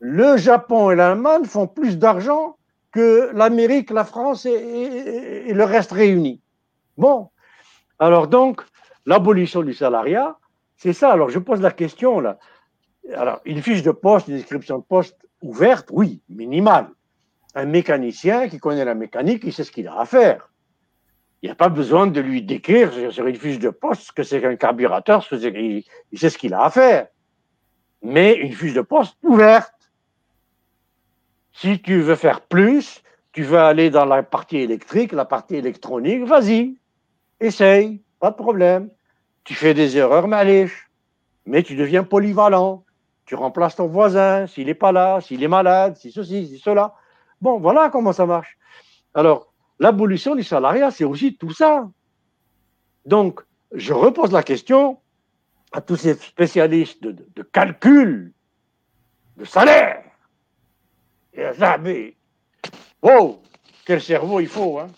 le 0.00 0.36
Japon 0.36 0.90
et 0.90 0.96
l'Allemagne 0.96 1.44
font 1.44 1.66
plus 1.66 1.98
d'argent 1.98 2.56
que 2.92 3.30
l'Amérique, 3.34 3.90
la 3.90 4.04
France 4.04 4.46
et, 4.46 5.52
le 5.52 5.64
reste 5.64 5.92
réunis. 5.92 6.40
Bon, 6.96 7.28
alors 7.98 8.26
donc, 8.26 8.62
l'abolition 9.04 9.62
du 9.62 9.74
salariat, 9.74 10.36
c'est 10.76 10.92
ça. 10.92 11.12
Alors 11.12 11.30
je 11.30 11.38
pose 11.38 11.60
la 11.60 11.70
question 11.70 12.20
là. 12.20 12.38
Alors, 13.14 13.40
une 13.44 13.62
fiche 13.62 13.82
de 13.82 13.92
poste, 13.92 14.28
une 14.28 14.34
description 14.34 14.78
de 14.78 14.82
poste 14.82 15.16
ouverte, 15.40 15.88
oui, 15.92 16.20
minimale. 16.28 16.88
Un 17.54 17.66
mécanicien 17.66 18.48
qui 18.48 18.58
connaît 18.58 18.84
la 18.84 18.94
mécanique, 18.94 19.42
il 19.44 19.52
sait 19.52 19.64
ce 19.64 19.70
qu'il 19.70 19.86
a 19.86 20.00
à 20.00 20.04
faire. 20.04 20.50
Il 21.42 21.46
n'y 21.46 21.52
a 21.52 21.54
pas 21.54 21.68
besoin 21.68 22.06
de 22.06 22.20
lui 22.20 22.42
décrire 22.42 22.92
sur 23.12 23.26
une 23.26 23.36
fiche 23.36 23.58
de 23.58 23.70
poste 23.70 24.12
que 24.12 24.22
c'est 24.22 24.40
qu'un 24.40 24.56
carburateur, 24.56 25.26
il, 25.32 25.84
sait 26.14 26.30
ce 26.30 26.38
qu'il 26.38 26.54
a 26.54 26.64
à 26.64 26.70
faire. 26.70 27.08
Mais 28.02 28.34
une 28.34 28.52
fiche 28.52 28.74
de 28.74 28.80
poste 28.80 29.16
ouverte. 29.22 29.72
Si 31.52 31.80
tu 31.80 32.00
veux 32.00 32.16
faire 32.16 32.40
plus, 32.42 33.02
tu 33.32 33.42
veux 33.42 33.58
aller 33.58 33.90
dans 33.90 34.04
la 34.04 34.22
partie 34.22 34.58
électrique, 34.58 35.12
la 35.12 35.24
partie 35.24 35.56
électronique, 35.56 36.24
vas-y, 36.24 36.76
essaye, 37.40 38.02
pas 38.18 38.30
de 38.30 38.36
problème. 38.36 38.90
Tu 39.44 39.54
fais 39.54 39.74
des 39.74 39.96
erreurs, 39.96 40.28
maléches, 40.28 40.90
mais 41.44 41.62
tu 41.62 41.76
deviens 41.76 42.02
polyvalent 42.02 42.86
tu 43.26 43.34
remplaces 43.34 43.76
ton 43.76 43.88
voisin 43.88 44.46
s'il 44.46 44.66
n'est 44.66 44.74
pas 44.74 44.92
là, 44.92 45.20
s'il 45.20 45.42
est 45.42 45.48
malade, 45.48 45.96
si 45.96 46.12
ceci, 46.12 46.46
si 46.46 46.58
cela. 46.58 46.94
Bon, 47.40 47.58
voilà 47.58 47.90
comment 47.90 48.12
ça 48.12 48.24
marche. 48.24 48.56
Alors, 49.14 49.52
l'abolition 49.78 50.34
du 50.34 50.42
salariat, 50.42 50.90
c'est 50.90 51.04
aussi 51.04 51.36
tout 51.36 51.52
ça. 51.52 51.88
Donc, 53.04 53.40
je 53.72 53.92
repose 53.92 54.32
la 54.32 54.42
question 54.42 54.98
à 55.72 55.80
tous 55.80 55.96
ces 55.96 56.14
spécialistes 56.14 57.02
de, 57.02 57.42
calcul, 57.42 58.32
de 59.36 59.44
salaire. 59.44 60.04
Et 61.32 61.52
ça, 61.58 61.76
mais, 61.78 62.16
wow, 63.02 63.42
quel 63.84 64.00
cerveau 64.00 64.40
il 64.40 64.48
faut, 64.48 64.78
hein 64.78 64.88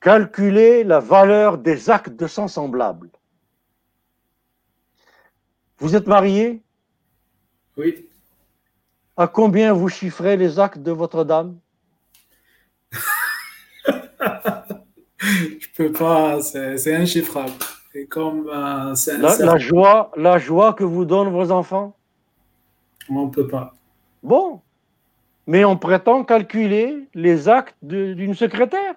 Calculer 0.00 0.82
la 0.82 0.98
valeur 0.98 1.58
des 1.58 1.90
actes 1.90 2.16
de 2.16 2.26
sang 2.26 2.48
semblables. 2.48 3.10
Vous 5.78 5.94
êtes 5.94 6.06
marié? 6.06 6.62
Oui. 7.76 8.06
À 9.16 9.28
combien 9.28 9.72
vous 9.72 9.88
chiffrez 9.88 10.36
les 10.36 10.58
actes 10.58 10.78
de 10.78 10.92
votre 10.92 11.24
dame? 11.24 11.58
Je 15.18 15.66
peux 15.76 15.92
pas, 15.92 16.40
c'est 16.40 16.94
inchiffrable. 16.94 17.52
Et 17.94 18.06
comme 18.06 18.48
euh, 18.48 18.94
la, 19.18 19.58
joie, 19.58 20.12
la 20.16 20.38
joie 20.38 20.72
que 20.74 20.84
vous 20.84 21.04
donnent 21.04 21.30
vos 21.30 21.50
enfants? 21.50 21.96
On 23.08 23.26
ne 23.26 23.30
peut 23.30 23.48
pas. 23.48 23.74
Bon, 24.22 24.60
mais 25.46 25.64
on 25.64 25.76
prétend 25.76 26.24
calculer 26.24 27.08
les 27.14 27.48
actes 27.48 27.76
d'une 27.82 28.34
secrétaire. 28.34 28.94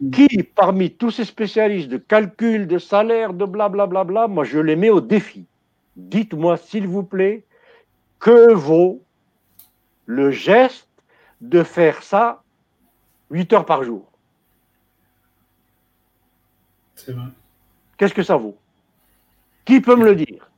Mm. 0.00 0.10
Qui, 0.10 0.42
parmi 0.42 0.90
tous 0.90 1.10
ces 1.10 1.24
spécialistes 1.24 1.88
de 1.88 1.96
calcul, 1.96 2.66
de 2.66 2.78
salaire, 2.78 3.32
de 3.32 3.44
blablabla, 3.46 3.86
bla, 3.86 4.04
bla, 4.04 4.26
bla, 4.26 4.28
moi 4.28 4.44
je 4.44 4.58
les 4.58 4.76
mets 4.76 4.90
au 4.90 5.00
défi 5.00 5.46
dites-moi 5.96 6.56
s'il 6.56 6.86
vous 6.86 7.02
plaît, 7.02 7.44
que 8.18 8.52
vaut 8.52 9.02
le 10.06 10.30
geste 10.30 10.88
de 11.40 11.62
faire 11.62 12.02
ça 12.02 12.42
8 13.30 13.52
heures 13.52 13.66
par 13.66 13.84
jour? 13.84 14.10
C'est 17.04 17.12
vrai. 17.12 17.26
Qu'est-ce 17.96 18.14
que 18.14 18.22
ça 18.22 18.36
vaut? 18.36 18.56
Qui 19.64 19.80
peut 19.80 19.96
me 19.96 20.04
le 20.04 20.14
dire? 20.14 20.48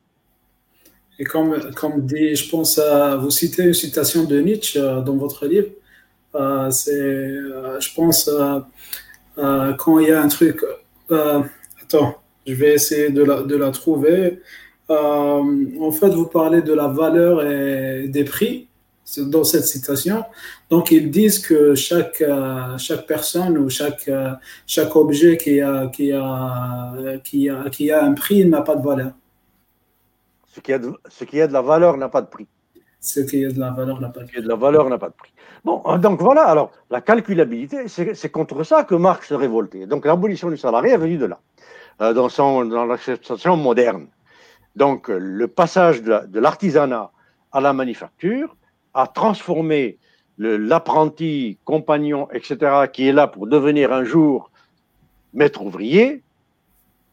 Et 1.18 1.24
comme, 1.24 1.72
comme 1.74 2.04
dit, 2.04 2.34
je 2.34 2.50
pense 2.50 2.78
à 2.78 3.16
vous 3.16 3.30
citer 3.30 3.64
une 3.64 3.74
citation 3.74 4.24
de 4.24 4.40
Nietzsche 4.40 4.80
euh, 4.80 5.00
dans 5.00 5.16
votre 5.16 5.46
livre. 5.46 5.68
Euh, 6.34 6.70
c'est, 6.70 6.92
euh, 6.92 7.78
je 7.80 7.94
pense, 7.94 8.28
quand 9.36 9.98
il 10.00 10.08
y 10.08 10.12
a 10.12 10.22
un 10.22 10.28
truc. 10.28 10.60
attends, 11.10 12.16
je 12.46 12.54
vais 12.54 12.74
essayer 12.74 13.10
de 13.10 13.22
la, 13.22 13.42
de 13.42 13.56
la 13.56 13.70
trouver. 13.70 14.40
En 14.88 15.92
fait, 15.92 16.10
vous 16.10 16.26
parlez 16.26 16.62
de 16.62 16.72
la 16.72 16.88
valeur 16.88 17.46
et 17.46 18.08
des 18.08 18.24
prix 18.24 18.68
dans 19.18 19.44
cette 19.44 19.64
citation. 19.66 20.24
Donc, 20.70 20.90
ils 20.90 21.10
disent 21.10 21.38
que 21.38 21.74
chaque, 21.74 22.20
euh, 22.20 22.76
chaque 22.78 23.06
personne 23.06 23.58
ou 23.58 23.68
chaque, 23.68 24.08
euh, 24.08 24.32
chaque 24.66 24.94
objet 24.96 25.36
qui 25.36 25.60
a, 25.60 25.88
qui, 25.88 26.12
a, 26.12 27.18
qui, 27.22 27.48
a, 27.48 27.68
qui 27.70 27.90
a 27.90 28.04
un 28.04 28.14
prix 28.14 28.44
n'a 28.44 28.62
pas 28.62 28.76
de 28.76 28.82
valeur. 28.82 29.12
Ce 30.46 30.60
qui 30.60 30.72
a 30.72 30.78
de, 30.78 30.92
ce 31.08 31.24
qui 31.24 31.40
a 31.40 31.46
de 31.46 31.52
la 31.52 31.62
valeur 31.62 31.96
n'a 31.96 32.08
pas 32.08 32.22
de 32.22 32.28
prix. 32.28 32.46
Ce 33.00 33.20
qui 33.20 33.44
a 33.44 33.50
de 33.50 33.60
la 33.60 33.70
valeur 33.70 34.00
n'a 34.00 34.08
pas 34.08 34.20
de 34.20 34.26
prix. 34.26 34.34
Ce 34.34 34.36
qui 34.36 34.42
a 34.42 34.42
de 34.42 34.48
la 34.48 34.56
valeur 34.56 34.88
n'a 34.88 34.98
pas 34.98 35.08
de 35.08 35.14
prix. 35.14 35.32
Bon, 35.64 35.82
donc 35.98 36.20
voilà, 36.20 36.44
alors 36.44 36.70
la 36.90 37.00
calculabilité, 37.00 37.88
c'est 37.88 38.30
contre 38.30 38.64
ça 38.64 38.84
que 38.84 38.94
Marx 38.94 39.28
se 39.28 39.34
révoltait. 39.34 39.86
Donc 39.86 40.06
l'abolition 40.06 40.48
du 40.50 40.56
salarié 40.56 40.92
est 40.92 40.98
venue 40.98 41.18
de 41.18 41.26
là, 41.26 41.40
dans, 42.12 42.28
son, 42.28 42.64
dans 42.64 42.84
l'acceptation 42.84 43.56
moderne. 43.56 44.06
Donc, 44.76 45.08
le 45.08 45.46
passage 45.46 46.02
de 46.02 46.40
l'artisanat 46.40 47.10
à 47.52 47.60
la 47.60 47.72
manufacture 47.72 48.56
a 48.94 49.06
transformé 49.06 49.98
l'apprenti, 50.38 51.58
compagnon, 51.64 52.28
etc., 52.32 52.86
qui 52.92 53.08
est 53.08 53.12
là 53.12 53.26
pour 53.26 53.46
devenir 53.46 53.92
un 53.92 54.04
jour 54.04 54.50
maître 55.32 55.62
ouvrier. 55.62 56.22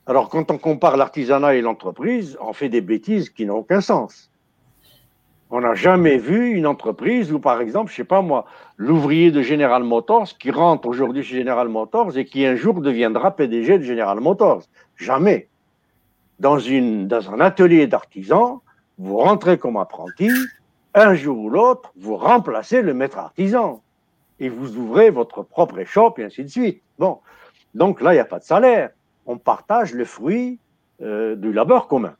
Alors, 0.07 0.29
quand 0.29 0.49
on 0.49 0.57
compare 0.57 0.97
l'artisanat 0.97 1.55
et 1.55 1.61
l'entreprise, 1.61 2.37
on 2.41 2.53
fait 2.53 2.69
des 2.69 2.81
bêtises 2.81 3.29
qui 3.29 3.45
n'ont 3.45 3.57
aucun 3.57 3.81
sens. 3.81 4.31
On 5.53 5.61
n'a 5.61 5.75
jamais 5.75 6.17
vu 6.17 6.51
une 6.53 6.65
entreprise 6.65 7.31
où, 7.33 7.39
par 7.39 7.59
exemple, 7.59 7.91
je 7.91 7.97
sais 7.97 8.03
pas 8.05 8.21
moi, 8.21 8.45
l'ouvrier 8.77 9.31
de 9.31 9.41
General 9.41 9.83
Motors 9.83 10.37
qui 10.39 10.49
rentre 10.49 10.87
aujourd'hui 10.87 11.23
chez 11.23 11.39
General 11.39 11.67
Motors 11.67 12.17
et 12.17 12.25
qui 12.25 12.45
un 12.45 12.55
jour 12.55 12.79
deviendra 12.79 13.35
PDG 13.35 13.79
de 13.79 13.83
General 13.83 14.17
Motors. 14.19 14.63
Jamais 14.95 15.49
dans, 16.39 16.57
une, 16.57 17.07
dans 17.07 17.31
un 17.31 17.41
atelier 17.41 17.85
d'artisan, 17.85 18.61
vous 18.97 19.17
rentrez 19.17 19.57
comme 19.57 19.75
apprenti, 19.75 20.29
un 20.93 21.13
jour 21.13 21.37
ou 21.37 21.49
l'autre, 21.49 21.91
vous 21.95 22.17
remplacez 22.17 22.81
le 22.81 22.93
maître 22.93 23.17
artisan 23.17 23.81
et 24.39 24.49
vous 24.49 24.77
ouvrez 24.77 25.09
votre 25.09 25.43
propre 25.43 25.79
échoppe 25.79 26.19
et 26.19 26.25
ainsi 26.25 26.43
de 26.43 26.49
suite. 26.49 26.81
Bon, 26.99 27.19
donc 27.75 28.01
là, 28.01 28.13
il 28.13 28.15
n'y 28.15 28.21
a 28.21 28.25
pas 28.25 28.39
de 28.39 28.43
salaire. 28.43 28.89
On 29.25 29.37
partage 29.37 29.93
le 29.93 30.05
fruit 30.05 30.59
euh, 31.01 31.35
du 31.35 31.53
labeur 31.53 31.87
commun. 31.87 32.15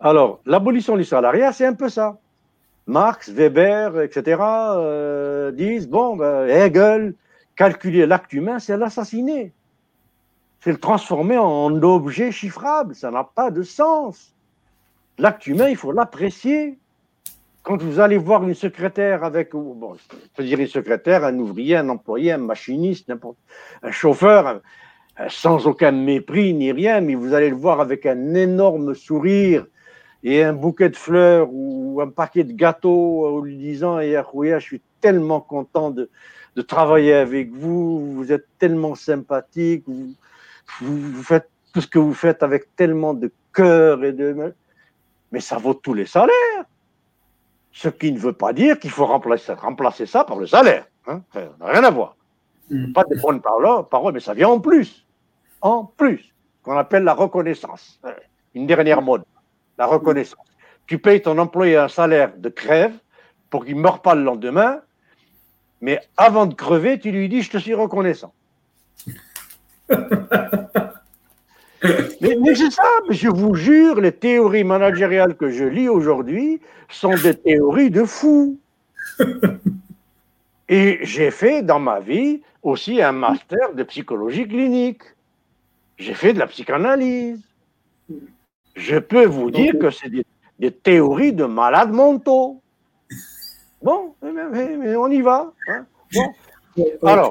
Alors, 0.00 0.40
l'abolition 0.46 0.96
du 0.96 1.04
salariat, 1.04 1.52
c'est 1.52 1.66
un 1.66 1.74
peu 1.74 1.88
ça. 1.88 2.18
Marx, 2.86 3.28
Weber, 3.28 4.00
etc. 4.00 4.40
Euh, 4.40 5.50
disent, 5.50 5.88
bon, 5.88 6.16
ben, 6.16 6.48
Hegel, 6.48 7.14
calculer 7.56 8.06
l'acte 8.06 8.32
humain, 8.32 8.58
c'est 8.58 8.76
l'assassiner 8.76 9.52
c'est 10.60 10.72
le 10.72 10.78
transformer 10.78 11.38
en 11.38 11.82
objet 11.82 12.32
chiffrable. 12.32 12.94
Ça 12.94 13.10
n'a 13.10 13.24
pas 13.24 13.50
de 13.50 13.62
sens. 13.62 14.34
L'acte 15.18 15.46
humain, 15.46 15.68
il 15.68 15.76
faut 15.76 15.92
l'apprécier 15.92 16.78
quand 17.68 17.82
vous 17.82 18.00
allez 18.00 18.16
voir 18.16 18.44
une 18.44 18.54
secrétaire 18.54 19.24
avec, 19.24 19.52
bon, 19.52 19.94
je 20.38 20.42
dire 20.42 20.58
une 20.58 20.68
secrétaire, 20.68 21.22
un 21.22 21.38
ouvrier, 21.38 21.76
un 21.76 21.90
employé, 21.90 22.32
un 22.32 22.38
machiniste, 22.38 23.08
n'importe, 23.08 23.36
un 23.82 23.90
chauffeur, 23.90 24.62
sans 25.28 25.66
aucun 25.66 25.92
mépris 25.92 26.54
ni 26.54 26.72
rien, 26.72 27.02
mais 27.02 27.14
vous 27.14 27.34
allez 27.34 27.50
le 27.50 27.56
voir 27.56 27.82
avec 27.82 28.06
un 28.06 28.32
énorme 28.32 28.94
sourire 28.94 29.66
et 30.22 30.42
un 30.42 30.54
bouquet 30.54 30.88
de 30.88 30.96
fleurs 30.96 31.50
ou 31.52 32.00
un 32.00 32.08
paquet 32.08 32.42
de 32.42 32.54
gâteaux 32.54 33.26
en 33.26 33.40
lui 33.40 33.58
disant 33.58 33.98
eh, 33.98 34.18
je 34.32 34.58
suis 34.60 34.80
tellement 35.02 35.42
content 35.42 35.90
de, 35.90 36.08
de, 36.56 36.62
travailler 36.62 37.12
avec 37.12 37.52
vous, 37.52 38.14
vous 38.14 38.32
êtes 38.32 38.46
tellement 38.58 38.94
sympathique, 38.94 39.84
vous, 39.86 40.14
vous, 40.80 41.22
faites 41.22 41.50
tout 41.74 41.82
ce 41.82 41.86
que 41.86 41.98
vous 41.98 42.14
faites 42.14 42.42
avec 42.42 42.74
tellement 42.76 43.12
de 43.12 43.30
cœur 43.52 44.02
et 44.04 44.14
de. 44.14 44.54
Mais 45.32 45.40
ça 45.40 45.58
vaut 45.58 45.74
tous 45.74 45.92
les 45.92 46.06
salaires. 46.06 46.64
Ce 47.72 47.88
qui 47.88 48.12
ne 48.12 48.18
veut 48.18 48.32
pas 48.32 48.52
dire 48.52 48.78
qu'il 48.78 48.90
faut 48.90 49.06
remplacer, 49.06 49.52
remplacer 49.52 50.06
ça 50.06 50.24
par 50.24 50.38
le 50.38 50.46
salaire. 50.46 50.86
Hein. 51.06 51.22
Ça 51.32 51.40
n'a 51.60 51.66
rien 51.66 51.84
à 51.84 51.90
voir. 51.90 52.16
Mm. 52.70 52.92
Pas 52.92 53.04
de 53.04 53.20
bonnes 53.20 53.40
paroles, 53.40 54.12
mais 54.12 54.20
ça 54.20 54.34
vient 54.34 54.48
en 54.48 54.60
plus. 54.60 55.06
En 55.60 55.84
plus, 55.84 56.34
qu'on 56.62 56.76
appelle 56.76 57.04
la 57.04 57.14
reconnaissance. 57.14 58.00
Une 58.54 58.66
dernière 58.66 59.02
mode 59.02 59.22
la 59.78 59.86
reconnaissance. 59.86 60.44
Tu 60.86 60.98
payes 60.98 61.22
ton 61.22 61.38
employé 61.38 61.76
un 61.76 61.88
salaire 61.88 62.32
de 62.36 62.48
crève 62.48 62.94
pour 63.48 63.64
qu'il 63.64 63.76
ne 63.76 63.80
meure 63.80 64.02
pas 64.02 64.14
le 64.14 64.22
lendemain, 64.22 64.80
mais 65.80 66.00
avant 66.16 66.46
de 66.46 66.54
crever, 66.54 66.98
tu 66.98 67.12
lui 67.12 67.28
dis 67.28 67.42
Je 67.42 67.50
te 67.50 67.58
suis 67.58 67.74
reconnaissant. 67.74 68.34
mais, 72.20 72.54
c'est 72.54 72.70
ça, 72.70 72.88
mais 73.08 73.14
je 73.14 73.28
vous 73.28 73.54
jure, 73.54 74.00
les 74.00 74.12
théories 74.12 74.64
managériales 74.64 75.36
que 75.36 75.50
je 75.50 75.64
lis 75.64 75.88
aujourd'hui 75.88 76.60
sont 76.90 77.14
des 77.14 77.34
théories 77.34 77.90
de 77.90 78.04
fous. 78.04 78.58
Et 80.68 80.98
j'ai 81.02 81.30
fait 81.30 81.62
dans 81.62 81.78
ma 81.78 82.00
vie 82.00 82.42
aussi 82.62 83.00
un 83.00 83.12
master 83.12 83.74
de 83.74 83.82
psychologie 83.84 84.46
clinique. 84.46 85.02
J'ai 85.96 86.14
fait 86.14 86.32
de 86.32 86.38
la 86.38 86.46
psychanalyse. 86.46 87.40
Je 88.74 88.98
peux 88.98 89.24
vous 89.24 89.50
dire 89.50 89.78
que 89.78 89.90
c'est 89.90 90.10
des, 90.10 90.70
théories 90.70 91.32
de 91.32 91.44
malades 91.44 91.92
mentaux. 91.92 92.60
Bon, 93.82 94.14
mais, 94.22 94.94
on 94.96 95.08
y 95.08 95.22
va. 95.22 95.52
Hein. 95.68 95.86
Alors, 97.02 97.30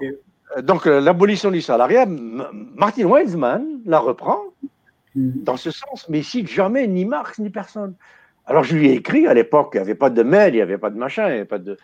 donc 0.62 0.88
euh, 0.88 1.00
l'abolition 1.00 1.52
du 1.52 1.62
salariat, 1.62 2.06
Martin 2.08 3.06
Weizmann 3.06 3.82
la 3.86 4.00
reprend 4.00 4.42
mm-hmm. 5.16 5.44
dans 5.44 5.58
ce 5.58 5.72
sens, 5.72 6.08
mais 6.10 6.20
il 6.20 6.24
cite 6.24 6.48
jamais 6.48 6.88
ni 6.88 7.06
Marx 7.06 7.40
ni 7.40 7.50
personne. 7.50 7.94
Alors 8.46 8.64
je 8.64 8.76
lui 8.76 8.90
ai 8.90 8.94
écrit 8.94 9.28
à 9.28 9.34
l'époque, 9.34 9.72
il 9.74 9.78
n'y 9.78 9.82
avait 9.82 9.96
pas 9.96 10.10
de 10.10 10.24
mail, 10.24 10.54
il 10.54 10.58
n'y 10.58 10.62
avait 10.62 10.78
pas 10.78 10.90
de 10.90 10.98
machin, 10.98 11.28
il 11.28 11.34
avait 11.34 11.46
pas 11.46 11.60
de. 11.60 11.78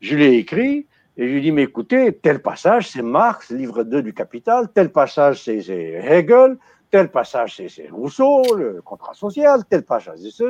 Je 0.00 0.14
lui 0.14 0.24
ai 0.24 0.36
écrit 0.36 0.86
et 1.16 1.26
je 1.26 1.32
lui 1.32 1.38
ai 1.38 1.40
dit 1.40 1.52
mais 1.52 1.62
écoutez, 1.62 2.12
tel 2.12 2.40
passage 2.42 2.88
c'est 2.88 3.02
Marx, 3.02 3.50
livre 3.50 3.84
2 3.84 4.02
du 4.02 4.12
Capital, 4.12 4.68
tel 4.72 4.90
passage 4.90 5.42
c'est 5.44 5.58
Hegel, 5.58 6.58
tel 6.90 7.10
passage 7.10 7.56
c'est 7.56 7.88
Rousseau, 7.90 8.42
le 8.54 8.82
contrat 8.82 9.14
social, 9.14 9.62
tel 9.68 9.82
passage 9.82 10.18
c'est 10.20 10.44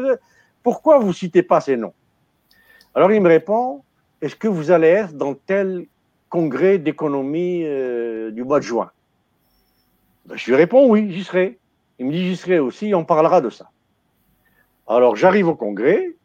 Pourquoi 0.62 0.98
vous 0.98 1.08
ne 1.08 1.12
citez 1.12 1.42
pas 1.42 1.60
ces 1.60 1.76
noms? 1.76 1.94
Alors 2.94 3.12
il 3.12 3.20
me 3.20 3.28
répond, 3.28 3.82
est-ce 4.20 4.34
que 4.34 4.48
vous 4.48 4.72
allez 4.72 4.88
être 4.88 5.12
dans 5.12 5.34
tel 5.34 5.86
congrès 6.30 6.78
d'économie 6.78 7.64
euh, 7.64 8.30
du 8.30 8.44
mois 8.44 8.60
de 8.60 8.64
juin 8.64 8.90
ben, 10.24 10.36
Je 10.36 10.46
lui 10.46 10.54
réponds 10.54 10.88
oui, 10.88 11.12
j'y 11.12 11.24
serai. 11.24 11.58
Il 11.98 12.06
me 12.06 12.12
dit 12.12 12.26
j'y 12.26 12.36
serai 12.36 12.58
aussi, 12.58 12.94
on 12.94 13.04
parlera 13.04 13.42
de 13.42 13.50
ça. 13.50 13.70
Alors 14.88 15.16
j'arrive 15.16 15.48
au 15.48 15.54
congrès, 15.54 16.16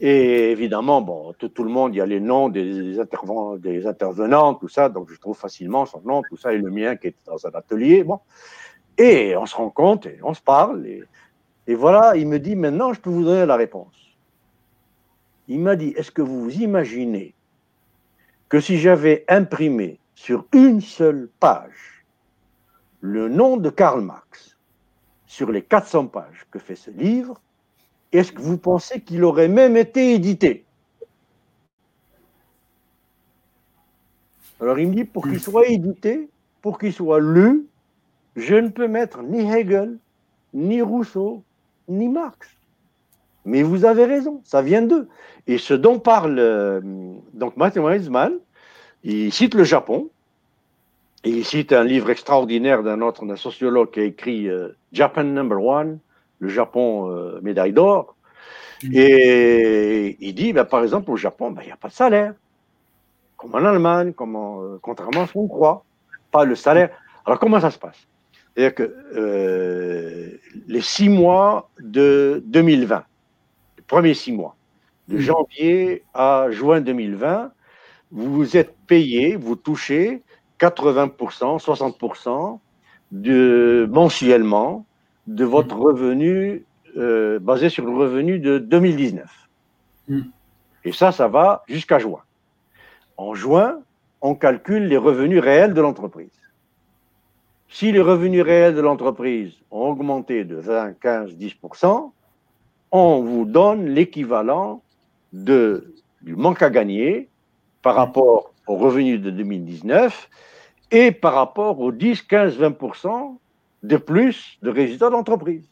et 0.00 0.50
évidemment, 0.50 1.00
bon, 1.00 1.32
tout, 1.38 1.64
le 1.64 1.70
monde, 1.70 1.94
il 1.94 1.98
y 1.98 2.00
a 2.00 2.06
les 2.06 2.20
noms 2.20 2.50
des, 2.50 3.00
intervenants, 3.00 3.56
des 3.56 3.82
tout 4.60 4.68
ça, 4.68 4.88
donc 4.90 5.10
je 5.10 5.18
trouve 5.18 5.36
facilement 5.36 5.86
son 5.86 6.02
nom, 6.02 6.22
tout 6.28 6.36
ça, 6.36 6.52
et 6.52 6.58
le 6.58 6.70
mien 6.70 6.96
qui 6.96 7.08
est 7.08 7.14
dans 7.26 7.46
un 7.46 7.50
atelier. 7.54 8.04
Bon. 8.04 8.20
Et 8.98 9.36
on 9.36 9.46
se 9.46 9.56
rend 9.56 9.70
compte, 9.70 10.06
et 10.06 10.18
on 10.22 10.34
se 10.34 10.42
parle, 10.42 10.86
et, 10.86 11.74
voilà, 11.74 12.14
il 12.16 12.28
me 12.28 12.38
dit 12.38 12.56
maintenant, 12.56 12.92
je 12.92 13.00
peux 13.00 13.10
vous 13.10 13.24
donner 13.24 13.46
la 13.46 13.56
réponse. 13.56 13.94
Il 15.48 15.60
m'a 15.60 15.76
dit, 15.76 15.94
est-ce 15.96 16.10
que 16.10 16.22
vous 16.22 16.42
vous 16.42 16.60
imaginez 16.60 17.34
que 18.48 18.60
si 18.60 18.78
j'avais 18.78 19.24
imprimé 19.28 19.98
sur 20.14 20.46
une 20.52 20.80
seule 20.80 21.28
page 21.40 22.04
le 23.00 23.28
nom 23.28 23.56
de 23.56 23.70
Karl 23.70 24.00
Marx 24.00 24.56
sur 25.26 25.50
les 25.50 25.62
400 25.62 26.06
pages 26.06 26.46
que 26.50 26.58
fait 26.58 26.76
ce 26.76 26.90
livre, 26.90 27.40
est-ce 28.12 28.32
que 28.32 28.40
vous 28.40 28.58
pensez 28.58 29.00
qu'il 29.00 29.24
aurait 29.24 29.48
même 29.48 29.76
été 29.76 30.14
édité? 30.14 30.64
Alors 34.60 34.78
il 34.78 34.88
me 34.88 34.94
dit, 34.94 35.04
pour 35.04 35.24
qu'il 35.24 35.40
soit 35.40 35.66
édité, 35.66 36.30
pour 36.62 36.78
qu'il 36.78 36.92
soit 36.92 37.20
lu, 37.20 37.66
je 38.36 38.54
ne 38.54 38.68
peux 38.68 38.88
mettre 38.88 39.22
ni 39.22 39.40
Hegel, 39.40 39.98
ni 40.54 40.80
Rousseau, 40.80 41.42
ni 41.88 42.08
Marx. 42.08 42.48
Mais 43.46 43.62
vous 43.62 43.84
avez 43.84 44.04
raison, 44.04 44.40
ça 44.44 44.60
vient 44.60 44.82
d'eux. 44.82 45.08
Et 45.46 45.58
ce 45.58 45.72
dont 45.72 45.98
parle 45.98 46.38
euh, 46.38 46.80
donc 47.32 47.56
Martin 47.56 47.82
Weizmann, 47.82 48.34
il 49.04 49.32
cite 49.32 49.54
le 49.54 49.64
Japon, 49.64 50.10
et 51.24 51.30
il 51.30 51.44
cite 51.44 51.72
un 51.72 51.84
livre 51.84 52.10
extraordinaire 52.10 52.82
d'un 52.82 53.00
autre, 53.00 53.24
d'un 53.24 53.36
sociologue 53.36 53.90
qui 53.90 54.00
a 54.00 54.04
écrit 54.04 54.48
euh, 54.48 54.76
Japan 54.92 55.24
Number 55.24 55.62
One, 55.62 55.98
le 56.40 56.48
Japon 56.48 57.10
euh, 57.10 57.40
médaille 57.40 57.72
d'or. 57.72 58.16
Mm. 58.82 58.90
Et 58.92 60.16
il 60.20 60.34
dit, 60.34 60.52
ben, 60.52 60.64
par 60.64 60.82
exemple, 60.82 61.10
au 61.10 61.16
Japon, 61.16 61.50
ben, 61.50 61.62
il 61.62 61.66
n'y 61.66 61.72
a 61.72 61.76
pas 61.76 61.88
de 61.88 61.94
salaire. 61.94 62.34
Comme 63.36 63.54
en 63.54 63.64
Allemagne, 63.64 64.12
comme 64.12 64.78
contrairement 64.82 65.22
à 65.22 65.26
ce 65.26 65.34
qu'on 65.34 65.46
croit. 65.46 65.84
Pas 66.30 66.44
le 66.44 66.54
salaire. 66.54 66.90
Alors 67.26 67.38
comment 67.38 67.60
ça 67.60 67.70
se 67.70 67.78
passe? 67.78 68.06
C'est-à-dire 68.56 68.74
que 68.74 68.96
euh, 69.16 70.30
les 70.66 70.80
six 70.80 71.10
mois 71.10 71.68
de 71.78 72.42
2020, 72.46 72.96
les 72.96 73.04
premiers 73.86 74.14
six 74.14 74.32
mois, 74.32 74.56
de 75.08 75.18
janvier 75.18 76.02
à 76.14 76.46
juin 76.50 76.80
2020, 76.80 77.52
vous 78.10 78.56
êtes 78.56 78.74
payé, 78.86 79.36
vous 79.36 79.56
touchez 79.56 80.22
80%, 80.60 81.62
60% 81.62 82.58
de, 83.12 83.88
mensuellement 83.90 84.86
de 85.26 85.44
votre 85.44 85.76
revenu 85.76 86.64
euh, 86.96 87.38
basé 87.38 87.68
sur 87.68 87.84
le 87.84 87.92
revenu 87.92 88.38
de 88.38 88.58
2019. 88.58 89.28
Hmm. 90.08 90.20
Et 90.84 90.92
ça, 90.92 91.12
ça 91.12 91.28
va 91.28 91.62
jusqu'à 91.68 91.98
juin. 91.98 92.20
En 93.16 93.34
juin, 93.34 93.80
on 94.20 94.34
calcule 94.34 94.86
les 94.86 94.96
revenus 94.96 95.40
réels 95.40 95.74
de 95.74 95.80
l'entreprise. 95.80 96.30
Si 97.68 97.92
les 97.92 98.00
revenus 98.00 98.42
réels 98.42 98.74
de 98.74 98.80
l'entreprise 98.80 99.54
ont 99.70 99.88
augmenté 99.88 100.44
de 100.44 100.56
20, 100.56 100.94
15, 101.00 101.32
10%, 101.34 102.12
on 102.90 103.22
vous 103.22 103.44
donne 103.44 103.86
l'équivalent 103.86 104.82
du 105.32 105.82
manque 106.26 106.62
à 106.62 106.70
gagner 106.70 107.28
par 107.82 107.94
rapport 107.94 108.52
aux 108.66 108.76
revenus 108.76 109.20
de 109.20 109.30
2019 109.30 110.28
et 110.90 111.12
par 111.12 111.34
rapport 111.34 111.80
aux 111.80 111.92
10, 111.92 112.22
15, 112.22 112.58
20% 112.58 113.36
de 113.82 113.96
plus 113.96 114.58
de 114.62 114.70
résultats 114.70 115.10
d'entreprise. 115.10 115.68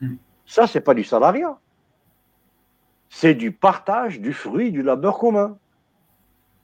Hmm. 0.00 0.16
Ça, 0.46 0.66
ce 0.66 0.78
n'est 0.78 0.82
pas 0.82 0.94
du 0.94 1.04
salariat. 1.04 1.58
C'est 3.08 3.34
du 3.34 3.52
partage 3.52 4.20
du 4.20 4.32
fruit 4.32 4.70
du 4.72 4.82
labeur 4.82 5.18
commun. 5.18 5.58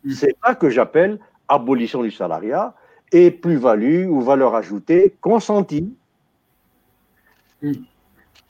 Hmm. 0.05 0.10
C'est 0.10 0.36
ça 0.43 0.55
que 0.55 0.70
j'appelle 0.70 1.19
abolition 1.48 2.02
du 2.02 2.10
salariat 2.10 2.74
et 3.12 3.31
plus-value 3.31 4.06
ou 4.09 4.20
valeur 4.20 4.55
ajoutée 4.55 5.15
consentie. 5.20 5.94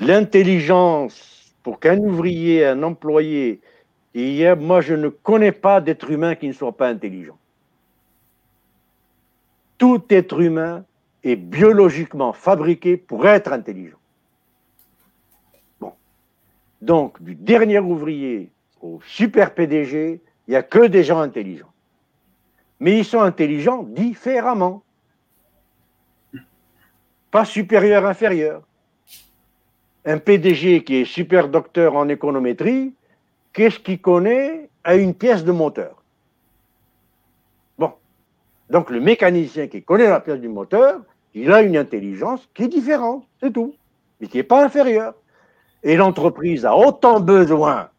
L'intelligence, 0.00 1.54
pour 1.62 1.80
qu'un 1.80 1.98
ouvrier, 1.98 2.66
un 2.66 2.82
employé, 2.82 3.60
et 4.14 4.54
moi 4.54 4.80
je 4.80 4.94
ne 4.94 5.08
connais 5.08 5.52
pas 5.52 5.80
d'être 5.80 6.10
humain 6.10 6.34
qui 6.34 6.48
ne 6.48 6.52
soit 6.52 6.76
pas 6.76 6.88
intelligent. 6.88 7.38
Tout 9.76 10.02
être 10.10 10.40
humain 10.40 10.84
est 11.22 11.36
biologiquement 11.36 12.32
fabriqué 12.32 12.96
pour 12.96 13.26
être 13.26 13.52
intelligent. 13.52 13.98
Bon. 15.80 15.92
Donc, 16.80 17.22
du 17.22 17.34
dernier 17.34 17.78
ouvrier 17.78 18.50
au 18.80 19.00
super 19.04 19.54
PDG, 19.54 20.20
il 20.46 20.50
n'y 20.50 20.56
a 20.56 20.62
que 20.62 20.86
des 20.86 21.04
gens 21.04 21.20
intelligents 21.20 21.72
mais 22.80 22.98
ils 22.98 23.04
sont 23.04 23.20
intelligents 23.20 23.82
différemment. 23.82 24.82
Pas 27.30 27.44
supérieur, 27.44 28.06
inférieur. 28.06 28.62
Un 30.08 30.16
PDG 30.16 30.84
qui 30.84 30.96
est 30.96 31.04
super 31.04 31.50
docteur 31.50 31.94
en 31.94 32.08
économétrie, 32.08 32.94
qu'est-ce 33.52 33.78
qu'il 33.78 34.00
connaît 34.00 34.70
à 34.82 34.94
une 34.96 35.12
pièce 35.12 35.44
de 35.44 35.52
moteur? 35.52 36.02
Bon. 37.76 37.92
Donc 38.70 38.88
le 38.88 39.00
mécanicien 39.00 39.66
qui 39.66 39.82
connaît 39.82 40.08
la 40.08 40.20
pièce 40.20 40.40
du 40.40 40.48
moteur, 40.48 41.02
il 41.34 41.52
a 41.52 41.60
une 41.60 41.76
intelligence 41.76 42.48
qui 42.54 42.62
est 42.62 42.68
différente, 42.68 43.26
c'est 43.38 43.52
tout, 43.52 43.74
mais 44.18 44.28
qui 44.28 44.38
n'est 44.38 44.44
pas 44.44 44.64
inférieure. 44.64 45.12
Et 45.82 45.94
l'entreprise 45.94 46.64
a 46.64 46.74
autant 46.74 47.20
besoin 47.20 47.90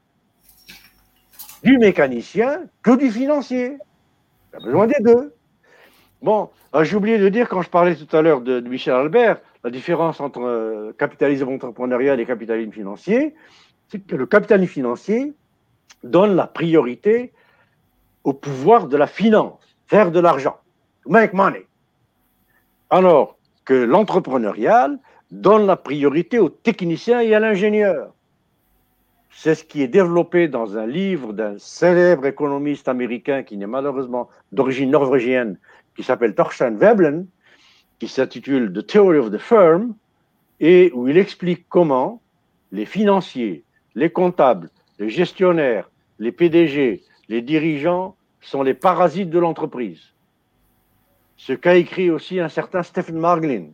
du 1.63 1.77
mécanicien 1.77 2.63
que 2.81 2.95
du 2.97 3.11
financier. 3.11 3.77
Il 4.53 4.55
a 4.55 4.59
besoin 4.65 4.87
des 4.87 4.99
deux. 5.01 5.31
Bon, 6.21 6.49
euh, 6.75 6.83
j'ai 6.83 6.97
oublié 6.97 7.17
de 7.17 7.29
dire, 7.29 7.47
quand 7.47 7.61
je 7.61 7.69
parlais 7.69 7.95
tout 7.95 8.15
à 8.15 8.21
l'heure 8.21 8.41
de, 8.41 8.59
Michel 8.59 8.93
Albert, 8.93 9.39
la 9.63 9.69
différence 9.69 10.19
entre 10.19 10.41
euh, 10.41 10.91
capitalisme 10.97 11.47
entrepreneurial 11.47 12.19
et 12.19 12.25
capitalisme 12.25 12.71
financier, 12.71 13.35
c'est 13.87 13.99
que 13.99 14.15
le 14.15 14.25
capitalisme 14.25 14.71
financier 14.71 15.33
donne 16.03 16.35
la 16.35 16.47
priorité 16.47 17.31
au 18.25 18.33
pouvoir 18.33 18.87
de 18.87 18.97
la 18.97 19.07
finance, 19.07 19.59
faire 19.87 20.11
de 20.11 20.19
l'argent, 20.19 20.57
make 21.07 21.33
money. 21.33 21.65
Alors 22.89 23.37
que 23.63 23.73
l'entrepreneurial 23.73 24.99
donne 25.31 25.65
la 25.65 25.77
priorité 25.77 26.39
aux 26.39 26.49
techniciens 26.49 27.21
et 27.21 27.33
à 27.33 27.39
l'ingénieur. 27.39 28.13
C'est 29.31 29.55
ce 29.55 29.63
qui 29.63 29.83
est 29.83 29.87
développé 29.87 30.47
dans 30.47 30.77
un 30.77 30.87
livre 30.87 31.33
d'un 31.33 31.57
célèbre 31.59 32.25
économiste 32.25 32.87
américain 32.87 33.43
qui 33.43 33.57
n'est 33.57 33.67
malheureusement 33.67 34.27
d'origine 34.51 34.89
norvégienne, 34.89 35.57
qui 35.99 36.05
s'appelle 36.05 36.33
Thorstein 36.33 36.77
Veblen, 36.77 37.27
qui 37.99 38.07
s'intitule 38.07 38.71
The 38.71 38.87
Theory 38.87 39.17
of 39.17 39.31
the 39.31 39.37
Firm, 39.37 39.95
et 40.61 40.93
où 40.93 41.09
il 41.09 41.17
explique 41.17 41.65
comment 41.67 42.21
les 42.71 42.85
financiers, 42.85 43.65
les 43.95 44.09
comptables, 44.09 44.69
les 44.97 45.09
gestionnaires, 45.09 45.91
les 46.17 46.31
PDG, 46.31 47.03
les 47.27 47.41
dirigeants 47.41 48.15
sont 48.39 48.63
les 48.63 48.73
parasites 48.73 49.29
de 49.29 49.39
l'entreprise. 49.39 50.13
Ce 51.35 51.51
qu'a 51.51 51.75
écrit 51.75 52.09
aussi 52.09 52.39
un 52.39 52.47
certain 52.47 52.81
Stephen 52.81 53.17
Marglin, 53.17 53.71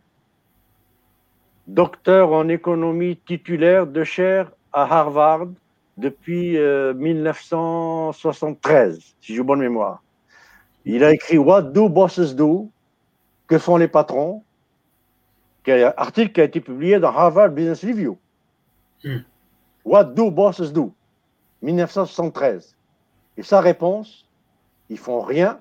docteur 1.68 2.32
en 2.32 2.48
économie 2.48 3.18
titulaire 3.18 3.86
de 3.86 4.02
chaire 4.02 4.50
à 4.72 4.82
Harvard 4.82 5.46
depuis 5.96 6.58
1973, 6.58 8.96
euh, 8.96 9.00
si 9.20 9.36
j'ai 9.36 9.44
bonne 9.44 9.60
mémoire. 9.60 10.02
Il 10.86 11.02
a 11.02 11.12
écrit 11.12 11.36
What 11.36 11.62
do 11.62 11.88
bosses 11.88 12.34
do? 12.34 12.70
Que 13.48 13.58
font 13.58 13.76
les 13.76 13.88
patrons? 13.88 14.42
Un 15.66 15.92
article 15.96 16.32
qui 16.32 16.40
a 16.40 16.44
été 16.44 16.60
publié 16.60 17.00
dans 17.00 17.08
Harvard 17.08 17.50
Business 17.50 17.84
Review. 17.84 18.16
Hmm. 19.02 19.18
What 19.84 20.04
do 20.04 20.30
bosses 20.30 20.72
do? 20.72 20.94
1973. 21.62 22.76
Et 23.36 23.42
sa 23.42 23.60
réponse, 23.60 24.28
ils 24.88 24.98
font 24.98 25.20
rien. 25.20 25.58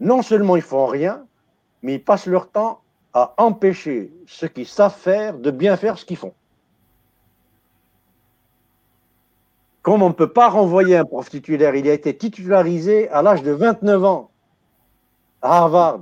Non 0.00 0.22
seulement 0.22 0.56
ils 0.56 0.62
font 0.62 0.86
rien, 0.86 1.26
mais 1.82 1.96
ils 1.96 2.02
passent 2.02 2.26
leur 2.26 2.50
temps 2.50 2.80
à 3.12 3.34
empêcher 3.36 4.10
ceux 4.26 4.48
qui 4.48 4.64
savent 4.64 4.96
faire 4.96 5.36
de 5.36 5.50
bien 5.50 5.76
faire 5.76 5.98
ce 5.98 6.06
qu'ils 6.06 6.16
font. 6.16 6.32
Comme 9.82 10.02
on 10.02 10.08
ne 10.08 10.14
peut 10.14 10.32
pas 10.32 10.48
renvoyer 10.48 10.96
un 10.96 11.04
prof 11.04 11.28
titulaire, 11.28 11.74
il 11.74 11.86
a 11.88 11.92
été 11.92 12.16
titularisé 12.16 13.10
à 13.10 13.20
l'âge 13.20 13.42
de 13.42 13.50
29 13.50 14.04
ans 14.04 14.29
Harvard. 15.42 16.00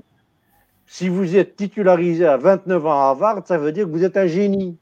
Si 0.86 1.08
vous 1.08 1.36
êtes 1.36 1.56
titularisé 1.56 2.26
à 2.26 2.36
29 2.36 2.86
ans 2.86 2.92
à 2.92 3.04
Harvard, 3.08 3.46
ça 3.46 3.58
veut 3.58 3.72
dire 3.72 3.84
que 3.84 3.90
vous 3.90 4.04
êtes 4.04 4.16
un 4.16 4.26
génie. 4.26 4.76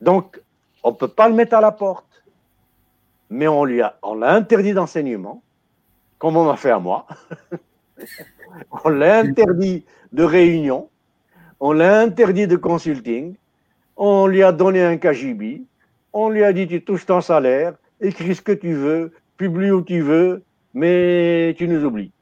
Donc, 0.00 0.40
on 0.82 0.90
ne 0.90 0.96
peut 0.96 1.08
pas 1.08 1.28
le 1.28 1.34
mettre 1.34 1.54
à 1.54 1.60
la 1.60 1.72
porte. 1.72 2.04
Mais 3.30 3.48
on 3.48 3.64
lui 3.64 3.82
a, 3.82 3.98
on 4.02 4.14
l'a 4.14 4.34
interdit 4.34 4.72
d'enseignement, 4.72 5.42
comme 6.18 6.36
on 6.36 6.44
m'a 6.44 6.56
fait 6.56 6.70
à 6.70 6.78
moi. 6.78 7.06
on 8.84 8.88
l'a 8.88 9.18
interdit 9.18 9.84
de 10.12 10.22
réunion, 10.22 10.88
on 11.60 11.72
l'a 11.72 12.00
interdit 12.00 12.46
de 12.46 12.56
consulting, 12.56 13.34
on 13.96 14.26
lui 14.26 14.42
a 14.42 14.52
donné 14.52 14.82
un 14.82 14.96
KGB, 14.96 15.62
on 16.12 16.30
lui 16.30 16.44
a 16.44 16.52
dit 16.52 16.66
tu 16.66 16.82
touches 16.82 17.04
ton 17.04 17.20
salaire, 17.20 17.74
écris 18.00 18.34
ce 18.34 18.42
que 18.42 18.52
tu 18.52 18.72
veux, 18.72 19.12
publie 19.36 19.70
où 19.70 19.82
tu 19.82 20.00
veux, 20.00 20.42
mais 20.72 21.54
tu 21.58 21.68
nous 21.68 21.84
oublies. 21.84 22.12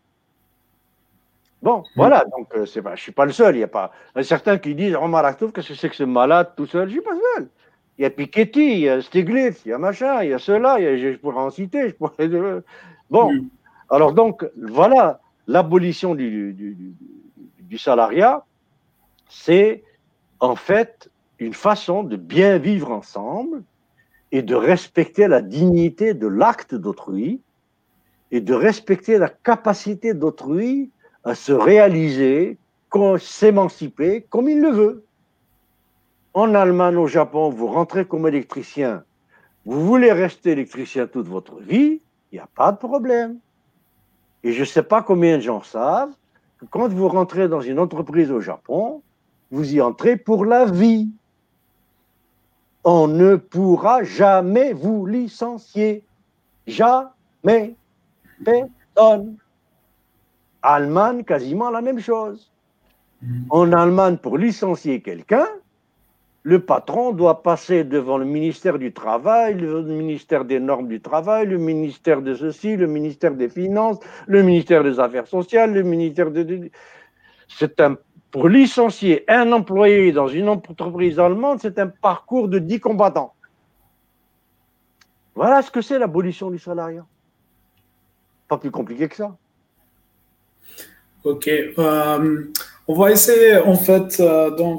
Bon, 1.66 1.82
voilà, 1.96 2.24
donc 2.26 2.46
euh, 2.54 2.64
c'est 2.64 2.80
pas, 2.80 2.90
je 2.90 3.00
ne 3.00 3.02
suis 3.02 3.10
pas 3.10 3.24
le 3.24 3.32
seul. 3.32 3.56
Il 3.56 3.58
y 3.58 3.64
a 3.64 3.66
pas 3.66 3.90
certains 4.22 4.56
qui 4.56 4.76
disent 4.76 4.94
Omar 4.94 5.24
Aktouf, 5.24 5.50
qu'est-ce 5.50 5.70
que 5.70 5.74
c'est 5.74 5.88
que 5.88 5.96
ce 5.96 6.04
malade 6.04 6.52
tout 6.56 6.66
seul? 6.66 6.88
Je 6.88 6.94
ne 6.94 7.00
suis 7.00 7.10
pas 7.10 7.16
seul. 7.34 7.48
Il 7.98 8.02
y 8.02 8.04
a 8.04 8.10
Piketty, 8.10 8.72
il 8.74 8.78
y 8.78 8.88
a 8.88 9.02
Stiglitz, 9.02 9.62
il 9.66 9.70
y 9.70 9.72
a 9.72 9.78
machin, 9.78 10.22
il 10.22 10.30
y 10.30 10.32
a 10.32 10.38
cela, 10.38 10.78
je 10.78 11.16
pourrais 11.16 11.40
en 11.40 11.50
citer. 11.50 11.88
Je 11.88 11.94
pourrais... 11.96 12.28
Bon, 13.10 13.32
mm. 13.32 13.48
alors 13.90 14.12
donc, 14.12 14.48
voilà, 14.56 15.18
l'abolition 15.48 16.14
du, 16.14 16.52
du, 16.52 16.94
du 17.58 17.78
salariat, 17.78 18.44
c'est 19.28 19.82
en 20.38 20.54
fait 20.54 21.10
une 21.40 21.54
façon 21.54 22.04
de 22.04 22.14
bien 22.14 22.58
vivre 22.58 22.92
ensemble 22.92 23.64
et 24.30 24.42
de 24.42 24.54
respecter 24.54 25.26
la 25.26 25.42
dignité 25.42 26.14
de 26.14 26.28
l'acte 26.28 26.76
d'autrui 26.76 27.40
et 28.30 28.40
de 28.40 28.54
respecter 28.54 29.18
la 29.18 29.28
capacité 29.28 30.14
d'autrui 30.14 30.92
à 31.26 31.34
se 31.34 31.52
réaliser, 31.52 32.56
s'émanciper 33.18 34.24
comme 34.30 34.48
il 34.48 34.60
le 34.60 34.70
veut. 34.70 35.04
En 36.32 36.54
Allemagne, 36.54 36.96
au 36.96 37.06
Japon, 37.06 37.50
vous 37.50 37.66
rentrez 37.66 38.06
comme 38.06 38.26
électricien, 38.26 39.04
vous 39.66 39.84
voulez 39.84 40.12
rester 40.12 40.52
électricien 40.52 41.06
toute 41.06 41.28
votre 41.28 41.60
vie, 41.60 42.00
il 42.32 42.34
n'y 42.34 42.38
a 42.38 42.48
pas 42.54 42.72
de 42.72 42.78
problème. 42.78 43.38
Et 44.44 44.52
je 44.52 44.60
ne 44.60 44.64
sais 44.64 44.82
pas 44.82 45.02
combien 45.02 45.36
de 45.36 45.42
gens 45.42 45.62
savent 45.62 46.14
que 46.58 46.64
quand 46.64 46.88
vous 46.88 47.08
rentrez 47.08 47.48
dans 47.48 47.60
une 47.60 47.78
entreprise 47.78 48.30
au 48.30 48.40
Japon, 48.40 49.02
vous 49.50 49.74
y 49.74 49.80
entrez 49.82 50.16
pour 50.16 50.46
la 50.46 50.64
vie 50.64 51.10
on 52.88 53.08
ne 53.08 53.34
pourra 53.34 54.04
jamais 54.04 54.72
vous 54.72 55.06
licencier. 55.06 56.04
Jamais. 56.68 57.74
Personne. 58.44 59.36
Allemagne, 60.74 61.24
quasiment 61.24 61.70
la 61.70 61.80
même 61.80 62.00
chose. 62.00 62.50
En 63.50 63.72
Allemagne, 63.72 64.16
pour 64.18 64.36
licencier 64.36 65.00
quelqu'un, 65.00 65.46
le 66.42 66.60
patron 66.60 67.12
doit 67.12 67.42
passer 67.42 67.82
devant 67.82 68.18
le 68.18 68.24
ministère 68.24 68.78
du 68.78 68.92
Travail, 68.92 69.54
le 69.54 69.82
ministère 69.82 70.44
des 70.44 70.60
normes 70.60 70.86
du 70.86 71.00
travail, 71.00 71.46
le 71.46 71.58
ministère 71.58 72.22
de 72.22 72.34
ceci, 72.34 72.76
le 72.76 72.86
ministère 72.86 73.34
des 73.34 73.48
Finances, 73.48 73.98
le 74.26 74.42
ministère 74.42 74.84
des 74.84 75.00
Affaires 75.00 75.26
sociales, 75.26 75.72
le 75.72 75.82
ministère 75.82 76.30
de... 76.30 76.70
C'est 77.48 77.80
un 77.80 77.96
pour 78.30 78.48
licencier 78.48 79.24
un 79.28 79.50
employé 79.52 80.12
dans 80.12 80.28
une 80.28 80.48
entreprise 80.48 81.18
allemande, 81.18 81.58
c'est 81.60 81.78
un 81.78 81.88
parcours 81.88 82.48
de 82.48 82.58
10 82.58 82.80
combattants. 82.80 83.32
Voilà 85.34 85.62
ce 85.62 85.70
que 85.70 85.80
c'est 85.80 85.98
l'abolition 85.98 86.50
du 86.50 86.58
salariat. 86.58 87.06
Pas 88.48 88.58
plus 88.58 88.70
compliqué 88.70 89.08
que 89.08 89.16
ça. 89.16 89.36
Ok. 91.26 91.48
Euh, 91.48 92.44
on 92.86 92.94
va 92.94 93.10
essayer, 93.10 93.56
en 93.56 93.74
fait, 93.74 94.20
euh, 94.20 94.50
dans 94.50 94.76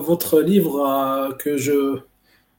votre 0.00 0.42
livre 0.42 0.86
euh, 0.86 1.32
que, 1.32 1.56
je, 1.56 1.98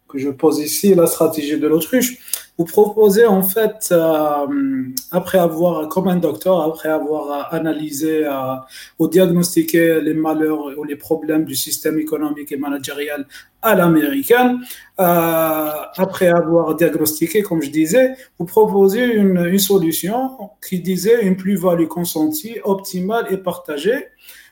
que 0.07 0.17
je 0.17 0.29
pose 0.31 0.59
ici, 0.59 0.95
La 0.95 1.05
stratégie 1.05 1.59
de 1.59 1.67
l'autruche, 1.67 2.17
vous 2.57 2.65
proposez 2.65 3.25
en 3.25 3.41
fait, 3.41 3.89
euh, 3.91 4.85
après 5.11 5.39
avoir, 5.39 5.87
comme 5.89 6.07
un 6.07 6.17
docteur, 6.17 6.61
après 6.61 6.89
avoir 6.89 7.31
euh, 7.31 7.57
analysé 7.57 8.25
euh, 8.25 8.55
ou 8.99 9.07
diagnostiqué 9.07 9.99
les 10.01 10.13
malheurs 10.13 10.77
ou 10.77 10.83
les 10.83 10.95
problèmes 10.95 11.45
du 11.45 11.55
système 11.55 11.97
économique 11.97 12.51
et 12.51 12.57
managérial 12.57 13.25
à 13.61 13.75
l'américaine, 13.75 14.59
après 14.97 16.27
avoir 16.27 16.75
diagnostiqué, 16.75 17.41
comme 17.43 17.61
je 17.61 17.69
disais, 17.69 18.13
vous 18.37 18.45
proposez 18.45 19.05
une, 19.05 19.37
une 19.37 19.59
solution 19.59 20.37
qui 20.67 20.81
disait 20.81 21.21
une 21.23 21.37
plus-value 21.37 21.87
consentie, 21.87 22.57
optimale 22.65 23.27
et 23.29 23.37
partagée. 23.37 24.09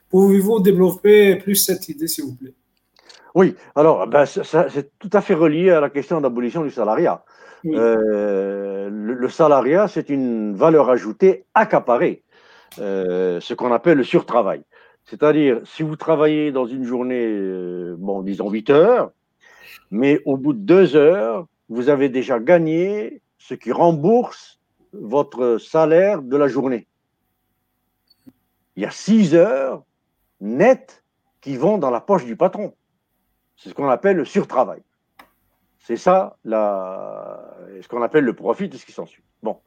Pouvez-vous 0.09 0.61
développer 0.61 1.35
plus 1.35 1.57
cette 1.57 1.89
idée, 1.89 2.07
s'il 2.07 2.23
vous 2.23 2.35
plaît? 2.35 2.53
Oui, 3.35 3.55
alors 3.75 4.07
ben, 4.07 4.25
c'est 4.25 4.97
tout 4.97 5.09
à 5.13 5.21
fait 5.21 5.33
relié 5.33 5.69
à 5.71 5.79
la 5.79 5.89
question 5.89 6.19
d'abolition 6.19 6.63
du 6.63 6.71
salariat. 6.71 7.23
Euh, 7.65 8.89
le, 8.89 9.29
salariat, 9.29 9.88
c'est 9.88 10.09
une 10.09 10.55
valeur 10.55 10.89
ajoutée 10.89 11.45
accaparée, 11.53 12.23
euh, 12.79 13.39
ce 13.39 13.53
qu'on 13.53 13.71
appelle 13.71 13.97
le 13.97 14.03
surtravail. 14.03 14.63
C'est-à-dire, 15.05 15.61
si 15.65 15.83
vous 15.83 15.95
travaillez 15.95 16.51
dans 16.51 16.65
une 16.65 16.85
journée, 16.85 17.25
euh, 17.27 17.95
bon, 17.97 18.21
disons 18.21 18.49
8 18.49 18.69
heures, 18.69 19.11
mais 19.89 20.21
au 20.25 20.38
bout 20.38 20.53
de 20.53 20.59
2 20.59 20.95
heures, 20.95 21.47
vous 21.69 21.89
avez 21.89 22.09
déjà 22.09 22.39
gagné 22.39 23.21
ce 23.38 23.53
qui 23.53 23.71
rembourse 23.71 24.59
votre 24.93 25.57
salaire 25.57 26.21
de 26.21 26.38
la 26.38 26.47
journée. 26.47 26.88
Il 28.75 28.83
y 28.83 28.85
a 28.85 28.91
6 28.91 29.35
heures 29.35 29.83
nettes 30.39 31.03
qui 31.41 31.55
vont 31.55 31.77
dans 31.77 31.91
la 31.91 32.01
poche 32.01 32.25
du 32.25 32.35
patron. 32.35 32.73
C'est 33.57 33.69
ce 33.69 33.73
qu'on 33.73 33.89
appelle 33.89 34.17
le 34.17 34.25
surtravail. 34.25 34.81
C'est 35.83 35.97
ça 35.97 36.37
ce 36.45 37.87
qu'on 37.87 38.01
appelle 38.01 38.23
le 38.23 38.33
profit 38.33 38.69
de 38.69 38.77
ce 38.77 38.85
qui 38.85 38.91
s'ensuit. 38.91 39.23
Bon. 39.43 39.57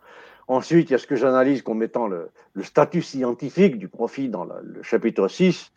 Ensuite, 0.47 0.91
il 0.91 0.93
y 0.93 0.95
a 0.95 0.99
ce 0.99 1.07
que 1.07 1.17
j'analyse 1.17 1.63
comme 1.63 1.83
étant 1.83 2.07
le, 2.07 2.31
statut 2.63 3.03
scientifique 3.03 3.79
du 3.79 3.89
profit 3.89 4.29
dans 4.29 4.45
le 4.45 4.83
chapitre 4.83 5.27
6. 5.27 5.73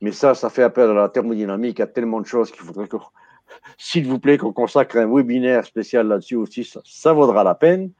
Mais 0.00 0.12
ça, 0.12 0.34
ça 0.34 0.50
fait 0.50 0.62
appel 0.62 0.90
à 0.90 0.94
la 0.94 1.08
thermodynamique. 1.08 1.80
A 1.80 1.86
tellement 1.86 2.20
de 2.20 2.26
choses 2.26 2.50
qu'il 2.50 2.62
faudrait 2.62 2.88
que, 2.88 2.96
s'il 3.78 4.06
vous 4.06 4.18
plaît, 4.18 4.38
qu'on 4.38 4.52
consacre 4.52 4.98
un 4.98 5.06
webinaire 5.06 5.64
spécial 5.64 6.08
là-dessus 6.08 6.36
aussi. 6.36 6.70
Ça, 6.84 7.12
vaudra 7.12 7.42
la 7.42 7.54
peine. 7.54 7.90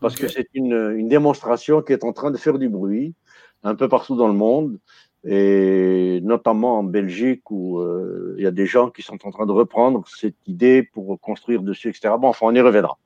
parce 0.00 0.16
que 0.16 0.28
c'est 0.28 0.48
une, 0.54 0.94
une, 0.96 1.08
démonstration 1.08 1.82
qui 1.82 1.92
est 1.92 2.04
en 2.04 2.12
train 2.12 2.30
de 2.30 2.36
faire 2.36 2.58
du 2.58 2.68
bruit 2.68 3.14
un 3.62 3.74
peu 3.74 3.88
partout 3.88 4.16
dans 4.16 4.28
le 4.28 4.34
monde, 4.34 4.78
et 5.24 6.20
notamment 6.22 6.78
en 6.78 6.82
Belgique 6.82 7.50
où 7.50 7.78
euh, 7.78 8.34
il 8.38 8.44
y 8.44 8.46
a 8.46 8.50
des 8.50 8.66
gens 8.66 8.90
qui 8.90 9.02
sont 9.02 9.18
en 9.26 9.30
train 9.30 9.46
de 9.46 9.52
reprendre 9.52 10.02
cette 10.08 10.46
idée 10.46 10.82
pour 10.82 11.20
construire 11.20 11.62
dessus, 11.62 11.90
etc. 11.90 12.14
Bon, 12.18 12.28
enfin, 12.28 12.46
on 12.46 12.54
y 12.54 12.60
reviendra. 12.60 12.98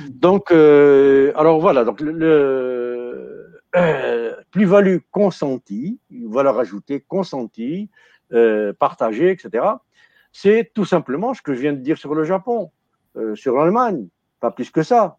Mm. 0.00 0.04
Donc, 0.10 0.50
euh, 0.50 1.32
alors 1.36 1.60
voilà, 1.60 1.84
donc 1.84 2.00
le, 2.00 3.48
euh, 3.76 4.34
plus-value 4.50 4.98
consentie, 5.10 5.98
valeur 6.10 6.58
ajoutée 6.58 7.00
consentie, 7.00 7.88
partagée, 8.78 9.30
etc. 9.30 9.64
C'est 10.32 10.72
tout 10.74 10.84
simplement 10.84 11.32
ce 11.32 11.40
que 11.40 11.54
je 11.54 11.60
viens 11.60 11.72
de 11.72 11.78
dire 11.78 11.96
sur 11.96 12.12
le 12.12 12.24
Japon, 12.24 12.72
euh, 13.16 13.36
sur 13.36 13.56
l'Allemagne, 13.56 14.08
pas 14.40 14.50
plus 14.50 14.68
que 14.68 14.82
ça. 14.82 15.18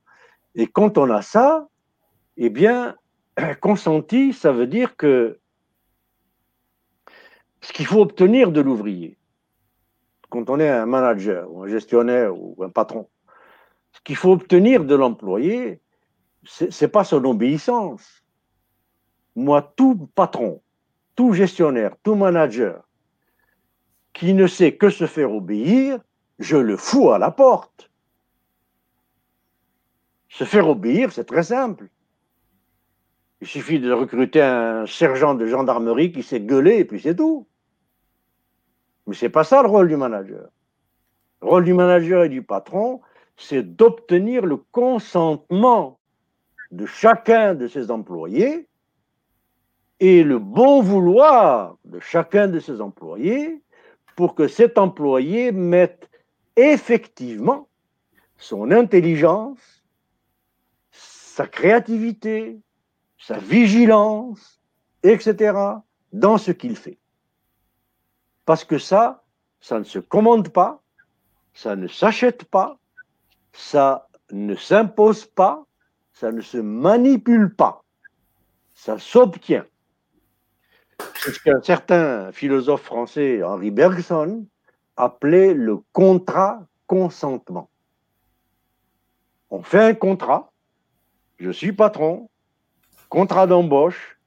Et 0.56 0.68
quand 0.68 0.98
on 0.98 1.10
a 1.10 1.22
ça, 1.22 1.70
eh 2.36 2.50
bien, 2.50 2.98
consenti, 3.62 4.34
ça 4.34 4.52
veut 4.52 4.68
dire 4.68 4.98
que 4.98 5.40
ce 7.66 7.74
qu'il 7.74 7.88
faut 7.88 8.02
obtenir 8.02 8.52
de 8.52 8.62
l'ouvrier, 8.62 9.18
quand 10.30 10.52
on 10.52 10.60
est 10.60 10.70
un 10.70 10.86
manager 10.86 11.52
ou 11.52 11.64
un 11.64 11.68
gestionnaire 11.68 12.38
ou 12.38 12.56
un 12.64 12.70
patron, 12.70 13.10
ce 13.92 14.02
qu'il 14.02 14.16
faut 14.16 14.34
obtenir 14.34 14.86
de 14.86 14.94
l'employé, 14.94 15.82
ce 16.44 16.66
n'est 16.66 16.92
pas 16.92 17.04
son 17.04 17.26
obéissance. 17.26 18.24
Moi, 19.36 19.74
tout 19.76 20.08
patron, 20.14 20.62
tout 21.16 21.34
gestionnaire, 21.34 21.96
tout 22.04 22.14
manager 22.14 22.88
qui 24.14 24.36
ne 24.36 24.46
sait 24.46 24.76
que 24.76 24.92
se 24.92 25.08
faire 25.08 25.34
obéir, 25.34 26.00
je 26.38 26.58
le 26.58 26.78
fous 26.78 27.12
à 27.12 27.18
la 27.18 27.32
porte. 27.32 27.90
Se 30.30 30.44
faire 30.44 30.70
obéir, 30.70 31.12
c'est 31.12 31.26
très 31.26 31.44
simple. 31.44 31.90
Il 33.42 33.48
suffit 33.48 33.80
de 33.80 33.92
recruter 33.92 34.42
un 34.42 34.86
sergent 34.86 35.34
de 35.34 35.48
gendarmerie 35.48 36.12
qui 36.12 36.22
sait 36.22 36.42
gueuler 36.42 36.78
et 36.78 36.86
puis 36.86 37.02
c'est 37.02 37.16
tout. 37.16 37.48
Mais 39.08 39.16
ce 39.16 39.26
n'est 39.26 39.30
pas 39.30 39.44
ça 39.44 39.62
le 39.62 39.68
rôle 39.68 39.88
du 39.88 39.98
manager. 39.98 40.50
Le 41.42 41.48
rôle 41.48 41.64
du 41.66 41.74
manager 41.74 42.24
et 42.24 42.30
du 42.30 42.42
patron, 42.42 43.02
c'est 43.38 43.64
d'obtenir 43.64 44.46
le 44.46 44.58
consentement 44.58 46.00
de 46.72 46.86
chacun 46.86 47.54
de 47.54 47.68
ses 47.68 47.92
employés 47.92 48.68
et 50.00 50.24
le 50.24 50.40
bon 50.40 50.82
vouloir 50.82 51.78
de 51.86 52.00
chacun 52.00 52.48
de 52.48 52.60
ses 52.60 52.82
employés 52.82 53.62
pour 54.16 54.36
que 54.36 54.48
cet 54.48 54.78
employé 54.78 55.52
mette 55.52 56.10
effectivement 56.56 57.68
son 58.38 58.72
intelligence, 58.72 59.84
sa 60.92 61.48
créativité, 61.48 62.60
sa 63.18 63.38
vigilance, 63.38 64.62
etc., 65.04 65.58
dans 66.12 66.38
ce 66.38 66.52
qu'il 66.52 66.76
fait. 66.76 66.98
Parce 68.46 68.64
que 68.64 68.78
ça, 68.78 69.24
ça 69.60 69.80
ne 69.80 69.84
se 69.84 70.00
commande 70.00 70.50
pas, 70.50 70.82
ça 71.54 71.76
ne 71.76 71.88
s'achète 71.88 72.44
pas, 72.46 72.78
ça 73.54 74.08
ne 74.32 74.56
s'impose 74.56 75.26
pas, 75.26 75.66
ça 76.14 76.32
ne 76.32 76.42
se 76.42 76.58
manipule 76.58 77.56
pas, 77.56 77.84
ça 78.74 79.00
s'obtient. 79.00 79.66
C'est 81.16 81.32
ce 81.32 81.40
qu'un 81.40 81.62
certain 81.62 82.32
philosophe 82.32 82.84
français, 82.84 83.44
Henri 83.44 83.72
Bergson, 83.72 84.46
appelait 84.96 85.54
le 85.54 85.78
contrat 85.92 86.66
consentement. 86.88 87.70
On 89.50 89.62
fait 89.62 89.84
un 89.84 89.94
contrat, 89.94 90.52
je 91.38 91.50
suis 91.50 91.74
patron, 91.74 92.30
contrat 93.10 93.48
d'embauche, 93.48 94.20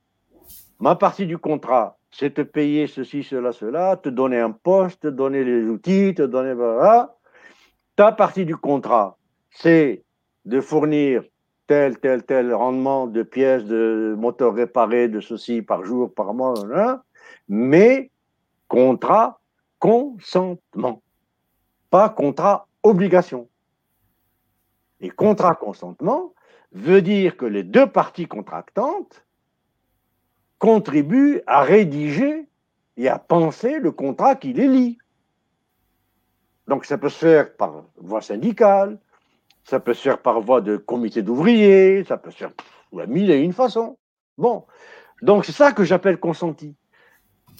ma 0.78 0.96
partie 0.96 1.26
du 1.26 1.38
contrat, 1.38 1.97
c'est 2.10 2.34
te 2.34 2.42
payer 2.42 2.86
ceci, 2.86 3.22
cela, 3.22 3.52
cela, 3.52 3.96
te 3.96 4.08
donner 4.08 4.38
un 4.38 4.50
poste, 4.50 5.02
te 5.02 5.08
donner 5.08 5.44
les 5.44 5.64
outils, 5.64 6.14
te 6.14 6.22
donner... 6.22 6.54
Voilà. 6.54 7.14
Ta 7.96 8.12
partie 8.12 8.44
du 8.44 8.56
contrat, 8.56 9.18
c'est 9.50 10.04
de 10.44 10.60
fournir 10.60 11.24
tel, 11.66 11.98
tel, 11.98 12.24
tel 12.24 12.54
rendement 12.54 13.06
de 13.06 13.22
pièces, 13.22 13.64
de 13.64 14.14
moteurs 14.16 14.54
réparés, 14.54 15.08
de 15.08 15.20
ceci 15.20 15.62
par 15.62 15.84
jour, 15.84 16.12
par 16.12 16.32
mois, 16.32 16.54
mais 17.48 18.10
contrat 18.68 19.40
consentement, 19.78 21.02
pas 21.90 22.08
contrat 22.08 22.66
obligation. 22.82 23.48
Et 25.00 25.10
contrat 25.10 25.54
consentement 25.54 26.34
veut 26.72 27.02
dire 27.02 27.36
que 27.36 27.46
les 27.46 27.62
deux 27.62 27.86
parties 27.86 28.26
contractantes 28.26 29.24
contribuent 30.58 31.40
à 31.46 31.62
rédiger 31.62 32.48
et 32.96 33.08
à 33.08 33.18
penser 33.18 33.78
le 33.78 33.92
contrat 33.92 34.34
qui 34.34 34.52
les 34.52 34.66
lie. 34.68 34.98
Donc 36.66 36.84
ça 36.84 36.98
peut 36.98 37.08
se 37.08 37.18
faire 37.18 37.56
par 37.56 37.84
voie 37.96 38.20
syndicale, 38.20 38.98
ça 39.64 39.80
peut 39.80 39.94
se 39.94 40.02
faire 40.02 40.18
par 40.18 40.40
voie 40.40 40.60
de 40.60 40.76
comité 40.76 41.22
d'ouvriers, 41.22 42.04
ça 42.04 42.16
peut 42.16 42.30
se 42.30 42.38
faire 42.38 42.52
de 42.92 43.06
mille 43.06 43.30
et 43.30 43.38
une 43.38 43.52
façons. 43.52 43.96
Bon, 44.36 44.64
donc 45.22 45.44
c'est 45.44 45.52
ça 45.52 45.72
que 45.72 45.84
j'appelle 45.84 46.18
consenti. 46.18 46.74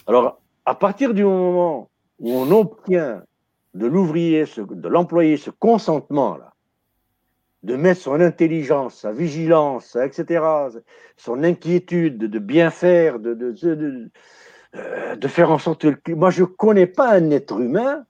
Alors, 0.07 0.41
à 0.65 0.75
partir 0.75 1.13
du 1.13 1.23
moment 1.23 1.89
où 2.19 2.31
on 2.31 2.51
obtient 2.51 3.23
de 3.73 3.85
l'ouvrier, 3.87 4.45
de 4.57 4.87
l'employé 4.87 5.37
ce 5.37 5.49
consentement-là, 5.49 6.53
de 7.63 7.75
mettre 7.75 8.01
son 8.01 8.21
intelligence, 8.21 8.95
sa 8.95 9.11
vigilance, 9.11 9.95
etc., 9.95 10.43
son 11.17 11.43
inquiétude 11.43 12.17
de 12.17 12.39
bien 12.39 12.69
faire, 12.69 13.19
de, 13.19 13.33
de, 13.33 13.51
de, 13.51 14.11
euh, 14.75 15.15
de 15.15 15.27
faire 15.27 15.51
en 15.51 15.57
sorte 15.57 16.01
que... 16.01 16.11
Moi, 16.13 16.29
je 16.29 16.41
ne 16.41 16.47
connais 16.47 16.87
pas 16.87 17.11
un 17.11 17.31
être 17.31 17.59
humain 17.59 18.05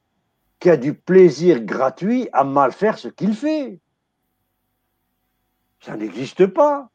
qui 0.59 0.69
a 0.69 0.77
du 0.77 0.93
plaisir 0.93 1.61
gratuit 1.61 2.30
à 2.34 2.43
mal 2.43 2.71
faire 2.71 2.97
ce 2.97 3.07
qu'il 3.07 3.34
fait. 3.34 3.80
Ça 5.80 5.95
n'existe 5.95 6.45
pas. 6.47 6.89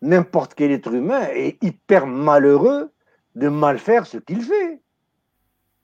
N'importe 0.00 0.54
quel 0.54 0.70
être 0.70 0.92
humain 0.92 1.28
est 1.32 1.62
hyper 1.62 2.06
malheureux 2.06 2.90
de 3.34 3.48
mal 3.48 3.78
faire 3.78 4.06
ce 4.06 4.16
qu'il 4.16 4.42
fait. 4.42 4.80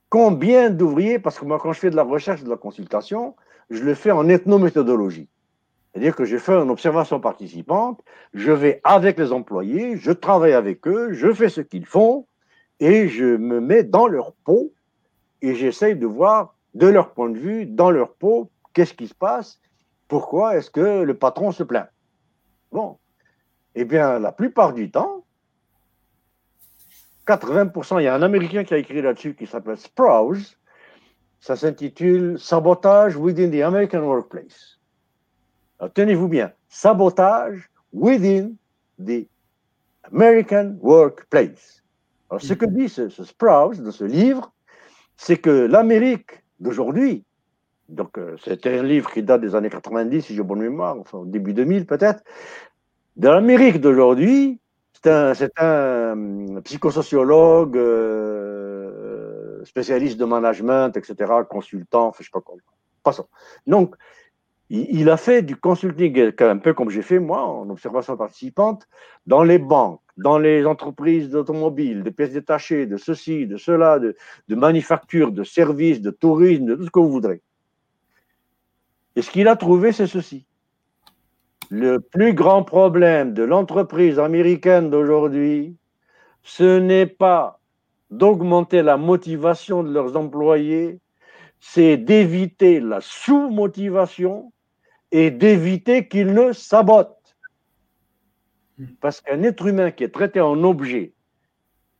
Combien 0.09 0.71
d'ouvriers, 0.71 1.19
parce 1.19 1.39
que 1.39 1.45
moi 1.45 1.59
quand 1.61 1.73
je 1.73 1.81
fais 1.81 1.91
de 1.91 1.97
la 1.97 2.03
recherche, 2.03 2.43
de 2.43 2.49
la 2.49 2.57
consultation, 2.57 3.37
je 3.71 3.83
le 3.83 3.95
fais 3.95 4.13
en 4.13 4.29
ethnométhodologie. 4.29 5.29
C'est-à-dire 5.95 6.17
que 6.17 6.25
je 6.25 6.39
fais 6.39 6.55
une 6.55 6.71
observation 6.71 7.21
participante, 7.21 8.03
je 8.33 8.51
vais 8.51 8.81
avec 8.83 9.17
les 9.17 9.31
employés, 9.31 9.97
je 9.97 10.11
travaille 10.11 10.53
avec 10.53 10.89
eux, 10.89 11.13
je 11.13 11.33
fais 11.33 11.49
ce 11.49 11.61
qu'ils 11.61 11.87
font 11.87 12.27
et 12.81 13.07
je 13.07 13.37
me 13.37 13.61
mets 13.61 13.85
dans 13.85 14.09
leur 14.09 14.33
peau 14.33 14.75
et 15.41 15.55
j'essaye 15.55 15.95
de 15.95 16.07
voir 16.07 16.57
de 16.75 16.89
leur 16.89 17.13
point 17.13 17.31
de 17.31 17.39
vue, 17.39 17.65
dans 17.65 17.93
leur 17.93 18.15
peau, 18.15 18.51
qu'est-ce 18.73 18.93
qui 18.93 19.07
se 19.07 19.15
passe 19.15 19.61
pourquoi 20.09 20.57
est-ce 20.57 20.71
que 20.71 21.03
le 21.03 21.15
patron 21.15 21.53
se 21.53 21.63
plaint. 21.63 21.89
Bon, 22.73 22.99
eh 23.75 23.85
bien, 23.85 24.19
la 24.19 24.33
plupart 24.33 24.73
du 24.73 24.91
temps, 24.91 25.25
80%, 27.27 28.01
il 28.01 28.05
y 28.05 28.09
a 28.09 28.15
un 28.15 28.23
Américain 28.23 28.65
qui 28.65 28.75
a 28.75 28.79
écrit 28.79 29.01
là-dessus 29.01 29.35
qui 29.35 29.47
s'appelle 29.47 29.79
Sprouse, 29.79 30.59
ça 31.41 31.57
s'intitule 31.57 32.39
Sabotage 32.39 33.17
within 33.17 33.51
the 33.51 33.63
American 33.63 34.03
Workplace. 34.03 34.79
Tenez-vous 35.95 36.29
bien, 36.29 36.53
sabotage 36.69 37.69
within 37.93 38.53
the 38.99 39.27
American 40.13 40.77
Workplace. 40.81 41.83
Ce 42.39 42.55
que 42.55 42.67
dit 42.67 42.89
ce, 42.89 43.09
ce 43.09 43.25
Sprouse 43.25 43.81
dans 43.81 43.93
ce 43.93 44.05
livre, 44.05 44.53
c'est 45.17 45.37
que 45.37 45.51
l'Amérique 45.51 46.43
d'aujourd'hui, 46.59 47.25
donc, 47.89 48.17
euh, 48.19 48.37
c'était 48.43 48.79
un 48.79 48.83
livre 48.83 49.11
qui 49.11 49.23
date 49.23 49.43
des 49.43 49.55
années 49.55 49.71
90, 49.71 50.23
si 50.23 50.35
j'ai 50.35 50.43
bonne 50.43 50.61
mémoire, 50.61 50.99
enfin, 50.99 51.23
début 51.27 51.53
2000 51.53 51.87
peut-être. 51.87 52.23
De 53.17 53.29
l'Amérique 53.29 53.81
d'aujourd'hui, 53.81 54.59
c'est 54.93 55.11
un, 55.59 56.13
hum, 56.13 56.63
psychosociologue, 56.63 57.77
euh, 57.77 59.63
spécialiste 59.65 60.19
de 60.19 60.25
management, 60.25 60.97
etc., 60.97 61.33
consultant, 61.49 62.13
je 62.19 62.25
sais 62.25 62.31
pas 62.33 62.41
quoi. 62.41 62.57
Passons. 63.03 63.27
Donc, 63.67 63.95
il, 64.71 65.11
a 65.11 65.17
fait 65.17 65.43
du 65.43 65.57
consulting, 65.57 66.33
un 66.41 66.59
peu 66.59 66.73
comme 66.73 66.91
j'ai 66.91 67.03
fait 67.03 67.19
moi, 67.19 67.45
en 67.45 67.69
observation 67.69 68.17
participante, 68.17 68.89
dans 69.27 69.43
les 69.43 69.59
banques, 69.59 70.01
dans 70.17 70.39
les 70.39 70.65
entreprises 70.65 71.29
d'automobiles, 71.29 72.03
de 72.03 72.11
pièces 72.11 72.33
détachées, 72.33 72.87
de 72.87 72.97
ceci, 72.97 73.47
de 73.47 73.57
cela, 73.57 73.99
de, 73.99 74.17
de 74.49 75.31
de 75.31 75.45
services, 75.45 76.01
de 76.01 76.11
tourisme, 76.11 76.65
de 76.65 76.75
tout 76.77 76.85
ce 76.85 76.91
que 76.91 76.99
vous 76.99 77.11
voudrez. 77.11 77.43
Et 79.17 79.23
ce 79.23 79.31
qu'il 79.31 79.49
a 79.49 79.57
trouvé, 79.57 79.93
c'est 79.93 80.07
ceci. 80.07 80.47
Le 81.71 81.99
plus 82.01 82.35
grand 82.35 82.63
problème 82.63 83.35
de 83.35 83.43
l'entreprise 83.43 84.19
américaine 84.19 84.91
d'aujourd'hui, 84.91 85.77
ce 86.43 86.79
n'est 86.79 87.07
pas 87.07 87.61
d'augmenter 88.11 88.83
la 88.83 88.97
motivation 88.97 89.83
de 89.83 89.93
leurs 89.93 90.17
employés, 90.17 91.01
c'est 91.67 91.97
d'éviter 91.97 92.79
la 92.79 93.01
sous-motivation 93.01 94.53
et 95.11 95.31
d'éviter 95.31 96.09
qu'ils 96.09 96.35
ne 96.35 96.53
sabotent. 96.53 97.37
Hmm. 98.77 98.85
Parce 99.01 99.23
qu'un 99.23 99.43
être 99.43 99.67
humain 99.67 99.91
qui 99.91 100.05
est 100.05 100.11
traité 100.11 100.43
en 100.43 100.63
objet, 100.63 101.15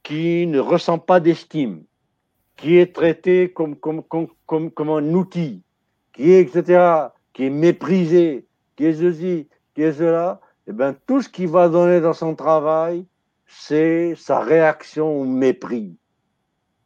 qui 0.03 0.47
ne 0.47 0.59
ressent 0.61 0.99
pas 0.99 1.19
d'estime, 1.19 1.83
qui 2.57 2.77
est 2.77 2.95
traité 2.95 3.53
comme, 3.53 3.75
comme, 3.75 4.03
comme, 4.03 4.71
comme, 4.71 4.91
un 4.91 5.15
outil, 5.15 5.63
qui 6.13 6.31
est, 6.33 6.43
etc., 6.43 7.09
qui 7.33 7.47
est 7.47 7.51
méprisé, 7.51 8.47
qui 8.77 8.85
est 8.85 8.95
ceci, 8.95 9.49
qui 9.75 9.83
est 9.83 9.95
cela, 9.95 10.43
eh 10.67 10.73
bien, 10.73 10.95
tout 11.07 11.23
ce 11.23 11.29
qu'il 11.31 11.49
va 11.49 11.71
donner 11.71 12.03
dans 12.03 12.13
son 12.13 12.35
travail, 12.35 13.07
c'est 13.47 14.15
sa 14.15 14.41
réaction 14.41 15.21
au 15.21 15.25
mépris. 15.25 15.97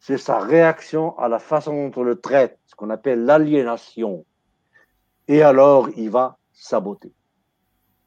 C'est 0.09 0.17
sa 0.17 0.39
réaction 0.39 1.19
à 1.19 1.29
la 1.29 1.39
façon 1.39 1.91
dont 1.91 2.01
on 2.01 2.03
le 2.03 2.19
traite, 2.19 2.59
ce 2.65 2.75
qu'on 2.75 2.89
appelle 2.89 3.27
l'aliénation. 3.27 4.25
Et 5.29 5.43
alors, 5.43 5.91
il 5.99 6.09
va 6.09 6.39
saboter. 6.55 7.13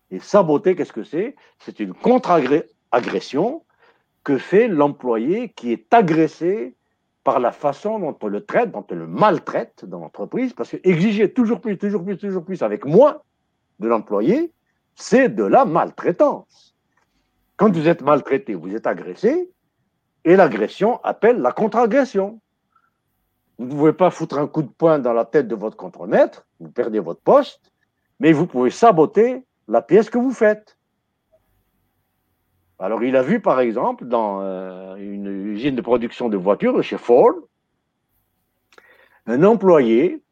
Et 0.10 0.18
saboter, 0.18 0.76
qu'est-ce 0.76 0.94
que 0.94 1.04
c'est? 1.04 1.36
C'est 1.60 1.80
une 1.80 1.94
contre-agression 1.94 3.64
que 4.24 4.40
fait 4.40 4.68
l'employé 4.68 5.50
qui 5.50 5.72
est 5.74 5.94
agressé 5.94 6.76
par 7.24 7.40
la 7.40 7.52
façon 7.52 8.00
dont 8.00 8.18
on 8.20 8.28
le 8.30 8.44
traite, 8.44 8.72
dont 8.72 8.88
on 8.90 8.96
le 8.96 9.06
maltraite 9.06 9.86
dans 9.86 10.00
l'entreprise, 10.00 10.54
parce 10.54 10.72
que 10.72 10.78
exiger 10.84 11.32
toujours 11.32 11.62
plus, 11.62 11.78
toujours 11.78 12.04
plus, 12.04 12.18
toujours 12.18 12.44
plus 12.44 12.64
avec 12.64 12.84
moins 12.84 13.22
de 13.78 13.88
l'employé, 13.88 14.52
c'est 14.96 15.30
de 15.30 15.44
la 15.44 15.66
maltraitance. 15.66 16.76
Quand 17.58 17.72
vous 17.72 17.88
êtes 17.88 18.02
maltraité, 18.02 18.56
vous 18.56 18.76
êtes 18.76 18.88
agressé, 18.88 19.52
et 20.26 20.36
l'agression 20.36 21.00
appelle 21.04 21.40
la 21.40 21.52
contre-agression. 21.52 22.40
Vous 23.58 23.66
ne 23.66 23.72
pouvez 23.72 23.94
pas 23.94 24.10
foutre 24.10 24.38
un 24.38 24.48
coup 24.48 24.64
de 24.64 24.70
poing 24.70 25.00
dans 25.00 25.14
la 25.14 25.26
tête 25.26 25.48
de 25.48 25.56
votre 25.56 25.78
contremaître, 25.78 26.48
vous 26.60 26.72
perdez 26.72 27.00
votre 27.00 27.22
poste, 27.22 27.72
mais 28.20 28.32
vous 28.32 28.48
pouvez 28.48 28.70
saboter 28.70 29.46
la 29.68 29.82
pièce 29.82 30.10
que 30.10 30.18
vous 30.18 30.32
faites. 30.32 30.78
Alors, 32.80 33.04
il 33.04 33.16
a 33.16 33.22
vu, 33.22 33.40
par 33.40 33.60
exemple, 33.60 34.06
dans 34.06 34.42
euh, 34.42 34.96
une 34.96 35.28
usine 35.28 35.76
de 35.76 35.82
production 35.82 36.30
de 36.30 36.38
voitures 36.38 36.82
chez 36.82 36.98
Ford, 36.98 37.36
un 39.28 39.44
employé 39.44 40.24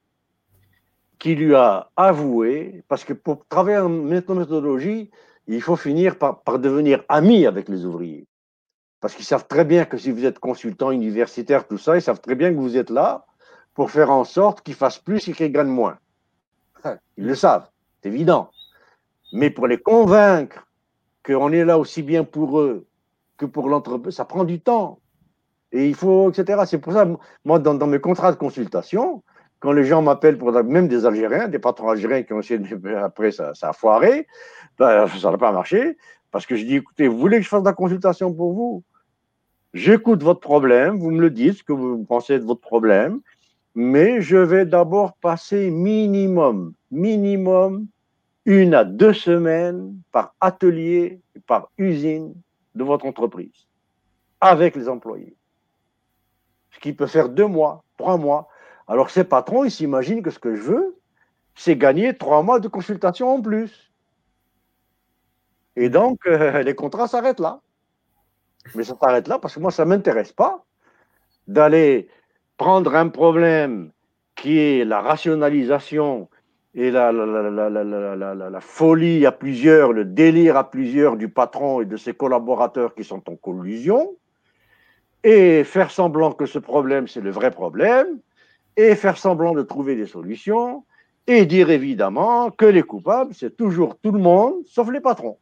qui 1.20 1.36
lui 1.36 1.54
a 1.54 1.92
avoué, 1.96 2.84
parce 2.88 3.04
que 3.04 3.14
pour 3.14 3.46
travailler 3.48 3.78
en 3.78 3.90
méthodologie, 3.90 5.12
il 5.48 5.62
faut 5.62 5.76
finir 5.76 6.18
par, 6.18 6.42
devenir 6.60 7.04
ami 7.10 7.46
avec 7.46 7.70
les 7.70 7.86
ouvriers. 7.86 8.26
Parce 9.02 9.16
qu'ils 9.16 9.26
savent 9.26 9.48
très 9.48 9.64
bien 9.66 9.86
que 9.86 9.98
si 9.98 10.12
vous 10.12 10.26
êtes 10.26 10.40
consultant 10.40 10.92
universitaire, 10.92 11.68
tout 11.68 11.78
ça, 11.78 11.96
ils 11.96 12.02
savent 12.02 12.22
très 12.22 12.36
bien 12.36 12.52
que 12.52 12.58
vous 12.58 12.78
êtes 12.78 12.90
là 12.90 13.26
pour 13.74 13.92
faire 13.92 14.12
en 14.12 14.26
sorte 14.26 14.62
qu'ils 14.62 14.76
fassent 14.76 15.00
plus 15.00 15.28
et 15.28 15.34
qu'ils 15.34 15.52
gagnent 15.52 15.68
moins. 15.68 15.98
Ils 17.18 17.26
le 17.26 17.36
savent, 17.36 17.70
c'est 18.02 18.10
évident. 18.10 18.52
Mais 19.32 19.50
pour 19.50 19.68
les 19.68 19.78
convaincre 19.78 20.68
qu'on 21.26 21.52
est 21.52 21.64
là 21.64 21.78
aussi 21.78 22.02
bien 22.02 22.24
pour 22.24 22.60
eux 22.60 22.88
que 23.38 23.46
pour 23.46 23.70
l'entreprise, 23.70 24.16
ça 24.16 24.26
prend 24.26 24.44
du 24.44 24.60
temps. 24.60 25.00
Et 25.72 25.88
il 25.88 25.96
faut, 25.96 26.32
etc. 26.32 26.64
C'est 26.66 26.80
pour 26.80 26.94
ça, 26.94 27.08
moi, 27.46 27.60
dans, 27.60 27.88
mes 27.88 28.00
contrats 28.00 28.32
de 28.32 28.38
consultation, 28.38 29.24
quand 29.60 29.72
les 29.72 29.86
gens 29.86 30.02
m'appellent 30.02 30.38
pour 30.38 30.52
même 30.64 30.88
des 30.88 31.06
Algériens, 31.06 31.48
des 31.48 31.60
patrons 31.60 31.90
algériens 31.90 32.24
qui 32.24 32.34
ont 32.34 32.40
essayé, 32.40 32.60
de, 32.60 32.96
après 32.96 33.32
ça, 33.32 33.52
a 33.62 33.74
foiré, 33.74 34.28
ben, 34.78 35.08
ça 35.08 35.32
n'a 35.32 35.38
pas 35.38 35.52
marché, 35.52 35.98
parce 36.32 36.46
que 36.46 36.56
je 36.56 36.66
dis, 36.66 36.76
écoutez, 36.78 37.08
vous 37.08 37.18
voulez 37.18 37.38
que 37.38 37.44
je 37.44 37.50
fasse 37.50 37.62
de 37.62 37.68
la 37.68 37.74
consultation 37.74 38.34
pour 38.34 38.54
vous? 38.54 38.84
J'écoute 39.74 40.24
votre 40.24 40.40
problème, 40.40 40.98
vous 40.98 41.12
me 41.12 41.22
le 41.22 41.30
dites, 41.30 41.58
ce 41.60 41.64
que 41.64 41.74
vous 41.74 42.04
pensez 42.04 42.40
de 42.40 42.44
votre 42.44 42.62
problème, 42.62 43.22
mais 43.76 44.20
je 44.20 44.38
vais 44.38 44.66
d'abord 44.66 45.14
passer 45.18 45.70
minimum, 45.70 46.74
minimum 46.90 47.88
une 48.46 48.74
à 48.74 48.84
deux 48.84 49.14
semaines 49.14 49.96
par 50.12 50.34
atelier, 50.42 51.22
par 51.46 51.70
usine 51.78 52.34
de 52.74 52.84
votre 52.84 53.06
entreprise, 53.06 53.68
avec 54.42 54.76
les 54.76 54.90
employés. 54.90 55.36
Ce 56.72 56.80
qui 56.80 56.94
peut 56.94 57.08
faire 57.08 57.30
deux 57.30 57.46
mois, 57.46 57.84
trois 57.98 58.18
mois. 58.18 58.48
Alors 58.88 59.12
ces 59.12 59.24
patrons, 59.24 59.66
ils 59.66 59.72
s'imaginent 59.72 60.24
que 60.24 60.32
ce 60.32 60.40
que 60.40 60.56
je 60.56 60.64
veux, 60.64 60.98
c'est 61.54 61.76
gagner 61.76 62.18
trois 62.18 62.42
mois 62.42 62.60
de 62.60 62.68
consultation 62.68 63.30
en 63.30 63.42
plus. 63.42 63.92
Et 65.76 65.90
donc, 65.90 66.26
euh, 66.26 66.64
les 66.64 66.74
contrats 66.74 67.08
s'arrêtent 67.08 67.40
là. 67.40 67.62
Mais 68.76 68.84
ça 68.84 68.96
s'arrête 69.00 69.28
là 69.28 69.40
parce 69.40 69.56
que 69.56 69.60
moi, 69.60 69.72
ça 69.72 69.86
ne 69.86 69.90
m'intéresse 69.90 70.32
pas 70.32 70.64
d'aller 71.48 72.08
prendre 72.58 72.96
un 72.96 73.08
problème 73.08 73.92
qui 74.36 74.60
est 74.60 74.86
la 74.86 75.02
rationalisation 75.02 76.30
et 76.76 76.92
la, 76.92 77.12
la, 77.12 78.62
folie 78.62 79.26
à 79.26 79.32
plusieurs, 79.32 79.92
le 79.92 80.06
délire 80.06 80.56
à 80.56 80.70
plusieurs 80.70 81.18
du 81.18 81.28
patron 81.28 81.82
et 81.82 81.86
de 81.86 81.98
ses 81.98 82.14
collaborateurs 82.14 82.94
qui 82.94 83.04
sont 83.04 83.28
en 83.28 83.36
collusion, 83.36 84.16
et 85.24 85.64
faire 85.64 85.92
semblant 85.92 86.32
que 86.32 86.46
ce 86.46 86.60
problème, 86.60 87.08
c'est 87.08 87.22
le 87.22 87.32
vrai 87.32 87.52
problème, 87.52 88.20
et 88.78 88.96
faire 88.96 89.18
semblant 89.18 89.54
de 89.54 89.64
trouver 89.64 89.96
des 89.96 90.06
solutions, 90.06 90.86
et 91.28 91.46
dire 91.46 91.70
évidemment 91.70 92.52
que 92.52 92.66
les 92.66 92.84
coupables, 92.84 93.34
c'est 93.34 93.58
toujours 93.58 93.98
tout 93.98 94.12
le 94.12 94.20
monde, 94.20 94.54
sauf 94.66 94.90
les 94.92 95.02
patrons. 95.02 95.38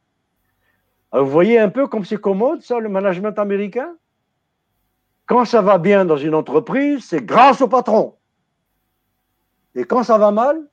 Vous 1.14 1.30
voyez 1.30 1.58
un 1.60 1.70
peu 1.70 1.88
comme 1.88 2.06
c'est 2.06 2.20
commode, 2.20 2.62
ça, 2.62 2.80
le 2.80 2.90
management 2.90 3.38
américain? 3.40 3.96
Quand 5.26 5.46
ça 5.46 5.62
va 5.62 5.78
bien 5.78 6.06
dans 6.06 6.18
une 6.18 6.36
entreprise, 6.36 7.06
c'est 7.06 7.24
grâce 7.24 7.62
au 7.62 7.68
patron. 7.68 8.16
Et 9.76 9.84
quand 9.84 10.04
ça 10.04 10.18
va 10.18 10.32
mal, 10.32 10.68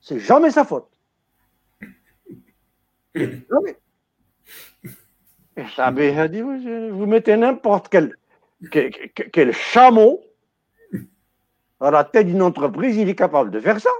c'est 0.00 0.18
jamais 0.18 0.50
sa 0.50 0.64
faute. 0.64 0.90
Jamais. 5.74 6.08
Et 6.08 6.28
dit, 6.28 6.42
vous 6.42 7.06
mettez 7.06 7.34
n'importe 7.34 7.88
quel, 7.88 8.14
quel, 9.32 9.52
chameau 9.54 10.20
à 11.80 11.90
la 11.90 12.04
tête 12.04 12.26
d'une 12.26 12.42
entreprise, 12.42 12.96
il 12.96 13.08
est 13.08 13.14
capable 13.14 13.50
de 13.50 13.58
faire 13.58 13.80
ça. 13.80 13.90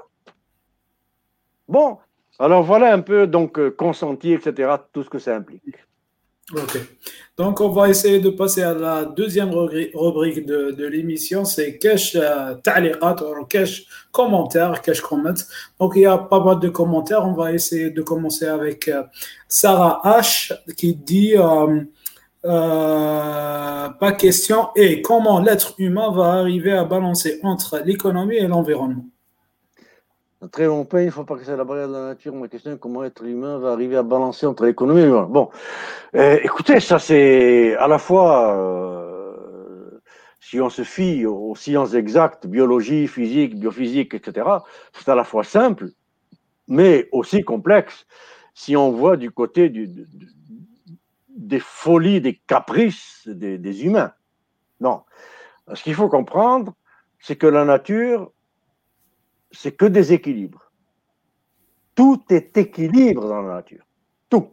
Bon, 1.67 1.99
alors 2.39 2.63
voilà 2.63 2.93
un 2.93 3.01
peu, 3.01 3.27
donc, 3.27 3.59
euh, 3.59 3.71
consenti, 3.71 4.33
etc., 4.33 4.75
tout 4.93 5.03
ce 5.03 5.11
que 5.11 5.19
ça 5.19 5.37
implique. 5.37 5.77
Ok. 6.53 6.79
Donc, 7.37 7.61
on 7.61 7.71
va 7.71 7.89
essayer 7.89 8.21
de 8.21 8.31
passer 8.31 8.63
à 8.63 8.73
la 8.73 9.05
deuxième 9.05 9.51
rubrique 9.51 10.47
de, 10.47 10.87
l'émission, 10.87 11.45
c'est 11.45 11.77
cache 11.79 12.15
euh, 12.15 12.55
ta'liqat, 12.63 13.17
cache 13.49 13.87
commentaires, 14.13 14.81
cache 14.81 15.01
comments. 15.01 15.35
Donc, 15.81 15.95
il 15.97 16.03
y 16.03 16.07
a 16.07 16.19
pas 16.19 16.39
mal 16.43 16.61
de 16.61 16.69
commentaires. 16.69 17.27
On 17.27 17.33
va 17.33 17.53
essayer 17.53 17.91
de 17.91 18.01
commencer 18.03 18.47
avec 18.47 18.87
euh, 18.89 19.03
Sarah 19.49 20.01
H 20.05 20.53
qui 20.77 20.95
dit 20.95 21.35
pas 22.43 24.13
question 24.17 24.69
et 24.77 25.03
comment 25.03 25.41
l'être 25.41 25.75
humain 25.79 26.13
va 26.13 26.35
arriver 26.35 26.73
à 26.73 26.85
balancer 26.85 27.41
entre 27.43 27.83
l'économie 27.85 28.37
et 28.37 28.47
l'environnement? 28.47 29.05
Très 30.53 30.67
long 30.67 30.85
pays, 30.85 31.05
il 31.05 31.07
ne 31.07 31.11
faut 31.13 31.25
pas 31.25 31.37
que 31.37 31.45
c'est 31.45 31.57
la 31.57 31.65
barrière 31.65 31.89
de 31.89 31.95
la 31.95 32.07
nature. 32.09 32.35
Ma 32.35 32.47
question 32.47 32.71
est 32.73 32.79
comment 32.79 33.03
être 33.05 33.25
humain 33.25 33.59
va 33.59 33.73
arriver 33.73 33.97
à 33.97 34.03
balancer 34.03 34.45
entre 34.45 34.67
l'économie 34.67 35.01
et 35.01 35.07
le 35.07 35.25
Bon, 35.25 35.49
euh, 36.15 36.39
écoutez, 36.43 36.79
ça 36.79 36.99
c'est 36.99 37.75
à 37.77 37.89
la 37.89 37.97
fois, 37.97 38.55
si 40.39 40.61
on 40.61 40.69
se 40.69 40.83
fie 40.83 41.25
aux 41.25 41.55
sciences 41.57 41.95
exactes, 41.95 42.47
biologie, 42.47 43.09
physique, 43.09 43.59
biophysique, 43.59 44.13
etc., 44.13 44.47
c'est 44.93 45.09
à 45.09 45.15
la 45.15 45.25
fois 45.25 45.43
simple, 45.43 45.89
mais 46.69 47.09
aussi 47.13 47.43
complexe 47.43 48.07
si 48.53 48.77
on 48.77 48.91
voit 48.91 49.17
du 49.17 49.31
côté 49.31 49.73
des 51.31 51.61
folies, 51.61 52.21
des 52.21 52.37
caprices 52.47 53.27
des 53.27 53.85
humains. 53.87 54.13
Non. 54.81 55.01
Ce 55.73 55.83
qu'il 55.83 55.95
faut 55.95 56.11
comprendre, 56.11 56.75
c'est 57.21 57.37
que 57.37 57.47
la 57.47 57.65
nature 57.65 58.31
c'est 59.57 59.73
que 59.73 59.87
des 59.87 60.13
équilibres. 60.13 60.71
Tout 61.95 62.23
est 62.31 62.57
équilibre 62.57 63.27
dans 63.27 63.43
la 63.43 63.55
nature. 63.57 63.85
Tout. 64.29 64.49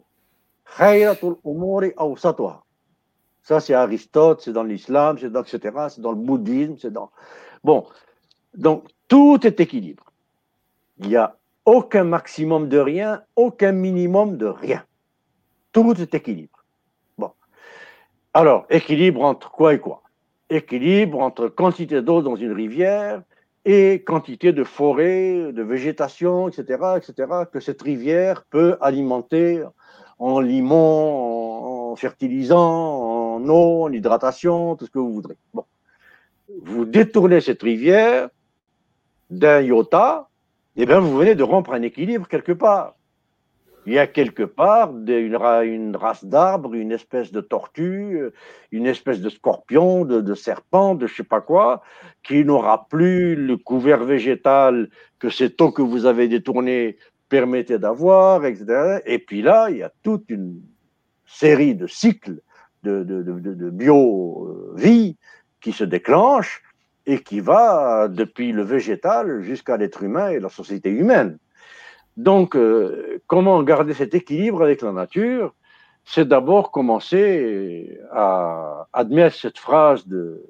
Ça, 3.42 3.60
c'est 3.60 3.74
Aristote, 3.74 4.40
c'est 4.40 4.52
dans 4.52 4.62
l'islam, 4.62 5.18
c'est 5.20 5.30
dans, 5.30 5.42
etc., 5.42 5.60
c'est 5.90 6.00
dans 6.00 6.12
le 6.12 6.16
bouddhisme, 6.16 6.76
c'est 6.78 6.92
dans. 6.92 7.10
Bon. 7.62 7.86
Donc, 8.54 8.88
tout 9.08 9.46
est 9.46 9.60
équilibre. 9.60 10.04
Il 10.98 11.08
n'y 11.08 11.16
a 11.16 11.36
aucun 11.66 12.04
maximum 12.04 12.68
de 12.68 12.78
rien, 12.78 13.22
aucun 13.36 13.72
minimum 13.72 14.38
de 14.38 14.46
rien. 14.46 14.84
Tout 15.72 16.00
est 16.00 16.14
équilibre. 16.14 16.64
Bon. 17.18 17.32
Alors, 18.32 18.64
équilibre 18.70 19.22
entre 19.22 19.50
quoi 19.50 19.74
et 19.74 19.80
quoi? 19.80 20.02
Équilibre 20.48 21.20
entre 21.20 21.48
quantité 21.48 22.00
d'eau 22.00 22.22
dans 22.22 22.36
une 22.36 22.52
rivière, 22.52 23.22
et 23.64 24.02
quantité 24.04 24.52
de 24.52 24.64
forêt, 24.64 25.52
de 25.52 25.62
végétation, 25.62 26.48
etc., 26.48 26.96
etc., 26.96 27.28
que 27.52 27.60
cette 27.60 27.80
rivière 27.82 28.44
peut 28.44 28.76
alimenter 28.80 29.62
en 30.18 30.40
limon, 30.40 31.90
en 31.92 31.96
fertilisant, 31.96 33.36
en 33.36 33.48
eau, 33.48 33.84
en 33.84 33.92
hydratation, 33.92 34.76
tout 34.76 34.86
ce 34.86 34.90
que 34.90 34.98
vous 34.98 35.12
voudrez. 35.12 35.36
Bon. 35.54 35.64
Vous 36.62 36.84
détournez 36.84 37.40
cette 37.40 37.62
rivière 37.62 38.28
d'un 39.30 39.62
iota, 39.62 40.28
et 40.76 40.82
eh 40.82 40.86
bien 40.86 41.00
vous 41.00 41.16
venez 41.16 41.34
de 41.34 41.42
rompre 41.42 41.72
un 41.72 41.82
équilibre 41.82 42.28
quelque 42.28 42.52
part. 42.52 42.96
Il 43.86 43.92
y 43.92 43.98
a 43.98 44.06
quelque 44.06 44.42
part 44.42 44.92
une, 44.92 45.96
race 45.96 46.24
d'arbres, 46.24 46.74
une 46.74 46.92
espèce 46.92 47.32
de 47.32 47.40
tortue, 47.40 48.30
une 48.72 48.86
espèce 48.86 49.20
de 49.20 49.28
scorpion, 49.28 50.04
de, 50.04 50.34
serpent, 50.34 50.94
de 50.94 51.06
je 51.06 51.16
sais 51.16 51.24
pas 51.24 51.40
quoi, 51.40 51.82
qui 52.22 52.44
n'aura 52.44 52.86
plus 52.88 53.36
le 53.36 53.56
couvert 53.56 54.04
végétal 54.04 54.88
que 55.18 55.28
ces 55.28 55.50
taux 55.50 55.70
que 55.70 55.82
vous 55.82 56.06
avez 56.06 56.28
détournés 56.28 56.96
permettaient 57.28 57.78
d'avoir, 57.78 58.46
etc. 58.46 59.00
Et 59.06 59.18
puis 59.18 59.42
là, 59.42 59.68
il 59.70 59.78
y 59.78 59.82
a 59.82 59.92
toute 60.02 60.30
une 60.30 60.62
série 61.26 61.74
de 61.74 61.86
cycles 61.86 62.40
de, 62.84 63.02
de, 63.02 63.22
de 63.22 63.70
bio-vie 63.70 65.16
qui 65.60 65.72
se 65.72 65.84
déclenchent 65.84 66.62
et 67.06 67.22
qui 67.22 67.40
va 67.40 68.08
depuis 68.08 68.52
le 68.52 68.62
végétal 68.62 69.42
jusqu'à 69.42 69.76
l'être 69.76 70.02
humain 70.02 70.30
et 70.30 70.40
la 70.40 70.48
société 70.48 70.90
humaine. 70.90 71.38
Donc, 72.16 72.56
euh, 72.56 73.20
comment 73.26 73.62
garder 73.62 73.94
cet 73.94 74.14
équilibre 74.14 74.62
avec 74.62 74.82
la 74.82 74.92
nature? 74.92 75.54
C'est 76.04 76.28
d'abord 76.28 76.70
commencer 76.70 77.98
à 78.12 78.86
admettre 78.92 79.36
cette 79.36 79.58
phrase 79.58 80.06
de 80.06 80.44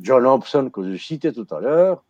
John 0.00 0.26
Hobson 0.26 0.70
que 0.70 0.82
je 0.92 1.02
citais 1.02 1.32
tout 1.32 1.46
à 1.50 1.60
l'heure. 1.60 2.02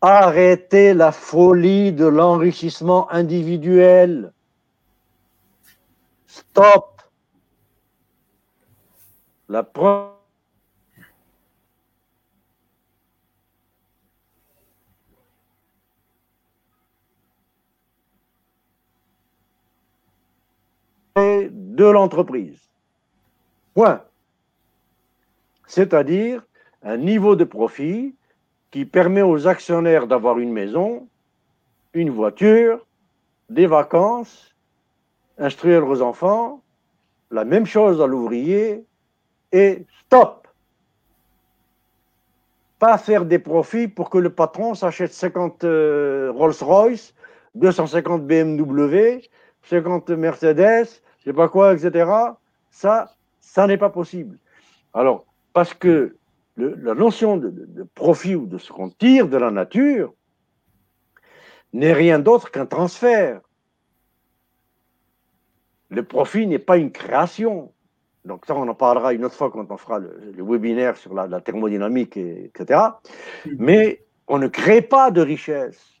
Arrêtez 0.00 0.94
la 0.94 1.12
folie 1.12 1.92
de 1.92 2.06
l'enrichissement 2.06 3.10
individuel. 3.10 4.32
Stop. 6.26 7.02
La 9.48 9.62
de 21.76 21.84
l'entreprise. 21.84 22.60
Point. 23.74 24.02
C'est-à-dire 25.66 26.42
un 26.82 26.98
niveau 26.98 27.34
de 27.34 27.44
profit 27.44 28.14
qui 28.70 28.84
permet 28.84 29.22
aux 29.22 29.46
actionnaires 29.46 30.06
d'avoir 30.06 30.38
une 30.38 30.52
maison, 30.52 31.08
une 31.94 32.10
voiture, 32.10 32.86
des 33.48 33.66
vacances, 33.66 34.54
instruire 35.38 35.80
leurs 35.80 36.02
enfants, 36.02 36.62
la 37.30 37.44
même 37.44 37.66
chose 37.66 38.02
à 38.02 38.06
l'ouvrier, 38.06 38.84
et 39.52 39.86
stop. 40.06 40.48
Pas 42.78 42.98
faire 42.98 43.24
des 43.24 43.38
profits 43.38 43.88
pour 43.88 44.10
que 44.10 44.18
le 44.18 44.30
patron 44.30 44.74
s'achète 44.74 45.12
50 45.12 45.64
euh, 45.64 46.32
Rolls-Royce, 46.34 47.14
250 47.54 48.26
BMW, 48.26 49.22
50 49.62 50.10
Mercedes, 50.10 51.02
je 51.22 51.30
sais 51.30 51.36
pas 51.36 51.48
quoi, 51.48 51.74
etc. 51.74 52.10
Ça, 52.70 53.14
ça 53.38 53.68
n'est 53.68 53.78
pas 53.78 53.90
possible. 53.90 54.38
Alors, 54.92 55.24
parce 55.52 55.72
que 55.72 56.16
la 56.56 56.94
notion 56.94 57.36
de, 57.36 57.86
profit 57.94 58.34
ou 58.34 58.46
de 58.46 58.58
ce 58.58 58.72
qu'on 58.72 58.90
tire 58.90 59.28
de 59.28 59.36
la 59.36 59.52
nature 59.52 60.12
n'est 61.72 61.92
rien 61.92 62.18
d'autre 62.18 62.50
qu'un 62.50 62.66
transfert. 62.66 63.40
Le 65.90 66.02
profit 66.02 66.46
n'est 66.48 66.58
pas 66.58 66.76
une 66.76 66.90
création. 66.90 67.72
Donc 68.24 68.44
ça, 68.46 68.56
on 68.56 68.66
en 68.66 68.74
parlera 68.74 69.12
une 69.14 69.24
autre 69.24 69.36
fois 69.36 69.50
quand 69.50 69.70
on 69.70 69.76
fera 69.76 70.00
le, 70.00 70.34
webinaire 70.38 70.96
sur 70.96 71.14
la, 71.14 71.28
la 71.28 71.40
thermodynamique, 71.40 72.16
etc. 72.16 72.80
Mais 73.58 74.04
on 74.26 74.38
ne 74.38 74.48
crée 74.48 74.82
pas 74.82 75.12
de 75.12 75.20
richesse. 75.20 76.00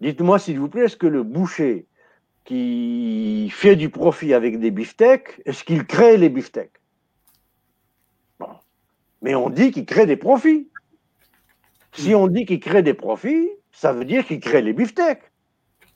Dites-moi, 0.00 0.38
s'il 0.38 0.58
vous 0.58 0.68
plaît, 0.68 0.84
est-ce 0.84 0.96
que 0.96 1.06
le 1.06 1.22
boucher 1.22 1.86
qui 2.48 3.50
fait 3.50 3.76
du 3.76 3.90
profit 3.90 4.32
avec 4.32 4.58
des 4.58 4.70
beefsteaks, 4.70 5.42
est-ce 5.44 5.62
qu'il 5.64 5.86
crée 5.86 6.16
les 6.16 6.30
beefsteaks? 6.30 6.80
Bon. 8.40 8.48
Mais 9.20 9.34
on 9.34 9.50
dit 9.50 9.70
qu'il 9.70 9.84
crée 9.84 10.06
des 10.06 10.16
profits. 10.16 10.66
Si 11.92 12.14
on 12.14 12.26
dit 12.26 12.46
qu'il 12.46 12.60
crée 12.60 12.82
des 12.82 12.94
profits, 12.94 13.50
ça 13.70 13.92
veut 13.92 14.06
dire 14.06 14.24
qu'il 14.24 14.40
crée 14.40 14.62
les 14.62 14.72
beefsteaks. 14.72 15.30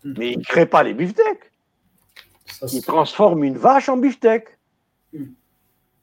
Mais 0.04 0.32
il 0.32 0.40
ne 0.40 0.44
crée 0.44 0.66
pas 0.66 0.82
les 0.82 0.92
beefsteaks. 0.92 1.50
Il 2.70 2.82
transforme 2.82 3.44
une 3.44 3.56
vache 3.56 3.88
en 3.88 3.96
beefsteak. 3.96 4.44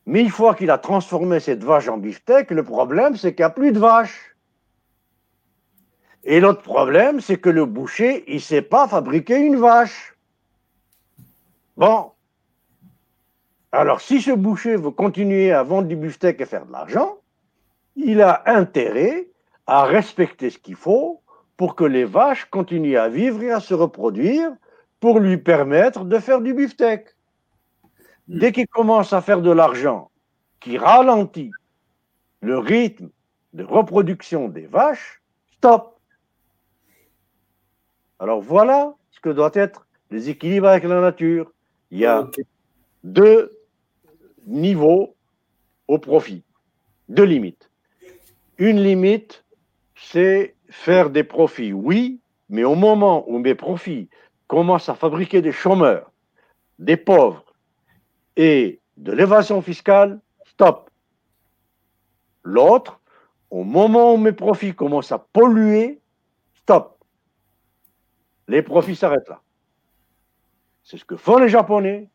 Mais 0.07 0.21
une 0.21 0.29
fois 0.29 0.55
qu'il 0.55 0.71
a 0.71 0.79
transformé 0.79 1.39
cette 1.39 1.63
vache 1.63 1.89
en 1.89 1.99
beefsteak, 1.99 2.49
le 2.49 2.63
problème, 2.63 3.15
c'est 3.15 3.35
qu'il 3.35 3.43
n'y 3.43 3.51
a 3.51 3.51
plus 3.51 3.71
de 3.71 3.77
vaches. 3.77 4.35
Et 6.23 6.39
l'autre 6.39 6.63
problème, 6.63 7.21
c'est 7.21 7.37
que 7.37 7.49
le 7.51 7.65
boucher, 7.65 8.23
il 8.27 8.35
ne 8.37 8.39
sait 8.39 8.63
pas 8.63 8.87
fabriquer 8.87 9.37
une 9.37 9.57
vache. 9.57 10.15
Bon. 11.79 12.11
Alors, 13.71 14.01
si 14.01 14.21
ce 14.21 14.31
boucher 14.31 14.75
veut 14.75 14.91
continuer 14.91 15.53
à 15.53 15.63
vendre 15.63 15.87
du 15.87 15.95
beefsteak 15.95 16.41
et 16.41 16.45
faire 16.45 16.65
de 16.65 16.73
l'argent, 16.73 17.19
il 17.95 18.21
a 18.21 18.43
intérêt 18.47 19.29
à 19.65 19.85
respecter 19.85 20.49
ce 20.49 20.57
qu'il 20.57 20.75
faut 20.75 21.21
pour 21.55 21.77
que 21.77 21.85
les 21.85 22.03
vaches 22.03 22.43
continuent 22.49 22.97
à 22.97 23.07
vivre 23.07 23.41
et 23.43 23.51
à 23.51 23.61
se 23.61 23.73
reproduire 23.73 24.51
pour 24.99 25.21
lui 25.21 25.37
permettre 25.37 26.03
de 26.03 26.19
faire 26.19 26.41
du 26.41 26.53
beefsteak. 26.53 27.15
Hmm. 28.27 28.39
Dès 28.39 28.51
qu'il 28.51 28.67
commence 28.67 29.13
à 29.13 29.21
faire 29.21 29.41
de 29.41 29.51
l'argent 29.51 30.11
qui 30.59 30.77
ralentit 30.77 31.51
le 32.41 32.57
rythme 32.57 33.09
de 33.53 33.63
reproduction 33.63 34.49
des 34.49 34.67
vaches, 34.67 35.21
stop. 35.55 35.97
Alors 38.19 38.41
voilà 38.41 38.95
ce 39.11 39.21
que 39.21 39.29
doit 39.29 39.51
être 39.53 39.87
les 40.11 40.29
équilibres 40.29 40.67
avec 40.67 40.83
la 40.83 40.99
nature 40.99 41.53
il 41.91 41.99
y 41.99 42.05
a 42.05 42.29
deux 43.03 43.57
niveaux 44.45 45.15
au 45.87 45.97
profit, 45.97 46.43
deux 47.07 47.23
limites. 47.23 47.69
Une 48.57 48.81
limite, 48.81 49.45
c'est 49.95 50.55
faire 50.69 51.09
des 51.09 51.23
profits, 51.23 51.73
oui, 51.73 52.19
mais 52.49 52.63
au 52.63 52.75
moment 52.75 53.29
où 53.29 53.39
mes 53.39 53.55
profits 53.55 54.09
commencent 54.47 54.89
à 54.89 54.95
fabriquer 54.95 55.41
des 55.41 55.51
chômeurs, 55.51 56.11
des 56.77 56.97
pauvres 56.97 57.45
et 58.35 58.79
de 58.97 59.11
l'évasion 59.11 59.61
fiscale, 59.61 60.19
stop. 60.45 60.89
L'autre, 62.43 62.99
au 63.49 63.63
moment 63.63 64.13
où 64.13 64.17
mes 64.17 64.31
profits 64.31 64.73
commencent 64.73 65.11
à 65.11 65.19
polluer, 65.19 66.01
stop. 66.53 67.03
Les 68.47 68.61
profits 68.61 68.95
s'arrêtent 68.95 69.29
là. 69.29 69.41
C'est 70.89 70.97
ce 70.97 71.05
que 71.05 71.17
font 71.17 71.37
les 71.37 71.49
Japonais, 71.49 72.09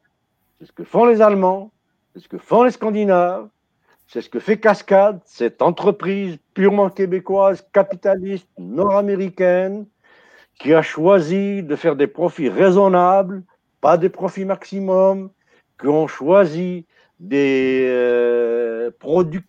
c'est 0.58 0.66
ce 0.66 0.72
que 0.72 0.82
font 0.82 1.04
les 1.04 1.22
Allemands, 1.22 1.70
c'est 2.12 2.24
ce 2.24 2.28
que 2.28 2.38
font 2.38 2.64
les 2.64 2.72
Scandinaves, 2.72 3.48
c'est 4.08 4.20
ce 4.20 4.28
que 4.28 4.40
fait 4.40 4.58
Cascade, 4.58 5.20
cette 5.26 5.62
entreprise 5.62 6.38
purement 6.54 6.90
québécoise, 6.90 7.64
capitaliste, 7.72 8.48
nord-américaine, 8.58 9.86
qui 10.58 10.74
a 10.74 10.82
choisi 10.82 11.62
de 11.62 11.76
faire 11.76 11.94
des 11.94 12.08
profits 12.08 12.48
raisonnables, 12.48 13.44
pas 13.80 13.96
des 13.96 14.08
profits 14.08 14.44
maximum, 14.44 15.30
qui 15.80 15.86
ont 15.86 16.08
choisi 16.08 16.84
des, 17.20 17.86
euh, 17.88 18.90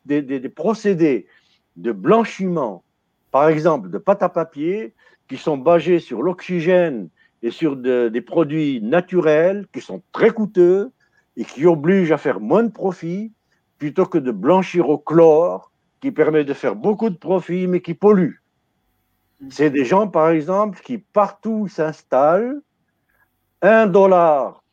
des 0.05 0.49
procédés 0.49 1.25
de 1.77 1.91
blanchiment, 1.91 2.83
par 3.31 3.49
exemple 3.49 3.89
de 3.89 3.97
pâte 3.97 4.21
à 4.21 4.29
papier, 4.29 4.93
qui 5.27 5.37
sont 5.37 5.57
basés 5.57 5.97
sur 5.97 6.21
l'oxygène 6.21 7.09
et 7.45 7.51
sur 7.51 7.75
des 7.75 8.21
produits 8.21 8.81
naturels 8.81 9.67
qui 9.71 9.79
sont 9.79 10.01
très 10.11 10.31
coûteux 10.31 10.91
et 11.37 11.45
qui 11.45 11.67
obligent 11.67 12.11
à 12.11 12.17
faire 12.17 12.39
moins 12.39 12.63
de 12.63 12.71
profit 12.71 13.31
plutôt 13.77 14.07
que 14.07 14.17
de 14.17 14.31
blanchir 14.31 14.89
au 14.89 14.97
chlore 14.97 15.71
qui 16.01 16.11
permet 16.11 16.43
de 16.43 16.55
faire 16.55 16.75
beaucoup 16.75 17.11
de 17.11 17.17
profit 17.17 17.67
mais 17.67 17.81
qui 17.81 17.93
pollue. 17.93 18.37
C'est 19.51 19.69
des 19.69 19.85
gens, 19.85 20.07
par 20.07 20.29
exemple, 20.29 20.79
qui 20.83 20.97
partout 20.97 21.67
s'installent, 21.67 22.61
un 23.61 23.85
dollar 23.85 24.63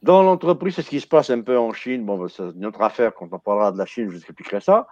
dans 0.00 0.22
l'entreprise, 0.22 0.76
c'est 0.76 0.82
ce 0.82 0.88
qui 0.88 1.00
se 1.00 1.06
passe 1.06 1.28
un 1.28 1.42
peu 1.42 1.58
en 1.58 1.74
Chine, 1.74 2.06
bon, 2.06 2.28
c'est 2.28 2.56
notre 2.56 2.80
affaire, 2.80 3.12
quand 3.12 3.28
on 3.30 3.38
parlera 3.38 3.72
de 3.72 3.78
la 3.78 3.84
Chine, 3.84 4.06
je 4.06 4.12
vous 4.12 4.22
expliquerai 4.24 4.62
ça. 4.62 4.86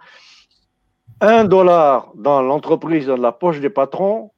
Un 1.21 1.43
dollar 1.45 2.11
dans 2.13 2.43
l'entreprise, 2.43 3.07
dans 3.07 3.17
la 3.17 3.31
poche 3.31 3.59
des 3.61 3.71
patrons, 3.71 4.31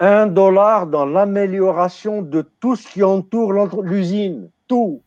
un 0.00 0.26
dollar 0.26 0.86
dans 0.86 1.06
l'amélioration 1.06 2.22
de 2.22 2.42
tout 2.60 2.76
ce 2.76 2.88
qui 2.88 3.02
entoure 3.02 3.52
l'usine, 3.82 4.50
tout. 4.66 5.02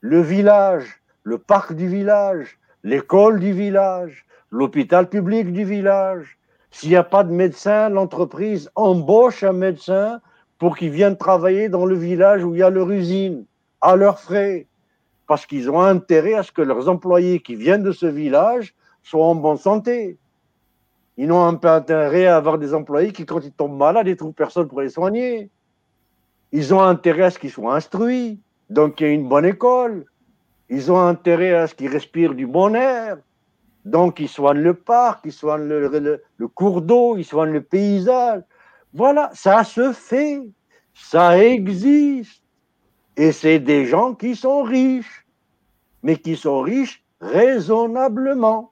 Le 0.00 0.20
village, 0.20 1.02
le 1.22 1.38
parc 1.38 1.74
du 1.74 1.86
village, 1.86 2.58
l'école 2.82 3.40
du 3.40 3.52
village, 3.52 4.24
l'hôpital 4.50 5.08
public 5.08 5.52
du 5.52 5.64
village. 5.64 6.38
S'il 6.70 6.90
n'y 6.90 6.96
a 6.96 7.04
pas 7.04 7.24
de 7.24 7.32
médecin, 7.32 7.88
l'entreprise 7.88 8.70
embauche 8.74 9.42
un 9.42 9.52
médecin 9.52 10.20
pour 10.58 10.76
qu'il 10.76 10.90
vienne 10.90 11.16
travailler 11.16 11.68
dans 11.68 11.84
le 11.84 11.94
village 11.94 12.44
où 12.44 12.54
il 12.54 12.58
y 12.58 12.62
a 12.62 12.70
leur 12.70 12.90
usine, 12.90 13.44
à 13.80 13.96
leurs 13.96 14.20
frais, 14.20 14.66
parce 15.26 15.46
qu'ils 15.46 15.70
ont 15.70 15.80
intérêt 15.80 16.34
à 16.34 16.42
ce 16.42 16.52
que 16.52 16.62
leurs 16.62 16.88
employés 16.88 17.40
qui 17.40 17.54
viennent 17.54 17.82
de 17.82 17.92
ce 17.92 18.06
village 18.06 18.74
soient 19.02 19.26
en 19.26 19.34
bonne 19.34 19.56
santé. 19.58 20.18
Ils 21.16 21.28
n'ont 21.28 21.44
un 21.44 21.54
peu 21.54 21.68
intérêt 21.68 22.26
à 22.26 22.36
avoir 22.36 22.58
des 22.58 22.72
employés 22.74 23.12
qui, 23.12 23.26
quand 23.26 23.40
ils 23.44 23.52
tombent 23.52 23.76
malades, 23.76 24.08
ils 24.08 24.16
trouvent 24.16 24.32
personne 24.32 24.68
pour 24.68 24.80
les 24.80 24.88
soigner. 24.88 25.50
Ils 26.52 26.72
ont 26.74 26.80
intérêt 26.80 27.24
à 27.24 27.30
ce 27.30 27.38
qu'ils 27.38 27.50
soient 27.50 27.74
instruits, 27.74 28.40
donc 28.70 29.00
il 29.00 29.06
y 29.06 29.10
a 29.10 29.12
une 29.12 29.28
bonne 29.28 29.44
école. 29.44 30.06
Ils 30.68 30.90
ont 30.90 31.00
intérêt 31.00 31.52
à 31.54 31.66
ce 31.66 31.74
qu'ils 31.74 31.88
respirent 31.88 32.34
du 32.34 32.46
bon 32.46 32.74
air, 32.74 33.18
donc 33.84 34.20
ils 34.20 34.28
soignent 34.28 34.62
le 34.62 34.74
parc, 34.74 35.20
ils 35.24 35.32
soignent 35.32 35.68
le, 35.68 36.22
le 36.36 36.48
cours 36.48 36.80
d'eau, 36.80 37.16
ils 37.16 37.24
soignent 37.24 37.52
le 37.52 37.62
paysage. 37.62 38.42
Voilà, 38.94 39.30
ça 39.34 39.64
se 39.64 39.92
fait, 39.92 40.40
ça 40.94 41.38
existe. 41.38 42.42
Et 43.16 43.32
c'est 43.32 43.58
des 43.58 43.86
gens 43.86 44.14
qui 44.14 44.34
sont 44.34 44.62
riches, 44.62 45.26
mais 46.02 46.16
qui 46.16 46.36
sont 46.36 46.60
riches 46.60 47.04
raisonnablement. 47.20 48.71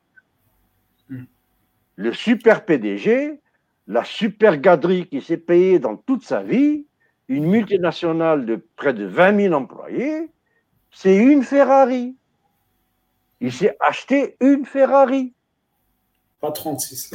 Le 2.01 2.15
super 2.15 2.65
PDG, 2.65 3.43
la 3.87 4.05
super 4.05 4.57
gaderie 4.57 5.07
qui 5.07 5.21
s'est 5.21 5.37
payée 5.37 5.79
dans 5.79 5.99
toute 5.99 6.25
sa 6.25 6.43
vie, 6.43 6.87
une 7.29 7.45
multinationale 7.45 8.47
de 8.47 8.57
près 8.77 8.95
de 8.95 9.05
20 9.05 9.37
000 9.37 9.55
employés, 9.55 10.31
c'est 10.91 11.15
une 11.15 11.43
Ferrari. 11.43 12.17
Il 13.43 13.53
s'est 13.53 13.77
acheté 13.81 14.39
une 14.41 14.65
Ferrari. 14.65 15.35
Pas 16.41 16.53
36. 16.53 17.13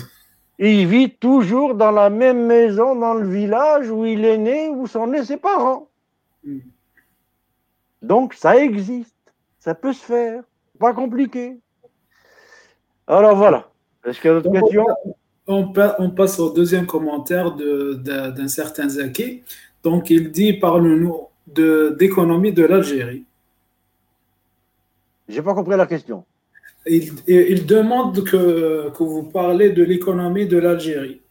Et 0.59 0.81
il 0.81 0.87
vit 0.87 1.17
toujours 1.17 1.73
dans 1.73 1.89
la 1.89 2.11
même 2.11 2.45
maison, 2.45 2.95
dans 2.95 3.15
le 3.15 3.27
village 3.27 3.89
où 3.89 4.05
il 4.05 4.23
est 4.23 4.37
né, 4.37 4.69
où 4.69 4.85
sont 4.85 5.07
nés 5.07 5.25
ses 5.25 5.37
parents. 5.37 5.89
Hmm. 6.43 6.59
Donc 8.03 8.35
ça 8.35 8.55
existe, 8.55 9.17
ça 9.57 9.73
peut 9.73 9.93
se 9.93 10.05
faire, 10.05 10.43
pas 10.77 10.93
compliqué. 10.93 11.57
Alors 13.07 13.35
voilà. 13.35 13.71
Est-ce 14.05 14.19
qu'il 14.19 14.29
y 14.29 14.33
a 14.33 14.39
d'autres 14.39 14.51
questions 14.51 14.85
on, 15.47 16.09
passe 16.09 16.39
au 16.39 16.49
deuxième 16.51 16.87
commentaire 16.87 17.51
d'un 17.51 18.47
certain 18.47 18.89
Zaki. 18.89 19.43
Donc 19.83 20.09
il 20.09 20.31
dit 20.31 20.53
parle-nous 20.53 21.27
d'économie 21.47 22.51
de, 22.51 22.65
l'Algérie. 22.65 23.23
J'ai 25.29 25.43
pas 25.43 25.53
compris 25.53 25.77
la 25.77 25.85
question. 25.85 26.25
Il, 26.87 27.65
demande 27.65 28.23
que, 28.23 28.89
que, 28.89 29.03
vous 29.03 29.23
parlez 29.23 29.71
de 29.71 29.83
l'économie 29.83 30.47
de 30.47 30.57
l'Algérie. 30.57 31.21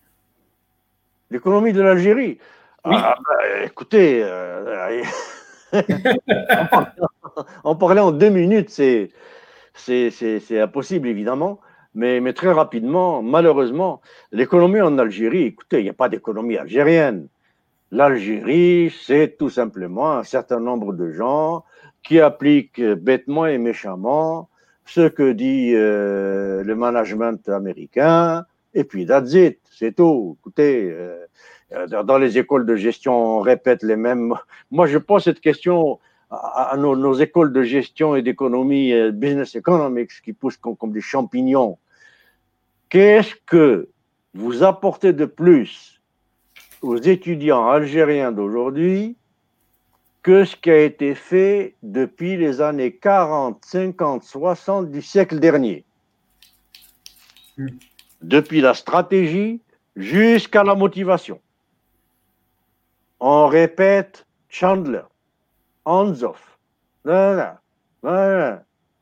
L'économie 1.31 1.73
de 1.73 1.81
l'Algérie 1.83 2.39
oui. 2.87 2.97
Ah, 3.01 3.17
bah, 3.27 3.65
écoutez, 3.65 4.21
euh, 4.23 5.03
en 7.65 7.77
parler 7.77 8.01
en 8.01 8.13
deux 8.13 8.29
minutes, 8.29 8.69
c'est 8.69 9.11
impossible, 10.61 11.09
évidemment. 11.09 11.61
Mais, 11.95 12.21
mais, 12.21 12.33
très 12.33 12.53
rapidement, 12.53 13.23
malheureusement, 13.23 14.01
l'économie 14.33 14.81
en 14.81 14.99
Algérie, 14.99 15.45
écoutez, 15.45 15.79
il 15.81 15.85
n'y 15.85 15.91
a 15.91 15.95
pas 15.95 16.09
d'économie 16.09 16.57
algérienne. 16.57 17.29
L'Algérie, 17.93 18.93
c'est 19.07 19.37
tout 19.39 19.51
simplement 19.51 20.13
un 20.13 20.25
certain 20.25 20.59
nombre 20.59 20.93
de 20.93 21.13
gens 21.13 21.65
qui 22.03 22.21
appliquent 22.21 22.83
bêtement 22.83 23.47
et 23.47 23.59
méchamment 23.59 24.49
ce 24.87 25.09
que 25.09 25.33
dit 25.33 25.73
euh, 25.75 26.63
le 26.63 26.77
management 26.77 27.49
américain, 27.49 28.45
et 28.75 28.85
puis 28.85 29.07
that's 29.07 29.33
it, 29.33 29.59
c'est 29.71 29.97
tout. 29.97 30.37
Écoutez, 30.41 30.91
euh, 30.93 31.25
dans 32.03 32.19
les 32.19 32.39
écoles 32.39 32.67
de 32.67 32.77
gestion, 32.77 33.39
on 33.39 33.41
répète 33.41 33.83
les 33.83 33.97
mêmes. 33.97 34.35
Moi, 34.71 34.87
je 34.87 34.99
pose 34.99 35.25
cette 35.25 35.41
question 35.41 35.99
à, 36.31 36.75
nos, 36.77 37.15
écoles 37.15 37.53
de 37.53 37.63
gestion 37.63 38.17
et 38.17 38.23
d'économie, 38.23 38.93
euh, 38.93 39.11
business 39.13 39.55
economics, 39.55 40.11
qui 40.23 40.33
poussent 40.33 40.57
comme 40.59 40.93
des 40.93 41.01
champignons. 41.01 41.79
Qu'est-ce 42.95 43.35
que 43.47 43.91
vous 44.35 44.63
apportez 44.63 45.13
de 45.13 45.25
plus 45.25 46.01
aux 46.81 46.97
étudiants 46.97 47.69
algériens 47.69 48.31
d'aujourd'hui 48.31 49.17
que 50.23 50.45
ce 50.45 50.55
qui 50.55 50.71
a 50.71 50.81
été 50.81 51.17
fait 51.17 51.75
depuis 51.83 52.37
les 52.37 52.61
années 52.61 52.95
40, 52.95 53.65
50, 53.65 54.23
60 54.23 54.93
du 54.93 55.03
siècle 55.03 55.41
dernier? 55.41 55.85
Hmm. 57.59 57.67
Depuis 58.23 58.61
la 58.61 58.75
stratégie 58.75 59.61
jusqu'à 59.97 60.63
la 60.63 60.77
motivation. 60.77 61.41
On 63.19 63.49
répète 63.49 64.25
Chandler, 64.49 65.03
Hansoff, 65.85 66.61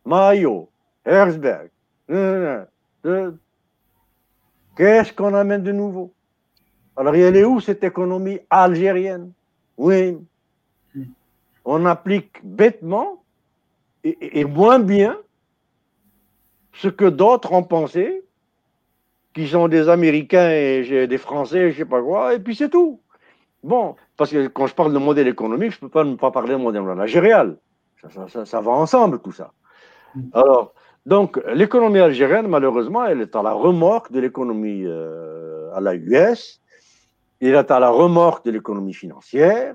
Mayo, 0.06 0.70
Herzberg. 1.04 1.68
Qu'est-ce 4.76 5.12
qu'on 5.12 5.34
amène 5.34 5.62
de 5.62 5.72
nouveau? 5.72 6.12
Alors, 6.96 7.14
elle 7.14 7.36
est 7.36 7.44
où 7.44 7.60
cette 7.60 7.84
économie 7.84 8.40
algérienne 8.50 9.32
Oui, 9.76 10.18
on 11.64 11.86
applique 11.86 12.40
bêtement 12.42 13.22
et, 14.04 14.44
moins 14.44 14.78
bien 14.78 15.16
ce 16.72 16.88
que 16.88 17.04
d'autres 17.04 17.52
ont 17.52 17.62
pensé, 17.62 18.24
qui 19.32 19.46
sont 19.46 19.68
des 19.68 19.88
Américains 19.88 20.50
et 20.50 21.06
des 21.06 21.18
Français, 21.18 21.70
je 21.70 21.74
ne 21.74 21.84
sais 21.84 21.88
pas 21.88 22.02
quoi, 22.02 22.34
et 22.34 22.38
puis 22.38 22.56
c'est 22.56 22.68
tout. 22.68 23.00
Bon, 23.62 23.94
parce 24.16 24.30
que 24.32 24.48
quand 24.48 24.66
je 24.66 24.74
parle 24.74 24.92
de 24.92 24.98
modèle 24.98 25.28
économique, 25.28 25.70
je 25.70 25.76
ne 25.76 25.80
peux 25.82 25.88
pas 25.88 26.04
ne 26.04 26.16
pas 26.16 26.30
parler 26.30 26.52
de 26.52 26.58
modèle 26.58 26.82
managérial. 26.82 27.56
Ça, 28.10 28.44
ça, 28.44 28.60
va 28.60 28.72
ensemble, 28.72 29.20
tout 29.20 29.30
ça. 29.30 29.52
Mm. 30.16 30.20
Alors, 30.32 30.74
donc, 31.06 31.40
l'économie 31.52 31.98
algérienne, 31.98 32.46
malheureusement, 32.46 33.04
elle 33.04 33.20
est 33.20 33.34
à 33.34 33.42
la 33.42 33.52
remorque 33.52 34.12
de 34.12 34.20
l'économie 34.20 34.84
euh, 34.84 35.72
à 35.74 35.80
la 35.80 35.94
US, 35.94 36.60
elle 37.40 37.54
est 37.54 37.70
à 37.70 37.80
la 37.80 37.90
remorque 37.90 38.44
de 38.44 38.52
l'économie 38.52 38.94
financière, 38.94 39.74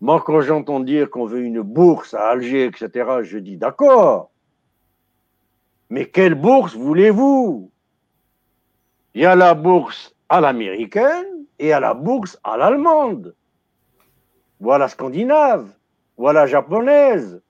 moi, 0.00 0.22
quand 0.24 0.40
j'entends 0.40 0.80
dire 0.80 1.10
qu'on 1.10 1.26
veut 1.26 1.42
une 1.42 1.60
bourse 1.60 2.14
à 2.14 2.30
Alger, 2.30 2.64
etc., 2.64 3.20
je 3.22 3.36
dis 3.36 3.58
d'accord. 3.58 4.30
Mais 5.90 6.06
quelle 6.06 6.34
bourse 6.34 6.74
voulez-vous? 6.74 7.70
Il 9.14 9.22
y 9.22 9.26
a 9.26 9.34
la 9.34 9.52
bourse 9.52 10.14
à 10.30 10.40
l'américaine 10.40 11.44
et 11.58 11.74
à 11.74 11.80
la 11.80 11.92
bourse 11.92 12.38
à 12.44 12.56
l'allemande. 12.56 13.34
Voilà 14.58 14.88
scandinave, 14.88 15.68
voilà 16.16 16.46
japonaise. 16.46 17.42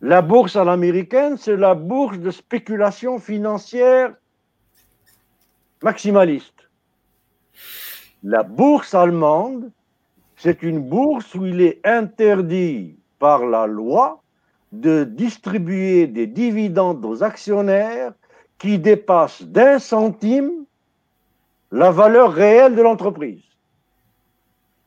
La 0.00 0.22
bourse 0.22 0.56
à 0.56 0.64
l'américaine, 0.64 1.36
c'est 1.36 1.56
la 1.56 1.74
bourse 1.74 2.18
de 2.18 2.30
spéculation 2.30 3.18
financière 3.18 4.14
maximaliste. 5.82 6.68
La 8.22 8.42
bourse 8.42 8.94
allemande, 8.94 9.70
c'est 10.36 10.62
une 10.62 10.80
bourse 10.80 11.34
où 11.34 11.44
il 11.46 11.60
est 11.60 11.80
interdit 11.84 12.96
par 13.18 13.44
la 13.44 13.66
loi 13.66 14.22
de 14.72 15.04
distribuer 15.04 16.06
des 16.06 16.26
dividendes 16.26 17.04
aux 17.04 17.22
actionnaires 17.22 18.12
qui 18.58 18.78
dépassent 18.78 19.42
d'un 19.42 19.78
centime 19.78 20.64
la 21.72 21.90
valeur 21.90 22.32
réelle 22.32 22.74
de 22.74 22.82
l'entreprise. 22.82 23.42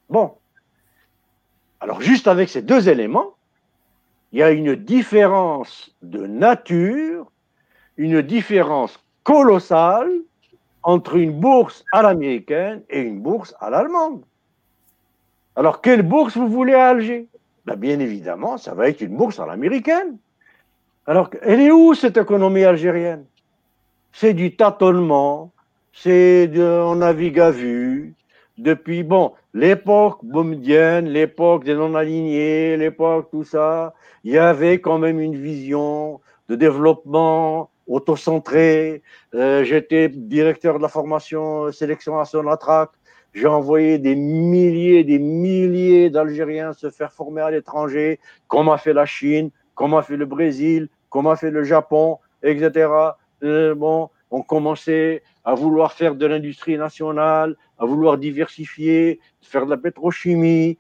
Bon. 0.10 0.36
Alors 1.80 2.02
juste 2.02 2.28
avec 2.28 2.50
ces 2.50 2.62
deux 2.62 2.88
éléments, 2.88 3.36
il 4.34 4.40
y 4.40 4.44
a 4.44 4.50
une 4.50 4.76
différence 4.76 5.96
de 6.02 6.26
nature, 6.26 7.32
une 7.98 8.24
différence 8.24 9.00
colossale 9.24 10.12
entre 10.82 11.16
une 11.16 11.40
bourse 11.40 11.86
à 11.94 12.02
l'américaine 12.02 12.82
et 12.90 13.00
une 13.00 13.22
bourse 13.22 13.56
à 13.60 13.70
l'allemande. 13.70 14.24
Alors, 15.56 15.82
quelle 15.82 16.02
bourse 16.02 16.36
vous 16.36 16.50
voulez 16.50 16.74
à 16.74 16.90
Alger? 16.90 17.28
Ben, 17.66 17.76
Bien 17.76 18.00
évidemment, 18.00 18.58
ça 18.58 18.74
va 18.74 18.90
être 18.90 19.02
une 19.02 19.16
bourse 19.16 19.40
à 19.40 19.46
l'américaine. 19.46 20.18
Alors, 21.06 21.30
elle 21.44 21.60
est 21.60 21.72
où 21.72 21.94
cette 21.94 22.18
économie 22.18 22.64
algérienne? 22.64 23.26
C'est 24.14 24.34
du 24.34 24.56
tâtonnement, 24.56 25.52
c'est 25.94 26.48
de, 26.48 26.64
on 26.64 26.96
navigue 26.96 27.40
à 27.40 27.52
vue. 27.52 28.16
Depuis, 28.58 29.02
bon, 29.02 29.34
l'époque 29.54 30.20
boumedienne, 30.24 31.08
l'époque 31.10 31.64
des 31.64 31.74
non-alignés, 31.74 32.78
l'époque 32.78 33.30
tout 33.32 33.44
ça, 33.44 33.96
il 34.24 34.32
y 34.34 34.38
avait 34.38 34.80
quand 34.80 35.00
même 35.00 35.20
une 35.20 35.36
vision 35.36 36.22
de 36.50 36.56
développement 36.56 37.72
autocentré. 37.88 39.02
Euh, 39.34 39.64
J'étais 39.64 40.08
directeur 40.08 40.78
de 40.78 40.84
la 40.84 40.88
formation 40.88 41.72
sélection 41.72 42.20
à 42.20 42.26
Sonatrach. 42.26 42.90
J'ai 43.34 43.48
envoyé 43.48 43.98
des 43.98 44.16
milliers, 44.16 45.04
des 45.04 45.18
milliers 45.18 46.12
d'Algériens 46.12 46.74
se 46.74 46.92
faire 46.92 47.12
former 47.12 47.42
à 47.42 47.50
l'étranger, 47.50 48.20
comme 48.48 48.70
a 48.70 48.78
fait 48.78 48.94
la 48.94 49.08
Chine, 49.08 49.50
comme 49.74 49.96
a 49.96 50.04
fait 50.04 50.18
le 50.18 50.28
Brésil, 50.28 50.90
comme 51.10 51.26
a 51.26 51.36
fait 51.36 51.50
le 51.50 51.64
Japon, 51.64 52.20
etc. 52.44 52.88
Euh, 53.44 53.74
bon, 53.74 54.10
on 54.34 54.42
commençait 54.42 55.22
à 55.46 55.54
vouloir 55.54 55.94
faire 55.94 56.16
de 56.16 56.26
l'industrie 56.26 56.76
nationale, 56.76 57.56
à 57.78 57.86
vouloir 57.86 58.18
diversifier, 58.18 59.20
faire 59.42 59.66
de 59.66 59.70
la 59.70 59.78
pétrochimie. 59.78 60.80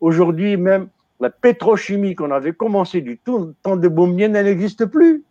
Aujourd'hui, 0.00 0.56
même 0.56 0.88
la 1.20 1.28
pétrochimie 1.28 2.14
qu'on 2.14 2.30
avait 2.30 2.54
commencé 2.54 3.02
du 3.02 3.18
tout 3.18 3.52
temps 3.62 3.76
de 3.76 3.88
Boumien, 3.88 4.32
elle 4.32 4.46
n'existe 4.46 4.86
plus. 4.86 5.24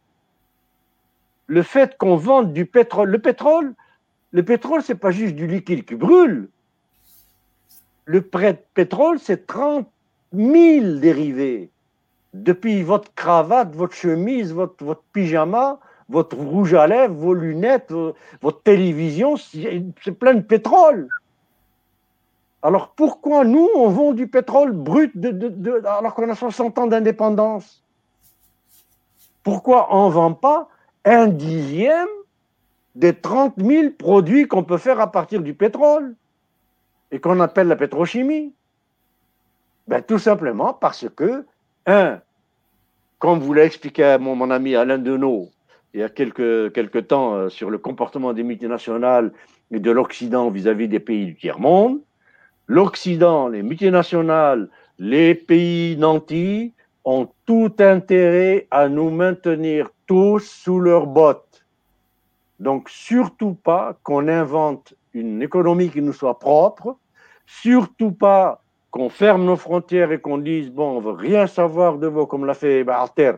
Le 1.48 1.64
fait 1.64 1.98
qu'on 1.98 2.16
vende 2.16 2.54
du 2.54 2.68
pétrole, 2.68 3.10
le 3.10 3.20
pétrole, 3.20 3.74
le 4.32 4.44
pétrole, 4.44 4.84
c'est 4.84 4.96
pas 4.96 5.12
juste 5.12 5.36
du 5.36 5.48
liquide 5.48 5.86
qui 5.86 5.96
brûle. 5.96 6.50
Le 8.06 8.22
pétrole, 8.22 9.18
c'est 9.18 9.48
30 9.48 9.90
000 10.34 11.00
dérivés. 11.00 11.72
Depuis 12.36 12.84
votre 12.84 13.12
cravate, 13.16 13.76
votre 13.76 13.96
chemise, 13.96 14.54
votre, 14.54 14.84
votre 14.84 15.04
pyjama, 15.14 15.80
votre 16.10 16.38
rouge 16.38 16.74
à 16.74 16.88
lèvres, 16.88 17.16
vos 17.16 17.34
lunettes, 17.34 17.92
votre 18.42 18.62
télévision, 18.62 19.38
c'est 19.38 20.12
plein 20.12 20.36
de 20.36 20.42
pétrole. 20.42 21.10
Alors 22.62 22.90
pourquoi 22.90 23.44
nous, 23.44 23.70
on 23.76 23.90
vend 23.90 24.14
du 24.14 24.28
pétrole 24.28 24.72
brut 24.72 25.14
alors 25.86 26.14
qu'on 26.16 26.30
a 26.30 26.36
60 26.36 26.78
ans 26.80 26.88
d'indépendance? 26.88 27.84
Pourquoi 29.44 29.96
on 29.96 30.08
ne 30.08 30.14
vend 30.14 30.34
pas 30.34 30.68
un 31.04 31.28
dixième 31.28 32.08
des 32.96 33.14
30 33.14 33.54
000 33.58 33.92
produits 33.92 34.48
qu'on 34.48 34.64
peut 34.64 34.80
faire 34.80 35.00
à 35.00 35.12
partir 35.12 35.42
du 35.42 35.54
pétrole 35.54 36.16
et 37.12 37.20
qu'on 37.20 37.40
appelle 37.40 37.68
la 37.68 37.76
pétrochimie? 37.76 38.54
Ben, 39.88 40.02
Tout 40.02 40.18
simplement 40.18 40.74
parce 40.74 41.08
que, 41.16 41.46
un, 41.86 42.20
comme 43.20 43.40
vous 43.40 43.54
l'a 43.54 43.66
expliqué 43.66 44.18
mon, 44.20 44.36
mon 44.36 44.50
ami 44.50 44.76
Alain 44.76 44.98
Deneau 44.98 45.52
il 45.96 46.00
y 46.00 46.04
a 46.04 46.10
quelques, 46.10 47.08
temps 47.08 47.36
euh, 47.36 47.48
sur 47.48 47.70
le 47.70 47.78
comportement 47.78 48.34
des 48.34 48.44
multinationales 48.44 49.32
et 49.72 49.80
de 49.80 49.92
l'Occident 49.92 50.50
vis-à-vis 50.50 50.90
des 50.90 51.00
pays 51.00 51.26
du 51.26 51.36
tiers-monde, 51.36 52.02
l'Occident, 52.68 53.48
les 53.48 53.64
multinationales, 53.64 54.68
les 55.00 55.34
pays 55.34 55.96
nantis 55.96 56.74
ont 57.06 57.30
tout 57.46 57.72
intérêt 57.80 58.68
à 58.72 58.90
nous 58.90 59.10
maintenir 59.10 59.90
tous 60.06 60.40
sous 60.40 60.82
leurs 60.82 61.08
bottes. 61.08 61.66
Donc, 62.60 62.90
surtout 62.90 63.54
pas 63.54 63.98
qu'on 64.04 64.28
invente 64.28 64.96
une 65.14 65.42
économie 65.42 65.90
qui 65.90 66.02
nous 66.02 66.14
soit 66.14 66.40
propre, 66.40 66.98
surtout 67.46 68.12
pas 68.12 68.62
qu'on 68.92 69.08
ferme 69.08 69.46
nos 69.46 69.56
frontières 69.56 70.12
et 70.12 70.20
qu'on 70.20 70.40
dise, 70.40 70.72
bon, 70.72 70.98
on 70.98 71.00
veut 71.00 71.12
rien 71.12 71.48
savoir 71.48 72.00
de 72.00 72.08
vous, 72.08 72.26
comme 72.26 72.44
l'a 72.44 72.54
fait 72.54 72.86
Alter. 72.90 73.36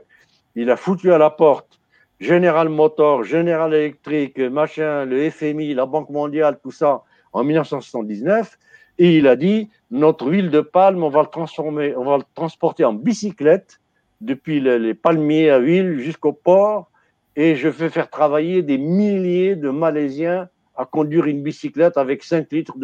Il 0.55 0.71
a 0.71 0.75
foutu 0.75 1.13
à 1.13 1.19
la 1.19 1.29
porte 1.29 1.76
General 2.19 2.67
Motors, 2.67 3.23
General 3.25 3.71
Electric, 3.71 4.39
machin, 4.39 5.05
le 5.05 5.29
FMI, 5.29 5.75
la 5.75 5.85
Banque 5.85 6.09
mondiale, 6.09 6.59
tout 6.63 6.71
ça, 6.71 7.03
en 7.31 7.43
1979. 7.43 8.57
Et 8.97 9.17
il 9.17 9.27
a 9.27 9.35
dit, 9.35 9.69
notre 9.91 10.27
huile 10.27 10.49
de 10.49 10.61
palme, 10.61 11.03
on 11.03 11.09
va 11.09 11.21
le 11.21 11.27
transformer, 11.27 11.95
on 11.95 12.03
va 12.03 12.17
le 12.17 12.23
transporter 12.33 12.83
en 12.83 12.93
bicyclette 12.93 13.79
depuis 14.21 14.59
les 14.59 14.95
palmiers 14.95 15.51
à 15.51 15.59
huile 15.59 15.99
jusqu'au 15.99 16.33
port. 16.33 16.89
Et 17.35 17.55
je 17.55 17.67
vais 17.67 17.89
faire 17.89 18.09
travailler 18.09 18.63
des 18.63 18.79
milliers 18.79 19.55
de 19.55 19.69
Malaisiens 19.69 20.49
à 20.75 20.85
conduire 20.85 21.25
une 21.25 21.43
bicyclette 21.43 21.97
avec 21.97 22.23
5 22.23 22.51
litres 22.51 22.77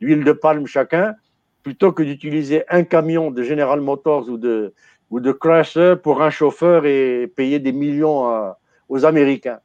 d'huile 0.00 0.22
de, 0.22 0.32
palme 0.32 0.66
chacun, 0.66 1.16
plutôt 1.64 1.90
que 1.90 2.04
d'utiliser 2.04 2.62
un 2.68 2.84
camion 2.84 3.32
de 3.32 3.42
General 3.42 3.80
Motors 3.80 4.28
ou 4.28 4.36
de, 4.36 4.72
ou 5.10 5.18
de 5.18 5.32
Chrysler 5.32 5.96
pour 6.00 6.22
un 6.22 6.30
chauffeur 6.30 6.86
et 6.86 7.26
payer 7.34 7.58
des 7.58 7.72
millions 7.72 8.54
aux 8.88 9.04
Américains. 9.04 9.60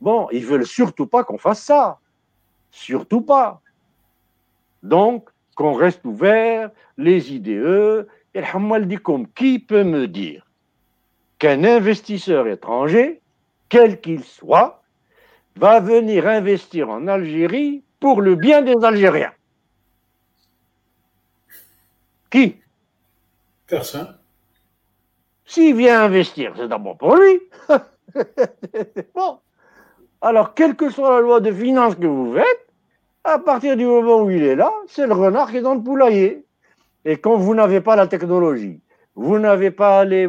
Bon, 0.00 0.28
ils 0.30 0.44
veulent 0.44 0.66
surtout 0.66 1.06
pas 1.06 1.24
qu'on 1.24 1.38
fasse 1.38 1.62
ça. 1.62 1.98
Surtout 2.70 3.22
pas. 3.22 3.62
Donc, 4.82 5.30
qu'on 5.54 5.72
reste 5.72 6.04
ouvert, 6.04 6.70
les 6.96 7.32
IDE. 7.32 8.06
Et 8.34 8.42
comme 9.02 9.26
qui 9.32 9.58
peut 9.58 9.84
me 9.84 10.06
dire 10.06 10.46
qu'un 11.38 11.64
investisseur 11.64 12.46
étranger, 12.46 13.22
quel 13.68 14.00
qu'il 14.00 14.22
soit, 14.22 14.82
va 15.56 15.80
venir 15.80 16.26
investir 16.26 16.90
en 16.90 17.06
Algérie 17.08 17.82
pour 17.98 18.20
le 18.20 18.34
bien 18.34 18.60
des 18.62 18.84
Algériens? 18.84 19.32
Qui? 22.30 22.56
Personne. 23.66 24.18
S'il 25.46 25.76
vient 25.76 26.02
investir, 26.02 26.52
c'est 26.56 26.68
d'abord 26.68 26.98
pour 26.98 27.16
lui. 27.16 27.40
bon. 29.14 29.38
Alors, 30.20 30.54
quelle 30.54 30.74
que 30.74 30.90
soit 30.90 31.16
la 31.16 31.20
loi 31.20 31.40
de 31.40 31.52
finances 31.52 31.94
que 31.94 32.06
vous 32.06 32.34
faites, 32.34 32.66
à 33.24 33.38
partir 33.38 33.76
du 33.76 33.84
moment 33.84 34.22
où 34.22 34.30
il 34.30 34.42
est 34.42 34.56
là, 34.56 34.70
c'est 34.86 35.06
le 35.06 35.12
renard 35.12 35.50
qui 35.50 35.58
est 35.58 35.62
dans 35.62 35.74
le 35.74 35.82
poulailler. 35.82 36.46
Et 37.04 37.18
quand 37.18 37.36
vous 37.36 37.54
n'avez 37.54 37.80
pas 37.80 37.96
la 37.96 38.06
technologie, 38.06 38.80
vous 39.14 39.38
n'avez 39.38 39.70
pas 39.70 40.04
les, 40.04 40.26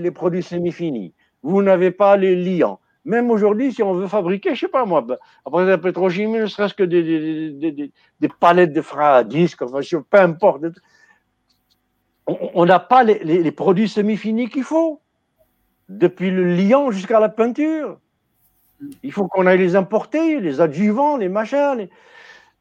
les, 0.00 0.10
produits 0.10 0.42
semi-finis, 0.42 1.14
vous 1.42 1.62
n'avez 1.62 1.90
pas 1.90 2.16
les 2.16 2.36
liants, 2.36 2.80
même 3.04 3.30
aujourd'hui, 3.30 3.72
si 3.72 3.82
on 3.82 3.94
veut 3.94 4.06
fabriquer, 4.06 4.54
je 4.54 4.60
sais 4.60 4.68
pas 4.68 4.84
moi, 4.84 5.04
après 5.46 5.64
la 5.64 5.78
pétrochimie, 5.78 6.38
ne 6.38 6.46
serait-ce 6.46 6.74
que 6.74 6.82
des, 6.82 7.52
des, 7.52 7.92
des, 8.20 8.28
palettes 8.40 8.72
de 8.72 8.82
freins 8.82 9.14
à 9.14 9.24
disque, 9.24 9.62
enfin, 9.62 9.80
peu 10.10 10.18
importe. 10.18 10.64
On 12.26 12.66
n'a 12.66 12.78
pas 12.78 13.04
les, 13.04 13.24
les 13.24 13.52
produits 13.52 13.88
semi-finis 13.88 14.50
qu'il 14.50 14.64
faut, 14.64 15.00
depuis 15.88 16.30
le 16.30 16.54
liant 16.54 16.90
jusqu'à 16.90 17.20
la 17.20 17.28
peinture. 17.28 17.98
Il 19.02 19.12
faut 19.12 19.26
qu'on 19.26 19.46
aille 19.46 19.58
les 19.58 19.76
importer, 19.76 20.40
les 20.40 20.60
adjuvants, 20.60 21.16
les 21.16 21.28
machins. 21.28 21.88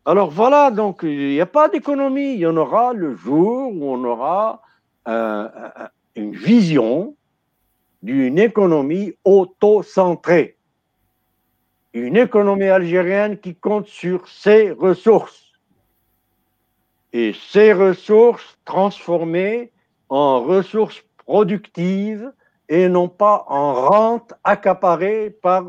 Alors 0.05 0.31
voilà, 0.31 0.71
donc 0.71 1.01
il 1.03 1.29
n'y 1.29 1.41
a 1.41 1.45
pas 1.45 1.69
d'économie. 1.69 2.33
Il 2.33 2.39
y 2.39 2.45
en 2.45 2.57
aura 2.57 2.93
le 2.93 3.15
jour 3.15 3.71
où 3.73 3.83
on 3.83 4.03
aura 4.03 4.61
une 6.15 6.35
vision 6.35 7.15
d'une 8.01 8.39
économie 8.39 9.13
auto-centrée. 9.25 10.57
Une 11.93 12.17
économie 12.17 12.65
algérienne 12.65 13.37
qui 13.37 13.55
compte 13.55 13.87
sur 13.87 14.27
ses 14.27 14.71
ressources. 14.71 15.51
Et 17.13 17.33
ces 17.33 17.73
ressources 17.73 18.57
transformées 18.65 19.71
en 20.09 20.43
ressources 20.43 21.03
productives 21.25 22.31
et 22.69 22.89
non 22.89 23.07
pas 23.07 23.45
en 23.47 23.73
rente 23.73 24.33
accaparée 24.43 25.29
par 25.29 25.63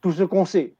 tout 0.00 0.12
ce 0.12 0.22
qu'on 0.22 0.44
sait 0.44 0.76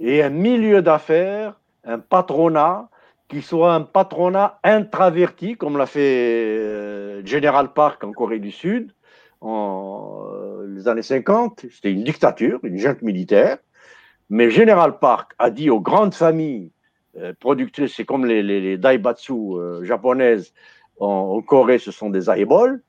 et 0.00 0.22
un 0.22 0.30
milieu 0.30 0.82
d'affaires, 0.82 1.58
un 1.84 1.98
patronat 1.98 2.88
qui 3.28 3.42
soit 3.42 3.74
un 3.74 3.82
patronat 3.82 4.58
intraverti, 4.62 5.56
comme 5.56 5.78
l'a 5.78 5.86
fait 5.86 6.58
euh, 6.58 7.24
General 7.24 7.72
Park 7.72 8.04
en 8.04 8.12
Corée 8.12 8.38
du 8.38 8.50
Sud 8.50 8.92
en 9.40 10.26
euh, 10.32 10.66
les 10.68 10.88
années 10.88 11.02
50. 11.02 11.66
C'était 11.70 11.92
une 11.92 12.04
dictature, 12.04 12.60
une 12.64 12.78
junte 12.78 13.02
militaire. 13.02 13.58
Mais 14.30 14.50
General 14.50 14.98
Park 14.98 15.32
a 15.38 15.50
dit 15.50 15.70
aux 15.70 15.80
grandes 15.80 16.14
familles 16.14 16.70
euh, 17.16 17.32
productrices, 17.38 17.94
c'est 17.94 18.04
comme 18.04 18.26
les, 18.26 18.42
les, 18.42 18.76
daibatsu 18.76 19.32
japonaises 19.82 20.52
en, 20.98 21.42
Corée, 21.42 21.78
ce 21.78 21.90
sont 21.90 22.10
des 22.10 22.28
aïbols 22.30 22.82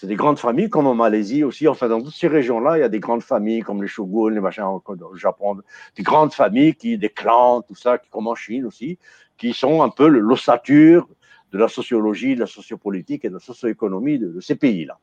c'est 0.00 0.06
des 0.06 0.14
grandes 0.14 0.38
familles, 0.38 0.70
comme 0.70 0.86
en 0.86 0.94
Malaisie 0.94 1.42
aussi. 1.42 1.66
Enfin, 1.66 1.88
dans 1.88 2.00
toutes 2.00 2.14
ces 2.14 2.28
régions-là, 2.28 2.78
il 2.78 2.82
y 2.82 2.84
a 2.84 2.88
des 2.88 3.00
grandes 3.00 3.24
familles 3.24 3.62
comme 3.62 3.82
les 3.82 3.88
shoguns, 3.88 4.30
les 4.30 4.38
machins 4.38 4.62
au 4.62 5.16
Japon, 5.16 5.58
des 5.96 6.04
grandes 6.04 6.32
familles, 6.32 6.76
qui, 6.76 6.96
des 6.96 7.08
clans, 7.08 7.62
tout 7.62 7.74
ça, 7.74 7.98
qui, 7.98 8.08
comme 8.08 8.28
en 8.28 8.36
Chine 8.36 8.64
aussi, 8.64 8.96
qui 9.36 9.52
sont 9.52 9.82
un 9.82 9.88
peu 9.88 10.06
l'ossature 10.06 11.08
de 11.50 11.58
la 11.58 11.66
sociologie, 11.66 12.36
de 12.36 12.40
la 12.40 12.46
sociopolitique 12.46 13.24
et 13.24 13.28
de 13.28 13.34
la 13.34 13.40
socio-économie 13.40 14.20
de, 14.20 14.38
ces 14.38 14.54
pays-là. 14.54 15.00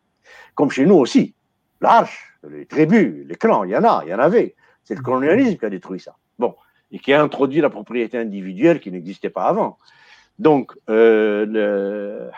Comme 0.53 0.72
chez 0.72 0.85
nous 0.85 0.95
aussi. 0.95 1.35
L'arche, 1.82 2.40
les 2.50 2.66
tribus, 2.66 3.25
les 3.27 3.35
clans, 3.35 3.66
il 3.66 3.72
y 3.72 3.75
en 3.75 3.84
a, 3.84 4.01
il 4.06 4.11
y 4.11 4.14
en 4.14 4.19
avait. 4.19 4.56
C'est 4.85 4.95
le 4.95 5.01
colonialisme 5.01 5.58
qui 5.58 5.66
a 5.66 5.69
détruit 5.69 6.00
ça. 6.00 6.16
Bon. 6.40 6.56
Et 6.92 7.00
qui 7.00 7.11
a 7.11 7.22
introduit 7.22 7.59
la 7.59 7.69
propriété 7.69 8.17
individuelle 8.17 8.80
qui 8.80 8.93
n'existait 8.93 9.30
pas 9.30 9.43
avant. 9.43 9.77
Donc, 10.40 10.74
euh, 10.90 11.46
le 11.46 12.30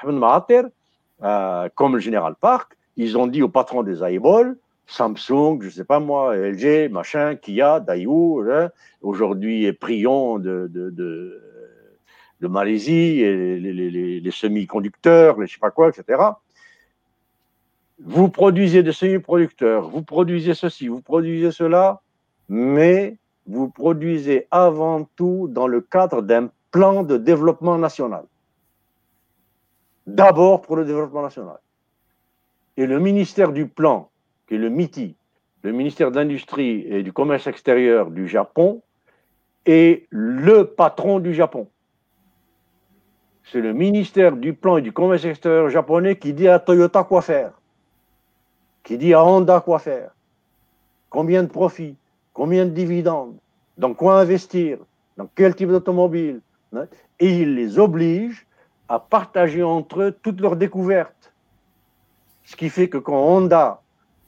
euh, 1.24 1.70
comme 1.76 1.96
le 1.96 2.00
Général 2.00 2.36
Park, 2.40 2.78
ils 2.96 3.18
ont 3.18 3.28
dit 3.28 3.42
au 3.42 3.50
patron 3.50 3.84
des 3.84 4.04
iBall, 4.04 4.56
Samsung, 4.86 5.60
je 5.62 5.70
sais 5.70 5.84
pas 5.84 6.00
moi, 6.00 6.36
LG, 6.36 6.90
machin, 6.92 7.36
Kia, 7.36 7.80
Daewoo, 7.80 8.44
hein, 8.50 8.70
aujourd'hui 9.02 9.72
Prion 9.74 10.40
de, 10.40 11.42
Malaisie, 12.42 13.22
et 13.22 13.60
les, 13.60 14.32
semi-conducteurs, 14.32 15.40
les 15.40 15.48
je 15.48 15.54
sais 15.54 15.60
pas 15.60 15.72
quoi, 15.72 15.90
etc. 15.90 16.22
Vous 18.00 18.30
produisez 18.30 18.84
des 18.84 18.92
semi-producteurs, 18.92 19.90
vous 19.90 20.04
produisez 20.04 20.54
ceci, 20.54 20.88
vous 20.88 21.02
produisez 21.02 21.52
cela, 21.52 22.02
mais 22.48 23.18
vous 23.48 23.70
produisez 23.70 24.48
avant 24.52 25.04
tout 25.16 25.48
dans 25.52 25.68
le 25.68 25.82
cadre 25.82 26.22
d'un 26.22 26.50
plan 26.72 27.04
de 27.04 27.18
développement 27.18 27.78
national 27.78 28.26
d'abord 30.08 30.62
pour 30.62 30.78
le 30.78 30.86
développement 30.86 31.22
national. 31.22 31.60
Et 32.78 32.88
le 32.88 33.00
ministère 33.00 33.52
du 33.52 33.68
Plan, 33.68 34.10
qui 34.48 34.56
est 34.56 34.58
le 34.58 34.70
MITI, 34.70 35.16
le 35.64 35.72
ministère 35.74 36.12
de 36.12 36.16
l'Industrie 36.16 36.86
et 36.88 37.04
du 37.04 37.12
Commerce 37.12 37.46
extérieur 37.46 38.10
du 38.10 38.28
Japon, 38.28 38.82
est 39.66 40.08
le 40.10 40.64
patron 40.64 41.20
du 41.20 41.34
Japon. 41.34 41.68
C'est 43.52 43.62
le 43.62 43.74
ministère 43.74 44.36
du 44.36 44.54
Plan 44.54 44.78
et 44.78 44.82
du 44.82 44.94
Commerce 44.94 45.26
extérieur 45.26 45.70
japonais 45.70 46.16
qui 46.18 46.34
dit 46.34 46.48
à 46.48 46.60
Toyota 46.60 47.04
quoi 47.04 47.22
faire, 47.22 47.52
qui 48.84 48.98
dit 48.98 49.14
à 49.14 49.24
Honda 49.24 49.60
quoi 49.60 49.80
faire, 49.80 50.12
combien 51.10 51.44
de 51.44 51.50
profits, 51.50 51.96
combien 52.34 52.66
de 52.66 52.72
dividendes, 52.72 53.36
dans 53.78 53.94
quoi 53.94 54.22
investir, 54.22 54.78
dans 55.18 55.28
quel 55.36 55.56
type 55.56 55.70
d'automobile, 55.70 56.40
et 57.20 57.42
il 57.42 57.56
les 57.56 57.80
oblige 57.80 58.46
à 58.90 59.00
partager 59.00 59.64
entre 59.64 60.02
eux 60.02 60.12
toutes 60.12 60.40
leurs 60.40 60.56
découvertes. 60.56 61.34
Ce 62.44 62.56
qui 62.56 62.70
fait 62.70 62.88
que 62.88 62.98
quand 62.98 63.20
Honda 63.20 63.82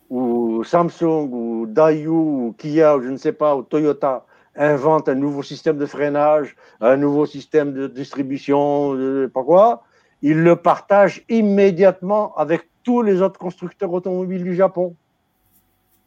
ou 0.09 0.63
Samsung 0.63 1.29
ou 1.31 1.65
Daewoo 1.67 2.47
ou 2.47 2.55
Kia 2.57 2.97
ou 2.97 3.01
je 3.01 3.09
ne 3.09 3.17
sais 3.17 3.31
pas, 3.31 3.55
ou 3.55 3.63
Toyota 3.63 4.25
invente 4.55 5.07
un 5.07 5.15
nouveau 5.15 5.43
système 5.43 5.77
de 5.77 5.85
freinage, 5.85 6.55
un 6.81 6.97
nouveau 6.97 7.25
système 7.25 7.73
de 7.73 7.87
distribution, 7.87 8.97
pas 9.33 9.43
quoi, 9.43 9.83
ils 10.21 10.41
le 10.43 10.55
partagent 10.57 11.23
immédiatement 11.29 12.35
avec 12.35 12.67
tous 12.83 13.01
les 13.01 13.21
autres 13.21 13.39
constructeurs 13.39 13.93
automobiles 13.93 14.43
du 14.43 14.55
Japon. 14.55 14.95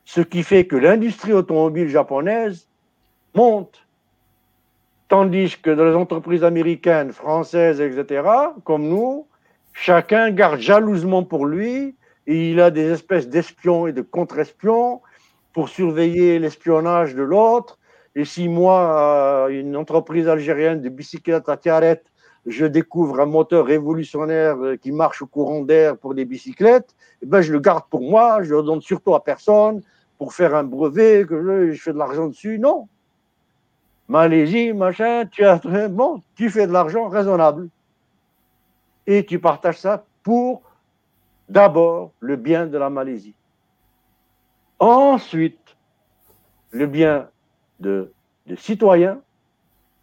Ce 0.04 0.20
qui 0.20 0.42
fait 0.42 0.66
que 0.66 0.76
l'industrie 0.76 1.32
automobile 1.32 1.88
japonaise 1.88 2.66
monte. 3.34 3.81
Tandis 5.12 5.58
que 5.60 5.68
dans 5.68 5.84
les 5.84 5.94
entreprises 5.94 6.42
américaines, 6.42 7.12
françaises, 7.12 7.82
etc., 7.82 8.23
comme 8.65 8.89
nous, 8.89 9.26
chacun 9.74 10.31
garde 10.31 10.58
jalousement 10.58 11.23
pour 11.23 11.44
lui 11.44 11.94
et 12.26 12.50
il 12.50 12.58
a 12.62 12.70
des 12.70 12.91
espèces 12.92 13.28
d'espions 13.28 13.86
et 13.86 13.92
de 13.92 14.00
contre-espions 14.00 15.02
pour 15.52 15.68
surveiller 15.68 16.39
l'espionnage 16.39 17.15
de 17.15 17.20
l'autre. 17.23 17.78
Et 18.15 18.24
si 18.24 18.49
moi, 18.49 19.49
euh, 19.49 19.49
une 19.49 19.76
entreprise 19.76 20.28
algérienne 20.28 20.81
de 20.81 20.89
bicyclettes 20.89 21.50
à 21.50 21.58
tiarette, 21.58 22.07
je 22.47 22.65
découvre 22.65 23.20
un 23.20 23.26
moteur 23.26 23.66
révolutionnaire 23.66 24.57
euh, 24.65 24.76
qui 24.76 24.92
marche 24.92 25.20
au 25.20 25.26
courant 25.26 25.60
d'air 25.60 25.99
pour 25.99 26.15
des 26.15 26.24
bicyclettes, 26.24 26.94
eh 27.20 27.26
ben, 27.26 27.42
je 27.42 27.52
le 27.52 27.60
garde 27.60 27.84
pour 27.91 28.00
moi, 28.00 28.42
je 28.44 28.55
le 28.55 28.62
donne 28.62 28.81
surtout 28.81 29.15
à 29.15 29.23
personne 29.23 29.82
pour 30.16 30.32
faire 30.32 30.55
un 30.55 30.65
brevet, 30.65 31.26
que 31.28 31.70
je, 31.70 31.78
fais 31.78 31.92
de 31.92 31.99
l'argent 31.99 32.28
dessus. 32.28 32.58
Non. 32.58 32.89
Malaisie, 34.12 34.74
machin, 34.74 35.24
tu 35.24 35.42
as 35.42 35.58
bon, 35.89 36.20
tu 36.34 36.50
fais 36.50 36.66
de 36.66 36.73
l'argent 36.73 37.08
raisonnable. 37.08 37.70
Et 39.07 39.24
tu 39.24 39.39
partages 39.39 39.78
ça 39.78 40.05
pour 40.23 40.60
d'abord 41.49 42.12
le 42.20 42.36
bien 42.36 42.66
de 42.66 42.76
la 42.76 42.91
Malaisie. 42.91 43.34
Ensuite, 44.78 45.78
le 46.73 46.86
bien 46.86 47.31
de, 47.81 48.12
de 48.47 48.55
citoyens. 48.55 49.18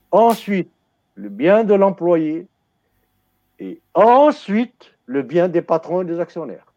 Ensuite, 0.09 0.71
le 1.13 1.29
bien 1.29 1.63
de 1.63 1.75
l'employé. 1.75 2.47
Et 3.59 3.79
ensuite, 3.93 4.91
le 5.05 5.21
bien 5.21 5.47
des 5.49 5.61
patrons 5.61 6.01
et 6.01 6.05
des 6.05 6.19
actionnaires. 6.19 6.68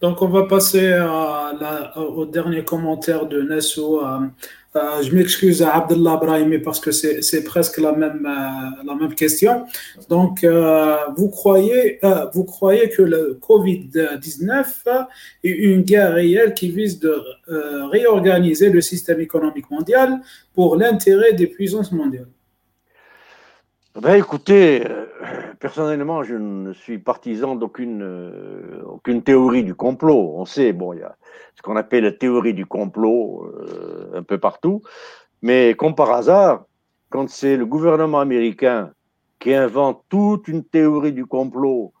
Donc, 0.00 0.22
on 0.22 0.28
va 0.28 0.44
passer 0.44 0.96
au 1.96 2.26
dernier 2.26 2.64
commentaire 2.64 3.26
de 3.26 3.42
Nesso. 3.42 4.04
Euh, 4.04 4.20
euh, 4.76 5.02
je 5.02 5.14
m'excuse 5.14 5.62
à 5.62 5.74
Abdullah 5.76 6.16
Brahimi 6.16 6.58
parce 6.58 6.78
que 6.78 6.92
c'est 6.92 7.42
presque 7.42 7.78
la 7.78 7.92
même, 7.92 8.24
euh, 8.26 8.84
la 8.84 8.94
même 8.94 9.14
question. 9.14 9.64
Donc, 10.08 10.44
vous, 11.16 11.28
croyez, 11.30 12.00
vous 12.32 12.44
croyez 12.44 12.90
que 12.90 13.02
le 13.02 13.38
Covid-19 13.40 14.66
est 15.42 15.50
une 15.50 15.82
guerre 15.82 16.14
réelle 16.14 16.54
qui 16.54 16.70
vise 16.70 17.00
de 17.00 17.20
réorganiser 17.90 18.70
le 18.70 18.80
système 18.80 19.20
économique 19.20 19.70
mondial 19.70 20.20
pour 20.54 20.76
l'intérêt 20.76 21.32
des 21.32 21.46
puissances 21.46 21.92
mondiales? 21.92 22.28
Ben, 23.94 24.14
écoutez, 24.14 24.86
euh, 24.86 25.06
personnellement, 25.58 26.22
je 26.22 26.34
ne 26.34 26.72
suis 26.72 26.98
partisan 26.98 27.56
d'aucune 27.56 28.02
euh, 28.02 29.20
théorie 29.24 29.64
du 29.64 29.74
complot. 29.74 30.34
On 30.36 30.44
sait, 30.44 30.72
bon, 30.72 30.92
il 30.92 31.00
y 31.00 31.02
a 31.02 31.16
ce 31.56 31.62
qu'on 31.62 31.76
appelle 31.76 32.04
la 32.04 32.12
théorie 32.12 32.54
du 32.54 32.66
complot 32.66 33.44
euh, 33.46 34.18
un 34.18 34.22
peu 34.22 34.38
partout, 34.38 34.82
mais 35.42 35.74
comme 35.74 35.94
par 35.94 36.12
hasard, 36.12 36.64
quand 37.10 37.28
c'est 37.28 37.56
le 37.56 37.66
gouvernement 37.66 38.20
américain 38.20 38.92
qui 39.40 39.54
invente 39.54 40.04
toute 40.08 40.48
une 40.48 40.64
théorie 40.64 41.12
du 41.12 41.26
complot, 41.26 41.92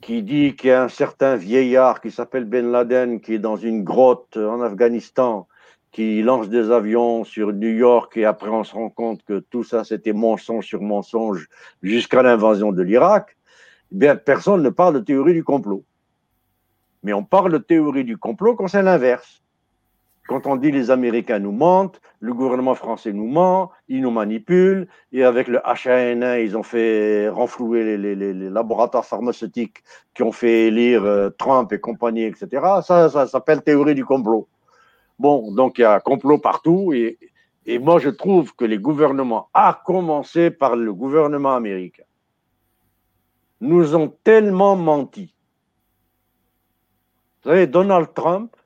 qui 0.00 0.22
dit 0.22 0.54
qu'il 0.54 0.70
y 0.70 0.72
a 0.72 0.84
un 0.84 0.88
certain 0.88 1.34
vieillard 1.34 2.00
qui 2.00 2.10
s'appelle 2.10 2.44
Ben 2.44 2.70
Laden 2.70 3.20
qui 3.20 3.34
est 3.34 3.38
dans 3.38 3.56
une 3.56 3.84
grotte 3.84 4.36
en 4.36 4.60
Afghanistan 4.60 5.48
qui 5.94 6.22
lance 6.22 6.48
des 6.48 6.72
avions 6.72 7.22
sur 7.22 7.52
New 7.52 7.68
York 7.68 8.16
et 8.16 8.24
après 8.24 8.48
on 8.48 8.64
se 8.64 8.74
rend 8.74 8.90
compte 8.90 9.22
que 9.22 9.38
tout 9.38 9.62
ça 9.62 9.84
c'était 9.84 10.12
mensonge 10.12 10.66
sur 10.66 10.82
mensonge 10.82 11.48
jusqu'à 11.84 12.20
l'invasion 12.20 12.72
de 12.72 12.82
l'Irak, 12.82 13.36
eh 13.92 13.96
bien 13.96 14.16
personne 14.16 14.60
ne 14.60 14.70
parle 14.70 14.94
de 14.94 14.98
théorie 14.98 15.34
du 15.34 15.44
complot. 15.44 15.84
Mais 17.04 17.12
on 17.12 17.22
parle 17.22 17.52
de 17.52 17.58
théorie 17.58 18.02
du 18.02 18.16
complot 18.18 18.56
quand 18.56 18.66
c'est 18.66 18.82
l'inverse. 18.82 19.40
Quand 20.26 20.48
on 20.48 20.56
dit 20.56 20.72
les 20.72 20.90
Américains 20.90 21.38
nous 21.38 21.52
mentent, 21.52 22.00
le 22.18 22.34
gouvernement 22.34 22.74
français 22.74 23.12
nous 23.12 23.28
ment, 23.28 23.70
ils 23.86 24.00
nous 24.00 24.10
manipulent, 24.10 24.88
et 25.12 25.22
avec 25.22 25.46
le 25.46 25.58
H1N1, 25.58 26.42
ils 26.42 26.56
ont 26.56 26.62
fait 26.62 27.28
renflouer 27.28 27.96
les, 27.98 28.16
les, 28.16 28.32
laboratoires 28.50 29.04
pharmaceutiques 29.04 29.84
qui 30.14 30.22
ont 30.22 30.32
fait 30.32 30.68
élire 30.68 31.04
euh, 31.04 31.28
Trump 31.28 31.72
et 31.72 31.78
compagnie, 31.78 32.24
etc. 32.24 32.48
Ça, 32.82 33.10
ça 33.10 33.26
s'appelle 33.26 33.62
théorie 33.62 33.94
du 33.94 34.06
complot. 34.06 34.48
Bon, 35.18 35.52
donc 35.52 35.78
il 35.78 35.82
y 35.82 35.84
a 35.84 35.94
un 35.94 36.00
complot 36.00 36.38
partout 36.38 36.92
et, 36.92 37.18
et 37.66 37.78
moi 37.78 37.98
je 37.98 38.10
trouve 38.10 38.54
que 38.54 38.64
les 38.64 38.78
gouvernements, 38.78 39.48
à 39.54 39.80
commencer 39.84 40.50
par 40.50 40.76
le 40.76 40.92
gouvernement 40.92 41.54
américain, 41.54 42.04
nous 43.60 43.94
ont 43.96 44.08
tellement 44.24 44.76
menti. 44.76 45.34
Vous 47.42 47.50
savez, 47.50 47.66
Donald 47.66 48.12
Trump, 48.14 48.56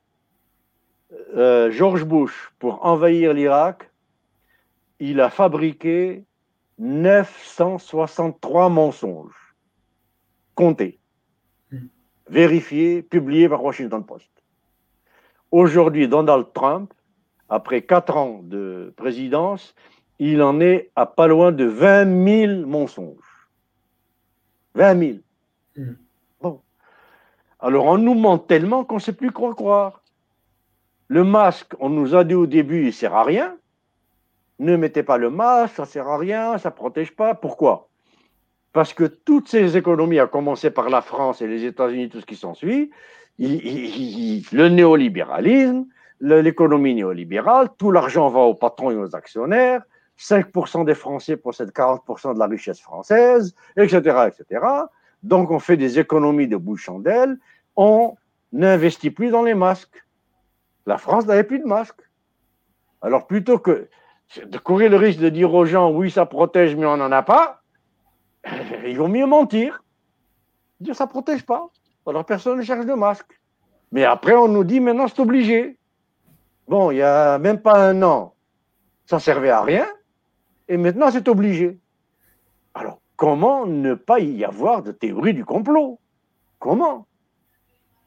euh, 1.35 1.71
George 1.71 2.05
Bush, 2.05 2.51
pour 2.59 2.85
envahir 2.85 3.33
l'Irak, 3.33 3.91
il 4.99 5.21
a 5.21 5.29
fabriqué 5.29 6.25
963 6.77 8.69
mensonges, 8.69 9.55
comptés, 10.55 10.99
hmm. 11.71 11.87
vérifiés, 12.29 13.01
publiés 13.01 13.49
par 13.49 13.63
Washington 13.63 14.05
Post. 14.05 14.29
Aujourd'hui, 15.51 16.07
Donald 16.07 16.47
Trump, 16.53 16.93
après 17.49 17.81
quatre 17.81 18.15
ans 18.15 18.41
de 18.43 18.93
présidence, 18.95 19.73
il 20.19 20.43
en 20.43 20.59
est 20.59 20.91
à 20.95 21.05
pas 21.05 21.27
loin 21.27 21.51
de 21.51 21.65
20 21.65 22.57
000 22.57 22.67
mensonges. 22.67 23.47
20 24.75 24.99
000. 24.99 25.17
Hmm. 25.75 25.93
Bon. 26.41 26.61
Alors, 27.59 27.85
on 27.85 27.97
nous 27.97 28.13
ment 28.13 28.37
tellement 28.37 28.83
qu'on 28.83 28.95
ne 28.95 28.99
sait 28.99 29.13
plus 29.13 29.31
quoi 29.31 29.55
croire. 29.55 30.03
Le 31.07 31.23
masque, 31.23 31.73
on 31.79 31.89
nous 31.89 32.15
a 32.15 32.23
dit 32.23 32.35
au 32.35 32.45
début, 32.45 32.81
il 32.81 32.87
ne 32.87 32.91
sert 32.91 33.15
à 33.15 33.23
rien. 33.23 33.57
Ne 34.59 34.75
mettez 34.75 35.01
pas 35.03 35.17
le 35.17 35.31
masque, 35.31 35.75
ça 35.75 35.83
ne 35.83 35.87
sert 35.87 36.07
à 36.07 36.17
rien, 36.17 36.57
ça 36.59 36.69
ne 36.69 36.75
protège 36.75 37.15
pas. 37.15 37.33
Pourquoi? 37.33 37.89
Parce 38.71 38.93
que 38.93 39.05
toutes 39.05 39.47
ces 39.47 39.77
économies, 39.77 40.19
à 40.19 40.27
commencer 40.27 40.69
par 40.69 40.89
la 40.89 41.01
France 41.01 41.41
et 41.41 41.47
les 41.47 41.65
États-Unis, 41.65 42.09
tout 42.09 42.21
ce 42.21 42.25
qui 42.25 42.35
s'ensuit, 42.35 42.91
le 43.39 44.67
néolibéralisme, 44.67 45.85
l'économie 46.19 46.95
néolibérale, 46.95 47.69
tout 47.77 47.91
l'argent 47.91 48.29
va 48.29 48.41
aux 48.41 48.53
patrons 48.53 48.91
et 48.91 48.95
aux 48.95 49.15
actionnaires, 49.15 49.81
5% 50.19 50.85
des 50.85 50.93
Français 50.93 51.37
possèdent 51.37 51.71
40% 51.71 52.33
de 52.33 52.39
la 52.39 52.47
richesse 52.47 52.81
française, 52.81 53.55
etc., 53.77 54.27
etc. 54.27 54.65
Donc 55.23 55.51
on 55.51 55.59
fait 55.59 55.77
des 55.77 55.99
économies 55.99 56.47
de 56.47 56.57
bout 56.57 56.75
de 56.75 56.79
chandelle, 56.79 57.37
on 57.77 58.15
n'investit 58.51 59.11
plus 59.11 59.29
dans 59.29 59.43
les 59.43 59.53
masques. 59.53 60.05
La 60.85 60.97
France 60.97 61.25
n'avait 61.25 61.43
plus 61.45 61.59
de 61.59 61.65
masques. 61.65 62.01
Alors 63.01 63.27
plutôt 63.27 63.59
que 63.59 63.87
de 64.45 64.57
courir 64.57 64.89
le 64.89 64.97
risque 64.97 65.19
de 65.19 65.29
dire 65.29 65.53
aux 65.53 65.65
gens 65.65 65.91
oui 65.91 66.11
ça 66.11 66.25
protège 66.25 66.75
mais 66.75 66.85
on 66.85 66.97
n'en 66.97 67.11
a 67.11 67.23
pas, 67.23 67.61
ils 68.85 68.97
vont 68.97 69.07
mieux 69.07 69.25
mentir. 69.25 69.83
Dire 70.81 70.95
ça 70.95 71.07
protège 71.07 71.45
pas. 71.45 71.69
Alors 72.09 72.25
personne 72.25 72.57
ne 72.57 72.63
cherche 72.63 72.85
de 72.85 72.93
masque. 72.93 73.39
Mais 73.91 74.03
après, 74.03 74.33
on 74.35 74.47
nous 74.47 74.63
dit 74.63 74.79
maintenant 74.79 75.07
c'est 75.07 75.19
obligé. 75.19 75.77
Bon, 76.67 76.91
il 76.91 76.95
n'y 76.95 77.01
a 77.01 77.39
même 77.39 77.61
pas 77.61 77.89
un 77.89 78.01
an, 78.03 78.35
ça 79.05 79.19
servait 79.19 79.49
à 79.49 79.61
rien. 79.61 79.87
Et 80.67 80.77
maintenant, 80.77 81.09
c'est 81.09 81.27
obligé. 81.27 81.79
Alors, 82.75 83.01
comment 83.15 83.65
ne 83.65 83.95
pas 83.95 84.19
y 84.19 84.45
avoir 84.45 84.83
de 84.83 84.91
théorie 84.91 85.33
du 85.33 85.43
complot? 85.43 85.99
Comment? 86.59 87.07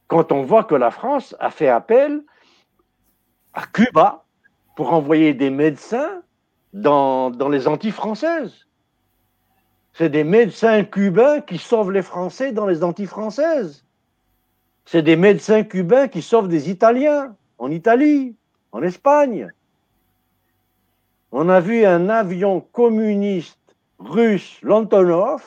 Quand 0.07 0.31
on 0.31 0.45
voit 0.45 0.63
que 0.63 0.77
la 0.77 0.93
France 0.93 1.35
a 1.41 1.51
fait 1.51 1.69
appel 1.69 2.23
à 3.53 3.67
Cuba 3.67 4.25
pour 4.77 4.93
envoyer 4.93 5.35
des 5.35 5.51
médecins 5.51 6.23
dans, 6.73 7.31
dans 7.31 7.49
les 7.49 7.67
Antilles 7.67 7.91
françaises. 7.91 8.67
C'est 9.93 10.09
des 10.09 10.25
médecins 10.25 10.85
cubains 10.85 11.41
qui 11.41 11.59
sauvent 11.59 11.91
les 11.91 12.03
Français 12.03 12.53
dans 12.53 12.67
les 12.67 12.85
Antilles 12.85 13.07
françaises. 13.07 13.85
C'est 14.85 15.03
des 15.03 15.17
médecins 15.17 15.63
cubains 15.63 16.09
qui 16.09 16.23
sauvent 16.23 16.49
des 16.49 16.71
Italiens 16.71 17.35
en 17.59 17.71
Italie, 17.71 18.35
en 18.73 18.83
Espagne. 18.83 19.49
On 21.31 21.49
a 21.49 21.61
vu 21.61 21.85
un 21.85 22.09
avion 22.09 22.61
communiste 22.61 23.59
russe, 23.99 24.59
l'Antonov, 24.63 25.43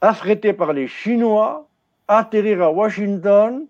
affrété 0.00 0.52
par 0.52 0.72
les 0.72 0.88
Chinois, 0.88 1.68
atterrir 2.08 2.62
à 2.62 2.70
Washington 2.70 3.66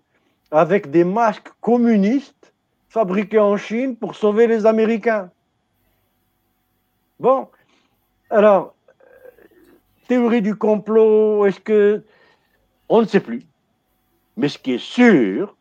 avec 0.50 0.90
des 0.90 1.04
masques 1.04 1.50
communistes 1.60 2.52
fabriqués 2.88 3.38
en 3.38 3.56
Chine 3.56 3.96
pour 3.96 4.14
sauver 4.14 4.46
les 4.46 4.66
Américains. 4.66 5.30
Bon, 7.18 7.48
alors, 8.30 8.74
théorie 10.06 10.42
du 10.42 10.54
complot, 10.54 11.46
est-ce 11.46 11.60
que... 11.60 12.04
On 12.88 13.00
ne 13.00 13.06
sait 13.06 13.20
plus. 13.20 13.42
Mais 14.36 14.48
ce 14.48 14.58
qui 14.58 14.72
est 14.74 14.78
sûr, 14.78 15.56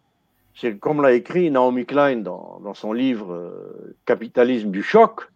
c'est 0.54 0.78
comme 0.78 1.02
l'a 1.02 1.14
écrit 1.14 1.50
Naomi 1.52 1.86
Klein 1.86 2.18
dans, 2.18 2.74
son 2.74 2.94
livre 2.94 3.32
euh, 3.34 3.95
Capitalisme 4.06 4.72
du 4.72 4.84
choc, 4.84 5.30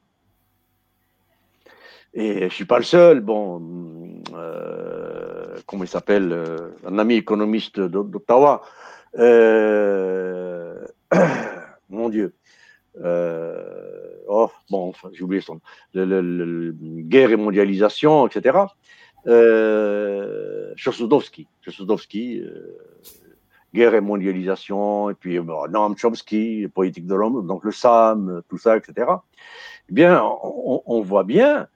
et 2.14 2.40
je 2.40 2.44
ne 2.46 2.50
suis 2.50 2.66
pas 2.66 2.80
le 2.80 2.84
seul, 2.84 3.20
bon, 3.20 3.62
euh, 4.34 5.56
comment 5.68 5.84
il 5.84 5.88
s'appelle, 5.88 6.32
euh, 6.34 6.72
un 6.86 6.98
ami 6.98 7.16
économiste 7.16 7.80
d'Ottawa, 7.80 8.64
mon 11.90 12.10
Dieu, 12.10 12.34
oh, 14.28 14.52
bon, 14.70 14.90
enfin, 14.90 15.10
j'ai 15.14 15.24
oublié 15.24 15.42
son 15.42 15.62
nom, 15.94 16.74
guerre 17.04 17.32
et 17.32 17.36
mondialisation, 17.36 18.28
etc. 18.28 18.58
Euh, 19.28 20.74
Chosudowski, 20.76 21.48
guerre 23.74 23.96
et 23.96 24.02
mondialisation, 24.02 25.10
et 25.10 25.14
puis 25.14 25.40
Noam 25.40 25.96
Chomsky, 25.96 26.68
politique 26.74 27.06
de 27.06 27.16
l'homme, 27.16 27.46
donc 27.46 27.64
le 27.64 27.72
SAM, 27.72 28.42
tout 28.50 28.58
ça, 28.58 28.78
etc. 28.78 29.08
Eh 29.90 29.94
bien, 29.94 30.22
on, 30.24 31.02
voit 31.02 31.24
bien 31.24 31.68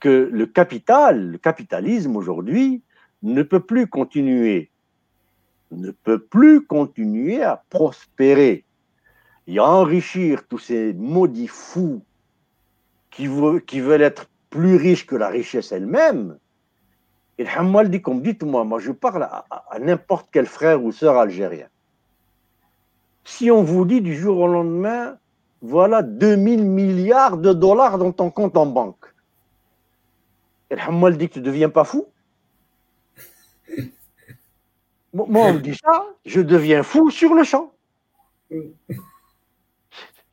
que 0.00 0.28
le 0.32 0.46
capital, 0.46 1.30
le 1.32 1.38
capitalisme 1.38 2.16
aujourd'hui, 2.16 2.82
ne 3.22 3.42
peut 3.42 3.60
plus 3.60 3.86
continuer, 3.86 4.70
ne 5.70 5.90
peut 5.90 6.18
plus 6.18 6.64
continuer 6.66 7.42
à 7.42 7.62
prospérer 7.70 8.64
et 9.46 9.58
à 9.58 9.64
enrichir 9.64 10.46
tous 10.48 10.58
ces 10.58 10.92
maudits 10.92 11.48
fous 11.48 12.02
qui 13.10 13.26
veulent 13.26 14.02
être 14.02 14.26
plus 14.50 14.76
riches 14.76 15.06
que 15.06 15.16
la 15.16 15.28
richesse 15.28 15.72
elle-même. 15.72 16.38
Et 17.38 17.46
Hamal 17.46 17.90
dit 17.90 18.02
comme 18.02 18.22
dites-moi, 18.22 18.64
moi 18.64 18.78
je 18.78 18.92
parle 18.92 19.22
à, 19.24 19.44
n'importe 19.80 20.28
quel 20.32 20.46
frère 20.46 20.84
ou 20.84 20.92
sœur 20.92 21.16
algérien. 21.16 21.68
Si 23.24 23.50
on 23.50 23.62
vous 23.62 23.84
dit 23.84 24.00
du 24.00 24.14
jour 24.16 24.38
au 24.38 24.46
lendemain, 24.46 25.16
voilà 25.60 26.02
2000 26.02 26.64
milliards 26.64 27.38
de 27.38 27.52
dollars 27.52 27.98
dans 27.98 28.12
ton 28.12 28.30
compte 28.30 28.56
en 28.56 28.66
banque. 28.66 29.06
Et 30.70 30.78
Hamal 30.78 31.16
dit 31.16 31.28
que 31.28 31.34
tu 31.34 31.40
ne 31.40 31.44
deviens 31.44 31.68
pas 31.68 31.84
fou. 31.84 32.06
Moi, 35.12 35.46
on 35.46 35.54
me 35.54 35.60
dit 35.60 35.76
ça, 35.76 36.06
je 36.24 36.40
deviens 36.40 36.82
fou 36.82 37.10
sur 37.10 37.34
le 37.34 37.44
champ. 37.44 37.72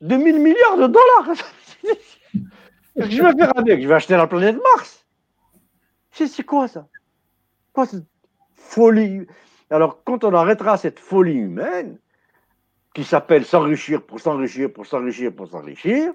2000 0.00 0.38
milliards 0.38 0.76
de 0.76 0.86
dollars. 0.86 1.36
Je 2.96 3.22
vais 3.22 3.32
faire 3.32 3.56
avec 3.56 3.80
Je 3.80 3.88
vais 3.88 3.94
acheter 3.94 4.16
la 4.16 4.26
planète 4.26 4.56
Mars. 4.74 4.99
C'est 6.26 6.44
quoi 6.44 6.68
ça? 6.68 6.86
Quoi 7.72 7.86
cette 7.86 8.04
folie 8.54 9.26
Alors, 9.70 10.02
quand 10.04 10.24
on 10.24 10.34
arrêtera 10.34 10.76
cette 10.76 10.98
folie 10.98 11.34
humaine, 11.34 11.98
qui 12.94 13.04
s'appelle 13.04 13.44
s'enrichir 13.44 14.02
pour 14.02 14.20
s'enrichir, 14.20 14.72
pour 14.72 14.86
s'enrichir, 14.86 15.34
pour 15.34 15.48
s'enrichir, 15.48 16.12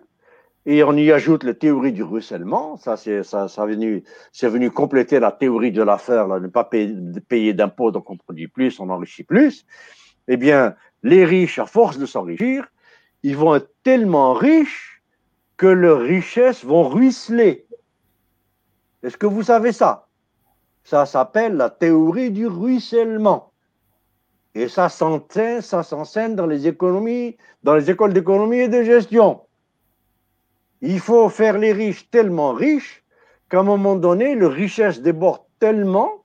et 0.66 0.84
on 0.84 0.94
y 0.94 1.12
ajoute 1.12 1.44
la 1.44 1.54
théorie 1.54 1.94
du 1.94 2.04
ruissellement, 2.04 2.76
ça 2.76 2.98
c'est 2.98 3.22
venu, 3.22 4.04
venu 4.42 4.72
compléter 4.72 5.20
la 5.20 5.32
théorie 5.32 5.72
de 5.72 5.84
l'affaire, 5.84 6.28
ne 6.28 6.48
pas 6.48 6.64
payer, 6.64 6.96
payer 7.30 7.54
d'impôts, 7.54 7.92
donc 7.92 8.10
on 8.10 8.18
produit 8.18 8.48
plus, 8.48 8.80
on 8.80 8.90
enrichit 8.90 9.24
plus. 9.24 9.66
Eh 10.28 10.38
bien, 10.38 10.76
les 11.04 11.24
riches, 11.24 11.60
à 11.60 11.68
force 11.68 12.00
de 12.00 12.08
s'enrichir, 12.08 12.68
ils 13.22 13.38
vont 13.38 13.56
être 13.56 13.70
tellement 13.84 14.34
riches 14.34 15.04
que 15.58 15.68
leurs 15.68 16.02
richesses 16.02 16.66
vont 16.66 16.90
ruisseler. 16.90 17.65
Est-ce 19.06 19.18
que 19.18 19.28
vous 19.28 19.44
savez 19.44 19.72
ça? 19.72 20.08
Ça 20.84 21.06
s'appelle 21.06 21.58
la 21.58 21.70
théorie 21.70 22.32
du 22.32 22.48
ruissellement. 22.48 23.52
Et 24.56 24.68
ça 24.68 24.90
s'enseigne, 24.90 25.62
ça 25.62 25.84
s'enseigne 25.84 26.34
dans 26.34 26.48
les 26.48 26.68
économies, 26.68 27.38
dans 27.62 27.76
les 27.76 27.92
écoles 27.92 28.14
d'économie 28.14 28.62
et 28.62 28.68
de 28.68 28.82
gestion. 28.82 29.42
Il 30.82 31.00
faut 31.00 31.30
faire 31.30 31.60
les 31.60 31.72
riches 31.72 32.10
tellement 32.10 32.54
riches 32.54 33.04
qu'à 33.50 33.60
un 33.60 33.64
moment 33.64 33.96
donné, 33.96 34.34
leur 34.34 34.52
richesse 34.52 35.02
déborde 35.04 35.44
tellement 35.60 36.24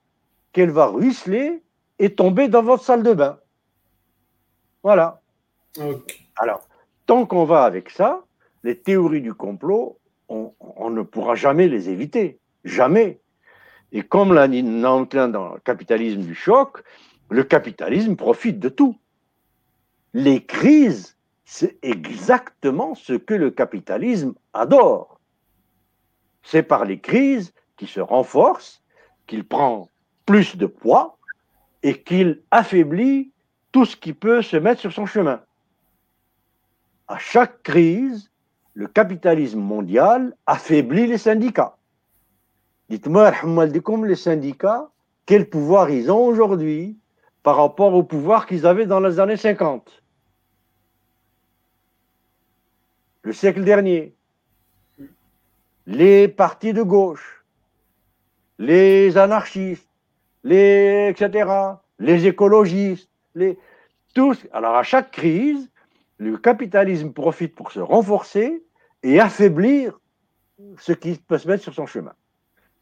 qu'elle 0.53 0.71
va 0.71 0.87
ruisseler 0.87 1.63
et 1.99 2.15
tomber 2.15 2.49
dans 2.49 2.63
votre 2.63 2.83
salle 2.83 3.03
de 3.03 3.13
bain. 3.13 3.39
Voilà. 4.83 5.21
Alors, 6.37 6.67
tant 7.05 7.27
qu'on 7.27 7.45
va 7.45 7.65
avec 7.65 7.91
ça, 7.91 8.25
les 8.63 8.79
théories 8.79 9.21
du 9.21 9.35
complot, 9.35 9.99
on, 10.31 10.55
ne 10.91 11.03
pourra 11.03 11.35
jamais 11.35 11.69
les 11.69 11.91
éviter. 11.91 12.40
Jamais. 12.65 13.21
Et 13.93 14.03
comme 14.03 14.33
l'a 14.33 14.49
dit 14.49 14.63
Nantlin 14.63 15.29
dans 15.29 15.55
le 15.55 15.61
capitalisme 15.61 16.23
du 16.23 16.35
choc, 16.35 16.83
le 17.31 17.45
capitalisme 17.45 18.17
profite 18.17 18.59
de 18.59 18.69
tout. 18.69 18.97
Les 20.13 20.45
crises, 20.45 21.17
c'est 21.45 21.79
exactement 21.83 22.95
ce 22.95 23.15
que 23.15 23.35
le 23.35 23.51
capitalisme 23.51 24.35
adore. 24.53 25.21
C'est 26.43 26.63
par 26.63 26.85
les 26.85 27.01
crises 27.01 27.53
qu'il 27.77 27.89
se 27.89 28.01
renforce, 28.01 28.83
qu'il 29.27 29.45
prend 29.45 29.89
plus 30.27 30.57
de 30.57 30.67
poids 30.67 31.19
et 31.83 32.03
qu'il 32.03 32.43
affaiblit 32.51 33.33
tout 33.73 33.85
ce 33.85 33.97
qui 33.97 34.13
peut 34.13 34.43
se 34.43 34.57
mettre 34.57 34.81
sur 34.81 34.93
son 34.93 35.07
chemin. 35.07 35.43
À 37.09 37.19
chaque 37.19 37.63
crise, 37.63 38.31
le 38.75 38.87
capitalisme 38.87 39.61
mondial 39.61 40.37
affaiblit 40.47 41.07
les 41.07 41.19
syndicats. 41.19 41.77
Dites-moi, 42.91 43.33
les 44.05 44.17
syndicats, 44.17 44.91
quel 45.25 45.49
pouvoir 45.49 45.91
ils 45.91 46.11
ont 46.11 46.27
aujourd'hui 46.27 46.99
par 47.45 47.57
rapport 47.57 47.95
au 47.95 48.03
pouvoir 48.03 48.47
qu'ils 48.47 48.67
avaient 48.67 48.87
dans 48.87 48.99
les 48.99 49.21
années 49.21 49.37
50 49.37 50.03
Le 53.23 53.33
siècle 53.33 53.63
dernier, 53.63 54.17
les 55.87 56.27
partis 56.27 56.73
de 56.73 56.83
gauche, 56.83 57.45
les 58.59 59.17
anarchistes, 59.17 59.89
les 60.43 61.11
etc., 61.11 61.49
les 62.01 62.27
écologistes, 62.27 63.09
les 63.37 63.57
tous. 64.15 64.49
Alors 64.53 64.75
à 64.75 64.83
chaque 64.83 65.13
crise, 65.13 65.71
le 66.19 66.37
capitalisme 66.39 67.13
profite 67.13 67.55
pour 67.55 67.71
se 67.71 67.79
renforcer 67.79 68.65
et 69.05 69.21
affaiblir 69.21 70.01
ce 70.77 70.93
qui 70.93 71.15
peut 71.15 71.39
se 71.39 71.47
mettre 71.47 71.63
sur 71.63 71.75
son 71.75 71.87
chemin. 71.87 72.15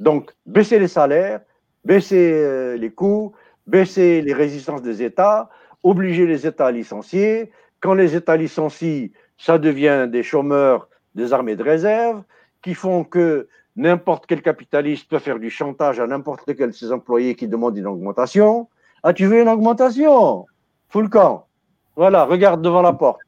Donc, 0.00 0.32
baisser 0.46 0.78
les 0.78 0.88
salaires, 0.88 1.40
baisser 1.84 2.32
euh, 2.32 2.76
les 2.76 2.90
coûts, 2.90 3.32
baisser 3.66 4.22
les 4.22 4.32
résistances 4.32 4.82
des 4.82 5.02
États, 5.02 5.48
obliger 5.82 6.26
les 6.26 6.46
États 6.46 6.66
à 6.66 6.70
licencier. 6.70 7.50
Quand 7.80 7.94
les 7.94 8.16
États 8.16 8.36
licencient, 8.36 9.10
ça 9.36 9.58
devient 9.58 10.08
des 10.10 10.22
chômeurs 10.22 10.88
des 11.14 11.32
armées 11.32 11.56
de 11.56 11.62
réserve 11.62 12.22
qui 12.62 12.74
font 12.74 13.04
que 13.04 13.48
n'importe 13.76 14.26
quel 14.26 14.42
capitaliste 14.42 15.08
peut 15.08 15.18
faire 15.18 15.38
du 15.38 15.50
chantage 15.50 16.00
à 16.00 16.06
n'importe 16.06 16.46
lequel 16.46 16.70
de 16.70 16.74
ses 16.74 16.92
employés 16.92 17.34
qui 17.36 17.46
demandent 17.46 17.76
une 17.76 17.86
augmentation. 17.86 18.68
Ah, 19.02 19.12
tu 19.12 19.26
veux 19.26 19.40
une 19.40 19.48
augmentation? 19.48 20.46
Full 20.88 21.08
camp. 21.08 21.46
Voilà, 21.94 22.24
regarde 22.24 22.62
devant 22.62 22.82
la 22.82 22.92
porte. 22.92 23.20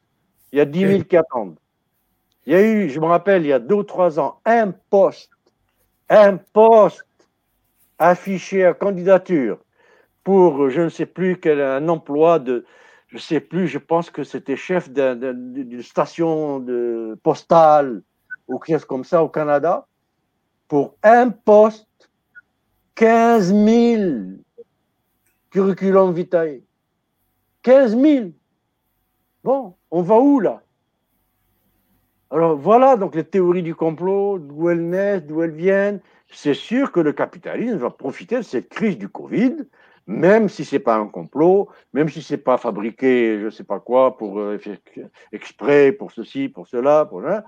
Il 0.53 0.59
y 0.59 0.61
a 0.61 0.65
10 0.65 0.81
000 0.81 1.03
qui 1.05 1.17
attendent. 1.17 1.57
Il 2.47 2.53
y 2.53 2.57
a 2.57 2.63
eu, 2.63 2.89
je 2.89 2.99
me 2.99 3.07
rappelle, 3.07 3.43
il 3.43 3.49
y 3.49 3.53
a 3.53 3.59
deux 3.59 3.77
ou 3.77 3.83
trois 3.85 4.19
ans, 4.19 4.41
un 4.45 4.73
poste, 4.91 5.31
un 6.11 6.37
poste 6.37 7.07
affiché 7.99 8.65
à 8.65 8.75
candidature 8.75 9.59
pour 10.25 10.69
je 10.69 10.83
ne 10.83 10.89
sais 10.89 11.07
plus 11.07 11.41
quel 11.41 11.61
un 11.61 11.89
emploi 11.89 12.39
de, 12.39 12.67
je 13.09 13.17
ne 13.17 13.21
sais 13.21 13.41
plus, 13.41 13.69
je 13.69 13.79
pense 13.79 14.11
que 14.11 14.25
c'était 14.25 14.57
chef 14.57 14.91
d'une 14.91 15.83
station 15.83 16.61
de 16.61 17.19
postale 17.23 18.03
ou 18.49 18.59
quelque 18.59 18.79
chose 18.79 18.85
comme 18.85 19.05
ça 19.05 19.23
au 19.23 19.29
Canada, 19.29 19.87
pour 20.69 20.97
un 21.03 21.31
poste, 21.31 21.87
15 22.97 23.55
000 23.55 24.03
curriculum 25.51 26.13
vitae. 26.13 26.63
15 27.63 27.97
000. 27.97 28.31
Bon, 29.43 29.75
on 29.91 30.03
va 30.03 30.19
où 30.19 30.41
là? 30.41 30.63
Alors 32.33 32.57
voilà 32.57 32.97
donc 32.97 33.15
les 33.17 33.25
théories 33.25 33.63
du 33.63 33.75
complot, 33.75 34.39
d'où 34.39 34.69
elles 34.71 34.89
naissent, 34.89 35.25
d'où 35.25 35.43
elles 35.43 35.51
viennent. 35.51 36.01
C'est 36.29 36.55
sûr 36.55 36.93
que 36.93 37.01
le 37.01 37.13
capitalisme 37.13 37.77
va 37.77 37.91
profiter 37.91 38.37
de 38.37 38.43
cette 38.43 38.69
crise 38.69 38.97
du 38.97 39.09
Covid, 39.09 39.57
même 40.07 40.49
si 40.49 40.65
ce 40.65 40.77
n'est 40.77 40.81
pas 40.81 40.97
un 40.97 41.09
complot, 41.09 41.69
même 41.93 42.09
si 42.09 42.23
ce 42.23 42.35
n'est 42.35 42.41
pas 42.41 42.57
fabriqué, 42.57 43.39
je 43.41 43.47
ne 43.47 43.51
sais 43.51 43.65
pas 43.65 43.81
quoi, 43.81 44.17
pour 44.17 44.39
euh, 44.39 44.61
exprès, 45.33 45.91
pour 45.91 46.13
ceci, 46.13 46.49
pour 46.49 46.69
cela, 46.69 47.05
pour 47.05 47.21
là. 47.21 47.45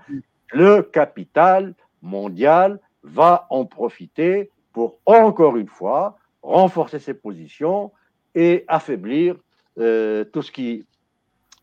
Le 0.51 0.81
capital 0.81 1.73
mondial 2.01 2.79
va 3.03 3.47
en 3.49 3.65
profiter 3.65 4.51
pour 4.73 4.99
encore 5.05 5.55
une 5.55 5.67
fois 5.67 6.17
renforcer 6.41 6.99
ses 6.99 7.13
positions 7.13 7.91
et 8.35 8.65
affaiblir 8.67 9.35
euh, 9.79 10.25
tout 10.25 10.41
ce 10.41 10.51
qui 10.51 10.85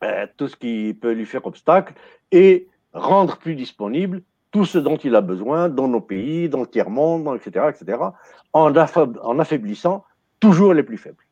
euh, 0.03 0.27
tout 0.39 0.49
ce 0.49 0.57
qui 0.57 0.97
peut 0.99 1.13
lui 1.13 1.27
faire 1.27 1.47
obstacle 1.47 1.93
et 2.33 2.67
rendre 2.93 3.39
plus 3.39 3.55
disponible 3.55 4.23
tout 4.51 4.65
ce 4.65 4.79
dont 4.79 4.97
il 4.97 5.15
a 5.15 5.21
besoin 5.21 5.69
dans 5.69 5.89
nos 5.89 6.01
pays, 6.01 6.49
dans 6.49 6.61
le 6.61 6.67
tiers-monde, 6.67 7.29
etc., 7.37 7.67
etc., 7.69 7.99
en, 8.53 8.75
affaiblissant 9.39 10.05
toujours 10.41 10.75
les 10.75 10.83
plus 10.83 10.99
faibles. 10.99 11.25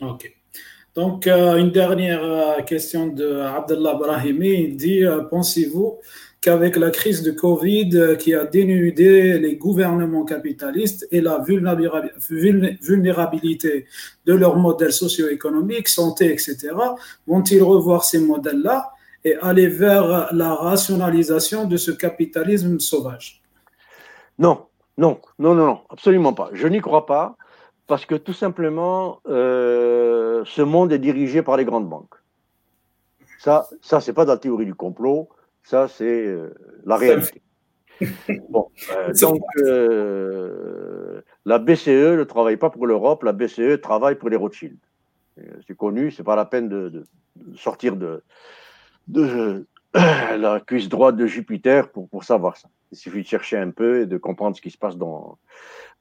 Ok. 0.00 0.32
Donc, 0.94 1.26
euh, 1.26 1.56
une 1.56 1.72
dernière 1.72 2.24
euh, 2.24 2.62
question 2.62 3.08
de 3.08 3.40
Abdullah 3.40 3.92
Brahimi. 3.94 4.48
Il 4.48 4.78
dit 4.78 5.04
euh, 5.04 5.24
Pensez-vous 5.24 5.98
qu'avec 6.40 6.76
la 6.76 6.88
crise 6.90 7.22
de 7.22 7.32
Covid 7.32 8.16
qui 8.18 8.32
a 8.34 8.46
dénudé 8.46 9.38
les 9.38 9.56
gouvernements 9.56 10.24
capitalistes 10.24 11.06
et 11.10 11.20
la 11.20 11.44
vulnérabilité 11.46 13.84
de 14.24 14.32
leur 14.32 14.56
modèle 14.56 14.92
socio-économique, 14.92 15.88
santé, 15.88 16.32
etc., 16.32 16.70
vont-ils 17.26 17.62
revoir 17.62 18.04
ces 18.04 18.20
modèles-là? 18.20 18.95
Et 19.26 19.34
aller 19.42 19.66
vers 19.66 20.32
la 20.32 20.54
rationalisation 20.54 21.64
de 21.64 21.76
ce 21.76 21.90
capitalisme 21.90 22.78
sauvage 22.78 23.42
Non, 24.38 24.66
non, 24.96 25.20
non, 25.40 25.56
non, 25.56 25.66
non, 25.66 25.80
absolument 25.90 26.32
pas. 26.32 26.48
Je 26.52 26.68
n'y 26.68 26.80
crois 26.80 27.06
pas 27.06 27.36
parce 27.88 28.06
que 28.06 28.14
tout 28.14 28.32
simplement, 28.32 29.20
euh, 29.26 30.44
ce 30.44 30.62
monde 30.62 30.92
est 30.92 31.00
dirigé 31.00 31.42
par 31.42 31.56
les 31.56 31.64
grandes 31.64 31.88
banques. 31.88 32.14
Ça, 33.40 33.68
ça 33.80 34.00
c'est 34.00 34.12
pas 34.12 34.24
dans 34.24 34.34
la 34.34 34.38
théorie 34.38 34.64
du 34.64 34.76
complot, 34.76 35.28
ça 35.64 35.88
c'est 35.88 36.26
euh, 36.26 36.54
la 36.84 36.96
réalité. 36.96 37.42
Bon, 38.50 38.68
euh, 38.94 39.12
donc 39.22 39.42
la 41.46 41.58
BCE 41.58 42.14
ne 42.18 42.24
travaille 42.24 42.58
pas 42.58 42.70
pour 42.70 42.86
l'Europe, 42.86 43.24
la 43.24 43.32
BCE 43.32 43.80
travaille 43.80 44.16
pour 44.16 44.28
les 44.28 44.36
Rothschild. 44.36 44.76
C'est 45.66 45.76
connu, 45.76 46.10
c'est 46.10 46.22
pas 46.22 46.36
la 46.36 46.44
peine 46.44 46.68
de 46.68 47.04
sortir 47.56 47.96
de, 47.96 48.22
de 49.06 49.66
la 49.94 50.60
cuisse 50.60 50.88
droite 50.88 51.16
de 51.16 51.26
Jupiter 51.26 51.90
pour, 51.90 52.08
pour 52.08 52.24
savoir 52.24 52.56
ça. 52.56 52.68
Il 52.92 52.98
suffit 52.98 53.22
de 53.22 53.26
chercher 53.26 53.56
un 53.58 53.70
peu 53.70 54.02
et 54.02 54.06
de 54.06 54.16
comprendre 54.16 54.56
ce 54.56 54.62
qui 54.62 54.70
se 54.70 54.78
passe 54.78 54.96
dans, 54.96 55.38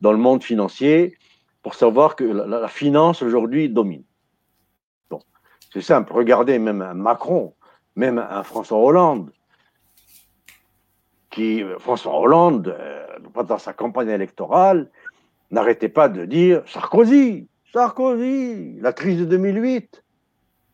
dans 0.01 0.11
le 0.11 0.17
monde 0.17 0.43
financier 0.43 1.17
pour 1.61 1.74
savoir 1.74 2.16
que 2.16 2.24
la, 2.24 2.67
finance 2.67 3.22
aujourd'hui 3.22 3.69
domine. 3.69 4.03
Bon, 5.09 5.19
c'est 5.74 5.82
simple. 5.82 6.14
Regardez 6.14 6.59
même 6.59 6.82
un 6.82 6.93
Macron, 6.93 7.56
même 7.95 8.19
un 8.19 8.43
François 8.43 8.77
Hollande, 8.77 9.32
qui, 11.32 11.64
François 11.80 12.19
Hollande, 12.19 12.67
euh, 12.80 13.06
pendant 13.34 13.58
sa 13.58 13.74
campagne 13.74 14.09
électorale, 14.09 14.92
n'arrêtait 15.50 15.90
pas 15.90 16.08
de 16.08 16.25
dire 16.25 16.61
Sarkozy, 16.67 17.48
Sarkozy, 17.74 18.77
la 18.80 18.93
crise 18.93 19.19
de 19.19 19.25
2008, 19.25 20.05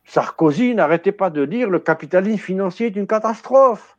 Sarkozy 0.04 0.74
n'arrêtait 0.74 1.12
pas 1.12 1.30
de 1.30 1.44
dire 1.44 1.70
le 1.70 1.78
capitalisme 1.78 2.38
financier 2.38 2.86
est 2.88 2.96
une 2.96 3.06
catastrophe. 3.06 3.96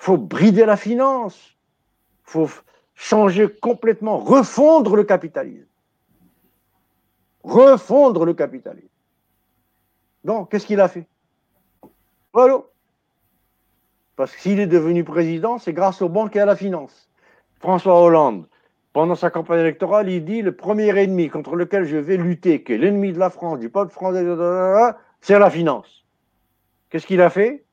Il 0.00 0.04
faut 0.04 0.16
brider 0.16 0.64
la 0.64 0.76
finance. 0.76 1.56
Il 2.26 2.30
faut 2.30 2.48
changer 2.94 3.48
complètement, 3.48 4.18
refondre 4.18 4.96
le 4.96 5.04
capitalisme. 5.04 5.66
Refondre 7.42 8.24
le 8.24 8.34
capitalisme. 8.34 8.88
Donc, 10.24 10.50
qu'est-ce 10.50 10.66
qu'il 10.66 10.80
a 10.80 10.88
fait? 10.88 11.06
Voilà. 12.32 12.62
Parce 14.16 14.34
que 14.34 14.40
s'il 14.40 14.58
est 14.58 14.66
devenu 14.66 15.04
président, 15.04 15.58
c'est 15.58 15.72
grâce 15.72 16.02
aux 16.02 16.08
banques 16.08 16.34
et 16.36 16.40
à 16.40 16.44
la 16.44 16.56
finance. 16.56 17.08
François 17.60 18.00
Hollande, 18.00 18.46
pendant 18.98 19.14
sa 19.14 19.30
campagne 19.30 19.60
électorale, 19.60 20.10
il 20.10 20.24
dit 20.24 20.42
le 20.42 20.50
premier 20.50 20.88
ennemi 20.98 21.28
contre 21.28 21.54
lequel 21.54 21.84
je 21.84 21.96
vais 21.96 22.16
lutter, 22.16 22.64
qui 22.64 22.72
est 22.72 22.78
l'ennemi 22.78 23.12
de 23.12 23.18
la 23.20 23.30
France, 23.30 23.60
du 23.60 23.68
peuple 23.70 23.92
français, 23.92 24.26
c'est 25.20 25.38
la 25.38 25.50
finance. 25.50 26.04
Qu'est-ce 26.90 27.06
qu'il 27.06 27.20
a 27.20 27.30
fait? 27.30 27.64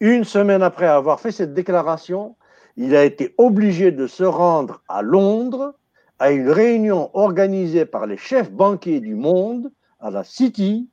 Une 0.00 0.24
semaine 0.24 0.62
après 0.62 0.86
avoir 0.86 1.20
fait 1.20 1.32
cette 1.32 1.52
déclaration, 1.52 2.34
il 2.78 2.96
a 2.96 3.04
été 3.04 3.34
obligé 3.36 3.92
de 3.92 4.06
se 4.06 4.24
rendre 4.24 4.82
à 4.88 5.02
Londres 5.02 5.74
à 6.18 6.30
une 6.30 6.48
réunion 6.48 7.10
organisée 7.12 7.84
par 7.84 8.06
les 8.06 8.16
chefs 8.16 8.50
banquiers 8.50 9.00
du 9.00 9.16
monde 9.16 9.70
à 10.00 10.10
la 10.10 10.24
City 10.24 10.88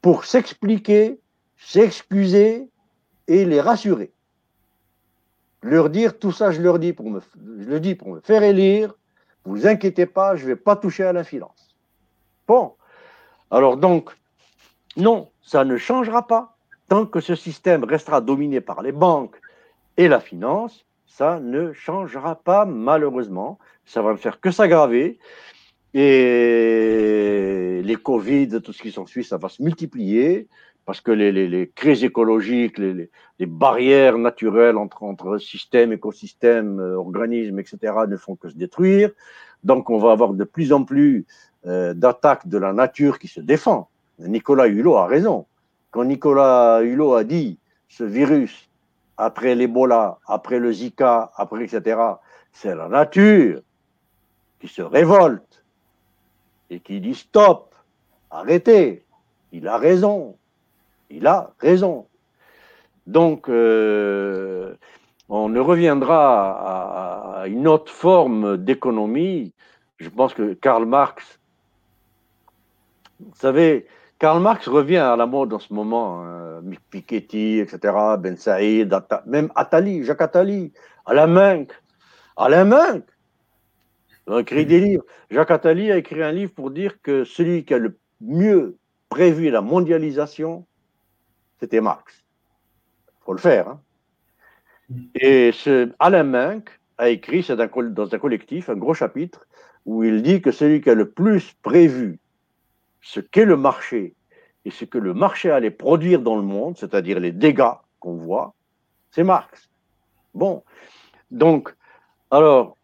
pour 0.00 0.24
s'expliquer, 0.24 1.20
s'excuser 1.58 2.70
et 3.28 3.44
les 3.44 3.60
rassurer 3.60 4.13
leur 5.64 5.90
dire 5.90 6.18
tout 6.18 6.32
ça, 6.32 6.50
je 6.50 6.60
leur 6.60 6.78
dis 6.78 6.92
pour 6.92 7.10
me, 7.10 7.20
je 7.60 7.68
le 7.68 7.80
dis 7.80 7.94
pour 7.94 8.08
me 8.14 8.20
faire 8.20 8.42
élire. 8.42 8.94
Vous 9.44 9.66
inquiétez 9.66 10.06
pas, 10.06 10.36
je 10.36 10.44
ne 10.44 10.48
vais 10.48 10.56
pas 10.56 10.76
toucher 10.76 11.04
à 11.04 11.12
la 11.12 11.24
finance. 11.24 11.76
Bon, 12.46 12.74
alors 13.50 13.76
donc, 13.76 14.10
non, 14.96 15.30
ça 15.42 15.64
ne 15.64 15.76
changera 15.76 16.26
pas 16.26 16.56
tant 16.88 17.06
que 17.06 17.20
ce 17.20 17.34
système 17.34 17.84
restera 17.84 18.20
dominé 18.20 18.60
par 18.60 18.82
les 18.82 18.92
banques 18.92 19.36
et 19.96 20.08
la 20.08 20.20
finance. 20.20 20.84
Ça 21.06 21.40
ne 21.40 21.72
changera 21.72 22.36
pas 22.36 22.64
malheureusement. 22.64 23.58
Ça 23.84 24.02
va 24.02 24.12
ne 24.12 24.16
faire 24.16 24.40
que 24.40 24.50
s'aggraver. 24.50 25.18
Et 25.94 27.80
les 27.84 27.96
Covid, 27.96 28.60
tout 28.62 28.72
ce 28.72 28.82
qui 28.82 28.90
s'ensuit, 28.92 29.24
ça 29.24 29.36
va 29.36 29.48
se 29.48 29.62
multiplier 29.62 30.48
parce 30.86 31.00
que 31.00 31.10
les, 31.10 31.72
crises 31.74 32.04
écologiques, 32.04 32.78
les, 32.78 33.10
barrières 33.46 34.18
naturelles 34.18 34.76
entre, 34.76 35.02
entre 35.02 35.38
système, 35.38 35.92
écosystème, 35.92 36.80
euh, 36.80 36.96
organismes, 36.96 37.58
etc., 37.58 37.78
ne 38.08 38.16
font 38.16 38.36
que 38.36 38.48
se 38.48 38.56
détruire. 38.56 39.10
Donc, 39.64 39.90
on 39.90 39.98
va 39.98 40.12
avoir 40.12 40.34
de 40.34 40.44
plus 40.44 40.72
en 40.72 40.84
plus 40.84 41.26
euh, 41.66 41.94
d'attaques 41.94 42.48
de 42.48 42.58
la 42.58 42.72
nature 42.72 43.18
qui 43.18 43.28
se 43.28 43.40
défend. 43.40 43.88
Nicolas 44.18 44.66
Hulot 44.66 44.96
a 44.96 45.06
raison. 45.06 45.46
Quand 45.90 46.04
Nicolas 46.04 46.82
Hulot 46.82 47.14
a 47.14 47.24
dit 47.24 47.58
ce 47.88 48.04
virus, 48.04 48.68
après 49.16 49.54
l'Ebola, 49.54 50.18
après 50.26 50.58
le 50.58 50.72
Zika, 50.72 51.32
après 51.36 51.64
etc., 51.64 52.00
c'est 52.52 52.74
la 52.74 52.88
nature 52.88 53.60
qui 54.60 54.68
se 54.68 54.82
révolte 54.82 55.64
et 56.70 56.80
qui 56.80 57.00
dit 57.00 57.14
stop, 57.14 57.74
arrêtez. 58.30 59.04
Il 59.52 59.68
a 59.68 59.78
raison 59.78 60.36
il 61.14 61.26
a 61.26 61.52
raison. 61.58 62.06
Donc, 63.06 63.48
euh, 63.48 64.74
on 65.28 65.48
ne 65.48 65.60
reviendra 65.60 67.42
à, 67.42 67.46
une 67.46 67.68
autre 67.68 67.92
forme 67.92 68.56
d'économie. 68.56 69.52
Je 69.98 70.08
pense 70.08 70.34
que 70.34 70.54
Karl 70.54 70.86
Marx, 70.86 71.38
vous 73.20 73.36
savez, 73.36 73.86
Karl 74.18 74.40
Marx 74.40 74.68
revient 74.68 74.96
à 74.98 75.16
la 75.16 75.26
mode 75.26 75.52
en 75.52 75.58
ce 75.58 75.72
moment, 75.72 76.22
hein, 76.24 76.62
Piketty, 76.90 77.58
etc., 77.58 77.94
Ben 78.18 78.36
Saïd, 78.36 78.96
même 79.26 79.50
Attali, 79.54 80.04
Jacques 80.04 80.22
Attali, 80.22 80.72
Alain 81.06 81.26
Menck, 81.26 81.72
Alain 82.36 82.64
Menck, 82.64 83.04
a 84.26 84.40
écrit 84.40 84.64
des 84.64 84.80
livres. 84.80 85.04
Jacques 85.30 85.50
Attali 85.50 85.92
a 85.92 85.96
écrit 85.96 86.22
un 86.22 86.32
livre 86.32 86.52
pour 86.52 86.70
dire 86.70 87.00
que 87.02 87.24
celui 87.24 87.64
qui 87.64 87.74
a 87.74 87.78
le 87.78 87.98
mieux 88.20 88.78
prévu 89.10 89.50
la 89.50 89.60
mondialisation, 89.60 90.66
c'était 91.64 91.80
Marx. 91.80 92.22
Faut 93.24 93.32
le 93.32 93.38
faire. 93.38 93.68
Hein. 93.68 93.80
Et 95.14 95.50
Alain 95.98 96.24
Menck 96.24 96.78
a 96.98 97.08
écrit, 97.08 97.42
c'est 97.42 97.56
dans 97.56 98.14
un 98.14 98.18
collectif, 98.18 98.68
un 98.68 98.74
gros 98.74 98.92
chapitre, 98.92 99.46
où 99.86 100.04
il 100.04 100.22
dit 100.22 100.42
que 100.42 100.50
celui 100.50 100.82
qui 100.82 100.90
a 100.90 100.94
le 100.94 101.08
plus 101.08 101.54
prévu 101.62 102.18
ce 103.00 103.20
qu'est 103.20 103.46
le 103.46 103.56
marché 103.56 104.14
et 104.66 104.70
ce 104.70 104.84
que 104.84 104.98
le 104.98 105.14
marché 105.14 105.50
allait 105.50 105.70
produire 105.70 106.20
dans 106.20 106.36
le 106.36 106.42
monde, 106.42 106.76
c'est-à-dire 106.76 107.18
les 107.18 107.32
dégâts 107.32 107.76
qu'on 107.98 108.16
voit, 108.16 108.54
c'est 109.10 109.24
Marx. 109.24 109.70
Bon, 110.34 110.62
donc, 111.30 111.74
alors, 112.30 112.76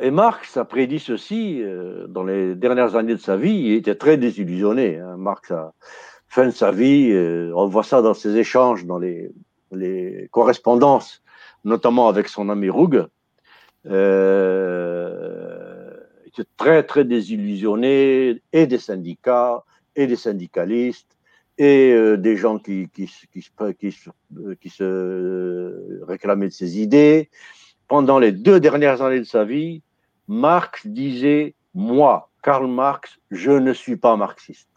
et 0.00 0.10
Marx 0.10 0.56
a 0.56 0.64
prédit 0.64 0.98
ceci 0.98 1.62
euh, 1.62 2.08
dans 2.08 2.24
les 2.24 2.56
dernières 2.56 2.96
années 2.96 3.14
de 3.14 3.20
sa 3.20 3.36
vie, 3.36 3.54
il 3.54 3.74
était 3.74 3.94
très 3.94 4.16
désillusionné. 4.16 4.98
Hein. 4.98 5.16
Marx 5.18 5.52
a, 5.52 5.72
fin 6.34 6.46
de 6.46 6.50
sa 6.50 6.72
vie. 6.72 7.10
Euh, 7.12 7.52
on 7.54 7.68
voit 7.68 7.84
ça 7.84 8.02
dans 8.02 8.14
ses 8.14 8.36
échanges, 8.36 8.84
dans 8.84 8.98
les, 8.98 9.30
correspondances, 10.30 11.22
notamment 11.64 12.08
avec 12.08 12.28
son 12.28 12.48
ami 12.48 12.68
Roug. 12.70 13.06
Euh, 13.86 14.70
il 16.24 16.28
était 16.28 16.48
très, 16.56 16.82
très 16.82 17.04
désillusionné, 17.04 18.42
et 18.52 18.66
des 18.66 18.78
syndicats, 18.78 19.62
et 19.94 20.06
des 20.08 20.16
syndicalistes, 20.16 21.16
et 21.56 21.92
euh, 21.92 22.16
des 22.16 22.36
gens 22.36 22.58
qui, 22.58 22.88
se 24.68 26.04
réclamaient 26.04 26.48
de 26.48 26.52
ses 26.52 26.80
idées. 26.80 27.30
Pendant 27.86 28.18
les 28.18 28.32
deux 28.32 28.58
dernières 28.58 29.02
années 29.02 29.20
de 29.20 29.24
sa 29.36 29.44
vie, 29.44 29.82
Marx 30.26 30.86
disait, 30.86 31.54
moi, 31.74 32.30
Karl 32.42 32.66
Marx, 32.66 33.18
je 33.30 33.52
ne 33.52 33.72
suis 33.72 33.96
pas 33.96 34.16
marxiste 34.16 34.73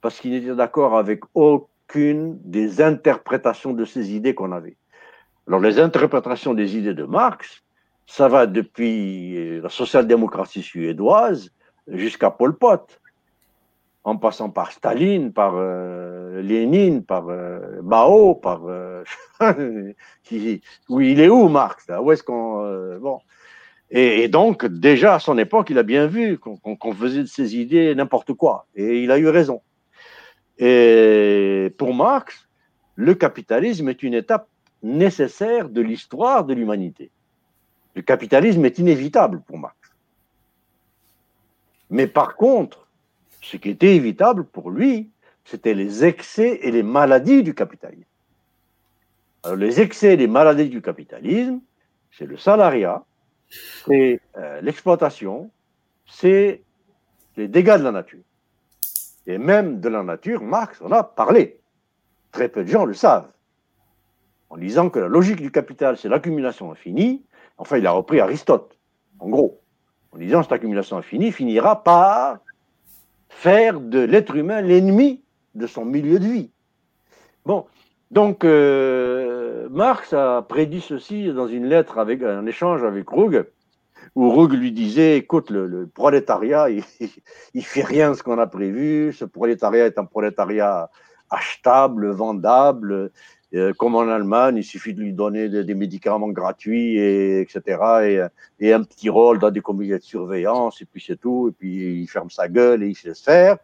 parce 0.00 0.20
qu'il 0.20 0.32
n'était 0.32 0.54
d'accord 0.54 0.96
avec 0.96 1.20
aucune 1.34 2.38
des 2.44 2.82
interprétations 2.82 3.72
de 3.72 3.84
ces 3.84 4.14
idées 4.14 4.34
qu'on 4.34 4.52
avait. 4.52 4.76
Alors 5.46 5.60
les 5.60 5.78
interprétations 5.78 6.54
des 6.54 6.76
idées 6.76 6.94
de 6.94 7.04
Marx, 7.04 7.62
ça 8.06 8.28
va 8.28 8.46
depuis 8.46 9.60
la 9.60 9.68
social-démocratie 9.68 10.62
suédoise 10.62 11.50
jusqu'à 11.88 12.30
Pol 12.30 12.56
Pot. 12.56 13.00
en 14.04 14.16
passant 14.16 14.50
par 14.50 14.70
Staline, 14.70 15.32
par 15.32 15.54
euh, 15.56 16.40
Lénine, 16.40 17.02
par 17.04 17.28
euh, 17.28 17.82
Mao, 17.82 18.36
par 18.36 18.62
euh, 18.66 19.02
oui, 20.88 21.12
il 21.12 21.20
est 21.20 21.28
où 21.28 21.48
Marx 21.48 21.86
Où 22.00 22.12
est-ce 22.12 22.22
qu'on 22.22 22.98
bon 23.00 23.18
et, 23.90 24.26
donc 24.26 24.66
déjà 24.66 25.14
à 25.14 25.18
son 25.20 25.38
époque, 25.38 25.70
il 25.70 25.78
a 25.78 25.84
bien 25.84 26.08
vu 26.08 26.38
qu'on 26.38 26.92
faisait 26.92 27.20
de 27.20 27.26
ses 27.28 27.56
idées 27.56 27.94
n'importe 27.94 28.32
quoi, 28.32 28.66
et 28.74 29.02
il 29.02 29.12
a 29.12 29.18
eu 29.18 29.28
raison. 29.28 29.60
Et 30.58 31.74
pour 31.78 31.94
Marx, 31.94 32.48
le 32.94 33.14
capitalisme 33.14 33.88
est 33.88 34.02
une 34.02 34.14
étape 34.14 34.48
nécessaire 34.82 35.68
de 35.68 35.80
l'histoire 35.80 36.44
de 36.44 36.54
l'humanité. 36.54 37.10
Le 37.94 38.02
capitalisme 38.02 38.64
est 38.64 38.78
inévitable 38.78 39.42
pour 39.42 39.58
Marx. 39.58 39.76
Mais 41.90 42.06
par 42.06 42.36
contre, 42.36 42.86
ce 43.42 43.56
qui 43.56 43.70
était 43.70 43.94
évitable 43.94 44.44
pour 44.44 44.70
lui, 44.70 45.10
c'était 45.44 45.74
les 45.74 46.04
excès 46.04 46.58
et 46.62 46.70
les 46.70 46.82
maladies 46.82 47.42
du 47.42 47.54
capitalisme. 47.54 48.04
Alors, 49.44 49.56
les 49.56 49.80
excès 49.80 50.14
et 50.14 50.16
les 50.16 50.26
maladies 50.26 50.68
du 50.68 50.82
capitalisme, 50.82 51.60
c'est 52.10 52.26
le 52.26 52.36
salariat, 52.36 53.04
c'est 53.84 54.20
euh, 54.36 54.60
l'exploitation, 54.60 55.50
c'est 56.06 56.62
les 57.36 57.46
dégâts 57.46 57.78
de 57.78 57.84
la 57.84 57.92
nature. 57.92 58.24
Et 59.26 59.38
même 59.38 59.80
de 59.80 59.88
la 59.88 60.02
nature, 60.02 60.42
Marx 60.42 60.80
en 60.82 60.92
a 60.92 61.02
parlé. 61.02 61.60
Très 62.30 62.48
peu 62.48 62.64
de 62.64 62.68
gens 62.68 62.84
le 62.84 62.94
savent. 62.94 63.28
En 64.50 64.56
disant 64.56 64.90
que 64.90 65.00
la 65.00 65.08
logique 65.08 65.40
du 65.40 65.50
capital, 65.50 65.96
c'est 65.96 66.08
l'accumulation 66.08 66.70
infinie. 66.70 67.24
Enfin, 67.58 67.78
il 67.78 67.86
a 67.86 67.90
repris 67.90 68.20
Aristote, 68.20 68.76
en 69.18 69.28
gros. 69.28 69.60
En 70.12 70.18
disant 70.18 70.38
que 70.38 70.44
cette 70.44 70.52
accumulation 70.52 70.96
infinie 70.96 71.32
finira 71.32 71.82
par 71.82 72.38
faire 73.28 73.80
de 73.80 73.98
l'être 73.98 74.36
humain 74.36 74.60
l'ennemi 74.60 75.22
de 75.54 75.66
son 75.66 75.84
milieu 75.84 76.18
de 76.18 76.26
vie. 76.26 76.50
Bon, 77.44 77.66
donc 78.10 78.44
euh, 78.44 79.68
Marx 79.70 80.12
a 80.12 80.42
prédit 80.42 80.80
ceci 80.80 81.32
dans 81.32 81.48
une 81.48 81.66
lettre 81.66 81.98
avec 81.98 82.22
un 82.22 82.46
échange 82.46 82.84
avec 82.84 83.08
Rugg, 83.08 83.46
où 84.14 84.30
Rugg 84.30 84.52
lui 84.52 84.72
disait 84.72 85.18
écoute, 85.18 85.50
le, 85.50 85.88
prolétariat, 85.92 86.68
il, 87.54 87.64
fait 87.64 87.84
rien 87.84 88.10
de 88.10 88.16
ce 88.16 88.22
qu'on 88.22 88.38
a 88.38 88.46
prévu. 88.46 89.12
Ce 89.12 89.24
prolétariat 89.24 89.86
est 89.86 89.98
un 89.98 90.04
prolétariat 90.04 90.90
achetable, 91.30 92.10
vendable. 92.10 93.10
Euh, 93.54 93.72
comme 93.74 93.94
en 93.94 94.08
Allemagne, 94.08 94.56
il 94.56 94.64
suffit 94.64 94.92
de 94.92 95.00
lui 95.00 95.12
donner 95.12 95.48
des, 95.48 95.74
médicaments 95.74 96.28
gratuits, 96.28 96.98
et, 96.98 97.40
etc. 97.40 98.28
Et, 98.58 98.72
un 98.72 98.82
petit 98.82 99.08
rôle 99.08 99.38
dans 99.38 99.50
des 99.50 99.60
comités 99.60 99.98
de 99.98 100.02
surveillance, 100.02 100.82
et 100.82 100.84
puis 100.84 101.02
c'est 101.06 101.16
tout. 101.16 101.48
Et 101.48 101.52
puis 101.52 102.02
il 102.02 102.08
ferme 102.08 102.30
sa 102.30 102.48
gueule 102.48 102.82
et 102.82 102.88
il 102.88 102.96
se 102.96 103.14
faire. 103.14 103.58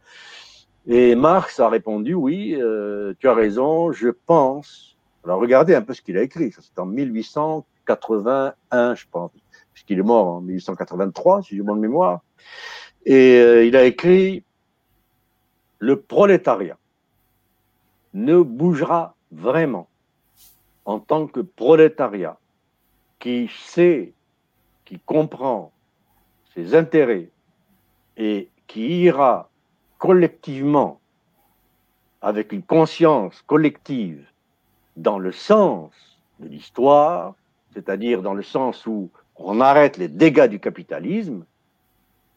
Et 0.87 1.15
Marx 1.15 1.61
a 1.61 1.69
répondu 1.69 2.15
oui, 2.15 2.57
euh, 2.61 3.15
tu 3.19 3.29
as 3.29 3.35
raison, 3.35 3.93
je 3.93 4.09
pense. 4.09 4.97
Alors 5.25 5.41
regardez 5.41 5.75
un 5.75 5.83
peu 5.83 5.95
ce 5.95 6.03
qu'il 6.03 6.19
a 6.19 6.23
écrit. 6.23 6.53
C'est 6.53 6.79
en 6.79 6.87
1881, 6.87 8.95
je 8.95 9.05
pense, 9.11 9.31
puisqu'il 9.73 9.99
est 9.99 10.03
mort 10.03 10.27
en 10.27 10.41
1883, 10.41 11.43
si 11.43 11.57
j'ai 11.57 11.63
bonne 11.63 11.81
mémoire. 11.81 12.23
Et 13.05 13.39
euh, 13.39 13.65
il 13.65 13.77
a 13.77 13.85
écrit 13.85 14.45
Le 15.79 16.01
prolétariat 16.01 16.79
ne 18.15 18.43
bougera 18.43 19.15
vraiment 19.31 19.89
en 20.85 20.99
tant 20.99 21.27
que 21.27 21.41
prolétariat 21.41 22.39
qui 23.19 23.51
sait, 23.65 24.13
qui 24.85 24.99
comprend 24.99 25.73
ses 26.55 26.75
intérêts 26.75 27.31
et 28.17 28.49
qui 28.67 29.05
ira 29.05 29.49
collectivement 29.99 31.01
avec 32.21 32.53
une 32.53 32.63
conscience 32.63 33.43
collective 33.43 34.27
dans 34.97 35.19
le 35.19 35.33
sens 35.33 35.93
de 36.41 36.49
l'histoire, 36.49 37.35
c'est-à-dire 37.73 38.23
dans 38.23 38.35
le 38.35 38.43
sens 38.43 38.87
où 38.87 39.11
on 39.45 39.61
arrête 39.61 39.97
les 39.97 40.09
dégâts 40.09 40.47
du 40.49 40.61
capitalisme, 40.61 41.45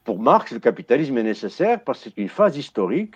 pour 0.06 0.20
Marx, 0.20 0.52
le 0.52 0.60
capitalisme 0.60 1.18
est 1.18 1.24
nécessaire 1.24 1.84
parce 1.84 2.04
que 2.04 2.10
c'est 2.10 2.22
une 2.22 2.30
phase 2.30 2.56
historique 2.58 3.16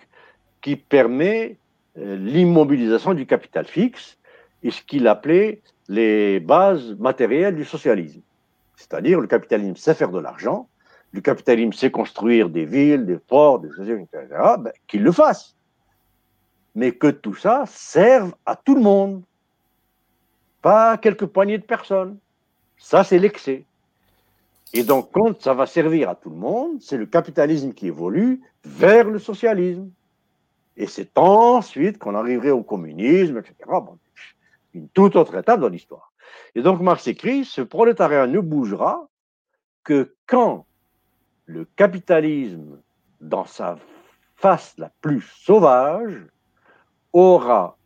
qui 0.61 0.75
permet 0.75 1.57
euh, 1.97 2.17
l'immobilisation 2.17 3.13
du 3.13 3.25
capital 3.25 3.65
fixe 3.65 4.17
et 4.63 4.71
ce 4.71 4.81
qu'il 4.81 5.07
appelait 5.07 5.61
les 5.87 6.39
bases 6.39 6.95
matérielles 6.99 7.55
du 7.55 7.63
socialisme. 7.63 8.21
C'est-à-dire 8.75 9.19
le 9.19 9.27
capitalisme 9.27 9.75
sait 9.75 9.93
faire 9.93 10.09
de 10.09 10.19
l'argent, 10.19 10.67
le 11.11 11.21
capitalisme 11.21 11.73
sait 11.73 11.91
construire 11.91 12.49
des 12.49 12.65
villes, 12.65 13.05
des 13.05 13.17
ports, 13.17 13.59
des 13.59 13.69
etc., 13.69 14.07
ben, 14.59 14.71
qu'il 14.87 15.03
le 15.03 15.11
fasse. 15.11 15.55
Mais 16.75 16.91
que 16.91 17.07
tout 17.07 17.35
ça 17.35 17.63
serve 17.67 18.33
à 18.45 18.55
tout 18.55 18.75
le 18.75 18.81
monde, 18.81 19.23
pas 20.61 20.97
quelques 20.97 21.25
poignées 21.25 21.57
de 21.57 21.63
personnes. 21.63 22.17
Ça, 22.77 23.03
c'est 23.03 23.19
l'excès. 23.19 23.65
Et 24.73 24.83
donc, 24.83 25.11
quand 25.11 25.41
ça 25.41 25.53
va 25.53 25.65
servir 25.65 26.09
à 26.09 26.15
tout 26.15 26.29
le 26.29 26.35
monde, 26.35 26.79
c'est 26.81 26.97
le 26.97 27.07
capitalisme 27.07 27.73
qui 27.73 27.87
évolue 27.87 28.41
vers 28.63 29.09
le 29.09 29.17
socialisme. 29.17 29.89
Et 30.77 30.85
c'est 30.85 31.17
ensuite 31.17 31.97
qu'on 31.97 32.15
arriverait 32.15 32.51
au 32.51 32.63
communisme, 32.63 33.37
etc. 33.37 33.55
une 34.73 34.87
toute 34.89 35.15
autre 35.15 35.35
étape 35.35 35.59
dans 35.59 35.69
l'histoire. 35.69 36.13
Et 36.55 36.61
donc 36.61 36.81
Marx 36.81 37.07
écrit, 37.07 37.45
ce 37.45 37.61
prolétariat 37.61 38.27
ne 38.27 38.39
bougera 38.39 39.07
que 39.83 40.15
quand 40.27 40.65
le 41.45 41.65
capitalisme, 41.75 42.79
dans 43.21 43.45
sa 43.45 43.77
face 44.35 44.75
la 44.77 44.91
plus 45.01 45.21
sauvage, 45.21 46.25
aura 47.11 47.77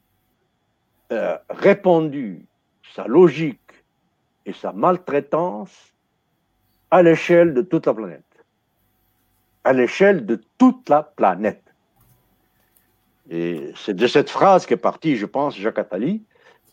euh, 1.11 1.37
répandu 1.49 2.45
sa 2.93 3.07
logique 3.07 3.59
et 4.45 4.53
sa 4.53 4.73
maltraitance 4.73 5.92
à 6.93 7.01
l'échelle 7.01 7.55
de 7.55 7.63
toute 7.63 7.87
la 7.87 7.95
planète. 7.95 8.31
À 9.63 9.73
l'échelle 9.73 10.27
de 10.27 10.39
toute 10.59 10.87
la 10.89 11.01
planète. 11.01 11.63
Et 13.31 13.71
c'est 13.75 13.95
de 13.95 14.05
cette 14.05 14.29
phrase 14.29 14.67
qu'est 14.67 14.77
parti, 14.77 15.15
je 15.15 15.25
pense, 15.25 15.57
Jacques 15.57 15.79
Attali, 15.79 16.23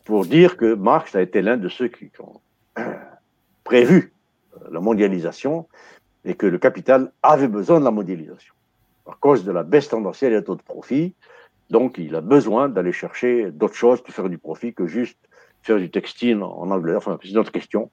pour 0.04 0.26
dire 0.26 0.58
que 0.58 0.74
Marx 0.74 1.14
a 1.14 1.22
été 1.22 1.40
l'un 1.40 1.56
de 1.56 1.70
ceux 1.70 1.88
qui 1.88 2.10
ont 2.18 2.38
prévu 3.64 4.12
la 4.70 4.80
mondialisation 4.80 5.66
et 6.26 6.34
que 6.34 6.44
le 6.44 6.58
capital 6.58 7.12
avait 7.22 7.48
besoin 7.48 7.80
de 7.80 7.86
la 7.86 7.90
mondialisation. 7.90 8.52
À 9.06 9.16
cause 9.18 9.42
de 9.42 9.52
la 9.52 9.62
baisse 9.62 9.88
tendancielle 9.88 10.38
des 10.38 10.44
taux 10.44 10.56
de 10.56 10.62
profit, 10.62 11.14
donc 11.70 11.96
il 11.96 12.14
a 12.14 12.20
besoin 12.20 12.68
d'aller 12.68 12.92
chercher 12.92 13.50
d'autres 13.52 13.80
choses 13.84 14.02
pour 14.02 14.12
faire 14.12 14.28
du 14.28 14.36
profit 14.36 14.74
que 14.74 14.86
juste 14.86 15.18
faire 15.62 15.78
du 15.78 15.90
textile 15.90 16.42
en 16.42 16.70
anglais. 16.70 16.94
Enfin, 16.94 17.18
c'est 17.22 17.30
une 17.30 17.38
autre 17.38 17.52
question 17.52 17.90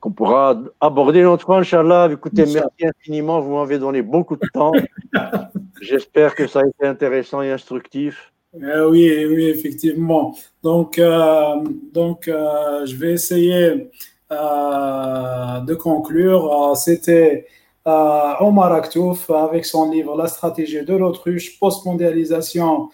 qu'on 0.00 0.12
pourra 0.12 0.60
aborder 0.80 1.20
une 1.20 1.26
autre 1.26 1.44
fois, 1.44 1.58
Inch'Allah. 1.58 2.08
Écoutez, 2.12 2.44
merci 2.46 2.86
infiniment, 2.86 3.40
vous 3.40 3.56
m'avez 3.56 3.78
donné 3.78 4.02
beaucoup 4.02 4.36
de 4.36 4.46
temps. 4.52 4.72
J'espère 5.80 6.34
que 6.34 6.46
ça 6.46 6.60
a 6.60 6.66
été 6.66 6.86
intéressant 6.86 7.42
et 7.42 7.50
instructif. 7.50 8.32
Euh, 8.62 8.88
oui, 8.88 9.26
oui, 9.26 9.46
effectivement. 9.46 10.36
Donc, 10.62 10.98
euh, 10.98 11.56
donc 11.92 12.28
euh, 12.28 12.86
je 12.86 12.96
vais 12.96 13.12
essayer 13.12 13.90
de 14.30 15.74
conclure. 15.74 16.74
C'était 16.76 17.46
Omar 17.84 18.72
Aktouf 18.72 19.30
avec 19.30 19.64
son 19.64 19.90
livre 19.90 20.16
La 20.16 20.26
stratégie 20.26 20.84
de 20.84 20.94
l'autruche, 20.94 21.58
post-mondialisation 21.58 22.84
euh, 22.84 22.88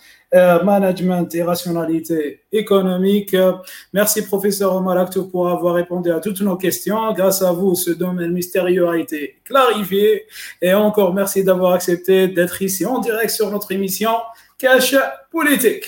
management 0.65 1.33
et 1.35 1.43
rationalité 1.43 2.43
économique. 2.51 3.37
Merci, 3.93 4.27
professeur 4.27 4.75
Omar 4.75 5.09
pour 5.31 5.49
avoir 5.49 5.75
répondu 5.75 6.11
à 6.11 6.21
toutes 6.21 6.41
nos 6.41 6.57
questions. 6.57 7.13
Grâce 7.13 7.43
à 7.43 7.53
vous, 7.53 7.75
ce 7.75 7.93
domaine 7.93 8.33
mystérieux 8.33 8.89
a 8.89 8.97
été 8.97 9.37
clarifié. 9.45 10.27
Et 10.61 10.75
encore 10.75 11.15
merci 11.15 11.45
d'avoir 11.45 11.73
accepté 11.73 12.29
d'être 12.29 12.61
ici 12.63 12.85
en 12.85 12.99
direct 12.99 13.31
sur 13.31 13.51
notre 13.51 13.71
émission 13.73 14.11
Cash 14.59 14.97
Politique. 15.31 15.87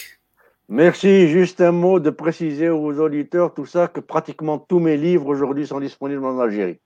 Merci. 0.69 1.29
Juste 1.29 1.61
un 1.61 1.73
mot 1.73 2.01
de 2.01 2.11
préciser 2.11 2.69
aux 2.69 2.99
auditeurs, 2.99 3.55
tout 3.55 3.67
ça, 3.67 3.87
que 3.87 4.01
pratiquement 4.01 4.59
tous 4.59 4.81
mes 4.81 4.97
livres 4.97 5.27
aujourd'hui 5.27 5.67
sont 5.67 5.81
disponibles 5.81 6.25
en 6.25 6.41
Algérie. 6.41 6.79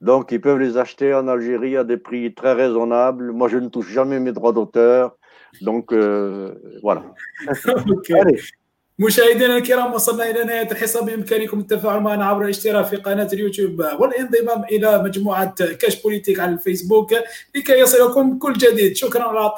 Donc, 0.00 0.32
ils 0.32 0.40
peuvent 0.40 0.58
les 0.58 0.78
acheter 0.78 1.12
en 1.12 1.28
Algérie 1.28 1.76
à 1.76 1.84
des 1.84 1.98
prix 1.98 2.32
très 2.34 2.52
raisonnables. 2.52 3.32
Moi, 3.32 3.48
je 3.48 3.58
ne 3.58 3.68
touche 3.68 3.90
jamais 3.90 4.18
mes 4.18 4.32
droits 4.32 4.52
d'auteur. 4.52 5.16
دونك 5.62 5.90
فوالا 6.82 7.14
مشاهدينا 9.00 9.56
الكرام 9.56 9.92
وصلنا 9.92 10.30
إلى 10.30 10.44
نهاية 10.44 10.70
الحصه 10.70 11.04
بإمكانكم 11.04 11.58
التفاعل 11.60 12.00
معنا 12.00 12.24
عبر 12.24 12.44
الاشتراك 12.44 12.84
في 12.84 12.96
قناة 12.96 13.28
اليوتيوب 13.32 13.78
والانضمام 13.98 14.64
إلى 14.64 15.02
مجموعة 15.02 15.54
كاش 15.54 16.02
بوليتيك 16.02 16.40
على 16.40 16.52
الفيسبوك. 16.52 17.12
لكي 17.56 17.72
يصلكم 17.72 18.38
كل 18.38 18.52
جديد 18.52 18.96
شكرا 18.96 19.22
على 19.22 19.52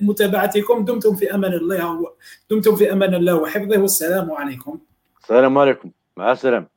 متابعتكم. 0.00 0.84
دمتم 0.84 1.16
في 1.16 1.34
أمان 1.34 1.52
الله 1.52 2.12
دمتم 2.50 2.76
في 2.76 2.92
أمان 2.92 3.14
الله 3.14 3.34
وحفظه. 3.34 3.80
والسلام 3.80 4.32
عليكم. 4.32 4.78
السلام 5.22 5.58
عليكم. 5.58 5.90
مع 6.16 6.32
السلامة. 6.32 6.71